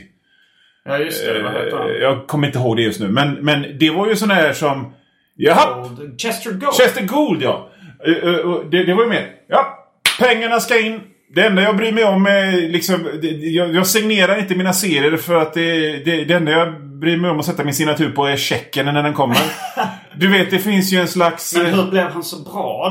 Ja, 0.85 0.97
just 0.97 1.25
det. 1.25 1.41
Vad 1.43 1.51
heter 1.53 1.77
han? 1.77 1.89
Eh, 1.89 1.95
Jag 1.95 2.27
kommer 2.27 2.47
inte 2.47 2.59
ihåg 2.59 2.77
det 2.77 2.83
just 2.83 2.99
nu. 2.99 3.07
Men, 3.07 3.33
men 3.33 3.65
det 3.79 3.89
var 3.89 4.07
ju 4.07 4.15
sån 4.15 4.29
här 4.29 4.53
som... 4.53 4.93
Jaha! 5.35 5.81
Gold. 5.81 6.21
Chester 6.21 6.51
Gold. 6.51 6.73
Chester 6.73 7.05
Gould 7.05 7.41
ja. 7.43 7.69
Eh, 8.07 8.11
eh, 8.29 8.59
Det, 8.71 8.83
det 8.83 8.93
var 8.93 9.03
ju 9.03 9.09
mer. 9.09 9.27
Ja, 9.49 9.87
pengarna 10.19 10.59
ska 10.59 10.79
in. 10.79 10.99
Det 11.35 11.45
enda 11.47 11.61
jag 11.61 11.77
bryr 11.77 11.91
mig 11.91 12.03
om 12.03 12.25
är 12.25 12.51
liksom... 12.51 13.07
Jag, 13.41 13.75
jag 13.75 13.87
signerar 13.87 14.39
inte 14.39 14.55
mina 14.55 14.73
serier 14.73 15.17
för 15.17 15.35
att 15.35 15.53
det, 15.53 15.97
det, 16.05 16.23
det 16.25 16.33
enda 16.33 16.51
jag 16.51 16.83
bryr 16.99 17.17
mig 17.17 17.31
om 17.31 17.39
att 17.39 17.45
sätta 17.45 17.63
min 17.63 17.73
signatur 17.73 18.11
på 18.11 18.25
är 18.25 18.37
checken 18.37 18.85
när 18.85 19.03
den 19.03 19.13
kommer. 19.13 19.37
Du 20.15 20.27
vet, 20.27 20.51
det 20.51 20.59
finns 20.59 20.93
ju 20.93 20.99
en 21.01 21.07
slags... 21.07 21.55
Men 21.57 21.65
eh, 21.65 21.71
hur 21.75 21.91
blev 21.91 22.07
han 22.07 22.23
så 22.23 22.39
bra 22.51 22.89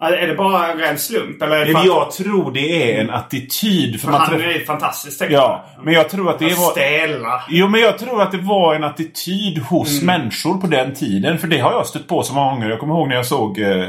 då? 0.00 0.06
Är 0.06 0.26
det 0.26 0.34
bara 0.34 0.72
en 0.72 0.78
ren 0.78 0.98
slump? 0.98 1.42
Eller 1.42 1.56
är 1.56 1.64
det 1.66 1.72
för 1.72 1.78
att- 1.78 1.86
jag 1.86 2.10
tror 2.10 2.52
det 2.52 2.92
är 2.92 3.00
en 3.00 3.10
attityd. 3.10 4.00
För 4.00 4.08
för 4.08 4.18
han 4.18 4.28
träffar- 4.28 4.48
är 4.60 4.64
fantastisk 4.64 5.18
tecknare. 5.18 5.40
Ja, 5.42 5.64
men 5.82 5.94
jag 5.94 6.08
tror 6.08 6.30
att 6.30 6.38
det 6.38 6.44
var... 6.44 6.70
Stela. 6.70 7.42
Jo, 7.48 7.68
men 7.68 7.80
jag 7.80 7.98
tror 7.98 8.22
att 8.22 8.32
det 8.32 8.38
var 8.38 8.74
en 8.74 8.84
attityd 8.84 9.58
hos 9.62 10.02
Mm. 10.02 10.20
människor 10.20 10.54
på 10.60 10.66
den 10.66 10.94
tiden. 10.94 11.38
För 11.38 11.48
det 11.48 11.58
har 11.58 11.72
jag 11.72 11.86
stött 11.86 12.06
på 12.08 12.22
så 12.22 12.34
många 12.34 12.50
gånger. 12.50 12.68
Jag 12.70 12.80
kommer 12.80 12.94
ihåg 12.94 13.08
när 13.08 13.16
jag 13.16 13.26
såg 13.26 13.58
eh, 13.60 13.86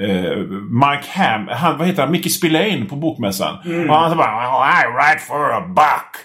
eh, 0.00 0.36
Mike 0.70 1.08
Ham, 1.10 1.48
han, 1.52 1.78
vad 1.78 1.86
heter 1.86 2.02
han, 2.02 2.12
Mickey 2.12 2.30
Spillane 2.30 2.84
på 2.88 2.96
Bokmässan. 2.96 3.58
Mm. 3.64 3.90
Och 3.90 3.96
han 3.96 4.10
så 4.10 4.16
bara 4.16 4.82
I 4.82 4.86
write 4.86 5.24
for 5.26 5.52
a 5.52 5.60
buck. 5.68 6.16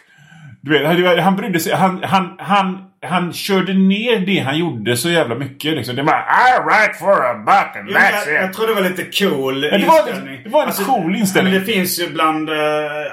Du 0.62 0.72
vet, 1.04 1.24
han, 1.24 1.36
brydde 1.36 1.60
sig. 1.60 1.76
Han, 1.76 2.04
han, 2.04 2.36
han, 2.40 2.78
han 3.06 3.34
körde 3.34 3.74
ner 3.74 4.20
det 4.26 4.40
han 4.40 4.58
gjorde 4.58 4.98
så 4.98 5.10
jävla 5.10 5.36
mycket. 5.36 5.74
Liksom. 5.74 5.96
Det 5.96 6.04
var 6.04 6.14
I 6.14 6.60
write 6.66 6.94
for 7.00 7.26
a 7.26 7.34
buck 7.46 7.76
and 7.76 7.90
Jo, 7.90 7.96
that's 7.98 8.28
jag, 8.34 8.44
jag 8.44 8.50
it. 8.50 8.56
tror 8.56 8.68
det 8.68 8.74
var 8.74 8.82
lite 8.82 9.04
cool 9.04 9.62
det 9.62 9.70
var- 9.88 10.08
inställning. 10.08 10.42
det 10.44 10.50
var 10.50 10.64
en 10.66 10.72
cool 10.86 11.16
inställning. 11.16 11.54
Men 11.54 11.62
det 11.66 11.74
finns 11.74 12.00
ju 12.00 12.10
bland 12.14 12.50
eh, 12.50 12.56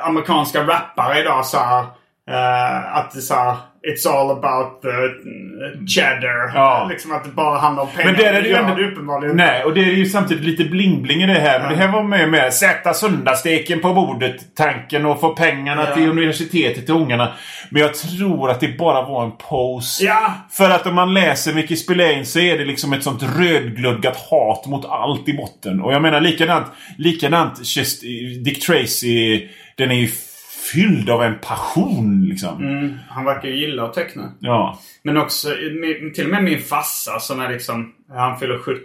amerikanska 0.02 0.60
rappare 0.66 1.20
idag 1.20 1.46
så 1.46 1.58
här, 1.58 1.84
eh, 2.30 2.96
att 2.96 3.10
det 3.14 3.20
så 3.20 3.34
här, 3.34 3.56
It's 3.88 4.08
all 4.08 4.30
about 4.30 4.82
the 4.82 4.88
cheddar. 6.00 6.52
Ja. 6.54 6.86
Liksom 6.90 7.12
att 7.12 7.24
det 7.24 7.30
bara 7.30 7.58
handlar 7.58 7.82
om 7.82 7.88
pengar. 7.96 8.10
Men 8.12 8.20
det 8.20 8.26
är 8.26 8.42
det 8.42 8.48
ju 8.48 8.54
ändå... 8.54 8.82
uppenbarligen. 8.82 9.36
Nej, 9.36 9.64
och 9.64 9.74
det 9.74 9.80
är 9.80 9.92
ju 9.92 10.06
samtidigt 10.06 10.44
lite 10.44 10.62
bling-bling 10.62 11.22
i 11.22 11.26
det 11.26 11.40
här. 11.40 11.60
Men 11.60 11.68
det 11.68 11.76
här 11.76 11.92
var 11.92 12.02
med 12.02 12.28
med 12.30 12.54
sätta 12.54 12.94
söndagssteken 12.94 13.80
på 13.80 13.94
bordet, 13.94 14.54
tanken 14.56 15.06
och 15.06 15.20
få 15.20 15.34
pengarna 15.34 15.86
Ja. 15.88 15.94
till 15.94 16.08
universitetet 16.10 16.86
till 16.86 16.94
ungarna. 16.94 17.32
Men 17.70 17.82
jag 17.82 17.94
tror 17.94 18.50
att 18.50 18.60
det 18.60 18.78
bara 18.78 19.02
var 19.02 19.24
en 19.24 19.32
pose. 19.48 20.04
Ja. 20.04 20.32
För 20.50 20.70
att 20.70 20.86
om 20.86 20.94
man 20.94 21.14
läser 21.14 21.54
Mickey 21.54 21.76
Spillane 21.76 22.24
så 22.24 22.38
är 22.38 22.58
det 22.58 22.64
liksom 22.64 22.92
ett 22.92 23.02
sånt 23.02 23.22
rödglödgat 23.38 24.16
hat 24.30 24.66
mot 24.66 24.84
allt 24.86 25.28
i 25.28 25.32
botten. 25.32 25.80
Och 25.80 25.92
jag 25.92 26.02
menar 26.02 26.20
likadant, 26.20 26.66
likadant 26.98 27.66
Chest- 27.66 28.02
Dick 28.44 28.66
Tracy, 28.66 29.48
den 29.76 29.90
är 29.90 29.94
ju 29.94 30.08
fylld 30.72 31.10
av 31.10 31.22
en 31.22 31.38
passion 31.38 32.26
liksom. 32.28 32.64
Mm, 32.64 32.98
han 33.08 33.24
verkar 33.24 33.48
ju 33.48 33.56
gilla 33.56 33.84
att 33.84 33.94
teckna. 33.94 34.32
Ja. 34.40 34.78
Men 35.02 35.16
också 35.16 35.48
till 36.14 36.24
och 36.24 36.30
med 36.30 36.44
min 36.44 36.60
farsa 36.60 37.20
som 37.20 37.40
är 37.40 37.48
liksom, 37.48 37.92
han 38.14 38.38
fyller 38.38 38.58
70, 38.58 38.80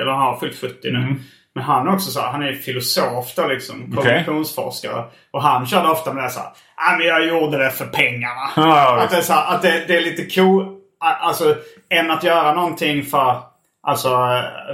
eller 0.00 0.12
han 0.12 0.20
har 0.20 0.36
fyllt 0.40 0.60
70 0.60 0.76
nu. 0.82 0.98
Mm. 0.98 1.20
Men 1.54 1.64
han 1.64 1.88
är 1.88 1.92
också 1.94 2.10
så 2.10 2.20
här, 2.20 2.32
han 2.32 2.42
är 2.42 2.52
filosof 2.52 3.34
då 3.36 3.46
liksom. 3.46 3.76
Okej. 3.82 3.94
Kommunikationsforskare. 3.96 5.04
Och 5.30 5.42
han 5.42 5.66
körde 5.66 5.88
ofta 5.88 6.12
med 6.12 6.24
det 6.24 6.30
så 6.30 6.40
här, 6.40 6.48
"Ja, 6.76 6.96
men 6.98 7.06
jag 7.06 7.26
gjorde 7.26 7.58
det 7.58 7.70
för 7.70 7.86
pengarna. 7.86 8.50
Ja, 8.56 9.00
att 9.02 9.10
det 9.10 9.16
är, 9.16 9.20
så 9.20 9.32
här, 9.32 9.54
att 9.54 9.62
det, 9.62 9.84
det 9.88 9.96
är 9.96 10.00
lite 10.00 10.34
cool, 10.34 10.76
alltså 11.00 11.56
än 11.90 12.10
att 12.10 12.24
göra 12.24 12.54
någonting 12.54 13.02
för, 13.02 13.36
alltså, 13.82 14.08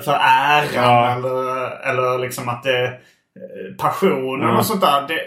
för 0.05 0.13
äran 0.23 0.69
Ja. 0.75 1.11
eller, 1.11 1.71
eller 1.91 2.19
liksom 2.19 2.49
att 2.49 2.63
det 2.63 2.95
passionen 3.79 4.49
Ja. 4.49 4.59
och 4.59 4.67
sånt 4.67 4.81
där. 4.81 5.05
Det, 5.09 5.19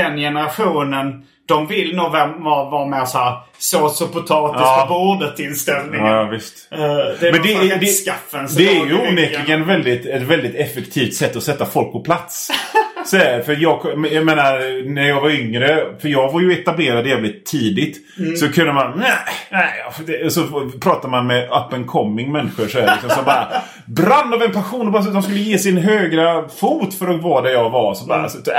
den 0.00 0.16
generationen, 0.16 1.24
de 1.46 1.66
vill 1.66 1.96
nog 1.96 2.12
vara, 2.12 2.26
vara, 2.70 2.86
mer 2.86 3.04
så 3.04 3.18
här 3.18 3.36
sås 3.58 4.00
och 4.00 4.12
potatis 4.12 4.60
Ja. 4.60 4.86
på 4.88 4.94
bordet 4.94 5.38
inställningen. 5.38 6.06
Ja, 6.06 6.24
visst. 6.24 6.68
Eh, 6.72 6.78
det 6.78 7.28
är 7.28 7.32
Men 7.32 7.42
det, 7.42 7.68
det, 7.68 7.76
rättskaffens 7.76 8.56
det 8.56 8.68
är 8.68 8.86
ju 8.86 9.08
onekligen 9.08 9.66
väldigt, 9.66 10.06
ett 10.06 10.22
väldigt 10.22 10.54
effektivt 10.54 11.14
sätt 11.14 11.36
att 11.36 11.42
sätta 11.42 11.66
folk 11.66 11.92
på 11.92 12.00
plats. 12.00 12.50
Så 13.10 13.16
här, 13.16 13.40
för 13.42 13.56
jag, 13.60 13.80
jag 14.12 14.24
menar, 14.24 14.84
när 14.94 15.08
jag 15.08 15.20
var 15.20 15.30
yngre, 15.30 15.84
för 16.00 16.08
jag 16.08 16.32
var 16.32 16.40
ju 16.40 16.52
etablerad 16.52 17.06
jävligt 17.06 17.46
tidigt. 17.46 17.96
Mm. 18.18 18.36
Så 18.36 18.52
kunde 18.52 18.72
man, 18.72 18.98
nej, 18.98 19.10
nej. 19.50 20.30
Så 20.30 20.70
pratar 20.80 21.08
man 21.08 21.26
med 21.26 21.44
up 21.44 21.72
and 21.72 21.86
coming 21.86 22.32
människor 22.32 22.68
så 22.68 22.80
här, 22.80 22.92
liksom, 22.92 23.10
som 23.10 23.24
bara 23.24 23.48
brann 23.86 24.34
av 24.34 24.42
en 24.42 24.52
passion 24.52 24.86
och 24.86 24.92
bara 24.92 25.02
de 25.02 25.22
skulle 25.22 25.38
ge 25.38 25.58
sin 25.58 25.76
högra 25.76 26.48
fot 26.48 26.94
för 26.94 27.08
att 27.08 27.22
vara 27.22 27.42
där 27.42 27.50
jag 27.50 27.70
var. 27.70 27.94
Så 27.94 28.06
bara, 28.06 28.18
Mm. 28.18 28.30
så, 28.30 28.38
äh, 28.38 28.56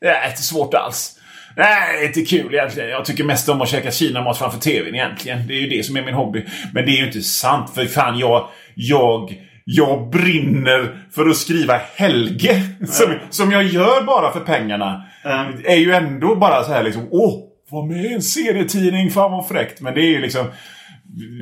det 0.00 0.06
är 0.08 0.28
inte 0.30 0.42
svårt 0.42 0.74
alls. 0.74 1.16
Nej, 1.56 1.98
det 1.98 2.04
är 2.04 2.06
inte 2.06 2.36
kul 2.36 2.54
egentligen. 2.54 2.88
Jag 2.90 3.04
tycker 3.04 3.24
mest 3.24 3.48
om 3.48 3.60
att 3.62 3.68
käka 3.68 3.90
kinamat 3.90 4.38
framför 4.38 4.60
tvn 4.60 4.94
egentligen. 4.94 5.46
Det 5.48 5.54
är 5.54 5.60
ju 5.60 5.66
det 5.68 5.82
som 5.82 5.96
är 5.96 6.02
min 6.02 6.14
hobby. 6.14 6.44
Men 6.74 6.84
det 6.86 6.90
är 6.90 6.96
ju 6.96 7.06
inte 7.06 7.20
sant. 7.22 7.70
För 7.74 7.84
fan, 7.86 8.18
jag... 8.18 8.48
Jag... 8.74 9.34
Jag 9.64 10.10
brinner 10.10 10.96
för 11.14 11.28
att 11.28 11.36
skriva 11.36 11.80
Helge. 11.94 12.62
Som, 12.86 13.14
som 13.30 13.50
jag 13.50 13.64
gör 13.64 14.02
bara 14.02 14.32
för 14.32 14.40
pengarna. 14.40 15.04
Är 15.64 15.76
ju 15.76 15.92
ändå 15.92 16.34
bara 16.34 16.62
så 16.62 16.72
här 16.72 16.82
liksom... 16.82 17.08
Åh! 17.10 17.46
Var 17.70 17.86
med 17.86 18.04
i 18.04 18.14
en 18.14 18.22
serietidning. 18.22 19.10
Fan 19.10 19.32
vad 19.32 19.48
fräckt. 19.48 19.80
Men 19.80 19.94
det 19.94 20.00
är 20.00 20.10
ju 20.10 20.20
liksom... 20.20 20.46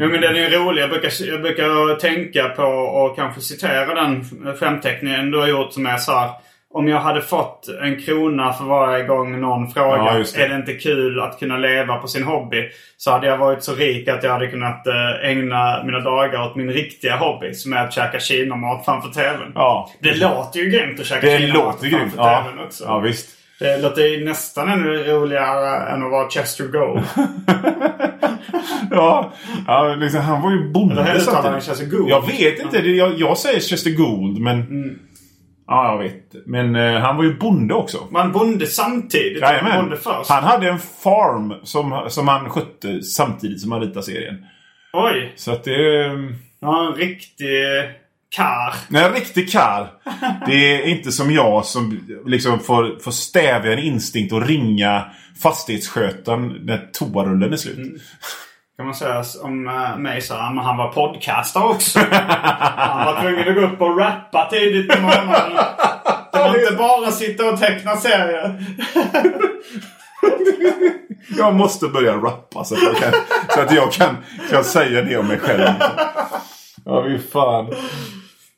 Jo 0.00 0.08
men 0.08 0.20
den 0.20 0.36
är 0.36 0.40
ju 0.40 0.48
rolig. 0.48 0.82
Jag 0.82 0.90
brukar, 0.90 1.10
jag 1.26 1.42
brukar 1.42 1.98
tänka 1.98 2.48
på 2.48 2.62
och 2.62 3.16
kanske 3.16 3.40
citera 3.40 3.94
den 3.94 4.24
skämtteckningen 4.56 5.30
du 5.30 5.38
har 5.38 5.48
gjort 5.48 5.72
som 5.72 5.86
är 5.86 5.96
så 5.96 6.12
här. 6.12 6.30
Om 6.74 6.88
jag 6.88 7.00
hade 7.00 7.20
fått 7.22 7.68
en 7.82 8.00
krona 8.02 8.52
för 8.52 8.64
varje 8.64 9.04
gång 9.04 9.40
någon 9.40 9.62
Ja, 9.64 9.70
frågar 9.74 10.18
just 10.18 10.36
det. 10.36 10.44
är 10.44 10.48
det 10.48 10.54
inte 10.56 10.74
kul 10.74 11.20
att 11.20 11.38
kunna 11.38 11.56
leva 11.56 11.96
på 11.96 12.08
sin 12.08 12.22
hobby? 12.24 12.68
Så 12.96 13.10
hade 13.10 13.26
jag 13.26 13.38
varit 13.38 13.62
så 13.64 13.74
rik 13.74 14.08
att 14.08 14.22
jag 14.22 14.30
hade 14.32 14.46
kunnat 14.46 14.86
eh, 14.86 15.28
ägna 15.30 15.82
mina 15.84 16.00
dagar 16.00 16.42
åt 16.46 16.56
min 16.56 16.70
riktiga 16.70 17.16
hobby 17.16 17.54
som 17.54 17.72
är 17.72 17.84
att 17.84 17.92
käka 17.92 18.20
kinamat 18.20 18.84
framför 18.84 19.08
TVn. 19.10 19.52
Ja. 19.54 19.90
Det 20.00 20.14
låter 20.14 20.60
ju 20.60 20.70
grymt 20.70 21.00
att 21.00 21.06
käka 21.06 21.26
Det 21.26 21.38
kinamat 21.38 21.64
låter 21.64 21.88
grymt. 21.88 22.14
framför 22.14 22.18
Ja. 22.32 22.44
TVn 22.52 22.64
också. 22.66 22.84
ja, 22.84 22.98
visst. 22.98 23.28
Det 23.58 23.78
låter 23.82 24.02
ju 24.02 24.24
nästan 24.24 24.68
ännu 24.68 24.88
roligare 25.04 25.90
än 25.90 26.04
att 26.04 26.10
vara 26.10 26.28
Chester 26.30 26.64
Gold. 26.64 27.02
Ja, 28.90 29.32
ja 29.66 29.94
liksom, 29.98 30.20
han 30.20 30.42
var 30.42 30.50
ju 30.50 30.70
bonde. 30.72 30.94
Eller 31.02 31.12
hur 31.12 31.20
uttalar 31.20 31.60
Chester 31.60 31.86
Gould? 31.86 32.10
Jag 32.10 32.26
vet 32.26 32.58
inte. 32.58 32.78
Jag, 32.78 33.14
jag 33.20 33.38
säger 33.38 33.60
Chester 33.60 33.90
Gould, 33.90 34.38
men... 34.40 34.60
Mm. 34.60 34.98
Ja, 35.68 35.92
jag 35.92 35.98
vet. 35.98 36.46
Men 36.46 36.76
eh, 36.76 37.00
han 37.00 37.16
var 37.16 37.24
ju 37.24 37.38
bonde 37.38 37.74
också. 37.74 38.08
Han 38.12 38.32
bonde 38.32 38.66
samtidigt? 38.66 39.40
Jajamän. 39.42 39.80
Bonde 39.80 39.96
först? 39.96 40.30
Han 40.30 40.44
hade 40.44 40.68
en 40.68 40.78
farm 40.78 41.54
som, 41.62 42.04
som 42.08 42.28
han 42.28 42.50
skötte 42.50 43.02
samtidigt 43.02 43.60
som 43.60 43.72
han 43.72 43.80
ritade 43.80 44.02
serien. 44.02 44.44
Oj! 44.92 45.32
Så 45.36 45.52
att 45.52 45.64
det... 45.64 46.04
eh, 46.06 46.12
Ja, 46.60 46.86
en 46.86 46.94
riktig 46.94 47.48
kar. 48.36 48.74
Nej, 48.88 49.04
en 49.04 49.12
riktig 49.12 49.52
karl. 49.52 49.86
Det 50.46 50.74
är 50.74 50.86
inte 50.86 51.12
som 51.12 51.30
jag 51.30 51.64
som 51.64 52.00
liksom 52.26 52.58
får, 52.60 52.98
får 53.02 53.10
stävja 53.10 53.72
en 53.72 53.78
instinkt 53.78 54.32
och 54.32 54.46
ringa 54.46 55.04
fastighetsskötaren 55.42 56.48
när 56.62 56.88
toarullen 56.92 57.52
är 57.52 57.56
slut. 57.56 58.02
Kan 58.78 58.86
man 58.86 58.94
säga 58.94 59.24
om 59.42 59.68
äh, 59.68 59.98
mig 59.98 60.20
så 60.20 60.34
här, 60.34 60.54
men 60.54 60.64
han 60.64 60.76
var 60.76 60.92
podcaster 60.92 61.64
också. 61.70 61.98
han 62.10 63.06
var 63.06 63.22
tvungen 63.22 63.48
att 63.48 63.54
gå 63.54 63.60
upp 63.60 63.80
och 63.80 63.98
rappa 63.98 64.48
tidigt 64.50 64.88
på 64.92 65.00
morgonen. 65.00 65.64
Det 66.32 66.38
var 66.38 66.60
inte 66.60 66.72
bara 66.78 67.10
sitta 67.10 67.48
och 67.48 67.60
teckna 67.60 67.96
serier. 67.96 68.64
Jag 71.38 71.54
måste 71.54 71.88
börja 71.88 72.16
rappa 72.16 72.64
så 72.64 72.74
att 72.74 72.82
jag 72.82 72.96
kan, 72.96 73.12
så 73.54 73.60
att 73.60 73.72
jag 73.72 73.92
kan, 73.92 74.16
kan 74.50 74.64
säga 74.64 75.02
det 75.02 75.16
om 75.16 75.26
mig 75.26 75.38
själv. 75.38 75.68
Ja, 76.84 77.04
fy 77.04 77.18
fan. 77.18 77.66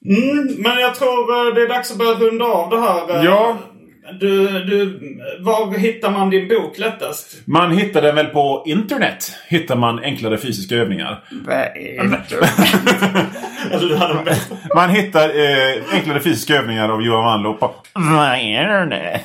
Mm, 0.06 0.54
men 0.58 0.78
jag 0.80 0.94
tror 0.94 1.48
eh, 1.48 1.54
det 1.54 1.62
är 1.62 1.68
dags 1.68 1.90
att 1.90 1.98
börja 1.98 2.14
runda 2.14 2.44
av 2.44 2.70
det 2.70 2.80
här. 2.80 3.16
eh. 3.18 3.24
Ja. 3.24 3.56
Du, 4.12 4.64
du, 4.64 4.98
var 5.38 5.78
hittar 5.78 6.10
man 6.10 6.30
din 6.30 6.48
bok 6.48 6.78
lättast? 6.78 7.36
Man 7.44 7.72
hittar 7.72 8.02
den 8.02 8.14
väl 8.14 8.26
på 8.26 8.64
internet. 8.66 9.32
Hittar 9.48 9.76
man 9.76 9.98
enklare 9.98 10.38
fysiska 10.38 10.74
övningar. 10.74 11.24
Alltså. 13.72 13.98
Man 14.74 14.90
hittar 14.90 15.28
eh, 15.28 15.82
enklare 15.92 16.20
fysiska 16.20 16.54
övningar 16.54 16.88
av 16.88 17.02
Johan 17.02 17.24
Wanlo 17.24 17.54
på 17.54 17.74
internet. 17.94 19.20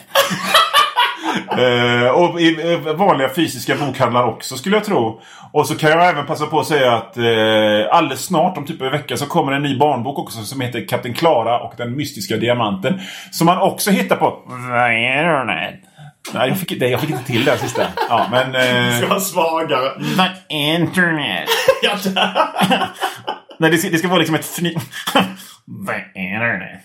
Eh, 1.58 2.08
och 2.08 2.42
i 2.42 2.74
eh, 2.74 2.94
vanliga 2.96 3.30
fysiska 3.30 3.76
bokhandlar 3.76 4.24
också 4.24 4.58
skulle 4.58 4.76
jag 4.76 4.86
tro. 4.86 5.22
Och 5.52 5.68
så 5.68 5.76
kan 5.78 5.90
jag 5.90 6.10
även 6.10 6.26
passa 6.26 6.46
på 6.46 6.60
att 6.60 6.68
säga 6.68 6.94
att 6.94 7.18
eh, 7.18 7.98
alldeles 7.98 8.26
snart, 8.26 8.58
om 8.58 8.66
typ 8.66 8.82
en 8.82 8.92
vecka, 8.92 9.18
så 9.18 9.26
kommer 9.26 9.52
en 9.52 9.64
ny 9.64 9.78
barnbok 9.78 10.20
också 10.20 10.44
som 10.44 10.62
heter 10.62 10.88
Kapten 10.88 11.14
Klara 11.14 11.60
och 11.60 11.74
den 11.78 11.96
mystiska 11.98 12.38
diamanten. 12.38 13.00
Som 13.32 13.46
man 13.46 13.58
också 13.58 13.92
hittar 13.92 14.16
på 14.16 14.40
internet. 14.48 15.76
Nej, 16.34 16.50
jag 16.50 16.58
fick, 16.60 16.80
nej, 16.80 16.92
jag 16.92 17.02
fick 17.02 17.10
inte 17.10 17.24
till 17.24 17.46
det 17.46 17.58
sista. 17.58 17.88
Ja, 18.10 18.28
men... 18.32 18.56
Eh, 18.56 18.98
Ska 18.98 19.08
vara 19.08 19.20
svagare. 19.20 19.92
internet. 20.50 21.50
Ja, 21.84 21.98
där. 22.04 22.88
Nej, 23.60 23.72
det 23.72 23.78
ska, 23.78 23.90
det 23.90 23.98
ska 23.98 24.08
vara 24.08 24.20
liksom 24.20 24.36
ett 24.36 24.46
fny... 24.46 24.70
internet. 26.16 26.82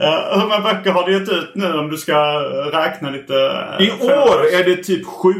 Eh, 0.00 0.38
hur 0.40 0.42
många 0.42 0.60
böcker 0.60 0.90
har 0.92 1.06
du 1.06 1.12
gett 1.12 1.28
ut 1.28 1.52
nu 1.54 1.72
om 1.72 1.90
du 1.90 1.96
ska 1.96 2.14
räkna 2.72 3.10
lite? 3.10 3.34
eh, 3.80 3.86
I 3.86 3.90
år 3.90 4.60
är 4.60 4.64
det 4.64 4.76
typ 4.84 5.06
sju. 5.06 5.32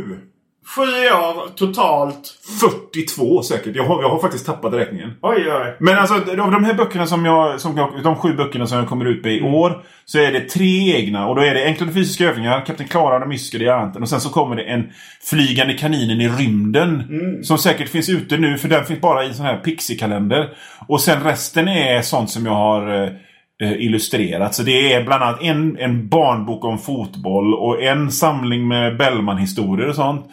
Sju 0.77 0.83
år 1.11 1.57
totalt. 1.57 2.35
42 2.61 3.43
säkert. 3.43 3.77
Jag 3.77 3.85
har, 3.85 4.03
jag 4.03 4.09
har 4.09 4.19
faktiskt 4.19 4.47
tappat 4.47 4.75
räkningen. 4.75 5.11
Oj, 5.23 5.45
oj. 5.53 5.77
Men 5.81 5.99
alltså 5.99 6.15
av 6.15 6.51
de 6.53 6.65
här 6.65 6.75
böckerna 6.75 7.07
som 7.07 7.25
jag, 7.25 7.61
som 7.61 7.77
jag, 7.77 7.91
de 8.05 8.17
sju 8.17 8.33
böckerna 8.33 8.67
som 8.67 8.79
jag 8.79 8.89
kommer 8.89 9.05
ut 9.05 9.25
med 9.25 9.33
i 9.35 9.39
Mm. 9.39 9.55
år. 9.55 9.83
Så 10.05 10.19
är 10.19 10.33
det 10.33 10.41
tre 10.41 10.97
egna 10.97 11.29
och 11.29 11.37
då 11.37 11.43
är 11.43 11.55
det 11.55 11.65
Enklare 11.65 11.91
fysiska 11.93 12.25
övningar, 12.29 12.65
Kapten 12.67 12.89
Klara 12.89 13.19
den 13.19 13.29
mystiska 13.29 13.59
diamanten. 13.59 14.03
Och 14.03 14.09
sen 14.09 14.21
så 14.21 14.29
kommer 14.29 14.57
det 14.57 14.63
en 14.63 14.85
Flygande 15.31 15.75
kaninen 15.75 16.21
i 16.21 16.29
rymden. 16.29 17.03
Mm. 17.09 17.45
Som 17.45 17.59
säkert 17.59 17.89
finns 17.89 18.09
ute 18.09 18.37
nu 18.37 18.59
för 18.59 18.69
den 18.69 18.85
finns 18.85 19.01
bara 19.01 19.25
i 19.25 19.35
sån 19.35 19.47
här 19.47 19.57
Pixie-kalender. 19.57 20.49
Och 20.89 21.01
sen 21.01 21.23
resten 21.25 21.69
är 21.69 22.03
sånt 22.03 22.31
som 22.31 22.47
jag 22.47 22.53
har 22.55 23.03
eh, 23.03 23.09
illustrerat. 23.61 24.55
Så 24.55 24.63
det 24.63 24.93
är 24.93 25.05
bland 25.05 25.23
annat 25.23 25.43
en, 25.43 25.79
en 25.79 26.09
barnbok 26.09 26.65
om 26.65 26.79
fotboll 26.79 27.55
och 27.55 27.83
en 27.83 28.11
samling 28.11 28.69
med 28.69 28.97
Bellman-historier 28.97 29.89
och 29.89 29.95
sånt. 29.95 30.27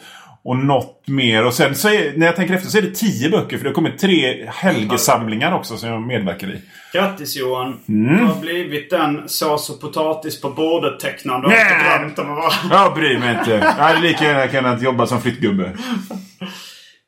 Och 0.44 0.56
något 0.56 1.08
mer. 1.08 1.46
Och 1.46 1.54
sen 1.54 1.74
så 1.74 1.88
är, 1.88 2.12
när 2.16 2.26
jag 2.26 2.36
tänker 2.36 2.54
efter 2.54 2.68
så 2.68 2.78
är 2.78 2.82
det 2.82 2.94
tio 2.94 3.30
böcker. 3.30 3.56
För 3.56 3.64
det 3.64 3.70
har 3.70 3.74
kommit 3.74 3.98
tre 3.98 4.46
helgesamlingar 4.48 5.52
också 5.52 5.76
som 5.76 5.88
jag 5.88 6.02
medverkar 6.02 6.46
i. 6.46 6.60
Grattis 6.92 7.36
Johan. 7.36 7.80
Mm. 7.88 8.16
Du 8.16 8.24
har 8.24 8.40
blivit 8.40 8.90
den 8.90 9.28
sås 9.28 9.70
och 9.70 9.80
potatis 9.80 10.40
på 10.40 10.50
bordet-tecknaren 10.50 11.40
du 11.40 11.48
har 11.48 11.98
drömt 11.98 12.18
om 12.18 12.32
att 12.32 12.36
vara. 12.38 12.84
Jag 12.84 12.94
bryr 12.94 13.18
mig 13.18 13.38
inte. 13.38 13.50
Jag 13.50 13.84
hade 13.84 14.00
lika 14.00 14.24
gärna 14.24 14.46
kunnat 14.46 14.82
jobba 14.82 15.06
som 15.06 15.20
flyttgubbe. 15.20 15.72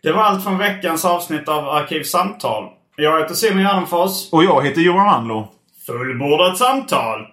Det 0.02 0.12
var 0.12 0.22
allt 0.22 0.44
från 0.44 0.58
veckans 0.58 1.04
avsnitt 1.04 1.48
av 1.48 1.68
Arkivsamtal. 1.68 2.64
Jag 2.96 3.20
heter 3.20 3.34
Simon 3.34 3.62
Gärdenfors. 3.62 4.32
Och 4.32 4.44
jag 4.44 4.64
heter 4.64 4.80
Johan 4.80 5.06
Wanlo. 5.06 5.48
Fullbordat 5.88 6.58
samtal. 6.58 7.26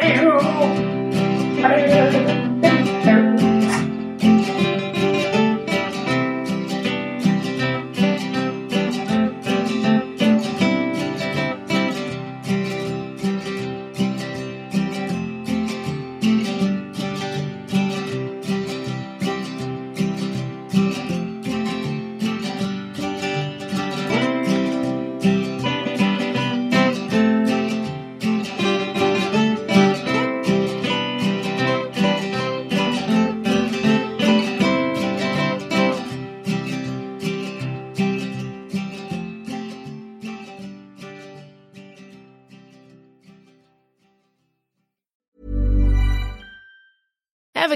Ever 0.00 0.40